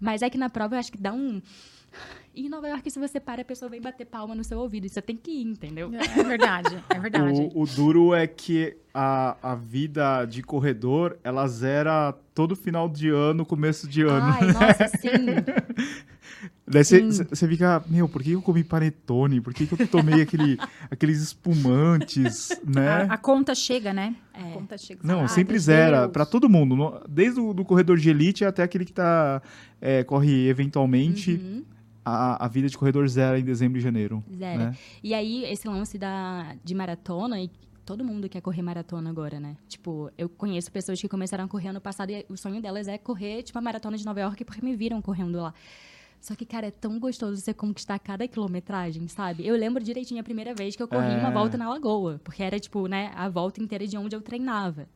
Mas 0.00 0.20
é 0.20 0.28
que 0.28 0.36
na 0.36 0.50
prova 0.50 0.74
eu 0.74 0.80
acho 0.80 0.92
que 0.92 0.98
dá 0.98 1.12
um. 1.12 1.40
E 2.34 2.46
em 2.46 2.48
Nova 2.48 2.66
York, 2.66 2.90
se 2.90 2.98
você 2.98 3.20
para, 3.20 3.42
a 3.42 3.44
pessoa 3.44 3.68
vem 3.68 3.80
bater 3.80 4.06
palma 4.06 4.34
no 4.34 4.42
seu 4.42 4.58
ouvido. 4.58 4.86
E 4.86 4.88
você 4.88 5.02
tem 5.02 5.16
que 5.16 5.30
ir, 5.30 5.42
entendeu? 5.46 5.90
É 5.94 6.22
verdade, 6.22 6.82
é 6.88 6.98
verdade. 6.98 7.50
O, 7.54 7.62
o 7.62 7.66
duro 7.66 8.14
é 8.14 8.26
que 8.26 8.74
a, 8.94 9.36
a 9.42 9.54
vida 9.54 10.24
de 10.24 10.42
corredor, 10.42 11.18
ela 11.22 11.46
zera 11.46 12.14
todo 12.34 12.56
final 12.56 12.88
de 12.88 13.10
ano, 13.10 13.44
começo 13.44 13.86
de 13.86 14.00
ano. 14.02 14.34
Ai, 14.40 14.46
nossa, 14.50 14.88
sim. 14.96 15.10
Daí 16.66 16.82
você 16.84 17.46
fica, 17.48 17.84
meu, 17.86 18.08
por 18.08 18.22
que 18.22 18.30
eu 18.32 18.40
comi 18.40 18.64
panetone? 18.64 19.40
Por 19.40 19.52
que, 19.52 19.66
que 19.66 19.74
eu 19.82 19.86
tomei 19.86 20.22
aquele, 20.22 20.56
aqueles 20.90 21.20
espumantes, 21.20 22.48
né? 22.66 23.02
A, 23.10 23.14
a 23.14 23.18
conta 23.18 23.54
chega, 23.54 23.92
né? 23.92 24.14
A 24.32 24.40
É. 24.40 24.52
conta 24.52 24.78
chega. 24.78 25.00
Não, 25.04 25.20
Ai, 25.22 25.28
sempre 25.28 25.58
zera, 25.58 26.08
pra 26.08 26.24
todo 26.24 26.48
mundo. 26.48 26.74
no- 26.74 26.98
Desde 27.06 27.38
o 27.40 27.52
do 27.52 27.62
corredor 27.64 27.98
de 27.98 28.08
elite 28.08 28.42
até 28.44 28.62
aquele 28.62 28.86
que 28.86 28.92
tá, 28.92 29.42
é, 29.82 30.02
corre 30.02 30.48
eventualmente. 30.48 31.32
Uhum. 31.34 31.62
A, 32.04 32.44
a 32.44 32.48
vida 32.48 32.68
de 32.68 32.76
corredor 32.76 33.06
zera 33.08 33.38
em 33.38 33.44
dezembro 33.44 33.78
e 33.78 33.80
janeiro. 33.80 34.22
Zera. 34.36 34.58
né? 34.70 34.76
E 35.02 35.14
aí, 35.14 35.44
esse 35.44 35.68
lance 35.68 35.96
da, 35.98 36.56
de 36.64 36.74
maratona, 36.74 37.40
e 37.40 37.48
todo 37.86 38.04
mundo 38.04 38.28
quer 38.28 38.40
correr 38.40 38.62
maratona 38.62 39.08
agora, 39.10 39.38
né? 39.38 39.56
Tipo, 39.68 40.10
eu 40.18 40.28
conheço 40.28 40.70
pessoas 40.72 41.00
que 41.00 41.08
começaram 41.08 41.44
a 41.44 41.48
correr 41.48 41.68
ano 41.68 41.80
passado 41.80 42.10
e 42.10 42.24
o 42.28 42.36
sonho 42.36 42.60
delas 42.60 42.88
é 42.88 42.98
correr, 42.98 43.42
tipo, 43.42 43.56
a 43.58 43.62
maratona 43.62 43.96
de 43.96 44.04
Nova 44.04 44.20
York 44.20 44.44
porque 44.44 44.64
me 44.64 44.74
viram 44.74 45.00
correndo 45.00 45.40
lá. 45.40 45.54
Só 46.20 46.36
que, 46.36 46.44
cara, 46.46 46.68
é 46.68 46.70
tão 46.70 47.00
gostoso 47.00 47.40
você 47.40 47.52
conquistar 47.52 47.98
cada 47.98 48.26
quilometragem, 48.28 49.08
sabe? 49.08 49.44
Eu 49.44 49.56
lembro 49.56 49.82
direitinho 49.82 50.20
a 50.20 50.22
primeira 50.24 50.54
vez 50.54 50.76
que 50.76 50.82
eu 50.82 50.86
corri 50.86 51.12
É. 51.14 51.18
uma 51.18 51.30
volta 51.32 51.56
na 51.58 51.68
Lagoa, 51.68 52.20
porque 52.22 52.42
era, 52.42 52.60
tipo, 52.60 52.86
né, 52.86 53.10
a 53.16 53.28
volta 53.28 53.60
inteira 53.60 53.86
de 53.88 53.96
onde 53.96 54.14
eu 54.14 54.20
treinava. 54.20 54.86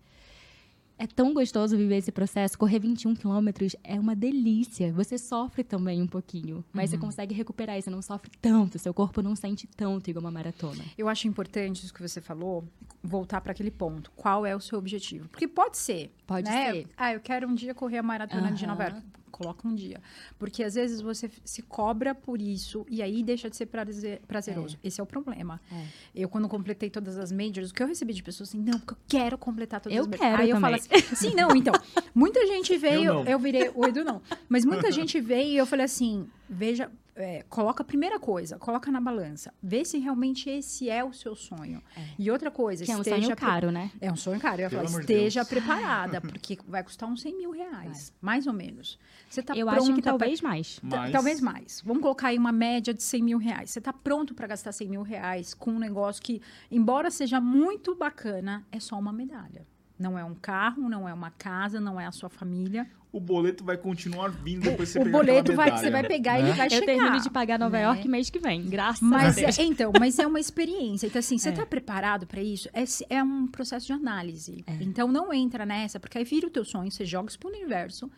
É 0.98 1.06
tão 1.06 1.34
gostoso 1.34 1.76
viver 1.76 1.96
esse 1.96 2.10
processo. 2.10 2.56
Correr 2.58 2.78
21 2.78 3.14
quilômetros 3.14 3.76
é 3.84 4.00
uma 4.00 4.16
delícia. 4.16 4.90
Você 4.94 5.18
sofre 5.18 5.62
também 5.62 6.00
um 6.00 6.06
pouquinho, 6.06 6.64
mas 6.72 6.90
Uhum. 6.90 6.98
você 6.98 7.04
consegue 7.06 7.34
recuperar 7.34 7.76
e 7.78 7.82
você 7.82 7.90
não 7.90 8.00
sofre 8.00 8.30
tanto. 8.40 8.78
Seu 8.78 8.94
corpo 8.94 9.20
não 9.20 9.36
sente 9.36 9.66
tanto 9.66 10.08
igual 10.08 10.24
uma 10.24 10.30
maratona. 10.30 10.82
Eu 10.96 11.08
acho 11.08 11.28
importante 11.28 11.84
isso 11.84 11.92
que 11.92 12.00
você 12.00 12.20
falou, 12.22 12.64
voltar 13.02 13.42
para 13.42 13.52
aquele 13.52 13.70
ponto. 13.70 14.10
Qual 14.16 14.46
é 14.46 14.56
o 14.56 14.60
seu 14.60 14.78
objetivo? 14.78 15.28
Porque 15.28 15.46
pode 15.46 15.76
ser. 15.76 16.10
Pode 16.26 16.48
né? 16.48 16.72
ser. 16.72 16.88
Ah, 16.96 17.12
eu 17.12 17.20
quero 17.20 17.46
um 17.46 17.54
dia 17.54 17.74
correr 17.74 17.98
a 17.98 18.02
maratona 18.02 18.50
de 18.52 18.64
Aham. 18.64 18.72
Nova 18.72 18.84
York. 18.84 19.02
Coloca 19.36 19.68
um 19.68 19.74
dia. 19.74 20.00
Porque 20.38 20.62
às 20.64 20.74
vezes 20.74 21.00
você 21.02 21.30
se 21.44 21.60
cobra 21.60 22.14
por 22.14 22.40
isso 22.40 22.86
e 22.88 23.02
aí 23.02 23.22
deixa 23.22 23.50
de 23.50 23.56
ser 23.56 23.66
prazer- 23.66 24.20
prazeroso. 24.26 24.78
Esse 24.82 24.98
é 24.98 25.04
o 25.04 25.06
problema. 25.06 25.60
É. 25.70 25.84
Eu, 26.14 26.28
quando 26.28 26.48
completei 26.48 26.88
todas 26.88 27.18
as 27.18 27.30
majors, 27.30 27.70
o 27.70 27.74
que 27.74 27.82
eu 27.82 27.86
recebi 27.86 28.14
de 28.14 28.22
pessoas 28.22 28.48
assim, 28.48 28.58
não, 28.58 28.78
porque 28.78 28.94
eu 28.94 28.98
quero 29.06 29.36
completar 29.36 29.78
todas 29.80 29.94
Eu 29.94 30.04
as 30.04 30.08
majors. 30.08 30.26
quero 30.30 30.42
Aí 30.42 30.48
eu 30.50 30.56
também. 30.60 30.78
falo 30.80 30.96
assim, 30.98 31.14
sim, 31.14 31.34
não, 31.34 31.54
então. 31.54 31.74
Muita 32.14 32.46
gente 32.46 32.74
veio, 32.78 33.12
não. 33.12 33.24
eu, 33.24 33.38
virei, 33.38 33.70
o 33.74 33.84
Edu 33.84 34.02
não. 34.04 34.22
Mas 34.48 34.64
muita 34.64 34.90
gente 34.90 35.20
veio 35.20 35.48
e 35.50 35.56
eu 35.58 35.66
falei 35.66 35.84
assim, 35.84 36.26
veja, 36.48 36.90
é, 37.16 37.42
coloca 37.48 37.82
a 37.82 37.86
primeira 37.86 38.20
coisa, 38.20 38.58
coloca 38.58 38.90
na 38.92 39.00
balança. 39.00 39.52
Vê 39.62 39.84
se 39.84 39.98
realmente 39.98 40.48
esse 40.50 40.88
é 40.90 41.02
o 41.02 41.12
seu 41.12 41.34
sonho. 41.34 41.82
E 42.18 42.30
outra 42.30 42.50
coisa, 42.50 42.84
Que 42.84 42.92
é 42.92 42.96
um 42.96 43.02
sonho 43.02 43.34
caro, 43.36 43.70
né? 43.72 43.90
é 44.00 44.12
um 44.12 44.16
sonho 44.16 44.38
caro. 44.38 44.60
Eu 44.60 44.64
ia 44.64 44.70
falar, 44.70 45.00
esteja 45.00 45.40
Deus. 45.40 45.48
preparada, 45.48 46.20
porque 46.22 46.58
vai 46.68 46.82
custar 46.82 47.08
uns 47.08 47.22
100 47.22 47.36
mil 47.38 47.50
reais, 47.50 48.12
mais 48.20 48.46
ou 48.46 48.52
menos. 48.52 48.98
Você 49.30 49.42
tá 49.42 49.54
eu 49.56 49.68
acho 49.68 49.94
que 49.94 50.02
pra- 50.02 50.12
talvez 50.12 50.40
mais. 50.40 50.76
Ta- 50.76 50.82
Mas- 50.98 51.12
Talvez 51.12 51.40
mais. 51.40 51.82
Vamos 51.84 52.02
colocar 52.02 52.28
aí 52.28 52.38
uma 52.38 52.52
média 52.52 52.92
de 52.94 53.02
100 53.02 53.22
mil 53.22 53.38
reais. 53.38 53.70
Você 53.70 53.78
está 53.80 53.92
pronto 53.92 54.34
para 54.34 54.46
gastar 54.46 54.72
100 54.72 54.88
mil 54.88 55.02
reais 55.02 55.54
com 55.54 55.72
um 55.72 55.78
negócio 55.78 56.22
que, 56.22 56.40
embora 56.70 57.10
seja 57.10 57.40
muito 57.40 57.94
bacana, 57.94 58.66
é 58.70 58.78
só 58.78 58.98
uma 58.98 59.12
medalha. 59.12 59.66
Não 59.98 60.18
é 60.18 60.24
um 60.24 60.34
carro, 60.34 60.88
não 60.88 61.08
é 61.08 61.12
uma 61.14 61.30
casa, 61.30 61.80
não 61.80 62.00
é 62.00 62.06
a 62.06 62.12
sua 62.12 62.28
família. 62.28 62.86
O 63.12 63.18
boleto 63.20 63.64
vai 63.64 63.78
continuar 63.78 64.28
vindo 64.28 64.64
depois 64.64 64.90
você 64.90 64.98
o 64.98 65.10
boleto 65.10 65.54
vai, 65.54 65.66
medalha, 65.66 65.82
você 65.82 65.90
vai 65.90 66.06
pegar 66.06 66.38
e 66.38 66.42
né? 66.42 66.48
ele 66.50 66.56
vai 66.58 66.66
Eu 66.66 66.70
chegar. 66.70 66.86
termino 66.86 67.20
de 67.20 67.30
pagar 67.30 67.58
Nova 67.58 67.76
né? 67.78 67.84
York 67.84 68.06
mês 68.08 68.28
que 68.28 68.38
vem, 68.38 68.68
graças 68.68 69.00
Mas, 69.00 69.38
a 69.38 69.40
Deus. 69.40 69.58
é, 69.58 69.62
então, 69.64 69.90
mas 69.98 70.18
é 70.18 70.26
uma 70.26 70.38
experiência. 70.38 71.06
Então, 71.06 71.18
assim, 71.18 71.38
você 71.38 71.48
É. 71.48 71.52
está 71.52 71.64
preparado 71.64 72.26
para 72.26 72.42
isso? 72.42 72.68
É, 72.74 72.84
é 73.08 73.22
um 73.22 73.46
processo 73.46 73.86
de 73.86 73.92
análise. 73.94 74.62
É. 74.66 74.74
Então, 74.82 75.08
não 75.10 75.32
entra 75.32 75.64
nessa, 75.64 75.98
porque 75.98 76.18
aí 76.18 76.24
vira 76.24 76.46
o 76.46 76.50
teu 76.50 76.64
sonho, 76.64 76.90
você 76.90 77.06
joga 77.06 77.30
isso 77.30 77.38
pro 77.38 77.48
universo. 77.48 78.10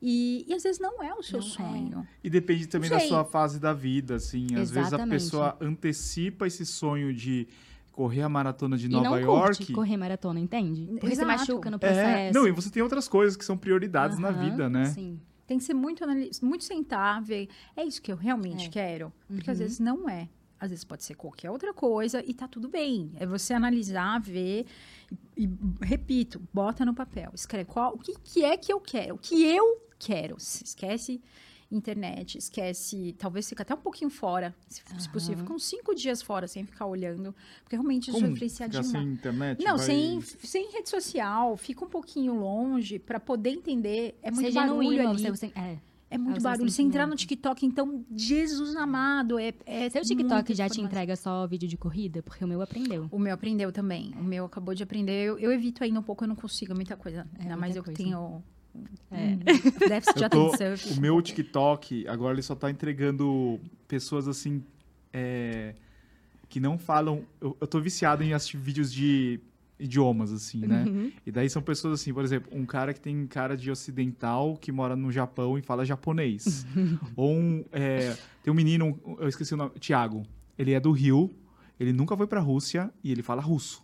E, 0.00 0.44
e 0.48 0.54
às 0.54 0.62
vezes 0.62 0.78
não 0.80 1.02
é 1.02 1.12
o 1.14 1.22
seu 1.22 1.40
Não 1.40 1.46
é. 1.46 1.50
sonho. 1.50 2.08
E 2.24 2.30
depende 2.30 2.66
também 2.66 2.88
da 2.88 3.00
sua 3.00 3.24
fase 3.26 3.58
da 3.60 3.74
vida, 3.74 4.14
assim. 4.14 4.46
Às 4.54 4.70
vezes 4.70 4.76
a 4.76 4.96
Exatamente. 4.96 5.10
pessoa 5.22 5.56
antecipa 5.60 6.46
esse 6.46 6.64
sonho 6.64 7.12
de 7.14 7.46
correr 7.96 8.22
a 8.22 8.28
maratona 8.28 8.76
de 8.76 8.86
E 8.86 8.88
Nova 8.90 9.08
não 9.10 9.18
York. 9.18 9.56
curte 9.58 9.72
correr 9.72 9.96
maratona, 9.96 10.38
entende? 10.38 10.86
Porque 11.00 11.06
Exato. 11.14 11.16
você 11.30 11.36
machuca 11.38 11.70
no 11.70 11.76
É, 11.76 11.78
processo. 11.80 12.38
não, 12.38 12.46
e 12.46 12.52
você 12.52 12.70
tem 12.70 12.82
outras 12.82 13.08
coisas 13.08 13.36
que 13.36 13.44
são 13.44 13.56
prioridades 13.56 14.18
na 14.18 14.30
vida, 14.30 14.68
né? 14.68 14.84
Sim. 14.86 15.18
Tem 15.46 15.58
que 15.58 15.64
ser 15.64 15.74
muito, 15.74 16.04
muito 16.42 16.62
sentar, 16.64 17.22
ver. 17.22 17.48
É 17.76 17.82
isso 17.84 18.02
que 18.02 18.12
eu 18.12 18.16
realmente 18.16 18.66
É. 18.66 18.68
quero? 18.70 19.12
Porque 19.26 19.50
às 19.50 19.58
Uhum. 19.58 19.64
vezes 19.64 19.80
não 19.80 20.08
é. 20.08 20.28
Às 20.58 20.70
vezes 20.70 20.84
pode 20.84 21.04
ser 21.04 21.14
qualquer 21.14 21.50
outra 21.50 21.72
coisa 21.74 22.22
e 22.26 22.32
tá 22.34 22.48
tudo 22.48 22.68
bem. 22.68 23.12
É 23.16 23.26
você 23.26 23.52
analisar, 23.54 24.18
ver 24.20 24.64
e, 25.36 25.44
e, 25.44 25.50
repito, 25.82 26.40
bota 26.52 26.84
no 26.84 26.94
papel. 26.94 27.30
Escreve 27.34 27.66
qual, 27.66 27.94
o 27.94 27.98
que, 27.98 28.14
que 28.22 28.44
é 28.44 28.56
que 28.56 28.72
eu 28.72 28.80
quero, 28.80 29.14
o 29.14 29.18
que 29.18 29.44
eu 29.44 29.80
quero. 29.98 30.36
Se 30.38 30.64
Esquece 30.64 31.20
internet, 31.70 32.38
esquece, 32.38 33.14
talvez 33.18 33.48
fica 33.48 33.62
até 33.62 33.74
um 33.74 33.78
pouquinho 33.78 34.10
fora, 34.10 34.54
se, 34.68 34.82
se 34.98 35.08
possível, 35.08 35.38
fica 35.38 35.52
uns 35.52 35.64
cinco 35.64 35.94
dias 35.94 36.22
fora 36.22 36.46
sem 36.46 36.64
ficar 36.64 36.86
olhando, 36.86 37.34
porque 37.62 37.74
realmente 37.76 38.08
isso 38.10 38.12
Como 38.20 38.26
influencia 38.32 38.66
ficar 38.66 38.82
demais. 38.82 39.04
sem 39.04 39.12
internet? 39.12 39.64
Não, 39.64 39.76
vai- 39.76 39.86
sem, 39.86 40.20
sem 40.20 40.72
rede 40.72 40.88
social, 40.88 41.56
fica 41.56 41.84
um 41.84 41.88
pouquinho 41.88 42.34
longe 42.34 42.98
para 42.98 43.18
poder 43.18 43.50
entender. 43.50 44.18
É 44.22 44.30
muito 44.30 44.46
Seja 44.46 44.60
barulho 44.60 44.90
genuíno, 44.92 45.10
ali. 45.10 45.30
você, 45.30 45.52
é. 45.56 45.78
É 46.08 46.16
muito 46.16 46.40
barulho. 46.40 46.70
Você 46.70 46.82
entrar 46.82 47.04
no. 47.04 47.16
TikTok, 47.16 47.66
então, 47.66 48.04
Jesus 48.14 48.76
amado, 48.76 49.40
é, 49.40 49.52
é 49.66 49.90
Seu 49.90 50.02
TikTok 50.02 50.54
já 50.54 50.68
te 50.68 50.80
entrega 50.80 51.16
só 51.16 51.44
vídeo 51.48 51.68
de 51.68 51.76
corrida? 51.76 52.22
Porque 52.22 52.44
o 52.44 52.48
meu 52.48 52.62
aprendeu. 52.62 53.08
O 53.10 53.18
meu 53.18 53.34
aprendeu 53.34 53.72
também. 53.72 54.14
O 54.16 54.22
meu 54.22 54.44
acabou 54.44 54.72
de 54.72 54.84
aprender. 54.84 55.26
Eu, 55.26 55.36
eu 55.36 55.50
evito 55.50 55.82
ainda 55.82 55.98
um 55.98 56.02
pouco, 56.04 56.22
eu 56.22 56.28
não 56.28 56.36
consigo 56.36 56.72
muita 56.76 56.96
coisa. 56.96 57.26
É, 57.40 57.42
Ainda 57.42 57.56
mais 57.56 57.74
eu 57.74 57.82
coisa. 57.82 57.96
tenho 57.96 58.40
É. 59.10 59.36
um 59.84 59.88
déficit 59.88 60.18
de 60.18 60.24
atenção. 60.24 60.76
fico 60.76 60.98
o 60.98 61.00
meu 61.00 61.20
TikTok, 61.22 62.06
agora 62.08 62.34
ele 62.34 62.42
só 62.42 62.54
tá 62.54 62.70
entregando 62.70 63.60
pessoas 63.86 64.28
assim. 64.28 64.62
é, 65.12 65.74
que 66.48 66.60
não 66.60 66.78
falam. 66.78 67.24
Eu, 67.40 67.56
eu 67.60 67.66
tô 67.66 67.80
viciado 67.80 68.22
em 68.22 68.32
assistir 68.32 68.56
vídeos 68.56 68.92
de 68.92 69.40
idiomas, 69.78 70.32
assim, 70.32 70.66
né? 70.66 70.84
Uhum. 70.86 71.12
E 71.26 71.30
daí 71.30 71.50
são 71.50 71.60
pessoas 71.60 72.00
assim, 72.00 72.12
por 72.12 72.24
exemplo, 72.24 72.50
um 72.56 72.64
cara 72.64 72.94
que 72.94 73.00
tem 73.00 73.26
cara 73.26 73.56
de 73.56 73.70
ocidental 73.70 74.56
que 74.56 74.72
mora 74.72 74.96
no 74.96 75.12
Japão 75.12 75.58
e 75.58 75.62
fala 75.62 75.84
japonês. 75.84 76.66
Ou 77.14 77.32
um, 77.32 77.64
é, 77.72 78.16
tem 78.42 78.52
um 78.52 78.56
menino, 78.56 78.98
eu 79.18 79.28
esqueci 79.28 79.54
o 79.54 79.56
nome, 79.56 79.72
Thiago. 79.78 80.22
Ele 80.58 80.72
é 80.72 80.80
do 80.80 80.90
Rio, 80.92 81.34
ele 81.78 81.92
nunca 81.92 82.16
foi 82.16 82.26
pra 82.26 82.40
Rússia 82.40 82.90
e 83.04 83.12
ele 83.12 83.22
fala 83.22 83.42
russo. 83.42 83.82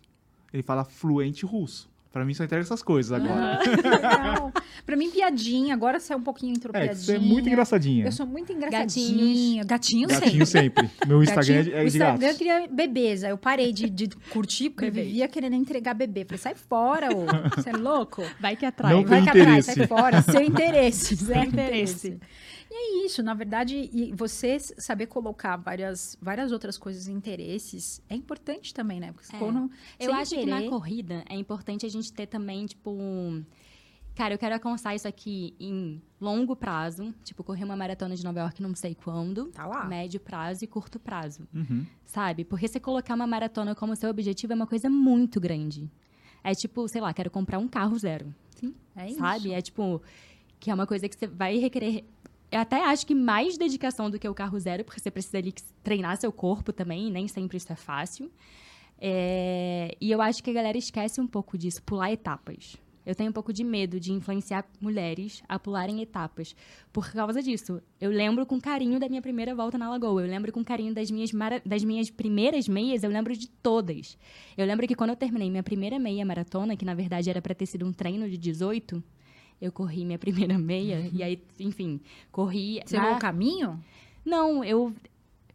Ele 0.51 0.63
fala 0.63 0.83
fluente 0.83 1.45
russo. 1.45 1.91
Pra 2.13 2.23
mim 2.23 2.33
só 2.35 2.43
interessa 2.43 2.67
essas 2.75 2.83
coisas 2.83 3.11
agora. 3.11 3.57
Legal. 3.83 4.53
Pra 4.85 4.95
mim, 4.95 5.09
piadinha. 5.09 5.73
Agora 5.73 5.99
sai 5.99 6.15
um 6.15 6.21
pouquinho 6.21 6.53
entrou 6.55 6.71
É, 6.75 6.81
piadinha. 6.85 7.03
você 7.05 7.15
é 7.15 7.19
muito 7.19 7.49
engraçadinha. 7.49 8.05
Eu 8.05 8.11
sou 8.11 8.27
muito 8.27 8.53
engraçadinha. 8.53 9.63
Gatinho, 9.63 10.07
Gatinho 10.07 10.45
sempre. 10.45 10.85
sempre. 10.85 11.07
Meu 11.07 11.23
Instagram 11.23 11.55
Gatinho- 11.55 11.75
é 11.75 11.79
o 11.79 11.81
de 11.81 11.87
Instagram 11.97 12.17
gatos. 12.19 12.29
eu 12.29 12.37
queria 12.37 12.67
bebês. 12.67 13.23
Aí 13.23 13.31
eu 13.31 13.37
parei 13.37 13.73
de, 13.73 13.89
de 13.89 14.07
curtir, 14.29 14.69
porque 14.69 14.85
eu 14.85 14.91
vivia 14.91 15.27
querendo 15.27 15.55
entregar 15.55 15.95
bebê. 15.95 16.23
Falei, 16.23 16.37
sai 16.37 16.53
fora, 16.53 17.09
ô. 17.11 17.25
Você 17.57 17.71
é 17.71 17.73
louco? 17.73 18.21
Vai 18.39 18.55
que 18.55 18.65
atrai. 18.67 18.93
Não 18.93 19.03
Vai 19.03 19.23
tem 19.23 19.31
que 19.31 19.39
atrás, 19.41 19.67
interesse. 19.67 19.73
sai 19.73 19.87
fora. 19.87 20.21
Seu 20.21 20.41
interesse. 20.41 21.17
Seu 21.17 21.35
interesse. 21.43 22.07
interesse. 22.09 22.19
E 22.75 23.03
é 23.03 23.05
isso, 23.05 23.21
na 23.21 23.35
verdade, 23.35 23.87
e 23.93 24.11
você 24.13 24.57
saber 24.59 25.05
colocar 25.05 25.57
várias, 25.57 26.17
várias 26.19 26.51
outras 26.51 26.75
coisas 26.75 27.07
em 27.07 27.13
interesses 27.13 28.01
é 28.09 28.15
importante 28.15 28.73
também, 28.73 28.99
né? 28.99 29.11
Porque 29.11 29.35
É. 29.35 29.37
quando 29.37 29.69
Eu 29.99 30.09
sem 30.11 30.15
acho 30.19 30.31
que 30.35 30.45
na 30.47 30.57
querer- 30.57 30.69
corrida 30.71 31.23
é 31.29 31.35
importante 31.35 31.85
a 31.85 31.89
gente 31.89 32.11
ter 32.11 32.25
também, 32.25 32.65
tipo. 32.65 32.89
um- 32.89 33.45
Cara, 34.15 34.33
eu 34.33 34.37
quero 34.37 34.53
alcançar 34.55 34.93
isso 34.95 35.07
aqui 35.07 35.55
em 35.59 35.99
longo 36.21 36.55
prazo. 36.55 37.13
Tipo, 37.23 37.43
correr 37.43 37.63
uma 37.63 37.75
maratona 37.75 38.15
de 38.15 38.23
Nova 38.23 38.39
York 38.41 38.61
não 38.61 38.75
sei 38.75 38.93
quando. 38.95 39.47
Tá 39.47 39.65
lá. 39.65 39.85
Médio 39.85 40.19
prazo 40.19 40.63
e 40.63 40.67
curto 40.67 40.99
prazo. 40.99 41.47
Uhum. 41.53 41.83
Sabe? 42.05 42.43
Porque 42.45 42.67
você 42.67 42.79
colocar 42.79 43.15
uma 43.15 43.25
maratona 43.25 43.73
como 43.75 43.95
seu 43.95 44.09
objetivo 44.11 44.53
é 44.53 44.55
uma 44.55 44.67
coisa 44.67 44.87
muito 44.89 45.39
grande. 45.39 45.89
É 46.43 46.53
tipo, 46.53 46.87
sei 46.87 47.01
lá, 47.01 47.11
quero 47.13 47.31
comprar 47.31 47.57
um 47.59 47.67
carro 47.67 47.97
zero. 47.97 48.33
É 48.95 49.09
isso. 49.09 49.17
sabe? 49.19 49.51
É 49.51 49.61
tipo, 49.61 49.99
que 50.59 50.69
é 50.69 50.73
uma 50.75 50.85
coisa 50.87 51.09
que 51.09 51.15
você 51.17 51.25
vai 51.27 51.57
requerer. 51.57 52.05
Eu 52.53 52.59
até 52.59 52.85
acho 52.85 53.07
que 53.07 53.15
mais 53.15 53.57
dedicação 53.57 54.11
do 54.11 54.19
que 54.19 54.29
o 54.29 54.33
carro 54.35 54.59
zero, 54.59 54.83
porque 54.83 54.99
você 54.99 55.09
precisa 55.09 55.39
ali 55.39 55.51
treinar 55.83 56.15
seu 56.17 56.31
corpo 56.31 56.71
também, 56.71 57.11
nem 57.11 57.27
sempre 57.27 57.57
isso 57.57 57.73
é 57.73 57.75
fácil. 57.75 58.31
É, 58.99 59.97
E 59.99 60.11
eu 60.11 60.21
acho 60.21 60.43
que 60.43 60.51
a 60.51 60.53
galera 60.53 60.77
esquece 60.77 61.19
um 61.19 61.25
pouco 61.25 61.57
disso, 61.57 61.81
pular 61.81 62.11
etapas. 62.11 62.77
Eu 63.03 63.15
tenho 63.15 63.31
um 63.31 63.33
pouco 63.33 63.51
de 63.51 63.63
medo 63.63 63.99
de 63.99 64.13
influenciar 64.13 64.65
mulheres 64.79 65.41
a 65.49 65.57
pularem 65.57 65.99
etapas. 66.03 66.55
Por 66.91 67.11
causa 67.11 67.41
disso, 67.41 67.81
eu 67.99 68.11
lembro 68.11 68.45
com 68.45 68.61
carinho 68.61 68.99
da 68.99 69.09
minha 69.09 69.21
primeira 69.21 69.55
volta 69.55 69.75
na 69.75 69.89
Lagoa. 69.89 70.21
Eu 70.21 70.27
lembro 70.27 70.51
com 70.51 70.63
carinho 70.63 70.93
das 70.93 71.09
minhas, 71.09 71.31
das 71.65 71.83
minhas 71.83 72.11
primeiras 72.11 72.67
meias, 72.67 73.01
eu 73.01 73.09
lembro 73.09 73.35
de 73.35 73.49
todas. 73.49 74.15
Eu 74.55 74.67
lembro 74.67 74.87
que 74.87 74.93
quando 74.93 75.09
eu 75.09 75.15
terminei 75.15 75.49
minha 75.49 75.63
primeira 75.63 75.97
meia 75.97 76.23
maratona, 76.23 76.77
que 76.77 76.85
na 76.85 76.93
verdade 76.93 77.31
era 77.31 77.41
para 77.41 77.55
ter 77.55 77.65
sido 77.65 77.83
um 77.83 77.91
treino 77.91 78.29
de 78.29 78.37
18, 78.37 79.03
eu 79.63 79.71
corri 79.71 80.03
minha 80.05 80.19
primeira 80.25 80.57
meia. 80.57 81.09
e 81.13 81.23
aí, 81.23 81.41
enfim, 81.59 81.99
corri. 82.31 82.81
Você 82.85 82.97
na- 82.97 83.15
o 83.15 83.19
caminho? 83.19 83.83
não, 84.25 84.63
eu 84.63 84.93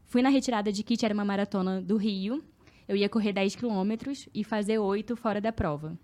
fui 0.06 0.22
na 0.22 0.28
retirada 0.28 0.72
de 0.72 0.82
kit, 0.82 1.04
era 1.04 1.14
uma 1.14 1.24
maratona 1.24 1.80
do 1.80 1.96
Rio. 1.96 2.42
Eu 2.88 2.96
ia 2.96 3.08
correr 3.08 3.32
10 3.34 3.54
quilômetros 3.56 4.28
e 4.34 4.42
fazer 4.42 4.78
8 4.78 5.14
fora 5.14 5.40
da 5.40 5.52
prova. 5.52 5.98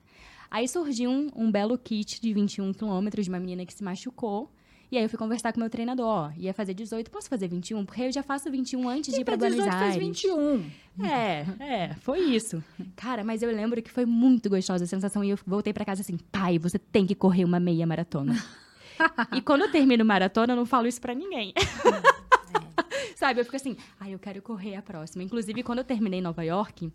Aí 0.50 0.68
surgiu 0.68 1.11
um, 1.11 1.30
um 1.34 1.50
belo 1.50 1.76
kit 1.78 2.20
de 2.20 2.32
21 2.32 2.72
quilômetros 2.74 3.24
de 3.24 3.30
uma 3.30 3.40
menina 3.40 3.64
que 3.64 3.72
se 3.72 3.82
machucou. 3.82 4.52
E 4.95 4.97
aí 4.97 5.03
eu 5.03 5.09
fui 5.09 5.18
conversar 5.18 5.53
com 5.53 5.59
o 5.59 5.61
meu 5.61 5.68
treinador, 5.68 6.07
ó, 6.07 6.30
ia 6.36 6.55
fazer 6.55 6.72
18, 6.72 7.11
posso 7.11 7.28
fazer 7.28 7.49
21? 7.49 7.84
Porque 7.84 8.01
eu 8.01 8.12
já 8.12 8.22
faço 8.22 8.49
21 8.49 8.88
antes 8.88 9.12
de 9.12 9.22
ir 9.22 9.24
pra 9.24 9.36
Buenos 9.36 9.57
18 9.57 9.72
faz 9.72 9.95
Aires. 9.95 10.07
21. 10.07 10.70
É, 11.03 11.47
é, 11.59 11.95
foi 11.95 12.20
isso. 12.20 12.62
Cara, 12.95 13.24
mas 13.24 13.42
eu 13.42 13.51
lembro 13.51 13.82
que 13.82 13.90
foi 13.90 14.07
muito 14.07 14.49
gostosa 14.49 14.84
a 14.84 14.86
sensação 14.86 15.24
e 15.24 15.30
eu 15.30 15.38
voltei 15.45 15.72
pra 15.72 15.84
casa 15.84 16.03
assim, 16.03 16.16
pai, 16.30 16.61
você 16.61 16.78
tem 16.78 17.05
que 17.05 17.16
correr 17.16 17.45
uma 17.45 17.59
meia 17.59 17.84
maratona. 17.84 18.40
e 19.36 19.40
quando 19.40 19.62
eu 19.62 19.72
termino 19.72 20.05
maratona, 20.05 20.53
eu 20.53 20.57
não 20.57 20.64
falo 20.64 20.86
isso 20.86 21.01
pra 21.01 21.12
ninguém. 21.12 21.53
Sabe, 23.16 23.40
eu 23.40 23.45
fico 23.45 23.57
assim, 23.57 23.76
ai, 23.99 24.14
eu 24.14 24.18
quero 24.20 24.40
correr 24.42 24.76
a 24.76 24.82
próxima. 24.82 25.24
Inclusive, 25.24 25.64
quando 25.64 25.78
eu 25.78 25.84
terminei 25.84 26.20
Nova 26.20 26.45
York, 26.45 26.88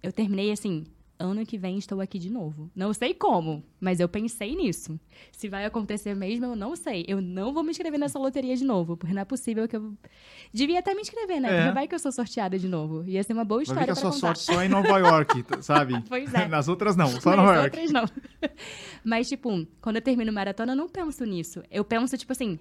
eu 0.00 0.12
terminei 0.12 0.52
assim, 0.52 0.84
ano 1.20 1.44
que 1.44 1.58
vem 1.58 1.76
estou 1.78 2.00
aqui 2.00 2.18
de 2.18 2.30
novo. 2.30 2.70
Não 2.74 2.92
sei 2.92 3.12
como, 3.14 3.62
mas 3.78 4.00
eu 4.00 4.08
pensei 4.08 4.56
nisso. 4.56 4.98
Se 5.30 5.48
vai 5.48 5.64
acontecer 5.64 6.14
mesmo, 6.16 6.46
eu 6.46 6.56
não 6.56 6.74
sei. 6.74 7.04
Eu 7.06 7.20
não 7.20 7.52
vou 7.52 7.62
me 7.62 7.70
inscrever 7.70 8.00
nessa 8.00 8.18
loteria 8.18 8.56
de 8.56 8.64
novo, 8.64 8.96
porque 8.96 9.12
não 9.12 9.22
é 9.22 9.24
possível 9.24 9.68
que 9.68 9.76
eu. 9.76 9.92
Devia 10.52 10.78
até 10.80 10.94
me 10.94 11.02
inscrever, 11.02 11.40
né? 11.40 11.48
É. 11.48 11.56
Porque 11.60 11.74
vai 11.74 11.86
que 11.88 11.94
eu 11.94 11.98
sou 11.98 12.10
sorteada 12.10 12.58
de 12.58 12.66
novo. 12.66 13.04
Ia 13.06 13.22
ser 13.22 13.34
uma 13.34 13.44
boa 13.44 13.58
Vai 13.58 13.66
ver 13.66 13.70
história 13.72 13.84
que 13.86 13.90
a 13.92 13.94
sua 13.94 14.10
contar. 14.10 14.34
sorte 14.34 14.42
só 14.54 14.62
é 14.62 14.66
em 14.66 14.68
Nova 14.68 14.98
York, 14.98 15.44
sabe? 15.62 16.02
Pois 16.08 16.32
é. 16.34 16.48
Nas 16.48 16.68
outras 16.68 16.96
não, 16.96 17.08
só 17.20 17.34
em 17.34 17.36
Nova 17.36 17.54
York. 17.54 17.78
outras 17.78 17.92
não. 17.92 18.04
Mas, 19.04 19.28
tipo, 19.28 19.66
quando 19.80 19.96
eu 19.96 20.02
termino 20.02 20.32
maratona, 20.32 20.72
eu 20.72 20.76
não 20.76 20.88
penso 20.88 21.24
nisso. 21.24 21.62
Eu 21.70 21.84
penso, 21.84 22.16
tipo 22.16 22.32
assim, 22.32 22.58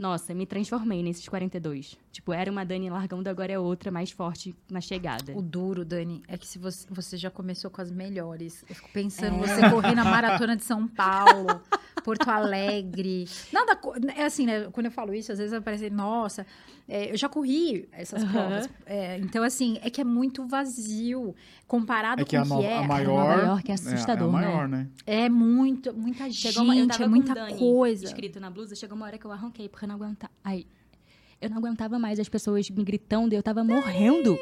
nossa, 0.00 0.32
me 0.34 0.46
transformei 0.46 1.02
nesses 1.02 1.28
42. 1.28 1.96
Tipo, 2.10 2.32
era 2.32 2.50
uma 2.50 2.64
Dani 2.64 2.88
largando, 2.88 3.28
agora 3.28 3.52
é 3.52 3.58
outra, 3.58 3.90
mais 3.90 4.10
forte 4.10 4.56
na 4.70 4.80
chegada. 4.80 5.36
O 5.36 5.42
duro, 5.42 5.84
Dani, 5.84 6.22
é 6.26 6.38
que 6.38 6.46
se 6.46 6.58
você, 6.58 6.86
você 6.90 7.16
já 7.18 7.30
começou 7.30 7.70
com 7.70 7.82
as 7.82 7.90
melhores. 7.90 8.64
Eu 8.68 8.74
fico 8.74 8.88
É. 8.88 8.92
pensando, 8.92 9.36
você 9.38 9.68
correr 9.70 9.94
na 9.94 10.04
maratona 10.04 10.56
de 10.56 10.64
São 10.64 10.88
Paulo, 10.88 11.60
Porto 12.02 12.28
Alegre. 12.30 13.28
Nada. 13.52 13.78
É 14.16 14.24
assim, 14.24 14.46
né? 14.46 14.68
Quando 14.72 14.86
eu 14.86 14.92
falo 14.92 15.12
isso, 15.14 15.30
às 15.32 15.38
vezes 15.38 15.52
vai 15.52 15.60
parecer, 15.60 15.90
nossa, 15.92 16.46
é, 16.90 17.12
eu 17.12 17.16
já 17.16 17.28
corri 17.28 17.88
essas 17.92 18.22
Aham. 18.24 18.32
provas. 18.32 18.68
É, 18.84 19.16
então, 19.18 19.44
assim, 19.44 19.78
é 19.82 19.88
que 19.88 20.00
é 20.00 20.04
muito 20.04 20.44
vazio. 20.46 21.34
Comparado 21.66 22.20
É 22.22 22.24
que 22.24 22.36
com 22.36 22.42
a, 22.54 22.56
o 22.56 22.60
que 22.60 22.66
é. 22.66 22.72
a 22.72 22.80
Nova 22.82 22.88
maior. 22.88 23.38
York 23.44 23.68
é 23.68 23.70
é, 23.70 23.74
assustador, 23.74 24.26
é 24.26 24.36
a 24.36 24.40
né? 24.40 24.46
maior, 24.46 24.68
né? 24.68 24.88
É 25.06 25.28
muito, 25.28 25.94
muita 25.94 26.24
uma, 26.24 26.30
gente, 26.30 26.88
tava 26.88 27.02
é 27.02 27.04
com 27.04 27.10
muita 27.10 27.34
Dani 27.34 27.56
coisa. 27.58 28.04
escrito 28.04 28.40
na 28.40 28.50
blusa, 28.50 28.74
chegou 28.74 28.96
uma 28.96 29.06
hora 29.06 29.16
que 29.16 29.24
eu 29.24 29.30
arranquei, 29.30 29.68
porque 29.68 29.84
eu 29.84 29.88
não 29.88 29.94
aguentava. 29.94 30.32
Ai, 30.42 30.66
eu 31.40 31.48
não 31.48 31.58
aguentava 31.58 31.98
mais 31.98 32.20
as 32.20 32.28
pessoas 32.28 32.68
me 32.70 32.84
gritando 32.84 33.32
e 33.32 33.36
eu 33.36 33.42
tava 33.42 33.64
morrendo. 33.64 34.38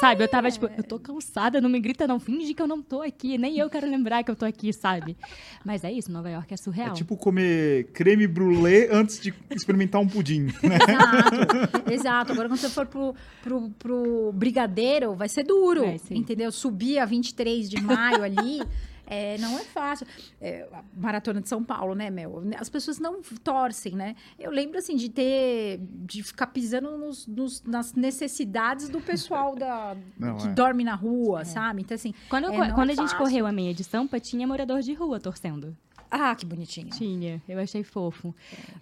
Sabe, 0.00 0.24
eu 0.24 0.28
tava 0.28 0.50
tipo, 0.50 0.68
eu 0.76 0.82
tô 0.82 0.98
cansada, 0.98 1.60
não 1.60 1.68
me 1.68 1.78
grita 1.78 2.06
não, 2.06 2.18
finge 2.18 2.52
que 2.52 2.60
eu 2.60 2.66
não 2.66 2.82
tô 2.82 3.00
aqui, 3.00 3.38
nem 3.38 3.58
eu 3.58 3.70
quero 3.70 3.88
lembrar 3.88 4.22
que 4.24 4.30
eu 4.30 4.36
tô 4.36 4.44
aqui, 4.44 4.72
sabe? 4.72 5.16
Mas 5.64 5.84
é 5.84 5.92
isso, 5.92 6.10
Nova 6.10 6.28
York 6.28 6.52
é 6.52 6.56
surreal. 6.56 6.90
É 6.90 6.94
tipo 6.94 7.16
comer 7.16 7.84
creme 7.92 8.26
brulee 8.26 8.88
antes 8.90 9.20
de 9.20 9.32
experimentar 9.50 10.00
um 10.00 10.08
pudim. 10.08 10.46
né? 10.62 10.78
Exato, 11.88 11.92
exato. 11.92 12.32
Agora, 12.32 12.48
quando 12.48 12.58
você 12.58 12.68
for 12.68 12.86
pro, 12.86 13.14
pro, 13.42 13.70
pro 13.78 14.32
Brigadeiro, 14.32 15.14
vai 15.14 15.28
ser 15.28 15.44
duro, 15.44 15.84
sim. 15.98 16.16
entendeu? 16.16 16.50
Subir 16.50 16.98
a 16.98 17.04
23 17.04 17.70
de 17.70 17.80
maio 17.80 18.22
ali, 18.22 18.60
é, 19.06 19.36
não 19.38 19.58
é 19.58 19.64
fácil. 19.64 20.06
É, 20.40 20.68
a 20.72 20.82
Maratona 20.96 21.40
de 21.40 21.48
São 21.48 21.62
Paulo, 21.62 21.94
né, 21.94 22.10
Mel? 22.10 22.42
As 22.58 22.68
pessoas 22.68 22.98
não 22.98 23.20
torcem, 23.42 23.92
né? 23.94 24.16
Eu 24.38 24.50
lembro, 24.50 24.78
assim, 24.78 24.96
de 24.96 25.08
ter... 25.08 25.80
De 25.80 26.22
ficar 26.22 26.48
pisando 26.48 26.96
nos, 26.96 27.26
nos- 27.26 27.62
nas 27.62 27.92
necessidades 27.94 28.88
do 28.88 29.00
pessoal 29.00 29.54
da, 29.54 29.96
Não, 30.18 30.36
que 30.36 30.46
é. 30.48 30.50
dorme 30.52 30.84
na 30.84 30.94
rua, 30.94 31.44
sabe? 31.44 31.82
Então, 31.82 31.94
assim... 31.94 32.14
Quando, 32.28 32.50
é, 32.50 32.72
quando 32.72 32.90
é 32.90 32.92
a 32.92 32.96
gente 32.96 33.10
fácil. 33.10 33.18
correu 33.18 33.46
a 33.46 33.52
meia 33.52 33.74
de 33.74 33.84
Sampa, 33.84 34.18
tinha 34.20 34.46
morador 34.46 34.80
de 34.80 34.94
rua 34.94 35.18
torcendo. 35.20 35.76
Ah, 36.16 36.34
que 36.34 36.46
bonitinho. 36.46 36.90
Tinha, 36.90 37.42
eu 37.48 37.58
achei 37.58 37.82
fofo. 37.82 38.34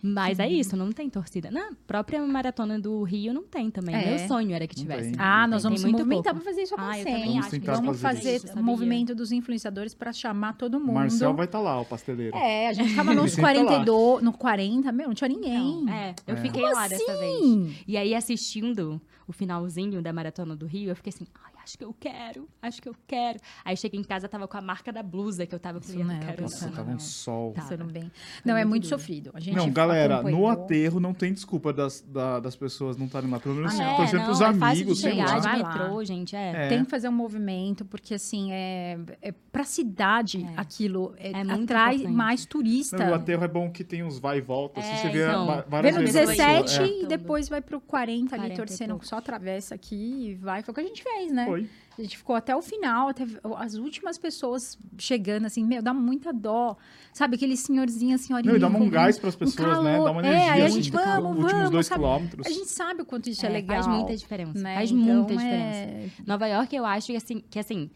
Mas 0.03 0.39
é 0.39 0.49
isso, 0.49 0.77
não 0.77 0.93
tem 0.93 1.09
torcida. 1.09 1.51
Na 1.51 1.71
própria 1.87 2.21
maratona 2.27 2.79
do 2.79 3.03
Rio 3.03 3.33
não 3.33 3.43
tem 3.45 3.71
também. 3.71 3.95
É. 3.95 4.11
Meu 4.19 4.29
sonho 4.29 4.55
era 4.55 4.67
que 4.67 4.75
tivesse. 4.75 5.13
tem. 5.13 5.19
Ah, 5.19 5.47
nós 5.47 5.63
vamos 5.63 5.81
tem 5.83 5.91
muito 5.91 6.05
movimentar 6.05 6.35
para 6.35 6.43
fazer 6.45 6.63
isso 6.63 6.75
Ah, 6.77 6.83
eu 6.83 6.85
acontecer. 6.91 7.05
também 7.11 7.31
hein? 7.33 7.39
acho 7.39 7.51
que 7.51 7.59
Vamos 7.61 7.81
vamos 7.81 8.01
fazer 8.01 8.19
fazer 8.39 8.47
isso, 8.49 8.59
o 8.59 8.63
movimento 8.63 9.15
dos 9.15 9.33
influenciadores 9.33 9.95
para 9.95 10.13
chamar 10.13 10.55
todo 10.59 10.79
mundo. 10.79 10.93
Marcel 10.95 11.35
vai 11.35 11.47
estar 11.47 11.61
lá, 11.61 11.81
o 11.81 11.85
pasteleiro. 11.85 12.37
É, 12.37 12.69
a 12.69 12.73
gente 12.73 12.95
tava 12.95 13.13
Ele 13.13 13.21
nos 13.23 13.33
sempre 13.33 13.55
tá 13.55 13.61
lá. 13.61 13.67
42, 13.67 14.23
no 14.23 14.33
40, 14.33 14.93
meu, 14.93 15.07
não 15.09 15.15
tinha 15.15 15.29
ninguém. 15.29 15.85
Não, 15.85 15.93
é, 15.93 16.15
eu 16.27 16.35
É. 16.35 16.41
fiquei 16.41 16.63
lá 16.63 16.87
dessa 16.89 17.17
vez. 17.19 17.39
Sim. 17.39 17.75
E 17.87 17.97
aí, 17.97 18.15
assistindo 18.15 19.01
o 19.27 19.33
finalzinho 19.33 20.03
da 20.03 20.13
Maratona 20.13 20.55
do 20.57 20.67
Rio, 20.67 20.91
eu 20.91 20.97
fiquei 20.97 21.13
assim, 21.15 21.27
ai, 21.45 21.52
acho 21.73 21.79
que 21.79 21.85
eu 21.85 21.95
quero, 21.99 22.49
acho 22.61 22.83
que 22.83 22.89
eu 22.89 22.95
quero. 23.07 23.39
Aí 23.65 23.77
cheguei 23.77 23.99
em 23.99 24.05
casa, 24.05 24.29
tava 24.29 24.47
com 24.47 24.57
a 24.57 24.61
marca 24.61 24.93
da 24.93 25.03
blusa 25.03 25.47
que 25.47 25.55
eu 25.55 25.59
tava, 25.59 25.81
eu 25.89 26.05
não 26.05 26.15
é 26.15 26.19
quero 26.19 26.43
Nossa, 26.43 26.67
Não, 26.67 26.73
tava 26.73 26.89
não. 26.91 26.97
um 26.97 27.01
sol. 27.01 27.53
Tá. 27.53 27.63
Pensando 27.63 27.85
bem. 27.87 28.11
Não, 28.45 28.57
é 28.57 28.65
muito 28.65 28.87
sofrido. 28.87 29.31
A 29.33 29.41
gente 29.41 29.57
Não, 29.57 29.71
galera, 29.71 30.15
no 30.17 30.21
acompanhou. 30.29 30.49
aterro 30.49 31.01
não 31.01 31.15
tem 31.15 31.33
desculpa 31.33 31.73
das, 31.73 32.03
da- 32.03 32.41
das 32.41 32.55
pessoas 32.57 32.97
não 32.99 33.07
estarem 33.07 33.31
lá. 33.31 33.41
Pelo 33.41 33.55
menos 33.55 33.79
Ah, 33.79 33.83
é, 33.85 33.97
torcendo 33.97 34.19
não, 34.19 34.27
pros 34.27 34.41
é 34.41 34.45
fácil 34.45 34.59
de 34.59 34.65
amigos, 34.83 35.01
sei 35.01 35.11
chegar 35.13 35.27
lá. 35.37 35.39
de 35.39 35.63
metrô, 35.63 36.05
gente, 36.05 36.37
é. 36.37 36.67
É. 36.67 36.69
Tem 36.69 36.85
que 36.85 36.91
fazer 36.91 37.09
um 37.09 37.13
movimento, 37.13 37.85
porque 37.87 38.15
assim, 38.15 38.53
é, 38.53 38.99
é 39.23 39.33
pra 39.51 39.65
cidade 39.65 40.45
É. 40.45 40.61
aquilo 40.61 41.15
é, 41.17 41.31
É 41.31 41.45
muito 41.45 41.65
atrai 41.65 41.95
importante. 41.97 42.15
mais 42.17 42.45
turista. 42.45 42.99
Não, 42.99 43.11
o 43.13 43.15
aterro 43.15 43.45
é 43.45 43.49
bom 43.49 43.71
que 43.71 43.83
tem 43.83 44.03
uns 44.03 44.19
vai 44.19 44.39
e 44.39 44.41
volta. 44.43 44.81
assim, 44.81 44.91
É, 44.91 44.97
você 44.97 45.09
vê 45.09 45.27
então. 45.27 45.47
va- 45.47 45.57
Vê 45.63 45.65
várias 45.69 45.95
no 45.95 46.01
vezes. 46.03 46.17
a 46.17 46.21
pessoa- 46.27 46.37
17 46.63 46.81
é. 46.83 47.03
e 47.03 47.07
depois 47.07 47.49
vai 47.49 47.61
pro 47.63 47.81
40 47.81 48.35
ali 48.35 48.43
40 48.49 48.53
e 48.53 48.57
torcendo, 48.57 48.99
só 49.03 49.17
atravessa 49.17 49.75
aqui 49.75 49.95
e 50.31 50.35
vai. 50.35 50.63
Foi 50.63 50.73
o 50.73 50.75
que 50.75 50.81
a 50.81 50.85
gente 50.85 51.03
fez, 51.03 51.33
né? 51.33 51.47
Foi. 51.47 51.62
A 51.99 52.03
gente 52.03 52.17
ficou 52.17 52.35
até 52.35 52.57
o 52.57 52.63
final, 52.63 53.09
até 53.09 53.25
as 53.59 53.75
últimas 53.75 54.17
pessoas 54.17 54.79
chegando, 54.97 55.45
assim, 55.45 55.63
meu, 55.63 55.83
dá 55.83 55.93
muita 55.93 56.33
dó. 56.33 56.75
Sabe, 57.13 57.37
aquele 57.37 57.55
senhorzinho, 57.57 58.19
senhorinha. 58.19 58.51
Não, 58.53 58.57
e 58.57 58.61
dá 58.61 58.69
um 58.69 58.73
com- 58.73 58.89
gás 58.89 59.19
pras 59.19 59.37
pessoas, 59.37 59.83
né? 59.85 59.93
calor. 59.99 60.05
Dá 60.07 60.11
uma 60.11 60.23
É, 60.23 60.31
energia, 60.31 60.53
aí 60.53 60.63
a 60.63 60.65
assim, 60.65 60.75
gente, 60.77 60.85
tipo, 60.87 60.97
vamos, 60.97 61.31
últimos 61.31 61.53
vamos, 61.53 61.71
dois 61.71 61.87
sabe? 61.87 62.01
quilômetros. 62.01 62.47
A 62.47 62.51
gente 62.51 62.69
sabe 62.71 63.03
o 63.03 63.05
quanto 63.05 63.29
isso 63.29 63.45
é, 63.45 63.49
É, 63.49 63.53
legal. 63.53 63.83
Faz 63.83 63.87
muita 63.95 64.17
diferença. 64.17 64.59
né? 64.59 64.75
Faz 64.75 64.91
Então, 64.91 65.17
muita 65.17 65.35
é- 65.35 65.37
diferença. 65.37 66.23
Nova 66.27 66.47
York, 66.47 66.75
eu 66.75 66.87
acho 66.87 67.07
que 67.09 67.17
assim, 67.17 67.43
que 67.51 67.59
assim. 67.59 67.91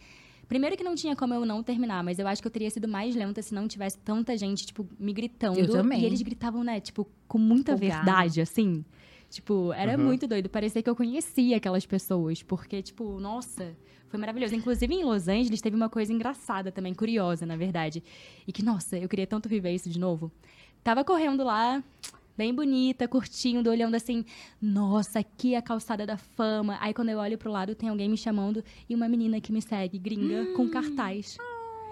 Primeiro 0.47 0.77
que 0.77 0.85
não 0.85 0.95
tinha 0.95 1.17
como 1.17 1.35
eu 1.35 1.45
não 1.45 1.61
terminar, 1.61 2.05
mas 2.05 2.21
eu 2.21 2.29
acho 2.29 2.41
que 2.41 2.47
eu 2.47 2.53
teria 2.53 2.71
sido 2.71 2.87
mais 2.87 3.17
lenta 3.17 3.43
se 3.43 3.53
não 3.53 3.67
tivesse 3.67 3.99
tanta 3.99 4.37
gente, 4.37 4.65
tipo, 4.65 4.87
me 4.97 5.13
gritando. 5.13 5.59
Eu 5.59 5.69
também. 5.69 6.03
E 6.03 6.05
eles 6.05 6.23
gritavam, 6.23 6.63
né, 6.63 6.79
tipo, 6.81 7.09
com 7.27 7.39
muita 7.39 7.75
verdade, 7.75 8.41
assim. 8.43 8.85
Tipo, 9.31 9.73
era 9.73 9.97
Uhum. 9.99 10.05
muito 10.05 10.27
doido. 10.27 10.49
Parecia 10.49 10.83
que 10.83 10.89
eu 10.89 10.97
conhecia 10.97 11.57
aquelas 11.57 11.85
pessoas. 11.85 12.43
Porque, 12.43 12.81
tipo, 12.83 13.19
nossa, 13.19 13.77
foi 14.09 14.19
maravilhoso. 14.21 14.55
Inclusive, 14.55 14.95
em 14.95 15.05
Los 15.05 15.29
Angeles, 15.29 15.61
teve 15.61 15.77
uma 15.77 15.89
coisa 15.91 16.13
engraçada 16.13 16.71
também, 16.71 16.95
curiosa, 16.95 17.45
na 17.45 17.57
verdade. 17.57 18.03
E 18.47 18.53
que, 18.53 18.65
nossa, 18.65 18.97
eu 18.97 19.09
queria 19.09 19.27
tanto 19.27 19.49
viver 19.49 19.73
isso 19.75 19.91
de 19.91 19.99
novo. 19.99 20.31
Tava 20.85 21.05
correndo 21.05 21.43
lá, 21.43 21.83
bem 22.39 22.55
bonita, 22.55 23.09
curtindo, 23.09 23.69
olhando 23.69 23.97
assim, 23.97 24.25
nossa, 24.63 25.19
aqui 25.19 25.55
é 25.55 25.59
a 25.59 25.63
calçada 25.63 26.07
da 26.07 26.17
fama. 26.17 26.79
Aí 26.81 26.95
quando 26.95 27.09
eu 27.09 27.19
olho 27.19 27.37
pro 27.37 27.51
lado, 27.51 27.75
tem 27.75 27.89
alguém 27.89 28.09
me 28.09 28.17
chamando 28.17 28.63
e 28.89 28.95
uma 28.95 29.09
menina 29.09 29.41
que 29.41 29.53
me 29.53 29.61
segue, 29.61 29.99
gringa, 29.99 30.47
com 30.55 30.69
cartaz. 30.69 31.37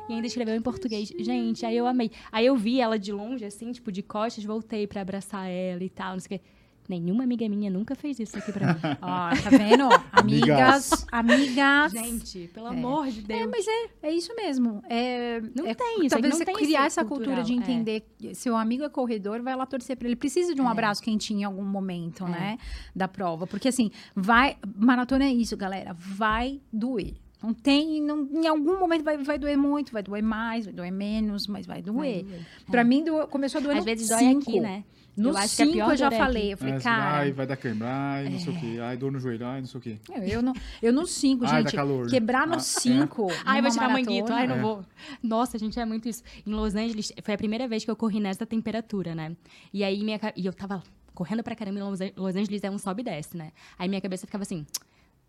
E 0.09 0.13
ainda 0.13 0.27
escreveu 0.27 0.55
em 0.55 0.61
português. 0.63 1.09
Gente, 1.19 1.65
aí 1.67 1.77
eu 1.77 1.87
amei. 1.87 2.11
Aí 2.31 2.47
eu 2.47 2.55
vi 2.57 2.79
ela 2.81 2.99
de 2.99 3.11
longe, 3.11 3.45
assim, 3.45 3.73
tipo, 3.73 3.91
de 3.91 4.03
costas, 4.03 4.45
voltei 4.45 4.87
pra 4.87 5.01
abraçar 5.01 5.49
ela 5.49 5.83
e 5.83 5.89
tal, 5.91 6.13
não 6.13 6.21
sei 6.21 6.37
o 6.37 6.39
quê. 6.41 6.45
Nenhuma 6.89 7.25
amiga 7.25 7.49
minha 7.49 7.71
nunca 7.71 7.95
fez 7.95 8.19
isso 8.21 8.37
aqui 8.37 8.53
pra 8.53 8.75
mim. 8.75 8.81
Ó, 9.01 9.31
tá 9.43 9.51
vendo? 9.51 9.89
Amigas, 10.13 11.07
amigas. 11.11 11.93
Gente, 11.93 12.51
pelo 12.53 12.67
É. 12.67 12.71
amor 12.71 13.07
de 13.09 13.21
É, 13.21 13.39
Deus. 13.39 13.51
mas 13.51 13.67
é, 13.67 13.89
é 14.09 14.13
isso 14.13 14.35
mesmo. 14.37 14.83
É, 14.89 15.41
Não 15.55 15.67
é, 15.67 15.75
tem 15.75 16.01
isso, 16.01 16.11
Talvez 16.11 16.33
não 16.35 16.39
você 16.39 16.45
tem 16.45 16.55
criar 16.55 16.87
essa 16.87 17.05
cultura 17.05 17.43
de 17.43 17.53
é. 17.53 17.57
entender 17.57 18.07
que 18.19 18.35
seu 18.35 18.57
amigo 18.57 18.85
é 18.85 18.89
corredor, 18.89 19.41
vai 19.43 19.57
lá 19.57 19.65
torcer 19.67 19.97
pra 19.97 20.07
ele. 20.07 20.17
Precisa 20.17 20.55
de 20.55 20.61
um 20.61 20.69
É. 20.69 20.71
abraço 20.71 21.03
quentinho 21.03 21.41
em 21.41 21.45
algum 21.45 21.65
momento, 21.65 22.25
É. 22.27 22.29
né? 22.31 22.59
Da 22.95 23.09
prova. 23.09 23.47
Porque 23.47 23.69
assim, 23.69 23.91
vai. 24.15 24.57
Maratona 24.77 25.25
é 25.25 25.33
isso, 25.33 25.57
galera. 25.57 25.95
Vai 25.95 26.61
doer. 26.73 27.15
Não 27.43 27.53
tem. 27.53 28.01
Não, 28.03 28.27
em 28.33 28.47
algum 28.47 28.79
momento 28.79 29.05
vai, 29.05 29.19
vai 29.19 29.39
doer 29.39 29.57
muito, 29.57 29.93
vai 29.93 30.03
doer 30.03 30.23
mais, 30.23 30.65
vai 30.65 30.73
doer 30.75 30.91
menos, 30.93 31.47
mas 31.47 31.67
vai 31.67 31.83
doer. 31.83 32.25
doer. 32.25 32.41
Pra 32.71 32.81
É. 32.81 32.85
mim, 32.85 33.05
começou 33.31 33.59
a 33.59 33.63
doer 33.63 33.77
Às 33.77 33.81
no 33.81 33.85
vezes 33.85 34.09
dói 34.09 34.19
cinco. 34.19 34.51
aqui, 34.51 34.61
né? 34.61 34.85
No 35.17 35.31
Eu 35.31 35.37
acho 35.37 35.57
que 35.57 35.63
a 35.63 35.67
5 35.67 35.73
pior 35.73 35.91
eu 35.93 35.97
já 35.97 36.07
é 36.09 36.19
falei. 36.19 36.53
Eu 36.53 36.59
falei, 36.59 36.75
É, 36.75 36.81
cara. 36.81 37.17
Ai, 37.19 37.33
vai 37.33 37.47
dar 37.47 37.57
cãibra, 37.57 37.89
ai, 37.89 38.29
não 38.29 38.39
sei 38.39 38.53
o 38.53 38.61
quê. 38.61 38.79
Ai, 38.83 38.97
dor 38.97 39.13
no 39.13 39.19
joelho, 39.21 39.47
ai, 39.47 39.61
não 39.61 39.67
sei 39.69 39.79
o 39.79 39.81
quê. 39.83 39.99
Eu, 40.13 40.23
eu, 40.25 40.43
no, 40.43 40.53
eu 40.83 40.93
no 40.93 41.07
5, 41.07 41.45
Ai, 41.45 41.51
dá 41.51 41.61
gente. 41.61 41.77
calor. 41.77 42.09
Quebrar 42.09 42.47
no 42.47 42.55
Ah, 42.55 42.57
é. 42.57 42.61
5. 42.61 43.27
Ai, 43.45 43.63
vou 43.63 43.71
tirar 43.71 43.89
manguito. 43.91 44.33
Ai, 44.33 44.47
não 44.47 44.57
É. 44.57 44.61
vou. 44.61 44.85
Nossa, 45.23 45.59
gente, 45.59 45.79
é 45.79 45.85
muito 45.85 46.09
isso. 46.09 46.23
Em 46.47 46.51
Los 46.53 46.75
Angeles, 46.75 47.13
foi 47.23 47.35
a 47.35 47.39
primeira 47.39 47.69
vez 47.69 47.85
que 47.85 47.91
eu 47.91 47.97
corri 47.97 48.19
nessa 48.19 48.45
temperatura, 48.45 49.15
né? 49.15 49.37
E 49.73 49.85
aí, 49.85 50.03
minha, 50.03 50.19
e 50.37 50.45
eu 50.47 50.53
tava 50.53 50.83
correndo 51.15 51.43
pra 51.45 51.55
caramba 51.55 51.79
em 51.79 51.83
Los 52.17 52.35
Angeles, 52.37 52.65
é 52.65 52.71
um 52.71 52.79
sobe 52.79 53.03
e 53.03 53.05
desce, 53.05 53.37
né? 53.37 53.53
Aí 53.79 53.89
minha 53.89 54.01
cabeça 54.01 54.27
ficava 54.27 54.43
assim... 54.43 54.67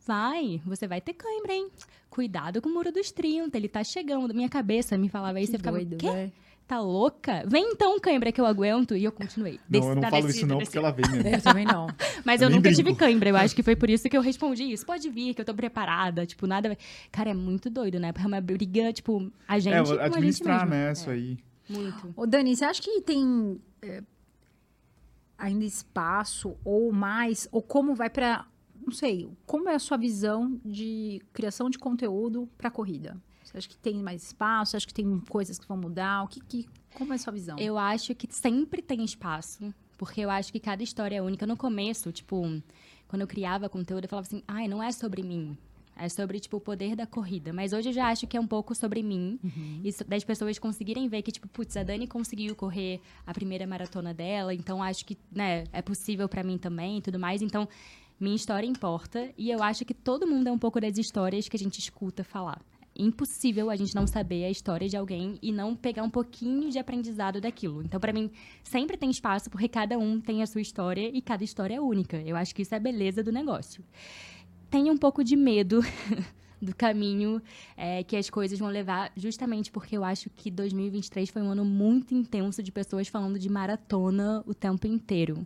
Vai, 0.08 0.62
você 0.64 0.88
vai 0.88 1.02
ter 1.02 1.14
cãibra, 1.14 1.52
hein? 1.54 1.68
Cuidado 2.12 2.62
com 2.62 2.70
o 2.70 2.74
muro 2.74 2.92
dos 2.92 3.12
30, 3.12 3.58
ele 3.58 3.68
tá 3.68 3.84
chegando. 3.84 4.36
Minha 4.36 4.48
cabeça 4.48 4.96
me 5.00 5.10
falava 5.10 5.42
isso, 5.42 5.54
eu 5.56 5.58
ficava, 5.58 5.78
doido, 5.78 5.98
quê? 5.98 6.12
né? 6.12 6.32
Tá 6.68 6.80
louca? 6.82 7.44
Vem 7.48 7.74
então, 7.74 8.00
cãibra, 8.00 8.32
que 8.32 8.42
eu 8.42 8.46
aguento. 8.46 8.96
E 8.96 9.04
eu 9.04 9.12
continuei. 9.12 9.54
Não, 9.54 9.60
Desci- 9.70 9.88
eu 9.88 9.96
não 9.96 10.02
tá 10.02 10.10
falo 10.10 10.24
descida, 10.26 10.38
isso 10.46 10.48
não, 10.48 10.58
descida. 10.58 10.66
porque 10.66 10.78
ela 10.80 10.92
vem 10.92 11.24
mesmo. 11.24 11.36
Eu 11.38 11.42
também 11.44 11.64
não. 11.66 11.88
Mas 12.26 12.42
Eu 12.42 12.48
eu 12.48 12.50
nunca 12.56 12.64
brinco. 12.70 12.76
tive 12.78 12.96
cãibra. 12.96 13.30
Eu 13.30 13.36
acho 13.38 13.56
que 13.56 13.62
foi 13.62 13.76
por 13.76 13.88
isso 13.88 14.10
que 14.10 14.18
eu 14.18 14.22
respondi 14.22 14.64
isso. 14.64 14.84
Pode 14.84 15.08
vir, 15.10 15.36
que 15.36 15.42
eu 15.42 15.46
tô 15.46 15.54
preparada. 15.54 16.26
Tipo, 16.26 16.48
nada. 16.48 16.70
vai- 16.70 16.78
Cara, 17.12 17.30
é 17.30 17.34
muito 17.36 17.70
doido, 17.70 18.00
né? 18.00 18.12
Porque 18.12 18.26
é 18.26 18.28
uma 18.28 18.42
briga, 18.42 18.92
tipo, 18.92 19.32
a 19.48 19.60
gente. 19.60 19.74
É, 19.74 19.78
com 19.78 19.84
a 19.84 19.86
gente 19.94 20.02
administrar, 20.02 20.60
mesmo. 20.68 20.70
né, 20.86 20.92
isso 20.92 21.10
aí. 21.12 21.38
Muito. 21.70 22.14
Ô, 22.18 22.26
Dani, 22.26 22.56
você 22.56 22.66
acha 22.66 22.82
que 22.82 23.00
tem 23.02 23.60
é, 23.84 24.02
ainda 25.38 25.66
espaço 25.66 26.56
ou 26.64 26.92
mais? 26.92 27.48
Ou 27.52 27.62
como 27.62 27.94
vai 27.94 28.10
pra. 28.10 28.46
Não 28.84 28.92
sei, 28.92 29.30
como 29.46 29.68
é 29.70 29.76
a 29.76 29.80
sua 29.80 29.98
visão 29.98 30.60
de 30.64 31.22
criação 31.34 31.70
de 31.70 31.78
conteúdo 31.78 32.48
pra 32.58 32.70
corrida? 32.72 33.18
Acha 33.58 33.68
que 33.70 33.78
tem 33.78 33.96
mais 33.96 34.24
espaço? 34.24 34.76
Acha 34.78 34.86
que 34.88 34.94
tem 34.94 35.20
coisas 35.30 35.58
que 35.58 35.68
vão 35.68 35.78
mudar? 35.78 36.24
O 36.24 36.28
que, 36.28 36.40
que 36.42 36.68
como 36.94 37.14
é 37.14 37.16
a 37.16 37.20
sua 37.20 37.34
visão? 37.34 37.58
Eu 37.60 37.78
acho 37.78 38.14
que 38.16 38.28
sempre 38.34 38.82
tem 38.82 39.04
espaço. 39.04 39.74
Porque 39.98 40.20
eu 40.22 40.30
acho 40.30 40.52
que 40.52 40.60
cada 40.60 40.84
história 40.84 41.16
é 41.16 41.22
única. 41.22 41.48
No 41.48 41.56
começo, 41.56 42.12
tipo, 42.12 42.42
quando 43.08 43.22
eu 43.22 43.28
criava 43.28 43.70
conteúdo, 43.70 44.04
eu 44.04 44.10
falava 44.10 44.28
assim, 44.28 44.44
ai, 44.48 44.68
não 44.68 44.84
é 44.84 44.92
sobre 44.92 45.24
mim. 45.24 45.58
É 45.98 46.10
sobre, 46.10 46.38
tipo, 46.42 46.58
o 46.58 46.60
poder 46.60 46.94
da 46.98 47.08
corrida. 47.08 47.54
Mas 47.54 47.72
hoje 47.72 47.88
eu 47.90 47.94
já 47.94 48.10
acho 48.10 48.28
que 48.28 48.36
é 48.36 48.40
um 48.40 48.46
pouco 48.48 48.76
sobre 48.76 49.02
mim. 49.02 49.40
E 49.86 49.90
so- 49.94 50.04
das 50.04 50.26
pessoas 50.26 50.60
conseguirem 50.60 51.08
ver 51.08 51.22
que, 51.22 51.32
tipo, 51.32 51.48
putz, 51.48 51.78
a 51.78 51.84
Dani 51.84 52.06
conseguiu 52.08 52.54
correr 52.54 53.00
a 53.26 53.34
primeira 53.34 53.66
maratona 53.66 54.14
dela. 54.14 54.54
Então, 54.54 54.84
acho 54.84 55.06
que, 55.06 55.18
né, 55.32 55.64
é 55.72 55.82
possível 55.82 56.28
pra 56.28 56.44
mim 56.44 56.58
também 56.58 56.98
e 56.98 57.02
tudo 57.02 57.18
mais. 57.18 57.42
Então, 57.42 57.66
minha 58.20 58.36
história 58.36 58.68
importa. 58.68 59.30
E 59.38 59.50
eu 59.50 59.64
acho 59.64 59.86
que 59.86 59.94
todo 59.94 60.28
mundo 60.28 60.48
é 60.48 60.52
um 60.52 60.60
pouco 60.60 60.82
das 60.82 60.98
histórias 60.98 61.48
que 61.48 61.56
a 61.56 61.60
gente 61.60 61.80
escuta 61.80 62.22
falar. 62.26 62.62
Impossível 62.98 63.70
a 63.70 63.76
gente 63.76 63.94
não 63.94 64.08
saber 64.08 64.46
a 64.46 64.50
história 64.50 64.88
de 64.88 64.96
alguém 64.96 65.38
e 65.42 65.52
não 65.52 65.76
pegar 65.76 66.04
um 66.04 66.10
pouquinho 66.10 66.70
de 66.70 66.80
aprendizado 66.80 67.42
daquilo. 67.42 67.84
Então, 67.84 68.00
pra 68.00 68.14
mim, 68.14 68.32
sempre 68.64 68.96
tem 68.96 69.10
espaço, 69.10 69.50
porque 69.50 69.68
cada 69.68 69.98
um 69.98 70.22
tem 70.22 70.42
a 70.42 70.48
sua 70.48 70.62
história 70.62 71.10
e 71.14 71.22
cada 71.22 71.44
história 71.44 71.76
é 71.76 71.82
única. 71.82 72.18
Eu 72.22 72.36
acho 72.36 72.56
que 72.56 72.62
isso 72.62 72.74
é 72.74 72.78
a 72.78 72.80
beleza 72.80 73.22
do 73.22 73.32
negócio. 73.32 73.84
Tenho 74.70 74.94
um 74.94 74.98
pouco 74.98 75.24
de 75.24 75.36
medo 75.36 75.82
do 76.62 76.76
caminho 76.76 77.42
é, 77.76 78.04
que 78.04 78.16
as 78.16 78.30
coisas 78.30 78.58
vão 78.58 78.70
levar, 78.70 79.12
justamente 79.16 79.72
porque 79.72 79.98
eu 79.98 80.04
acho 80.04 80.30
que 80.30 80.50
2023 80.50 81.30
foi 81.30 81.42
um 81.42 81.52
ano 81.52 81.66
muito 81.66 82.14
intenso 82.14 82.64
de 82.64 82.72
pessoas 82.72 83.08
falando 83.08 83.38
de 83.38 83.50
maratona 83.50 84.44
o 84.46 84.54
tempo 84.54 84.88
inteiro. 84.88 85.46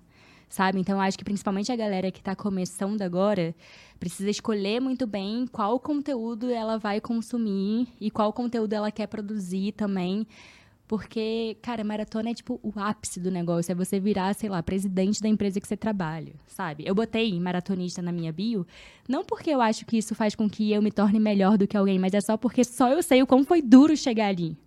Sabe? 0.50 0.80
Então, 0.80 1.00
acho 1.00 1.18
que 1.18 1.24
principalmente 1.24 1.72
a 1.72 1.76
galera 1.76 2.12
que 2.12 2.20
está 2.20 2.36
começando 2.36 3.04
agora 3.04 3.56
precisa 4.00 4.30
escolher 4.32 4.82
muito 4.82 5.06
bem 5.06 5.46
qual 5.46 5.80
conteúdo 5.80 6.50
ela 6.50 6.80
vai 6.80 7.00
consumir 7.00 7.88
e 8.02 8.10
qual 8.10 8.34
conteúdo 8.34 8.74
ela 8.74 8.92
quer 8.92 9.06
produzir 9.06 9.74
também. 9.74 10.26
Porque, 10.88 11.56
cara, 11.62 11.84
maratona 11.84 12.32
é 12.32 12.34
tipo 12.34 12.60
o 12.64 12.74
ápice 12.76 13.20
do 13.20 13.30
negócio. 13.30 13.72
É 13.72 13.76
você 13.76 14.00
virar, 14.00 14.34
sei 14.34 14.50
lá, 14.50 14.64
presidente 14.64 15.22
da 15.22 15.30
empresa 15.30 15.62
que 15.62 15.68
você 15.68 15.78
trabalha, 15.78 16.34
sabe? 16.48 16.84
Eu 16.84 16.96
botei 16.96 17.40
maratonista 17.40 18.02
na 18.02 18.12
minha 18.12 18.34
bio, 18.34 18.66
não 19.08 19.24
porque 19.24 19.52
eu 19.52 19.62
acho 19.62 19.86
que 19.86 20.00
isso 20.00 20.16
faz 20.16 20.34
com 20.34 20.50
que 20.50 20.72
eu 20.72 20.82
me 20.82 20.92
torne 20.92 21.20
melhor 21.20 21.60
do 21.60 21.68
que 21.68 21.78
alguém, 21.78 22.00
mas 22.00 22.16
é 22.16 22.22
só 22.22 22.36
porque 22.36 22.64
só 22.64 22.90
eu 22.90 23.04
sei 23.04 23.22
o 23.22 23.28
como 23.28 23.44
foi 23.44 23.62
duro 23.62 23.96
chegar 23.96 24.30
ali, 24.30 24.58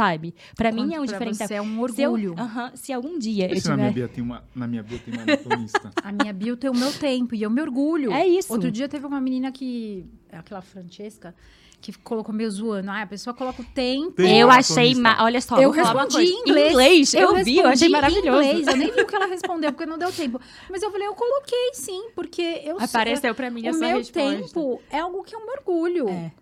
sabe? 0.00 0.34
Pra 0.56 0.72
mim 0.72 0.94
é 0.94 1.00
um 1.00 1.04
Pra 1.04 1.12
diferencial. 1.12 1.48
Você 1.48 1.54
é 1.54 1.62
um 1.62 1.88
Se 1.88 2.02
eu- 2.02 2.12
orgulho. 2.12 2.34
Aham, 2.38 2.70
se 2.74 2.92
algum 2.92 3.18
dia 3.18 3.48
eu 3.50 3.56
Esse 3.56 3.68
na 3.68 3.76
minha 3.76 3.88
tiver. 3.88 4.06
bio 4.06 4.14
tem 4.14 4.24
uma, 4.24 4.44
na 4.54 4.66
minha 4.66 4.82
bio 4.82 4.98
tem 4.98 5.12
uma 5.14 5.26
maratonista. 5.26 5.90
A 6.02 6.12
minha 6.12 6.32
bio 6.32 6.56
tem 6.56 6.70
o 6.70 6.74
meu 6.74 6.92
tempo 6.92 7.34
e 7.34 7.42
eu 7.42 7.50
me 7.50 7.60
orgulho. 7.60 8.12
É 8.12 8.26
isso. 8.26 8.52
Outro 8.52 8.70
dia 8.70 8.88
teve 8.88 9.04
uma 9.06 9.20
menina 9.20 9.52
que. 9.52 10.06
é 10.30 10.38
Aquela 10.38 10.62
Francesca, 10.62 11.34
que 11.80 11.92
colocou 11.98 12.34
meio 12.34 12.50
zoando. 12.50 12.90
Ah, 12.90 13.02
a 13.02 13.06
pessoa 13.06 13.32
coloca 13.34 13.60
o 13.62 13.64
tempo. 13.64 14.12
Tem 14.12 14.38
Eu 14.40 14.50
achei. 14.50 14.94
ma- 14.94 15.22
Olha 15.22 15.40
só, 15.40 15.58
eu 15.60 15.70
respondi 15.70 16.18
em 16.24 16.40
inglês. 16.40 16.70
inglês. 16.72 17.14
Eu, 17.14 17.34
vi, 17.44 17.56
eu 17.58 17.66
achei 17.68 17.88
maravilhoso. 17.88 18.42
inglês. 18.42 18.66
Eu 18.66 18.76
nem 18.76 18.90
vi 18.92 19.00
o 19.02 19.06
que 19.06 19.14
ela 19.14 19.26
respondeu, 19.28 19.72
porque 19.72 19.86
não 19.86 19.98
deu 19.98 20.10
tempo. 20.12 20.40
Mas 20.70 20.82
eu 20.82 20.90
falei, 20.90 21.06
eu 21.06 21.14
coloquei 21.14 21.70
sim, 21.74 22.08
porque 22.14 22.42
eu 22.64 22.76
sei- 22.78 22.84
Apareceu 22.86 23.34
pra 23.34 23.50
mim 23.50 23.66
a 23.66 23.72
O 23.72 23.78
meu 23.78 23.98
resposta. 23.98 24.12
tempo 24.20 24.80
é 24.90 24.98
algo 25.00 25.22
que 25.22 25.34
eu 25.34 25.40
me 25.40 25.52
orgulho. 25.52 26.08
É. 26.08 26.32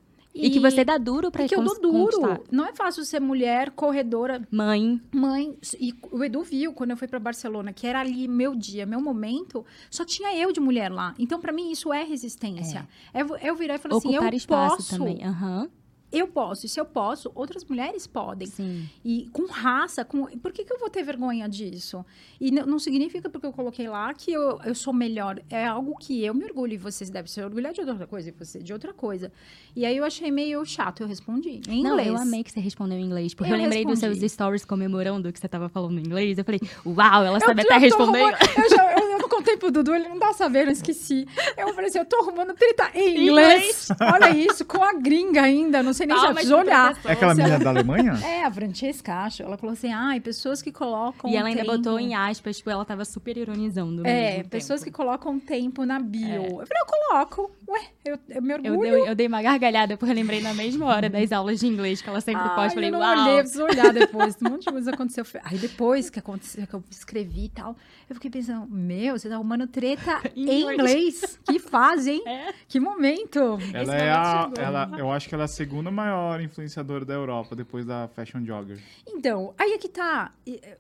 E, 0.47 0.51
que 0.51 0.61
você 0.61 0.85
dá 0.85 0.97
duro 0.99 1.31
pra 1.31 1.43
Porque 1.43 1.55
eu 1.55 1.65
dou 1.65 1.81
duro. 1.81 2.21
conquistar. 2.21 2.41
Não 2.51 2.65
é 2.65 2.73
fácil 2.75 3.05
ser 3.05 3.21
mulher, 3.21 3.71
corredora, 3.71 4.47
Mãe, 4.51 5.01
mãe. 5.13 5.57
E 5.81 5.95
o 6.11 6.23
Edu 6.25 6.43
viu 6.43 6.73
quando 6.73 6.91
eu 6.93 6.97
fui 6.97 7.09
pra 7.09 7.19
Barcelona, 7.19 7.73
que 7.73 7.87
era 7.87 8.01
ali 8.01 8.29
meu 8.29 8.55
dia, 8.55 8.87
meu 8.87 9.01
momento, 9.01 9.65
só 9.91 10.05
tinha 10.05 10.37
eu 10.37 10.53
de 10.53 10.61
mulher 10.61 10.91
lá. 10.91 11.15
Então, 11.19 11.41
pra 11.41 11.53
mim, 11.53 11.71
isso 11.71 11.93
é 11.93 12.03
resistência. 12.05 12.89
É, 13.13 13.23
eu- 13.23 13.37
eu 13.37 13.55
virar 13.57 13.75
e 13.77 13.79
falar 13.79 13.97
assim, 13.97 14.09
ocupar 14.11 14.33
eu 14.33 14.37
espaço 14.37 14.77
posso. 14.77 14.99
também. 14.99 15.25
Aham. 15.25 15.69
Eu 16.11 16.27
posso. 16.27 16.65
E 16.65 16.69
se 16.69 16.81
eu 16.81 16.85
posso, 16.85 17.31
outras 17.35 17.65
mulheres 17.65 18.07
podem. 18.07 18.47
Sim. 18.49 18.89
E 19.05 19.29
com 19.33 19.47
raça, 19.47 20.05
com... 20.05 20.25
por 20.39 20.53
que, 20.53 20.65
que 20.65 20.73
eu 20.73 20.79
vou 20.79 20.89
ter 20.89 21.03
vergonha 21.03 21.49
disso? 21.49 22.05
E 22.41 22.51
não 22.51 22.79
significa 22.79 23.29
porque 23.29 23.47
eu 23.47 23.53
coloquei 23.53 23.89
lá 23.89 24.13
que 24.15 24.33
eu, 24.33 24.59
eu 24.65 24.75
sou 24.75 24.93
melhor. 24.93 25.41
É 25.51 25.67
algo 25.67 25.97
que 25.99 26.25
eu 26.25 26.33
me 26.33 26.45
orgulho 26.45 26.73
e 26.73 26.77
vocês 26.79 27.11
devem 27.11 27.31
se 27.31 27.43
orgulhar 27.43 27.73
de 27.73 27.81
outra 27.81 28.07
coisa 28.07 28.29
e 28.29 28.33
você 28.33 28.59
de 28.61 28.73
outra 28.73 28.93
coisa. 28.93 29.31
E 29.77 29.85
aí 29.85 29.97
eu 29.97 30.05
achei 30.05 30.31
meio 30.31 30.65
chato, 30.65 31.03
eu 31.03 31.07
respondi 31.07 31.61
em 31.69 31.83
Não, 31.83 31.91
inglês. 31.93 32.09
eu 32.09 32.17
amei 32.17 32.43
que 32.43 32.53
você 32.53 32.61
respondeu 32.61 32.99
em 32.99 33.05
inglês. 33.05 33.35
Porque 33.35 33.53
eu, 33.53 33.57
Eu 33.57 33.63
lembrei 33.63 33.85
dos 33.85 34.01
respondi. 34.01 34.21
seus 34.21 34.33
stories 34.33 34.65
comemorando 34.65 35.31
que 35.33 35.39
você 35.39 35.49
tava 35.49 35.69
falando 35.69 35.99
em 35.99 36.03
inglês. 36.03 36.39
Eu 36.39 36.45
falei, 36.45 36.61
uau, 36.87 37.25
ela 37.25 37.39
sabe 37.41 37.63
até 37.63 37.77
responder. 37.77 38.23
Eu, 38.23 38.71
já, 38.71 38.93
eu, 38.99 39.08
não 39.08 39.08
contei 39.39 39.57
pro 39.57 39.71
Dudu, 39.71 39.95
ele 39.95 40.09
não 40.09 40.19
tá 40.19 40.33
sabendo, 40.33 40.69
eu 40.69 40.73
esqueci. 40.73 41.27
Eu 41.57 41.73
falei 41.75 41.89
assim, 41.89 41.99
eu 41.99 42.05
tô 42.05 42.17
arrumando 42.21 42.55
treta 42.55 42.91
em 42.95 43.25
inglês. 43.27 43.89
Olha 44.13 44.31
isso, 44.31 44.65
com 44.65 44.83
a 44.83 44.93
gringa 44.95 45.43
ainda, 45.43 45.83
não 45.83 45.93
sei 45.93 46.07
nem 46.07 46.17
se 46.17 46.23
Calma, 46.23 46.31
ela 46.31 46.35
precisa 46.35 46.55
de 46.57 46.61
olhar. 46.69 46.85
proteção. 46.95 47.11
É 47.11 47.15
aquela 47.15 47.35
Se 47.35 47.43
menina 47.43 47.59
da 47.59 47.71
Alemanha? 47.71 48.13
É, 48.25 48.45
a 48.45 48.51
Francesca, 48.51 49.15
acho. 49.15 49.43
Ela 49.43 49.57
falou 49.57 49.73
assim, 49.73 49.93
ai, 49.93 50.21
pessoas 50.21 50.61
que 50.61 50.71
colocam 50.73 51.31
E 51.31 51.37
ela 51.37 51.49
ainda 51.49 51.63
tempo- 51.63 51.77
botou 51.77 51.99
em 51.99 52.15
aspas, 52.15 52.57
tipo, 52.59 52.71
ela 52.71 52.85
tava 52.85 53.05
super 53.05 53.37
ironizando. 53.37 54.03
no 54.03 54.07
É, 54.09 54.43
pessoas 54.45 54.81
que 54.81 54.87
tempo. 54.87 54.97
colocam 54.97 55.39
tempo 55.39 55.85
na 55.85 55.99
bio. 55.99 56.29
Eu 56.61 56.67
falei, 56.67 56.83
eu 56.83 56.87
coloco. 56.87 57.51
Ué, 57.69 57.81
eu, 58.05 58.19
eu 58.31 58.41
me 58.43 58.55
Eu 58.55 58.73
orgulho. 58.73 58.91
dei, 58.91 59.09
eu 59.11 59.15
dei 59.15 59.27
uma 59.27 59.43
gargalhada, 59.43 59.97
porque 59.97 60.11
eu 60.11 60.17
lembrei 60.17 60.41
na 60.41 60.55
mesma 60.55 60.87
hora 60.87 61.11
das 61.11 61.31
aulas 61.33 61.61
de 61.61 61.67
inglês 61.67 62.01
que 62.01 62.09
ela 62.09 62.21
sempre 62.21 62.43
Ai, 62.43 62.55
posta. 62.55 62.71
Falei, 62.75 62.89
eu 62.89 62.93
não 62.93 63.01
uau. 63.01 63.11
olhei, 63.25 63.35
eu 63.35 63.39
preciso 63.41 63.65
olhar 63.65 63.93
depois. 63.93 64.37
Um 64.41 64.49
monte 64.51 64.65
de 64.65 64.73
coisa 64.73 64.91
aconteceu. 64.91 65.25
Aí 65.45 65.59
depois 65.59 66.09
que 66.09 66.19
aconteceu, 66.19 66.67
que 66.67 66.75
eu 66.75 66.83
escrevi 66.91 67.45
e 67.45 67.49
tal, 67.51 67.77
eu 68.09 68.15
fiquei 68.15 68.31
pensando, 68.31 68.67
meu, 68.71 69.19
você 69.19 69.29
tá 69.29 69.35
arrumando 69.35 69.67
treta 69.67 70.19
Em 70.35 70.63
inglês. 70.63 71.39
Que 71.47 71.59
fase, 71.59 72.13
hein? 72.13 72.23
É. 72.27 72.55
Que 72.67 72.81
momento. 72.81 73.39
Ela 73.75 73.83
Esse 73.83 73.91
é 73.93 73.99
momento 73.99 74.17
a, 74.19 74.43
chegou. 74.43 74.65
ela, 74.65 74.91
eu 74.99 75.13
acho 75.13 75.29
que 75.29 75.35
ela 75.35 75.45
é 75.45 75.47
a 75.47 75.49
segunda 75.49 75.91
maior 75.91 76.41
influenciadora 76.41 77.05
da 77.05 77.13
Europa, 77.15 77.55
depois 77.55 77.85
da 77.85 78.09
Fashion 78.09 78.43
jogger? 78.45 78.79
Então, 79.07 79.53
aí 79.59 79.73
é 79.73 79.79
que 79.79 79.89
tá. 79.89 80.33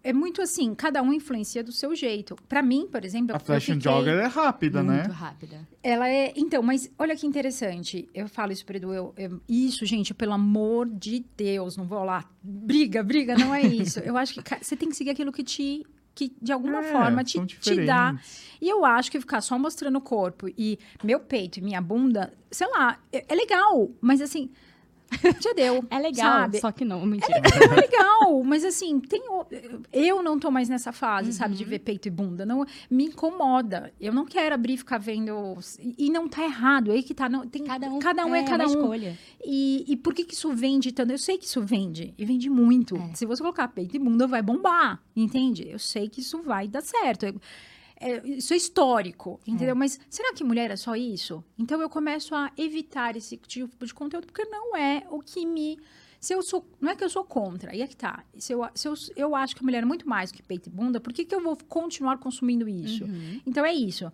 É- 0.02 0.12
muito 0.12 0.40
assim, 0.40 0.74
cada 0.74 1.02
um 1.02 1.12
influencia 1.12 1.62
do 1.62 1.70
seu 1.70 1.94
jeito. 1.94 2.34
Pra 2.48 2.62
mim, 2.62 2.88
por 2.90 3.04
exemplo, 3.04 3.34
A 3.34 3.36
eu 3.36 3.40
fashion 3.40 3.78
jogger 3.78 4.14
é 4.18 4.26
rápida, 4.26 4.82
né? 4.82 5.00
Muito 5.02 5.12
rápida. 5.12 5.60
Ela 5.82 6.08
é. 6.08 6.32
Então, 6.36 6.62
mas 6.62 6.77
olha 6.98 7.16
que 7.16 7.26
interessante. 7.26 8.08
Eu 8.14 8.28
falo 8.28 8.52
isso 8.52 8.64
pro 8.64 8.76
Edu. 8.76 8.92
Eu, 8.92 9.14
eu- 9.16 9.40
isso, 9.48 9.84
gente, 9.86 10.12
pelo 10.14 10.32
amor 10.32 10.88
de 10.88 11.24
Deus, 11.36 11.76
não 11.76 11.84
vou 11.86 12.04
lá. 12.04 12.24
Briga, 12.42 13.02
briga, 13.02 13.36
não 13.36 13.54
é 13.54 13.62
isso. 13.62 13.98
eu 14.00 14.16
acho 14.16 14.40
que 14.42 14.64
você 14.64 14.76
tem 14.76 14.88
que 14.88 14.96
seguir 14.96 15.10
aquilo 15.10 15.32
que 15.32 15.42
te. 15.42 15.84
Que 16.14 16.32
de 16.42 16.50
alguma 16.52 16.80
É, 16.80 16.90
forma 16.92 17.22
te, 17.22 17.38
te 17.46 17.84
dá. 17.86 18.18
E 18.60 18.68
eu 18.68 18.84
acho 18.84 19.08
que 19.10 19.20
ficar 19.20 19.40
só 19.40 19.56
mostrando 19.56 19.96
o 19.98 20.00
corpo 20.00 20.48
e 20.58 20.76
meu 21.04 21.20
peito 21.20 21.58
e 21.60 21.62
minha 21.62 21.80
bunda, 21.80 22.32
sei 22.50 22.66
lá, 22.68 22.98
é, 23.12 23.24
é 23.28 23.34
legal, 23.36 23.88
mas 24.00 24.20
assim, 24.20 24.50
já 25.40 25.52
deu. 25.54 25.84
É 25.90 25.98
legal, 25.98 26.40
sabe? 26.40 26.60
só 26.60 26.70
que 26.72 26.84
não, 26.84 27.04
mentira. 27.06 27.38
É 27.38 27.80
legal, 27.80 28.42
mas 28.44 28.64
assim, 28.64 29.00
tem 29.00 29.22
eu 29.92 30.22
não 30.22 30.38
tô 30.38 30.50
mais 30.50 30.68
nessa 30.68 30.92
fase, 30.92 31.32
sabe, 31.32 31.54
de 31.54 31.64
ver 31.64 31.78
peito 31.80 32.08
e 32.08 32.10
bunda, 32.10 32.44
não 32.44 32.64
me 32.90 33.04
incomoda. 33.06 33.92
Eu 34.00 34.12
não 34.12 34.24
quero 34.26 34.54
abrir 34.54 34.74
e 34.74 34.76
ficar 34.78 34.98
vendo 34.98 35.56
e 35.96 36.10
não 36.10 36.28
tá 36.28 36.44
errado, 36.44 36.90
aí 36.92 37.02
que 37.02 37.14
tá, 37.14 37.28
não 37.28 37.46
tem 37.46 37.64
Cada 37.64 37.88
um, 37.88 37.98
cada 37.98 38.26
um 38.26 38.34
é, 38.34 38.42
cada 38.44 38.66
uma 38.66 38.76
um. 38.76 38.80
escolha. 38.80 39.18
E, 39.44 39.84
e 39.88 39.96
por 39.96 40.14
que 40.14 40.24
que 40.24 40.34
isso 40.34 40.52
vende 40.52 40.92
tanto? 40.92 41.12
Eu 41.12 41.18
sei 41.18 41.38
que 41.38 41.44
isso 41.44 41.60
vende, 41.62 42.14
e 42.16 42.24
vende 42.24 42.48
muito. 42.50 42.96
É. 42.96 43.14
Se 43.14 43.26
você 43.26 43.42
colocar 43.42 43.68
peito 43.68 43.96
e 43.96 43.98
bunda, 43.98 44.26
vai 44.26 44.42
bombar, 44.42 45.00
entende? 45.16 45.68
Eu 45.68 45.78
sei 45.78 46.08
que 46.08 46.20
isso 46.20 46.42
vai 46.42 46.68
dar 46.68 46.82
certo. 46.82 47.26
É- 47.26 47.34
é- 48.00 48.26
isso 48.26 48.52
é 48.54 48.56
histórico, 48.56 49.40
entendeu? 49.46 49.74
Mas 49.76 49.98
será 50.08 50.32
que 50.32 50.44
mulher 50.44 50.70
é 50.70 50.76
só 50.76 50.94
isso? 50.96 51.44
Então 51.58 51.80
eu 51.80 51.88
começo 51.90 52.34
a 52.34 52.50
evitar 52.56 53.16
esse 53.16 53.36
tipo 53.36 53.84
de 53.84 53.92
conteúdo, 53.94 54.26
porque 54.26 54.44
não 54.44 54.76
é 54.76 55.04
o 55.10 55.20
que 55.20 55.44
me. 55.44 55.78
Se 56.20 56.32
eu 56.34 56.42
sou. 56.42 56.66
Não 56.80 56.90
é 56.90 56.96
que 56.96 57.04
eu 57.04 57.08
sou 57.10 57.22
contra, 57.24 57.70
aí 57.70 57.80
é 57.80 57.86
que 57.86 57.96
tá. 57.96 58.24
Se 58.36 58.52
eu, 58.52 58.66
se 58.74 58.88
eu, 58.88 58.94
eu 59.16 59.34
acho 59.36 59.54
que 59.54 59.62
a 59.62 59.64
mulher 59.64 59.82
é 59.82 59.86
muito 59.86 60.08
mais 60.08 60.32
que 60.32 60.42
peito 60.42 60.68
e 60.68 60.72
bunda, 60.72 61.00
por 61.00 61.12
que, 61.12 61.24
que 61.24 61.34
eu 61.34 61.40
vou 61.40 61.56
continuar 61.68 62.18
consumindo 62.18 62.68
isso? 62.68 63.04
Uhum. 63.04 63.40
Então 63.46 63.64
é 63.64 63.72
isso. 63.72 64.10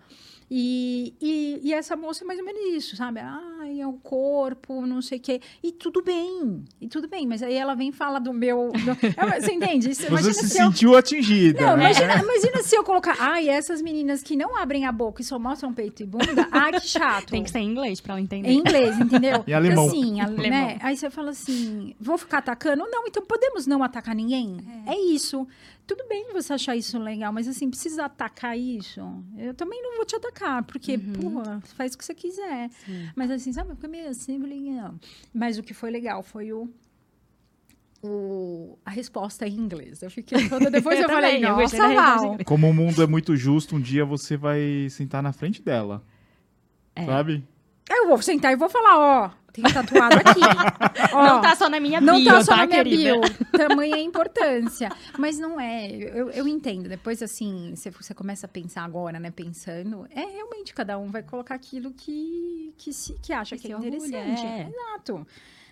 E, 0.57 1.13
e, 1.21 1.61
e 1.65 1.73
essa 1.75 1.97
moça 1.97 2.23
é 2.23 2.27
mais 2.29 2.39
ou 2.39 2.45
menos 2.45 2.63
isso, 2.77 2.95
sabe? 2.95 3.19
Ai, 3.19 3.81
é 3.81 3.87
o 3.89 3.95
corpo, 3.95 4.87
não 4.87 5.03
sei 5.03 5.19
o 5.19 5.21
quê. 5.21 5.41
E 5.61 5.73
tudo 5.73 6.01
bem, 6.01 6.65
e 6.81 6.87
tudo 6.87 7.09
bem. 7.09 7.27
Mas 7.27 7.43
aí 7.43 7.55
ela 7.55 7.75
vem 7.75 7.89
e 7.89 7.93
fala 7.93 8.21
do 8.21 8.33
meu. 8.33 8.71
do- 8.71 8.91
É, 9.35 9.41
Você 9.41 9.53
entende? 9.53 9.91
Isso, 9.91 10.09
Você 10.09 10.33
se 10.33 10.49
se 10.49 10.63
eu. 10.63 10.67
sentiu 10.67 10.97
atingida. 10.97 11.61
Não, 11.61 11.77
né? 11.77 11.87
imagina, 11.91 12.23
imagina 12.23 12.63
se 12.63 12.77
eu 12.77 12.85
colocar. 12.85 13.17
Ai, 13.19 13.49
essas 13.49 13.83
meninas 13.83 14.23
que 14.23 14.37
não 14.37 14.57
abrem 14.57 14.87
a 14.87 14.93
boca 14.93 15.21
e 15.23 15.25
só 15.25 15.41
mostram 15.41 15.73
peito 15.75 16.05
e 16.05 16.07
bunda. 16.07 16.47
Ai, 16.53 16.71
que 16.81 16.87
chato. 16.87 17.31
Tem 17.31 17.43
que 17.43 17.51
ser 17.51 17.59
em 17.59 17.69
inglês 17.71 18.01
pra 18.01 18.13
ela 18.13 18.21
entender. 18.21 18.49
Em 18.49 18.59
inglês, 18.59 18.97
entendeu? 19.01 19.43
E 19.49 19.53
alemão. 19.53 19.87
Assim, 19.89 20.21
a- 20.21 20.27
Alemão. 20.27 20.51
né? 20.51 20.79
Aí 20.83 20.97
você 20.97 21.11
fala 21.11 21.31
assim, 21.31 21.97
vou 22.01 22.17
ficar 22.17 22.39
atacando? 22.39 22.85
Não, 22.89 23.09
então 23.09 23.25
podemos 23.27 23.67
não 23.67 23.83
atacar 23.83 24.15
ninguém? 24.15 24.59
É, 24.87 24.97
isso. 24.97 25.49
Tudo 25.87 26.07
bem 26.09 26.33
você 26.33 26.53
achar 26.55 26.75
isso 26.75 26.99
legal, 26.99 27.33
mas 27.33 27.47
assim, 27.47 27.69
precisa 27.69 28.07
atacar 28.07 28.57
isso? 28.59 29.01
Eu 29.37 29.53
também 29.53 29.83
não 29.83 29.97
vou 29.97 30.05
te 30.07 30.17
atacar, 30.17 30.63
porque, 30.65 30.97
porra, 30.97 31.61
faz 31.77 31.95
o 31.95 31.99
que 31.99 32.05
você 32.05 32.15
quiser. 32.15 32.71
Sim. 32.87 33.11
Mas 33.15 33.31
assim, 33.31 33.53
sabe, 33.53 33.75
fica 33.75 33.87
meio 33.89 34.09
assim, 34.09 34.37
eu 34.37 34.41
falei, 34.41 34.61
não. 34.73 34.99
Mas 35.33 35.59
o 35.59 35.63
que 35.63 35.75
foi 35.75 35.91
legal 35.91 36.23
foi 36.23 36.53
o... 36.53 36.71
o- 38.03 38.79
a 38.85 38.91
resposta 38.91 39.47
em 39.47 39.55
inglês. 39.57 40.03
Eu 40.03 40.11
fiquei 40.11 40.39
toda. 40.49 40.71
Depois 40.71 40.97
eu, 40.99 41.05
Eu 41.05 41.09
falei, 41.11 41.41
também, 41.41 41.43
nossa, 41.51 41.77
inglês. 41.77 42.45
Como 42.47 42.69
o 42.69 42.75
mundo 42.75 43.03
é 43.03 43.07
muito 43.07 43.37
justo, 43.37 43.77
um 43.77 43.81
dia 43.81 44.05
você 44.05 44.37
vai 44.37 44.89
sentar 44.91 45.23
na 45.23 45.33
frente 45.33 45.63
dela. 45.63 46.03
É. 46.97 47.05
Sabe? 47.05 47.45
Eu 47.89 48.09
vou 48.09 48.21
sentar 48.23 48.53
e 48.53 48.57
vou 48.57 48.69
falar, 48.69 48.99
ó, 48.99 49.31
tem 49.53 49.63
tatuado 49.65 50.17
aqui. 50.17 50.41
ó, 51.13 51.25
Não 51.27 51.41
tá 51.41 51.55
só 51.55 51.69
na 51.69 51.79
minha 51.79 52.01
Não 52.01 52.17
bio, 52.17 52.25
tá 52.33 52.43
só 52.43 52.57
na 52.57 52.67
minha 52.67 52.83
querida? 52.83 53.13
bio. 53.21 53.21
Tamanha 53.53 53.99
importância. 54.01 54.91
Mas 55.19 55.39
não 55.39 55.61
é. 55.61 55.89
Eu, 55.91 56.31
eu 56.31 56.49
entendo. 56.49 56.89
Depois, 56.89 57.23
assim, 57.23 57.73
você, 57.77 57.91
você 57.91 58.15
começa 58.15 58.47
a 58.47 58.49
pensar 58.49 58.85
agora, 58.85 59.21
né? 59.21 59.31
Pensando. 59.31 60.07
É 60.11 60.25
realmente 60.25 60.73
cada 60.75 60.99
um 60.99 61.11
vai 61.11 61.23
colocar 61.23 61.55
aquilo 61.55 61.93
que, 61.93 62.73
que, 62.79 62.93
se, 62.93 63.15
que 63.23 63.33
acha 63.33 63.57
Que 63.57 63.69
que, 63.69 63.73
é 63.73 63.77
interessante. 63.77 64.45
é. 64.47 64.69
Exato. 64.71 65.27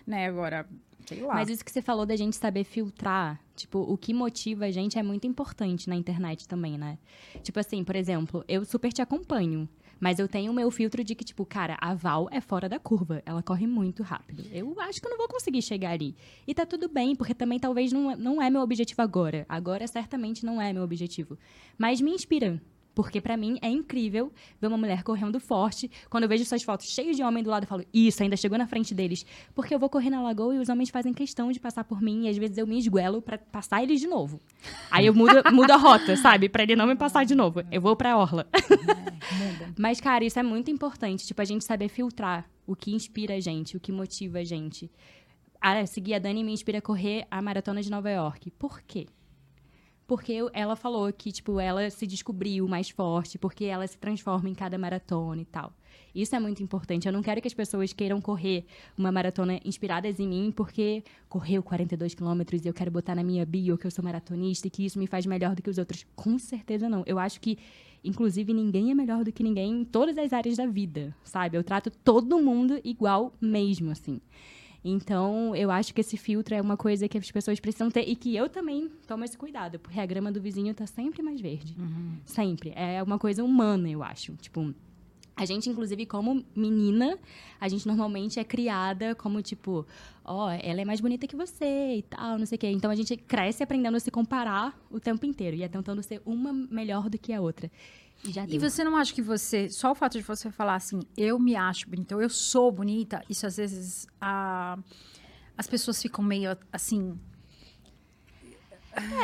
Né? 0.05 0.27
Agora, 0.27 0.67
sei 1.05 1.21
lá. 1.21 1.33
Mas 1.33 1.49
isso 1.49 1.65
que 1.65 1.71
você 1.71 1.81
falou 1.81 2.05
da 2.05 2.15
gente 2.15 2.35
saber 2.37 2.63
filtrar, 2.63 3.39
tipo, 3.55 3.79
o 3.79 3.97
que 3.97 4.13
motiva 4.13 4.65
a 4.65 4.71
gente 4.71 4.97
é 4.99 5.03
muito 5.03 5.25
importante 5.27 5.89
na 5.89 5.95
internet 5.95 6.47
também, 6.47 6.77
né? 6.77 6.97
Tipo 7.41 7.59
assim, 7.59 7.83
por 7.83 7.95
exemplo, 7.95 8.45
eu 8.47 8.63
super 8.63 8.93
te 8.93 9.01
acompanho, 9.01 9.67
mas 10.03 10.19
eu 10.19 10.27
tenho 10.27 10.51
o 10.51 10.53
meu 10.53 10.69
filtro 10.69 11.01
de 11.01 11.15
que, 11.15 11.23
tipo, 11.23 11.45
cara, 11.45 11.77
a 11.79 11.93
Val 11.93 12.27
é 12.29 12.41
fora 12.41 12.67
da 12.67 12.77
curva, 12.77 13.23
ela 13.25 13.41
corre 13.41 13.65
muito 13.65 14.03
rápido. 14.03 14.43
Eu 14.51 14.77
acho 14.81 14.99
que 14.99 15.07
eu 15.07 15.09
não 15.09 15.17
vou 15.17 15.29
conseguir 15.29 15.61
chegar 15.61 15.91
ali. 15.91 16.13
E 16.45 16.53
tá 16.53 16.65
tudo 16.65 16.89
bem, 16.89 17.15
porque 17.15 17.33
também 17.33 17.57
talvez 17.57 17.93
não, 17.93 18.13
não 18.17 18.41
é 18.41 18.49
meu 18.49 18.59
objetivo 18.59 19.01
agora. 19.01 19.45
Agora 19.47 19.87
certamente 19.87 20.45
não 20.45 20.61
é 20.61 20.73
meu 20.73 20.83
objetivo. 20.83 21.39
Mas 21.77 22.01
me 22.01 22.11
inspira. 22.11 22.61
Porque 22.95 23.19
pra 23.19 23.35
mim 23.35 23.57
é 23.61 23.69
incrível 23.69 24.31
ver 24.61 24.67
uma 24.67 24.77
mulher 24.77 25.03
correndo 25.03 25.39
forte. 25.39 25.89
Quando 26.09 26.23
eu 26.23 26.29
vejo 26.29 26.45
suas 26.45 26.63
fotos 26.63 26.87
cheias 26.87 27.15
de 27.15 27.23
homem 27.23 27.43
do 27.43 27.49
lado, 27.49 27.63
eu 27.63 27.67
falo, 27.67 27.83
isso, 27.93 28.21
ainda 28.21 28.37
chegou 28.37 28.57
na 28.57 28.67
frente 28.67 28.93
deles. 28.93 29.25
Porque 29.55 29.73
eu 29.73 29.79
vou 29.79 29.89
correr 29.89 30.09
na 30.09 30.21
lagoa 30.21 30.55
e 30.55 30.59
os 30.59 30.69
homens 30.69 30.89
fazem 30.89 31.13
questão 31.13 31.51
de 31.51 31.59
passar 31.59 31.83
por 31.83 32.01
mim. 32.01 32.25
E 32.25 32.29
às 32.29 32.37
vezes 32.37 32.57
eu 32.57 32.67
me 32.67 32.77
esguelo 32.77 33.21
pra 33.21 33.37
passar 33.37 33.81
eles 33.81 33.99
de 33.99 34.07
novo. 34.07 34.39
Aí 34.91 35.07
eu 35.07 35.13
mudo, 35.13 35.41
mudo 35.51 35.71
a 35.71 35.77
rota, 35.77 36.15
sabe? 36.15 36.49
Pra 36.49 36.63
ele 36.63 36.75
não 36.75 36.87
me 36.87 36.95
passar 36.95 37.25
de 37.25 37.33
novo. 37.33 37.63
Eu 37.71 37.81
vou 37.81 37.95
pra 37.95 38.17
orla. 38.17 38.47
Muda. 39.31 39.73
Mas, 39.77 39.99
cara, 39.99 40.23
isso 40.23 40.37
é 40.37 40.43
muito 40.43 40.69
importante. 40.69 41.25
Tipo, 41.25 41.41
a 41.41 41.45
gente 41.45 41.63
saber 41.63 41.89
filtrar 41.89 42.47
o 42.67 42.75
que 42.75 42.91
inspira 42.91 43.35
a 43.35 43.39
gente, 43.39 43.75
o 43.75 43.79
que 43.79 43.91
motiva 43.91 44.39
a 44.39 44.43
gente. 44.43 44.89
Ah, 45.59 45.85
seguir 45.85 46.13
a 46.13 46.19
Dani 46.19 46.43
me 46.43 46.51
inspira 46.51 46.79
a 46.79 46.81
correr 46.81 47.25
a 47.31 47.41
maratona 47.41 47.81
de 47.81 47.89
Nova 47.89 48.09
York. 48.09 48.51
Por 48.51 48.81
quê? 48.81 49.07
Porque 50.13 50.35
ela 50.53 50.75
falou 50.75 51.11
que, 51.11 51.31
tipo, 51.31 51.59
ela 51.59 51.89
se 51.89 52.05
descobriu 52.05 52.67
mais 52.67 52.87
forte, 52.87 53.39
porque 53.39 53.65
ela 53.65 53.87
se 53.87 53.97
transforma 53.97 54.47
em 54.47 54.53
cada 54.53 54.77
maratona 54.77 55.41
e 55.41 55.45
tal. 55.45 55.73
Isso 56.13 56.35
é 56.35 56.39
muito 56.39 56.61
importante. 56.61 57.07
Eu 57.07 57.11
não 57.11 57.23
quero 57.23 57.41
que 57.41 57.47
as 57.47 57.53
pessoas 57.55 57.93
queiram 57.93 58.21
correr 58.21 58.63
uma 58.95 59.11
maratona 59.11 59.59
inspiradas 59.65 60.19
em 60.19 60.27
mim, 60.27 60.53
porque 60.55 61.03
correu 61.27 61.63
42 61.63 62.13
quilômetros 62.13 62.63
e 62.63 62.67
eu 62.67 62.75
quero 62.75 62.91
botar 62.91 63.15
na 63.15 63.23
minha 63.23 63.43
bio 63.43 63.75
que 63.75 63.87
eu 63.87 63.89
sou 63.89 64.03
maratonista 64.03 64.67
e 64.67 64.69
que 64.69 64.85
isso 64.85 64.99
me 64.99 65.07
faz 65.07 65.25
melhor 65.25 65.55
do 65.55 65.63
que 65.63 65.69
os 65.71 65.79
outros. 65.79 66.05
Com 66.15 66.37
certeza 66.37 66.87
não. 66.87 67.01
Eu 67.07 67.17
acho 67.17 67.41
que, 67.41 67.57
inclusive, 68.03 68.53
ninguém 68.53 68.91
é 68.91 68.93
melhor 68.93 69.23
do 69.23 69.31
que 69.31 69.41
ninguém 69.41 69.81
em 69.81 69.83
todas 69.83 70.15
as 70.19 70.31
áreas 70.31 70.57
da 70.57 70.67
vida, 70.67 71.15
sabe? 71.23 71.57
Eu 71.57 71.63
trato 71.63 71.89
todo 71.89 72.39
mundo 72.39 72.79
igual 72.83 73.33
mesmo, 73.41 73.89
assim. 73.89 74.21
Então, 74.83 75.55
eu 75.55 75.71
acho 75.71 75.93
que 75.93 76.01
esse 76.01 76.17
filtro 76.17 76.53
é 76.53 76.61
uma 76.61 76.75
coisa 76.75 77.07
que 77.07 77.17
as 77.17 77.31
pessoas 77.31 77.59
precisam 77.59 77.89
ter 77.89 78.07
e 78.07 78.15
que 78.15 78.35
eu 78.35 78.49
também 78.49 78.89
tomo 79.07 79.23
esse 79.23 79.37
cuidado, 79.37 79.79
porque 79.79 79.99
a 79.99 80.05
grama 80.05 80.31
do 80.31 80.41
vizinho 80.41 80.73
tá 80.73 80.85
sempre 80.85 81.21
mais 81.21 81.39
verde. 81.39 81.75
Sempre. 82.25 82.73
É 82.75 83.01
uma 83.01 83.17
coisa 83.17 83.43
humana, 83.43 83.89
eu 83.89 84.03
acho. 84.03 84.33
Tipo, 84.33 84.73
a 85.35 85.45
gente, 85.45 85.69
inclusive, 85.69 86.05
como 86.05 86.45
menina, 86.55 87.17
a 87.59 87.67
gente 87.67 87.87
normalmente 87.87 88.39
é 88.39 88.43
criada 88.43 89.15
como, 89.15 89.41
tipo, 89.41 89.85
ó, 90.23 90.51
ela 90.51 90.81
é 90.81 90.85
mais 90.85 91.01
bonita 91.01 91.25
que 91.25 91.35
você 91.35 91.95
e 91.97 92.01
tal, 92.03 92.37
não 92.37 92.45
sei 92.45 92.55
o 92.57 92.59
quê. 92.59 92.67
Então, 92.67 92.91
a 92.91 92.95
gente 92.95 93.17
cresce 93.17 93.63
aprendendo 93.63 93.95
a 93.95 93.99
se 93.99 94.11
comparar 94.11 94.77
o 94.91 94.99
tempo 94.99 95.25
inteiro 95.25 95.55
e 95.57 95.63
é 95.63 95.67
tentando 95.67 96.03
ser 96.03 96.21
uma 96.25 96.53
melhor 96.53 97.09
do 97.09 97.17
que 97.17 97.33
a 97.33 97.41
outra. 97.41 97.71
E 98.25 98.55
E 98.55 98.57
você 98.57 98.83
não 98.83 98.95
acha 98.95 99.13
que 99.13 99.21
você, 99.21 99.69
só 99.69 99.91
o 99.91 99.95
fato 99.95 100.17
de 100.17 100.23
você 100.23 100.49
falar 100.49 100.75
assim, 100.75 101.01
eu 101.17 101.37
me 101.39 101.55
acho 101.55 101.89
bonita, 101.89 102.15
ou 102.15 102.21
eu 102.21 102.29
sou 102.29 102.71
bonita, 102.71 103.23
isso 103.29 103.45
às 103.45 103.57
vezes 103.57 104.07
a, 104.19 104.77
as 105.57 105.67
pessoas 105.67 106.01
ficam 106.01 106.23
meio 106.23 106.57
assim, 106.71 107.19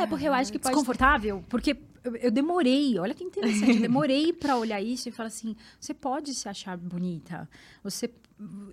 É, 0.02 0.06
porque 0.08 0.28
eu 0.28 0.34
acho 0.34 0.52
que 0.52 0.60
pode... 0.60 0.74
desconfortável? 0.74 1.44
Porque 1.48 1.78
eu, 2.04 2.16
eu 2.16 2.32
demorei, 2.32 2.98
olha 2.98 3.14
que 3.14 3.24
interessante, 3.24 3.76
eu 3.76 3.82
demorei 3.82 4.34
pra 4.34 4.58
olhar 4.58 4.82
isso 4.82 5.08
e 5.10 5.12
falar 5.12 5.28
assim, 5.28 5.56
você 5.80 5.94
pode 5.94 6.34
se 6.34 6.50
achar 6.50 6.78
bonita, 6.78 7.48
você 7.84 8.10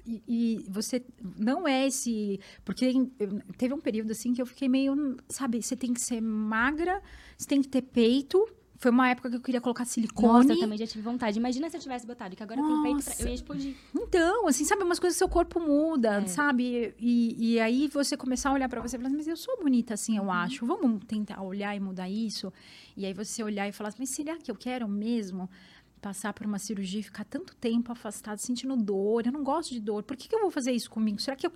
e, 0.06 0.22
e 0.28 0.66
você 0.68 1.04
não 1.36 1.66
é 1.66 1.88
esse, 1.88 2.38
porque 2.64 2.92
teve 3.58 3.74
um 3.74 3.80
período 3.80 4.12
assim 4.12 4.32
que 4.32 4.40
eu 4.40 4.46
fiquei 4.46 4.68
meio, 4.68 5.16
sabe, 5.28 5.60
você 5.60 5.74
tem 5.74 5.92
que 5.92 6.00
ser 6.00 6.20
magra, 6.20 7.02
você 7.36 7.48
tem 7.48 7.60
que 7.60 7.68
ter 7.68 7.82
peito. 7.82 8.46
Foi 8.78 8.90
uma 8.90 9.08
época 9.08 9.30
que 9.30 9.36
eu 9.36 9.40
queria 9.40 9.60
colocar 9.60 9.84
silicone. 9.84 10.28
Nossa, 10.28 10.52
eu 10.52 10.60
também 10.60 10.76
já 10.78 10.86
tive 10.86 11.02
vontade. 11.02 11.38
Imagina 11.38 11.70
se 11.70 11.76
eu 11.76 11.80
tivesse 11.80 12.06
botado, 12.06 12.36
que 12.36 12.42
agora 12.42 12.60
eu 12.60 12.66
tenho 12.66 12.82
peito 12.82 13.02
pra... 13.02 13.10
Nossa. 13.12 13.22
Eu 13.22 13.28
ia 13.28 13.34
explodir. 13.34 13.74
Então, 13.94 14.46
assim, 14.46 14.64
sabe, 14.64 14.82
umas 14.82 14.98
coisas 14.98 15.16
seu 15.16 15.28
corpo 15.28 15.58
muda, 15.58 16.22
É. 16.22 16.26
sabe? 16.26 16.94
E, 16.98 17.54
e 17.54 17.60
aí 17.60 17.88
você 17.88 18.16
começar 18.16 18.50
a 18.50 18.52
olhar 18.52 18.68
pra 18.68 18.80
você 18.80 18.96
e 18.96 18.98
falar 18.98 19.08
assim, 19.08 19.16
mas 19.16 19.28
eu 19.28 19.36
sou 19.36 19.56
bonita 19.58 19.94
assim, 19.94 20.16
eu 20.16 20.30
acho. 20.30 20.66
Vamos 20.66 21.02
tentar 21.06 21.42
olhar 21.42 21.74
e 21.74 21.80
mudar 21.80 22.08
isso. 22.08 22.52
E 22.96 23.06
aí 23.06 23.14
você 23.14 23.42
olhar 23.42 23.66
e 23.68 23.72
falar 23.72 23.88
assim, 23.88 23.98
mas 24.00 24.10
será 24.10 24.36
que 24.36 24.50
eu 24.50 24.54
quero 24.56 24.86
mesmo 24.88 25.48
passar 26.00 26.32
por 26.34 26.46
uma 26.46 26.58
cirurgia 26.58 27.00
e 27.00 27.02
ficar 27.02 27.24
tanto 27.24 27.56
tempo 27.56 27.90
afastado, 27.90 28.38
sentindo 28.38 28.76
dor? 28.76 29.26
Eu 29.26 29.32
não 29.32 29.42
gosto 29.42 29.70
de 29.72 29.80
dor. 29.80 30.02
Por 30.02 30.16
que, 30.16 30.28
que 30.28 30.34
eu 30.34 30.40
vou 30.40 30.50
fazer 30.50 30.72
isso 30.72 30.90
comigo? 30.90 31.18
Será 31.20 31.34
que 31.36 31.46
eu 31.46 31.52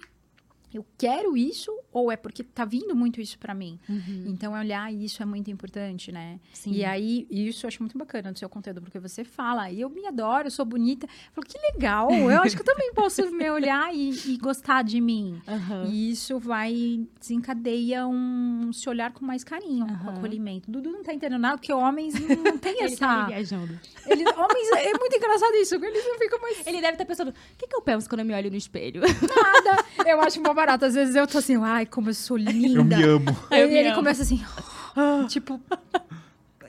eu 0.72 0.84
quero 0.96 1.36
isso 1.36 1.70
ou 1.92 2.10
é 2.12 2.16
porque 2.16 2.44
tá 2.44 2.64
vindo 2.64 2.94
muito 2.94 3.20
isso 3.20 3.38
para 3.38 3.52
mim? 3.54 3.78
Então, 4.26 4.52
olhar 4.52 4.92
isso 4.92 5.22
é 5.22 5.26
muito 5.26 5.50
importante, 5.50 6.12
né? 6.12 6.38
Sim. 6.52 6.72
E 6.72 6.84
aí, 6.84 7.26
isso 7.30 7.66
eu 7.66 7.68
acho 7.68 7.82
muito 7.82 7.98
bacana 7.98 8.30
no 8.30 8.36
seu 8.36 8.48
conteúdo, 8.48 8.80
porque 8.80 8.98
você 8.98 9.24
fala, 9.24 9.70
e 9.70 9.80
eu 9.80 9.90
me 9.90 10.06
adoro, 10.06 10.46
eu 10.46 10.50
sou 10.50 10.64
bonita. 10.64 11.06
Eu 11.06 11.32
falo, 11.32 11.46
que 11.46 11.58
legal, 11.72 12.10
eu 12.12 12.40
acho 12.42 12.54
que 12.54 12.62
eu 12.62 12.66
também 12.66 12.92
posso 12.94 13.28
me 13.32 13.50
olhar 13.50 13.92
e, 13.94 14.10
e 14.26 14.36
gostar 14.38 14.82
de 14.82 15.00
mim. 15.00 15.40
Aham. 15.48 15.86
E 15.88 16.10
isso 16.10 16.38
vai, 16.38 17.04
desencadeia 17.18 18.06
um 18.06 18.72
se 18.72 18.88
olhar 18.88 19.12
com 19.12 19.24
mais 19.24 19.42
carinho, 19.42 19.86
com 19.86 19.92
Aham. 19.92 20.16
acolhimento. 20.16 20.70
Dudu 20.70 20.90
não 20.92 21.02
tá 21.02 21.12
entendendo 21.12 21.40
nada, 21.40 21.58
porque 21.58 21.72
homens 21.72 22.14
não 22.14 22.56
tem 22.58 22.72
Ele 22.82 22.96
tá 22.96 23.14
essa... 23.14 23.26
viajando. 23.26 23.80
Eles, 24.06 24.26
homens, 24.36 24.70
é 24.76 24.92
muito 24.98 25.16
engraçado 25.16 25.54
isso, 25.56 25.74
eles 25.74 26.04
não 26.04 26.18
ficam 26.18 26.40
mais 26.40 26.66
Ele 26.66 26.80
deve 26.80 26.92
estar 26.92 27.04
pensando, 27.04 27.30
o 27.30 27.34
que, 27.58 27.66
que 27.66 27.74
eu 27.76 27.82
penso 27.82 28.08
quando 28.08 28.20
eu 28.20 28.26
me 28.26 28.34
olho 28.34 28.50
no 28.50 28.56
espelho? 28.56 29.00
nada. 29.02 29.84
Eu 30.06 30.20
acho 30.20 30.40
uma 30.40 30.54
barata. 30.60 30.86
Às 30.86 30.94
vezes 30.94 31.14
eu 31.14 31.26
tô 31.26 31.38
assim, 31.38 31.56
ai, 31.62 31.86
como 31.86 32.10
eu 32.10 32.14
sou 32.14 32.36
linda. 32.36 32.78
Eu 32.78 32.84
me 32.84 33.02
amo. 33.02 33.36
Aí 33.50 33.62
Eu 33.62 33.68
me 33.68 33.74
ele 33.74 33.88
amo. 33.88 33.96
começa 33.96 34.22
assim, 34.22 34.40
tipo... 35.28 35.60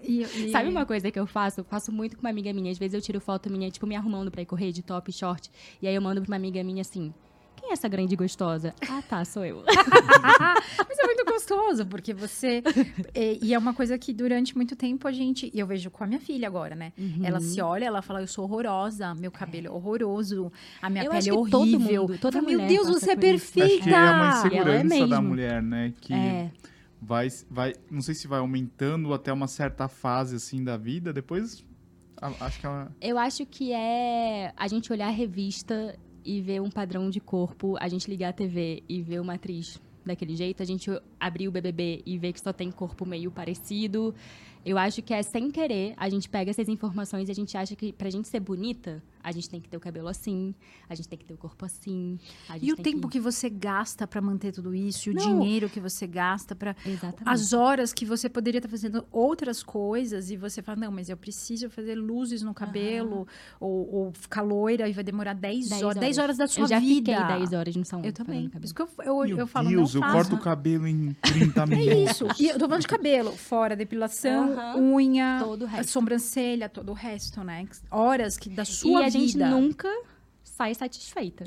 e- 0.04 0.22
e- 0.24 0.52
Sabe 0.52 0.70
uma 0.70 0.86
coisa 0.86 1.12
que 1.12 1.20
eu 1.20 1.28
faço? 1.28 1.60
Eu 1.62 1.64
faço 1.64 1.92
muito 1.92 2.16
com 2.16 2.22
uma 2.24 2.30
amiga 2.30 2.52
minha. 2.54 2.72
Às 2.72 2.78
vezes 2.78 2.94
eu 2.94 3.02
tiro 3.02 3.20
foto 3.20 3.50
minha, 3.52 3.70
tipo, 3.70 3.86
me 3.86 3.96
arrumando 3.96 4.32
pra 4.32 4.42
ir 4.42 4.46
correr 4.46 4.72
de 4.72 4.82
top 4.82 5.12
short. 5.12 5.50
E 5.82 5.88
aí 5.88 5.94
eu 5.96 6.02
mando 6.02 6.22
pra 6.22 6.30
uma 6.30 6.36
amiga 6.38 6.64
minha 6.64 6.82
assim, 6.82 7.14
é 7.72 7.74
essa 7.74 7.88
grande 7.88 8.16
gostosa? 8.16 8.74
Ah, 8.90 9.02
tá, 9.02 9.24
sou 9.26 9.44
eu. 9.46 9.64
Mas 9.66 11.00
é 11.00 11.06
muito 11.06 11.26
gostoso, 11.26 11.86
porque 11.86 12.14
você. 12.14 12.62
e, 13.16 13.40
e 13.42 13.54
é 13.54 13.58
uma 13.58 13.74
coisa 13.74 13.98
que 13.98 14.14
durante 14.14 14.56
muito 14.56 14.76
tempo 14.76 15.08
a 15.08 15.12
gente. 15.12 15.50
E 15.54 15.60
eu 15.60 15.66
vejo 15.68 15.90
com 15.90 16.04
a 16.04 16.08
minha 16.08 16.20
filha 16.20 16.48
agora, 16.48 16.76
né? 16.76 16.94
Uhum. 16.98 17.22
Ela 17.24 17.40
se 17.40 17.62
olha, 17.62 17.86
ela 17.86 18.02
fala: 18.02 18.22
Eu 18.22 18.28
sou 18.28 18.44
horrorosa, 18.46 19.14
meu 19.16 19.32
cabelo 19.32 19.68
é 19.68 19.70
horroroso, 19.72 20.52
a 20.82 20.90
minha 20.90 21.04
Eu 21.04 21.12
pele 21.12 21.20
acho 21.20 21.30
é 21.30 21.34
horrível. 21.34 22.02
mundo, 22.08 22.18
toda 22.20 22.42
Meu 22.42 22.60
Deus, 22.68 22.88
você 22.88 23.12
é 23.12 23.16
perfeita! 23.16 23.74
Acho 23.76 23.84
que 23.84 23.90
é 23.90 23.98
uma 23.98 24.06
Ela 24.06 24.76
é 24.76 24.82
insegurança 24.82 25.08
da 25.08 25.22
mulher, 25.22 25.62
né? 25.62 25.94
Que 26.02 26.14
É. 26.14 26.52
vai, 27.02 27.28
vai, 27.50 27.74
não 27.90 28.02
sei 28.02 28.14
se 28.16 28.28
vai 28.28 28.40
aumentando 28.40 29.14
até 29.14 29.32
uma 29.32 29.48
certa 29.48 29.88
fase 29.88 30.36
assim 30.36 30.64
da 30.64 30.78
vida, 30.78 31.12
depois 31.14 31.64
a- 32.22 32.46
acho 32.46 32.60
que 32.60 32.66
ela 32.66 32.92
Eu 33.02 33.18
acho 33.18 33.46
que 33.46 33.72
é 33.74 34.54
a 34.56 34.68
gente 34.68 34.92
olhar 34.92 35.08
a 35.08 35.12
revista 35.12 35.96
e 36.26 36.42
ver 36.42 36.62
um 36.62 36.70
padrão 36.70 37.10
de 37.10 37.20
corpo, 37.20 37.76
a 37.80 37.88
gente 37.88 38.10
ligar 38.10 38.30
a 38.30 38.34
TV 38.34 38.84
e 38.88 39.02
ver 39.02 39.20
uma 39.20 39.34
atriz 39.34 39.80
daquele 40.06 40.36
jeito, 40.36 40.62
a 40.62 40.66
gente 40.66 40.90
abrir 41.20 41.48
o 41.48 41.52
BBB 41.52 42.02
e 42.06 42.18
ver 42.18 42.34
que 42.34 42.42
só 42.42 42.52
tem 42.52 42.72
corpo 42.72 43.06
meio 43.06 43.32
parecido. 43.32 44.14
Eu 44.66 44.78
acho 44.78 45.02
que 45.02 45.14
é 45.14 45.22
sem 45.22 45.50
querer, 45.52 45.94
a 45.98 46.10
gente 46.10 46.30
pega 46.30 46.50
essas 46.52 46.68
informações 46.68 47.30
e 47.30 47.32
a 47.32 47.36
gente 47.36 47.58
acha 47.58 47.76
que 47.76 47.92
pra 47.92 48.10
gente 48.10 48.28
ser 48.28 48.40
bonita, 48.40 49.02
a 49.24 49.32
gente 49.32 49.50
tem 49.50 49.60
que 49.62 49.70
ter 49.70 49.78
o 49.78 49.80
cabelo 49.80 50.08
assim, 50.08 50.54
a 50.90 50.96
gente 50.96 51.08
tem 51.08 51.18
que 51.18 51.26
ter 51.26 51.34
o 51.34 51.38
corpo 51.38 51.66
assim. 51.66 52.18
a 52.50 52.54
gente 52.54 52.68
E 52.68 52.74
o 52.74 52.76
tem 52.76 52.94
tempo 52.96 53.08
que 53.08 53.20
você 53.20 53.50
gasta 53.50 54.08
pra 54.08 54.22
manter 54.22 54.52
tudo 54.52 54.74
isso, 54.74 55.10
e 55.10 55.12
o 55.12 55.16
Não. 55.16 55.40
dinheiro 55.40 55.70
que 55.70 55.80
você 55.80 56.08
gasta 56.08 56.56
pra 56.56 56.76
Exatamente. 56.86 57.24
as 57.26 57.54
horas 57.54 57.94
que 57.94 58.06
você 58.06 58.28
poderia 58.30 58.60
estar 58.60 58.70
fazendo 58.70 59.06
outras 59.12 59.62
coisas 59.64 60.30
e 60.32 60.38
você 60.38 60.62
fala, 60.62 60.80
não, 60.82 60.92
mas 60.92 61.10
eu 61.10 61.18
preciso 61.18 61.70
fazer 61.70 61.96
luzes 61.96 62.42
no 62.42 62.54
cabelo 62.54 63.28
ou, 63.60 63.94
ou 63.94 64.12
ficar 64.14 64.42
loira 64.42 64.88
e 64.90 64.94
vai 64.94 65.04
demorar 65.04 65.34
10, 65.34 65.70
10 65.70 65.84
horas. 65.84 66.00
10 66.00 66.18
horas 66.18 66.38
da 66.38 66.48
sua 66.48 66.64
eu 66.64 66.68
já 66.68 66.80
vida. 66.80 67.14
fiquei 67.16 67.38
10 67.38 67.54
horas 67.54 67.76
no 67.76 67.86
salão. 67.86 68.06
Eu 68.06 68.14
também. 68.14 68.50
cabelo. 68.50 68.66
Isso 68.66 68.74
que 68.76 68.82
eu, 68.82 68.90
eu, 69.06 69.18
Meu 69.28 69.38
eu 69.38 69.48
falo, 69.48 69.70
Deus, 69.70 69.94
não 69.94 70.02
eu 70.02 70.06
faça. 70.08 70.18
corto 70.18 70.36
o 70.36 70.40
cabelo 70.40 70.88
em 70.88 71.14
30 71.22 71.62
É 71.62 71.66
minutos. 71.66 72.12
isso. 72.12 72.28
E 72.40 72.48
eu 72.48 72.54
tô 72.60 72.66
falando 72.66 72.82
de 72.82 72.88
cabelo, 72.88 73.32
fora 73.32 73.76
depilação, 73.76 74.56
unha, 74.78 75.40
Todo 75.44 75.64
o 75.64 75.66
a 75.66 75.70
resto. 75.70 75.92
sobrancelha, 75.92 76.70
todo 76.70 76.90
o 76.90 76.94
resto, 76.94 77.44
né? 77.44 77.68
Horas 77.90 78.38
que 78.38 78.50
da 78.50 78.66
sua 78.66 79.02
e 79.02 79.06
a 79.06 79.10
gente 79.12 79.38
nunca 79.38 79.90
sai 80.44 80.74
satisfeita. 80.74 81.46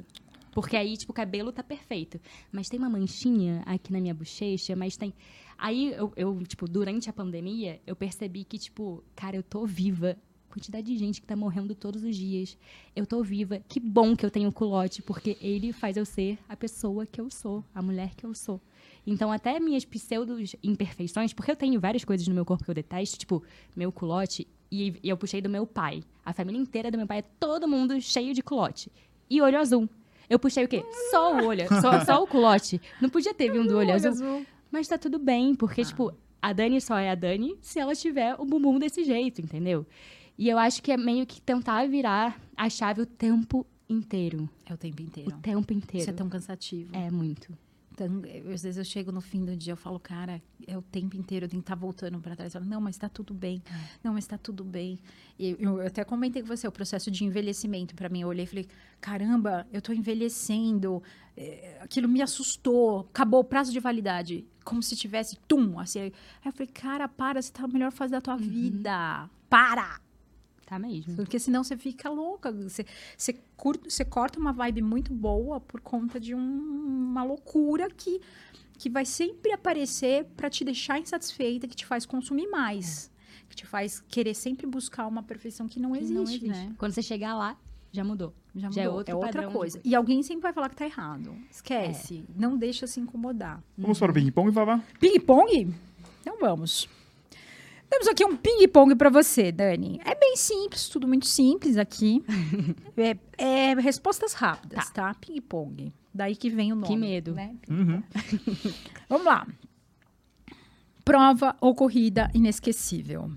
Porque 0.54 0.76
aí, 0.76 0.96
tipo, 0.96 1.10
o 1.10 1.14
cabelo 1.14 1.50
tá 1.52 1.64
perfeito. 1.64 2.20
Mas 2.52 2.68
tem 2.68 2.78
uma 2.78 2.88
manchinha 2.88 3.62
aqui 3.66 3.92
na 3.92 4.00
minha 4.00 4.14
bochecha, 4.14 4.76
mas 4.76 4.96
tem. 4.96 5.12
Aí 5.58 5.92
eu, 5.92 6.12
eu, 6.16 6.42
tipo, 6.46 6.68
durante 6.68 7.10
a 7.10 7.12
pandemia, 7.12 7.80
eu 7.86 7.96
percebi 7.96 8.44
que, 8.44 8.56
tipo, 8.56 9.02
cara, 9.16 9.36
eu 9.36 9.42
tô 9.42 9.66
viva. 9.66 10.16
Quantidade 10.48 10.86
de 10.86 10.96
gente 10.96 11.20
que 11.20 11.26
tá 11.26 11.34
morrendo 11.34 11.74
todos 11.74 12.04
os 12.04 12.14
dias. 12.14 12.56
Eu 12.94 13.04
tô 13.04 13.20
viva. 13.24 13.60
Que 13.68 13.80
bom 13.80 14.14
que 14.14 14.24
eu 14.24 14.30
tenho 14.30 14.48
o 14.48 14.52
culote, 14.52 15.02
porque 15.02 15.36
ele 15.40 15.72
faz 15.72 15.96
eu 15.96 16.04
ser 16.04 16.38
a 16.48 16.56
pessoa 16.56 17.04
que 17.04 17.20
eu 17.20 17.28
sou, 17.28 17.64
a 17.74 17.82
mulher 17.82 18.14
que 18.14 18.24
eu 18.24 18.32
sou. 18.32 18.60
Então, 19.04 19.32
até 19.32 19.58
minhas 19.58 19.84
pseudos 19.84 20.54
imperfeições, 20.62 21.32
porque 21.32 21.50
eu 21.50 21.56
tenho 21.56 21.80
várias 21.80 22.04
coisas 22.04 22.28
no 22.28 22.34
meu 22.34 22.44
corpo 22.44 22.64
que 22.64 22.70
eu 22.70 22.74
detesto, 22.74 23.18
tipo, 23.18 23.42
meu 23.74 23.90
culote, 23.90 24.46
e, 24.82 25.00
e 25.02 25.08
eu 25.08 25.16
puxei 25.16 25.40
do 25.40 25.48
meu 25.48 25.66
pai. 25.66 26.02
A 26.24 26.32
família 26.32 26.60
inteira 26.60 26.90
do 26.90 26.98
meu 26.98 27.06
pai 27.06 27.18
é 27.18 27.24
todo 27.38 27.68
mundo 27.68 28.00
cheio 28.00 28.32
de 28.34 28.42
culote. 28.42 28.90
E 29.28 29.40
olho 29.40 29.58
azul. 29.58 29.88
Eu 30.28 30.38
puxei 30.38 30.64
o 30.64 30.68
quê? 30.68 30.82
Só 31.10 31.34
o 31.36 31.46
olho, 31.46 31.66
só, 31.80 32.00
só 32.04 32.22
o 32.22 32.26
culote. 32.26 32.80
Não 33.00 33.08
podia 33.10 33.34
ter 33.34 33.50
vindo 33.52 33.68
do 33.68 33.76
olho 33.78 33.92
azul. 33.92 34.44
Mas 34.70 34.88
tá 34.88 34.96
tudo 34.98 35.18
bem, 35.18 35.54
porque, 35.54 35.84
tipo, 35.84 36.12
a 36.40 36.52
Dani 36.52 36.80
só 36.80 36.98
é 36.98 37.10
a 37.10 37.14
Dani 37.14 37.56
se 37.60 37.78
ela 37.78 37.94
tiver 37.94 38.34
o 38.38 38.44
bumbum 38.44 38.78
desse 38.78 39.04
jeito, 39.04 39.40
entendeu? 39.40 39.86
E 40.36 40.48
eu 40.48 40.58
acho 40.58 40.82
que 40.82 40.90
é 40.90 40.96
meio 40.96 41.24
que 41.26 41.40
tentar 41.40 41.86
virar 41.88 42.40
a 42.56 42.68
chave 42.68 43.00
o 43.02 43.06
tempo 43.06 43.64
inteiro. 43.88 44.48
É 44.66 44.74
o 44.74 44.76
tempo 44.76 45.00
O 45.00 45.04
inteiro. 45.04 45.32
tempo 45.40 45.72
inteiro. 45.72 46.02
Isso 46.02 46.10
é 46.10 46.12
tão 46.12 46.28
cansativo. 46.28 46.94
É 46.94 47.10
muito. 47.10 47.56
Então, 47.94 48.08
eu- 48.26 48.52
às 48.52 48.62
vezes 48.64 48.76
eu 48.76 48.84
chego 48.84 49.12
no 49.12 49.20
fim 49.20 49.44
do 49.44 49.56
dia, 49.56 49.72
eu 49.72 49.76
falo, 49.76 50.00
cara, 50.00 50.42
é 50.66 50.76
o 50.76 50.82
tempo 50.82 51.16
inteiro, 51.16 51.44
eu 51.44 51.48
tenho 51.48 51.62
que 51.62 51.64
estar 51.64 51.76
voltando 51.76 52.18
para 52.20 52.34
trás. 52.34 52.52
Eu 52.52 52.60
falo, 52.60 52.68
não, 52.68 52.80
mas 52.80 52.98
tá 52.98 53.08
tudo 53.08 53.32
bem. 53.32 53.62
Não, 54.02 54.12
mas 54.14 54.26
tá 54.26 54.36
tudo 54.36 54.64
bem. 54.64 54.98
E 55.38 55.50
eu, 55.60 55.80
eu 55.80 55.86
até 55.86 56.02
comentei 56.02 56.42
com 56.42 56.48
você 56.48 56.66
o 56.66 56.72
processo 56.72 57.08
de 57.08 57.24
envelhecimento 57.24 57.94
para 57.94 58.08
mim. 58.08 58.22
Eu 58.22 58.28
olhei 58.28 58.44
e 58.44 58.48
falei, 58.48 58.66
caramba, 59.00 59.64
eu 59.72 59.80
tô 59.80 59.92
envelhecendo. 59.92 61.00
É, 61.36 61.78
aquilo 61.80 62.08
me 62.08 62.20
assustou. 62.20 63.00
Acabou 63.12 63.40
o 63.40 63.44
prazo 63.44 63.70
de 63.70 63.78
validade. 63.78 64.44
Como 64.64 64.82
se 64.82 64.96
tivesse, 64.96 65.36
tum, 65.46 65.78
assim. 65.78 66.00
Aí 66.00 66.12
eu 66.44 66.52
falei, 66.52 66.66
cara, 66.72 67.06
para, 67.08 67.40
você 67.40 67.52
tá 67.52 67.62
na 67.62 67.68
melhor 67.68 67.92
fase 67.92 68.10
da 68.10 68.20
tua 68.20 68.36
vida. 68.36 69.30
Para! 69.48 70.00
Tá 70.66 70.78
mesmo. 70.78 71.14
Porque 71.16 71.38
senão 71.38 71.62
você 71.62 71.76
fica 71.76 72.08
louca. 72.08 72.50
Você, 72.52 72.86
você, 73.16 73.34
curta, 73.56 73.88
você 73.90 74.04
corta 74.04 74.38
uma 74.38 74.52
vibe 74.52 74.80
muito 74.82 75.12
boa 75.12 75.60
por 75.60 75.80
conta 75.80 76.18
de 76.18 76.34
um- 76.34 76.40
uma 77.10 77.22
loucura 77.22 77.88
que, 77.90 78.20
que 78.78 78.88
vai 78.88 79.04
sempre 79.04 79.52
aparecer 79.52 80.24
para 80.36 80.48
te 80.48 80.64
deixar 80.64 80.98
insatisfeita, 80.98 81.68
que 81.68 81.76
te 81.76 81.84
faz 81.84 82.06
consumir 82.06 82.46
mais. 82.48 83.10
Que 83.48 83.56
te 83.56 83.66
faz 83.66 84.00
querer 84.08 84.34
sempre 84.34 84.66
buscar 84.66 85.06
uma 85.06 85.22
perfeição 85.22 85.68
que 85.68 85.78
não, 85.78 85.92
Que 85.92 85.98
existe, 85.98 86.14
não 86.14 86.22
existe. 86.22 86.48
né? 86.48 86.74
Quando 86.78 86.92
você 86.92 87.02
chegar 87.02 87.34
lá, 87.36 87.58
já 87.92 88.02
mudou. 88.02 88.32
Já, 88.56 88.70
Já 88.70 88.82
é 88.82 88.84
mudou. 88.86 88.98
outro 88.98 89.12
é 89.12 89.14
outra 89.16 89.30
de 89.46 89.52
coisa. 89.52 89.78
coisa. 89.78 89.80
E 89.84 89.94
alguém 89.94 90.22
sempre 90.22 90.42
vai 90.42 90.52
falar 90.52 90.68
que 90.70 90.76
tá 90.76 90.86
errado. 90.86 91.36
Esquece. 91.50 92.24
Não 92.34 92.56
deixa 92.56 92.86
se 92.86 92.98
incomodar. 93.00 93.62
Vamos 93.76 93.98
para 93.98 94.10
o 94.10 94.14
ping-pong, 94.14 94.50
Vavá? 94.50 94.82
Ping-pong? 94.98 95.72
Então 96.22 96.38
vamos. 96.40 96.88
Temos 97.88 98.08
aqui 98.08 98.24
um 98.24 98.36
ping-pong 98.36 98.94
para 98.96 99.10
você, 99.10 99.52
Dani. 99.52 100.00
É 100.04 100.14
bem 100.14 100.36
simples, 100.36 100.88
tudo 100.88 101.06
muito 101.06 101.26
simples 101.26 101.76
aqui. 101.76 102.24
é, 102.96 103.16
é 103.38 103.74
respostas 103.74 104.32
rápidas, 104.32 104.90
tá? 104.90 105.14
Ping-pong. 105.14 105.92
Daí 106.12 106.36
que 106.36 106.48
vem 106.50 106.72
o 106.72 106.76
nome. 106.76 106.86
Que 106.88 106.96
medo. 106.96 107.34
né? 107.34 107.54
Uhum. 107.68 108.02
Vamos 109.08 109.26
lá. 109.26 109.46
Prova 111.04 111.56
ou 111.60 111.74
corrida 111.74 112.30
inesquecível? 112.34 113.30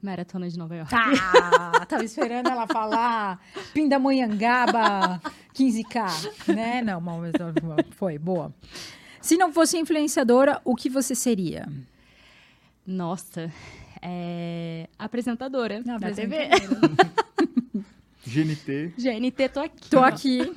Maratona 0.00 0.48
de 0.48 0.58
Nova 0.58 0.74
York. 0.74 0.90
Tá, 0.90 1.84
tava 1.86 2.04
esperando 2.04 2.48
ela 2.48 2.66
falar 2.66 3.40
Pindamonhangaba 3.72 5.20
15K, 5.54 6.52
né? 6.54 6.82
Não, 6.82 7.00
mas 7.00 7.32
foi, 7.90 8.18
boa. 8.18 8.52
Se 9.20 9.36
não 9.36 9.52
fosse 9.52 9.78
influenciadora, 9.78 10.60
o 10.64 10.74
que 10.74 10.90
você 10.90 11.14
seria? 11.14 11.68
Nossa. 12.86 13.52
É... 14.00 14.88
Apresentadora 14.98 15.82
Não, 15.84 15.98
da 15.98 16.10
TV. 16.10 16.48
GNT. 18.26 18.94
GNT, 18.98 19.48
tô 19.48 19.60
aqui. 19.60 19.90
Tô 19.90 19.98
aqui. 20.00 20.52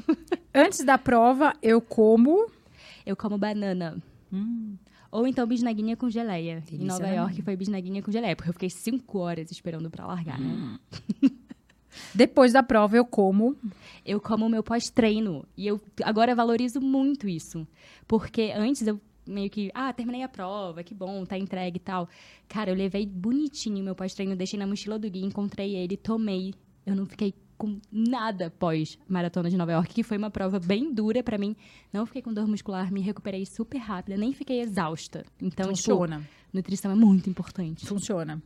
Antes 0.53 0.83
da 0.83 0.97
prova, 0.97 1.53
eu 1.61 1.79
como. 1.81 2.49
Eu 3.05 3.15
como 3.15 3.37
banana. 3.37 3.97
Hum, 4.33 4.75
Ou 5.11 5.27
então 5.27 5.45
bisnaguinha 5.45 5.95
com 5.95 6.09
geleia. 6.09 6.61
Delícia 6.61 6.83
em 6.83 6.87
Nova 6.87 7.01
também. 7.01 7.17
York 7.17 7.41
foi 7.43 7.55
bisnaguinha 7.55 8.01
com 8.01 8.11
geleia, 8.11 8.35
porque 8.35 8.49
eu 8.49 8.53
fiquei 8.53 8.69
cinco 8.69 9.19
horas 9.19 9.51
esperando 9.51 9.89
pra 9.89 10.07
largar, 10.07 10.39
né? 10.39 10.79
Depois 12.13 12.51
da 12.51 12.63
prova, 12.63 12.97
eu 12.97 13.05
como. 13.05 13.55
Eu 14.05 14.19
como 14.19 14.45
o 14.45 14.49
meu 14.49 14.63
pós-treino. 14.63 15.45
E 15.55 15.67
eu 15.67 15.79
agora 16.03 16.35
valorizo 16.35 16.81
muito 16.81 17.27
isso. 17.29 17.65
Porque 18.07 18.51
antes 18.55 18.85
eu 18.87 18.99
meio 19.27 19.49
que, 19.49 19.71
ah, 19.73 19.91
terminei 19.93 20.23
a 20.23 20.29
prova, 20.29 20.83
que 20.83 20.93
bom, 20.93 21.25
tá 21.25 21.37
entregue 21.37 21.77
e 21.77 21.79
tal. 21.79 22.07
Cara, 22.47 22.71
eu 22.71 22.75
levei 22.75 23.05
bonitinho 23.05 23.79
o 23.81 23.83
meu 23.83 23.95
pós-treino, 23.95 24.35
deixei 24.35 24.59
na 24.59 24.67
mochila 24.67 24.97
do 24.99 25.09
guia, 25.09 25.25
encontrei 25.25 25.75
ele, 25.75 25.97
tomei. 25.97 26.53
Eu 26.85 26.95
não 26.95 27.05
fiquei 27.05 27.33
com 27.57 27.79
nada 27.91 28.49
pós 28.59 28.99
maratona 29.07 29.49
de 29.49 29.57
Nova 29.57 29.71
York, 29.71 29.93
que 29.93 30.03
foi 30.03 30.17
uma 30.17 30.29
prova 30.29 30.59
bem 30.59 30.93
dura 30.93 31.23
pra 31.23 31.37
mim. 31.37 31.55
Não 31.91 32.05
fiquei 32.05 32.21
com 32.21 32.33
dor 32.33 32.47
muscular, 32.47 32.91
me 32.91 33.01
recuperei 33.01 33.45
super 33.45 33.77
rápida, 33.77 34.17
nem 34.17 34.33
fiquei 34.33 34.61
exausta. 34.61 35.25
Então, 35.41 35.71
tipo, 35.73 35.89
Funciona. 35.89 36.27
nutrição 36.53 36.91
é 36.91 36.95
muito 36.95 37.29
importante. 37.29 37.85
Funciona. 37.85 38.41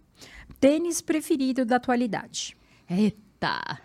Tênis 0.60 1.02
preferido 1.02 1.66
da 1.66 1.78
atualidade? 1.78 2.56
Eita! 2.90 3.80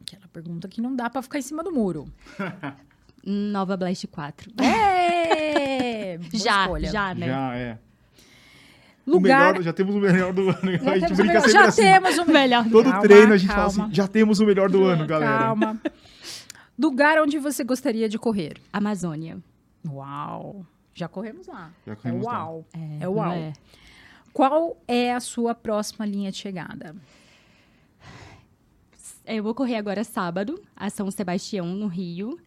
Aquela 0.00 0.28
pergunta 0.28 0.68
que 0.68 0.80
não 0.80 0.94
dá 0.94 1.08
pra 1.08 1.22
ficar 1.22 1.38
em 1.38 1.42
cima 1.42 1.62
do 1.62 1.72
muro. 1.72 2.12
Nova 3.24 3.76
Blast 3.76 4.06
4. 4.06 4.50
É! 4.62 6.18
Já, 6.32 6.62
escolha. 6.64 6.90
já, 6.90 7.14
né? 7.14 7.26
Já 7.26 7.54
é. 7.56 7.78
O 9.06 9.12
Lugar. 9.12 9.52
melhor, 9.52 9.62
já 9.64 9.72
temos 9.72 9.94
o 9.94 9.98
melhor 9.98 10.32
do 10.32 10.42
ano. 10.50 10.58
Já 10.78 10.90
a 10.92 10.98
gente 10.98 11.00
temos 11.00 11.18
o 11.18 11.22
brinca 11.22 11.22
melhor- 11.22 11.40
sempre 11.40 11.52
já 11.52 11.64
assim. 11.64 11.82
temos 11.82 12.18
o 12.18 12.24
Melhor 12.30 12.64
do 12.64 12.70
Todo 12.70 12.84
Calma, 12.84 13.00
treino 13.02 13.32
a 13.32 13.36
gente 13.36 13.48
calma. 13.48 13.70
fala 13.70 13.84
assim, 13.86 13.94
já 13.94 14.06
temos 14.08 14.40
o 14.40 14.46
melhor 14.46 14.70
do 14.70 14.84
ano, 14.84 15.06
galera. 15.06 15.38
Calma. 15.38 15.80
Lugar 16.78 17.18
onde 17.20 17.38
você 17.38 17.64
gostaria 17.64 18.08
de 18.08 18.18
correr? 18.18 18.54
Amazônia. 18.72 19.38
Uau! 19.88 20.64
Já 20.94 21.08
corremos 21.08 21.46
lá. 21.46 21.70
Já 21.86 21.92
É 21.92 21.96
corremos 21.96 22.24
lá. 22.24 22.32
uau. 22.44 22.64
É, 22.72 23.04
É 23.04 23.08
uau. 23.08 23.32
é? 23.32 23.52
Qual 24.32 24.76
é 24.86 25.12
a 25.12 25.20
sua 25.20 25.54
próxima 25.54 26.06
linha 26.06 26.30
de 26.30 26.36
chegada? 26.38 26.94
Eu 29.26 29.42
vou 29.42 29.54
correr 29.54 29.76
agora 29.76 30.02
sábado, 30.04 30.60
a 30.76 30.88
São 30.90 31.10
Sebastião, 31.10 31.66
no 31.66 31.86
Rio. 31.86 32.38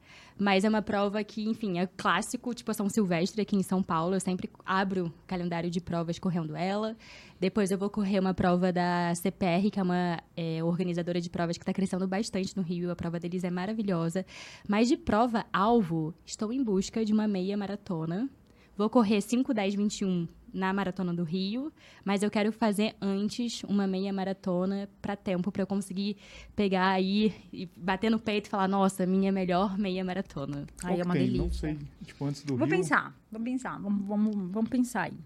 Mas 0.43 0.65
é 0.65 0.69
uma 0.69 0.81
prova 0.81 1.23
que, 1.23 1.45
enfim, 1.45 1.79
é 1.79 1.87
clássico, 1.87 2.53
tipo 2.53 2.73
São 2.73 2.89
Silvestre 2.89 3.41
aqui 3.41 3.55
em 3.55 3.63
São 3.63 3.81
Paulo. 3.81 4.13
Eu 4.13 4.19
sempre 4.19 4.49
abro 4.65 5.05
o 5.05 5.13
calendário 5.25 5.69
de 5.69 5.79
provas 5.79 6.19
correndo 6.19 6.53
ela. 6.53 6.97
Depois 7.39 7.71
eu 7.71 7.77
vou 7.77 7.89
correr 7.89 8.19
uma 8.19 8.33
prova 8.33 8.69
da 8.69 9.15
CPR, 9.15 9.71
que 9.71 9.79
é 9.79 9.83
uma 9.83 10.21
é, 10.35 10.61
organizadora 10.61 11.21
de 11.21 11.29
provas 11.29 11.57
que 11.57 11.63
está 11.63 11.71
crescendo 11.71 12.05
bastante 12.05 12.57
no 12.57 12.61
Rio. 12.61 12.91
A 12.91 12.95
prova 12.95 13.21
deles 13.21 13.45
é 13.45 13.49
maravilhosa. 13.49 14.25
Mas 14.67 14.89
de 14.89 14.97
prova-alvo, 14.97 16.13
estou 16.25 16.51
em 16.51 16.61
busca 16.61 17.05
de 17.05 17.13
uma 17.13 17.25
meia 17.25 17.55
maratona. 17.55 18.29
Vou 18.75 18.89
correr 18.89 19.21
5, 19.21 19.53
10, 19.53 19.75
21 19.75 20.27
na 20.53 20.71
Maratona 20.71 21.13
do 21.13 21.23
Rio, 21.23 21.73
mas 22.05 22.21
eu 22.21 22.29
quero 22.29 22.51
fazer 22.51 22.95
antes 23.01 23.63
uma 23.63 23.87
meia 23.87 24.13
maratona 24.13 24.87
para 25.01 25.15
tempo, 25.15 25.51
para 25.51 25.63
eu 25.63 25.67
conseguir 25.67 26.17
pegar 26.55 26.89
aí 26.89 27.33
e 27.51 27.65
bater 27.75 28.09
no 28.09 28.19
peito 28.19 28.45
e 28.45 28.49
falar, 28.49 28.67
nossa, 28.67 29.05
minha 29.05 29.31
melhor 29.31 29.77
meia 29.77 30.03
maratona. 30.03 30.67
Aí 30.83 30.99
é 30.99 31.03
uma 31.03 31.13
tem? 31.13 31.23
delícia. 31.25 31.43
Não 31.43 31.51
sei. 31.51 31.79
Tipo, 32.05 32.25
antes 32.25 32.43
do 32.43 32.55
Vou 32.55 32.67
Rio. 32.67 32.77
pensar, 32.77 33.15
vamos 33.31 33.49
pensar, 33.49 33.79
vamos, 33.79 34.05
vamos, 34.05 34.51
vamos 34.51 34.69
pensar 34.69 35.03
aí. 35.03 35.17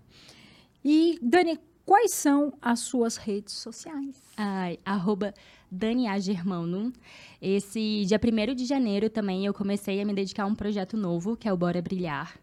E, 0.84 1.20
Dani, 1.22 1.60
quais 1.86 2.12
são 2.14 2.54
as 2.62 2.80
suas 2.80 3.18
redes 3.18 3.54
sociais? 3.56 4.16
Ai, 4.38 4.78
arroba 4.86 5.34
Dania 5.70 6.18
Germano. 6.20 6.94
Esse 7.42 8.06
dia 8.06 8.20
1 8.20 8.56
de 8.56 8.66
janeiro 8.66 9.10
também 9.10 9.46
eu 9.46 9.54
comecei 9.54 10.02
a 10.02 10.06
me 10.06 10.14
dedicar 10.14 10.44
a 10.44 10.46
um 10.46 10.56
projeto 10.56 10.96
novo, 10.96 11.36
que 11.36 11.48
é 11.48 11.54
o 11.54 11.58
Bora 11.58 11.82
Brilhar. 11.82 12.38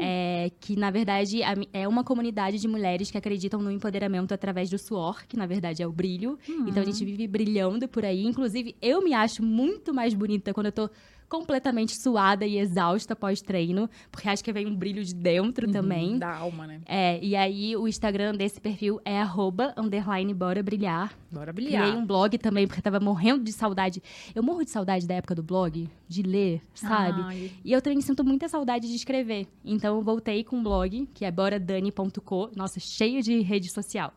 É, 0.00 0.50
que, 0.60 0.76
na 0.76 0.90
verdade, 0.90 1.40
é 1.72 1.86
uma 1.86 2.02
comunidade 2.02 2.58
de 2.58 2.66
mulheres 2.68 3.10
que 3.10 3.18
acreditam 3.18 3.60
no 3.60 3.70
empoderamento 3.70 4.32
através 4.32 4.68
do 4.68 4.78
suor, 4.78 5.24
que, 5.26 5.36
na 5.36 5.46
verdade, 5.46 5.82
é 5.82 5.86
o 5.86 5.92
brilho. 5.92 6.38
Então, 6.68 6.82
a 6.82 6.86
gente 6.86 7.04
vive 7.04 7.26
brilhando 7.26 7.88
por 7.88 8.04
aí. 8.04 8.24
Inclusive, 8.24 8.74
eu 8.82 9.02
me 9.02 9.14
acho 9.14 9.42
muito 9.42 9.94
mais 9.94 10.12
bonita 10.14 10.52
quando 10.52 10.66
eu 10.66 10.72
tô 10.72 10.90
completamente 11.38 11.96
suada 11.96 12.46
e 12.46 12.58
exausta 12.58 13.16
pós-treino, 13.16 13.90
porque 14.12 14.28
acho 14.28 14.44
que 14.44 14.52
vem 14.52 14.68
um 14.68 14.74
brilho 14.76 15.04
de 15.04 15.12
dentro 15.12 15.68
também. 15.68 16.16
Da 16.16 16.36
alma, 16.36 16.64
né? 16.64 16.80
É, 16.86 17.18
e 17.20 17.34
aí 17.34 17.76
o 17.76 17.88
Instagram 17.88 18.36
desse 18.36 18.60
perfil 18.60 19.00
é 19.04 19.20
arroba, 19.20 19.74
underline, 19.76 20.32
bora 20.32 20.62
brilhar. 20.62 21.12
Bora 21.32 21.52
Criei 21.52 21.72
brilhar. 21.72 21.96
um 21.96 22.06
blog 22.06 22.38
também, 22.38 22.68
porque 22.68 22.80
tava 22.80 23.00
morrendo 23.00 23.42
de 23.42 23.52
saudade. 23.52 24.00
Eu 24.32 24.44
morro 24.44 24.64
de 24.64 24.70
saudade 24.70 25.08
da 25.08 25.14
época 25.14 25.34
do 25.34 25.42
blog, 25.42 25.88
de 26.08 26.22
ler, 26.22 26.60
sabe? 26.72 27.20
Ai, 27.24 27.50
E 27.64 27.72
eu 27.72 27.82
também 27.82 28.00
sinto 28.00 28.22
muita 28.22 28.48
saudade 28.48 28.86
de 28.88 28.94
escrever. 28.94 29.48
Então 29.64 29.96
eu 29.96 30.02
voltei 30.02 30.44
com 30.44 30.56
um 30.58 30.62
blog, 30.62 31.08
que 31.12 31.24
é 31.24 31.32
boradani.co, 31.32 32.50
nossa, 32.54 32.78
cheio 32.78 33.20
de 33.22 33.40
rede 33.40 33.68
social. 33.68 34.12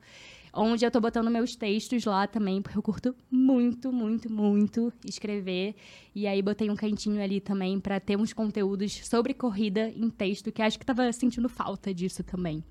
Onde 0.54 0.86
eu 0.86 0.92
tô 0.92 1.00
botando 1.00 1.30
meus 1.30 1.56
textos 1.56 2.06
lá 2.06 2.26
também, 2.26 2.62
porque 2.62 2.78
eu 2.78 2.82
curto 2.82 3.16
muito, 3.30 3.92
muito, 3.92 4.32
muito 4.32 4.92
escrever. 5.06 5.76
E 6.16 6.26
aí 6.26 6.42
botei 6.42 6.70
um 6.70 6.76
cantinho 6.76 7.22
ali 7.22 7.40
também 7.40 7.80
para 7.80 8.00
ter 8.00 8.18
uns 8.18 8.34
conteúdos 8.34 8.94
sobre 9.08 9.34
corrida 9.34 9.90
em 9.90 10.10
texto, 10.10 10.52
que 10.52 10.62
acho 10.62 10.80
que 10.80 10.86
tava 10.86 11.12
sentindo 11.12 11.48
falta 11.48 11.94
disso 11.94 12.24
também. 12.24 12.64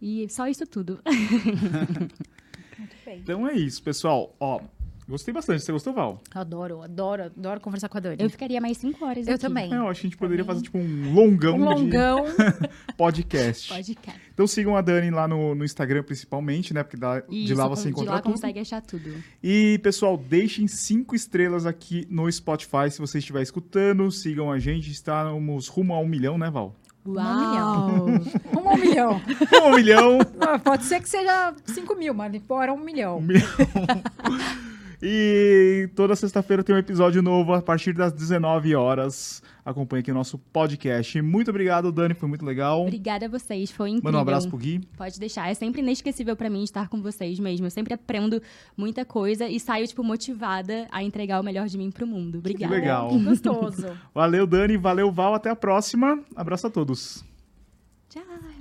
E 0.00 0.28
só 0.28 0.46
isso 0.46 0.66
tudo. 0.66 1.00
muito 2.78 2.96
bem. 3.04 3.18
Então 3.18 3.46
é 3.46 3.54
isso, 3.54 3.82
pessoal. 3.82 4.34
Ó, 4.38 4.60
gostei 5.08 5.32
bastante. 5.32 5.62
Você 5.62 5.72
gostou, 5.72 5.92
Val? 5.92 6.20
Adoro, 6.34 6.82
adoro, 6.82 7.24
adoro 7.24 7.60
conversar 7.60 7.88
com 7.88 7.98
a 7.98 8.00
Dani. 8.00 8.16
Eu 8.20 8.28
ficaria 8.30 8.60
mais 8.60 8.76
cinco 8.78 9.04
horas 9.04 9.26
Eu 9.26 9.34
aqui. 9.34 9.42
também. 9.42 9.72
É, 9.72 9.76
eu 9.78 9.88
acho 9.88 10.00
que 10.00 10.06
a 10.06 10.10
gente 10.10 10.18
poderia 10.18 10.44
fazer 10.44 10.62
tipo 10.62 10.78
um 10.78 11.12
longão, 11.14 11.56
Um 11.56 11.64
longão. 11.64 12.24
de 12.24 12.68
podcast. 12.96 13.68
Podcast. 13.72 14.20
Então 14.34 14.46
sigam 14.46 14.76
a 14.76 14.80
Dani 14.80 15.10
lá 15.10 15.26
no, 15.28 15.54
no 15.54 15.64
Instagram, 15.64 16.02
principalmente, 16.02 16.74
né? 16.74 16.82
Porque 16.82 16.96
da- 16.96 17.20
de 17.20 17.44
Isso, 17.44 17.54
lá 17.54 17.64
com- 17.68 17.76
você 17.76 17.82
de 17.84 17.88
encontra 17.90 18.12
lá 18.14 18.20
tudo. 18.22 18.32
consegue 18.32 18.58
achar 18.60 18.80
tudo. 18.82 19.14
E, 19.42 19.78
pessoal, 19.82 20.16
deixem 20.16 20.66
cinco 20.66 21.14
estrelas 21.14 21.66
aqui 21.66 22.06
no 22.10 22.30
Spotify 22.30 22.90
se 22.90 22.98
você 22.98 23.18
estiver 23.18 23.42
escutando. 23.42 24.10
Sigam 24.10 24.50
a 24.50 24.58
gente. 24.58 24.90
Estamos 24.90 25.68
rumo 25.68 25.94
a 25.94 25.98
um 26.00 26.06
milhão, 26.06 26.36
né, 26.38 26.50
Val? 26.50 26.74
Uau! 27.06 28.06
Rumo 28.52 28.68
a 28.68 28.72
um 28.72 28.76
milhão. 28.78 29.12
Rumo 29.52 29.64
a 29.64 29.68
um 29.68 29.76
milhão! 29.76 30.18
Ah, 30.40 30.58
pode 30.58 30.82
ser 30.84 31.00
que 31.00 31.08
seja 31.08 31.54
5 31.64 31.94
mil, 31.94 32.12
mas 32.12 32.34
embora 32.34 32.72
um 32.74 32.80
milhão. 32.80 33.18
Um 33.18 33.22
milhão. 33.22 33.46
E 35.02 35.90
toda 35.94 36.16
sexta-feira 36.16 36.64
tem 36.64 36.74
um 36.74 36.78
episódio 36.78 37.22
novo 37.22 37.52
a 37.52 37.60
partir 37.60 37.92
das 37.92 38.12
19 38.12 38.74
horas. 38.74 39.42
Acompanhe 39.64 40.00
aqui 40.00 40.10
o 40.10 40.14
nosso 40.14 40.38
podcast. 40.38 41.20
Muito 41.20 41.50
obrigado, 41.50 41.90
Dani, 41.90 42.14
foi 42.14 42.28
muito 42.28 42.44
legal. 42.44 42.82
Obrigada 42.82 43.26
a 43.26 43.28
vocês, 43.28 43.70
foi 43.70 43.90
incrível. 43.90 44.04
Manda 44.04 44.18
um 44.18 44.20
abraço 44.20 44.48
pro 44.48 44.56
Gui. 44.56 44.80
Pode 44.96 45.18
deixar, 45.18 45.50
é 45.50 45.54
sempre 45.54 45.82
inesquecível 45.82 46.36
pra 46.36 46.48
mim 46.48 46.62
estar 46.62 46.88
com 46.88 47.02
vocês 47.02 47.38
mesmo. 47.38 47.66
Eu 47.66 47.70
sempre 47.70 47.92
aprendo 47.92 48.40
muita 48.76 49.04
coisa 49.04 49.48
e 49.48 49.58
saio, 49.58 49.86
tipo, 49.86 50.02
motivada 50.02 50.86
a 50.90 51.02
entregar 51.02 51.40
o 51.40 51.44
melhor 51.44 51.66
de 51.66 51.76
mim 51.76 51.90
pro 51.90 52.06
mundo. 52.06 52.38
Obrigada. 52.38 52.74
legal. 52.74 53.08
Que 53.10 53.18
gostoso. 53.22 53.86
Valeu, 54.14 54.46
Dani. 54.46 54.76
Valeu, 54.76 55.10
Val. 55.10 55.34
Até 55.34 55.50
a 55.50 55.56
próxima. 55.56 56.20
Abraço 56.34 56.66
a 56.66 56.70
todos. 56.70 57.24
Tchau. 58.08 58.55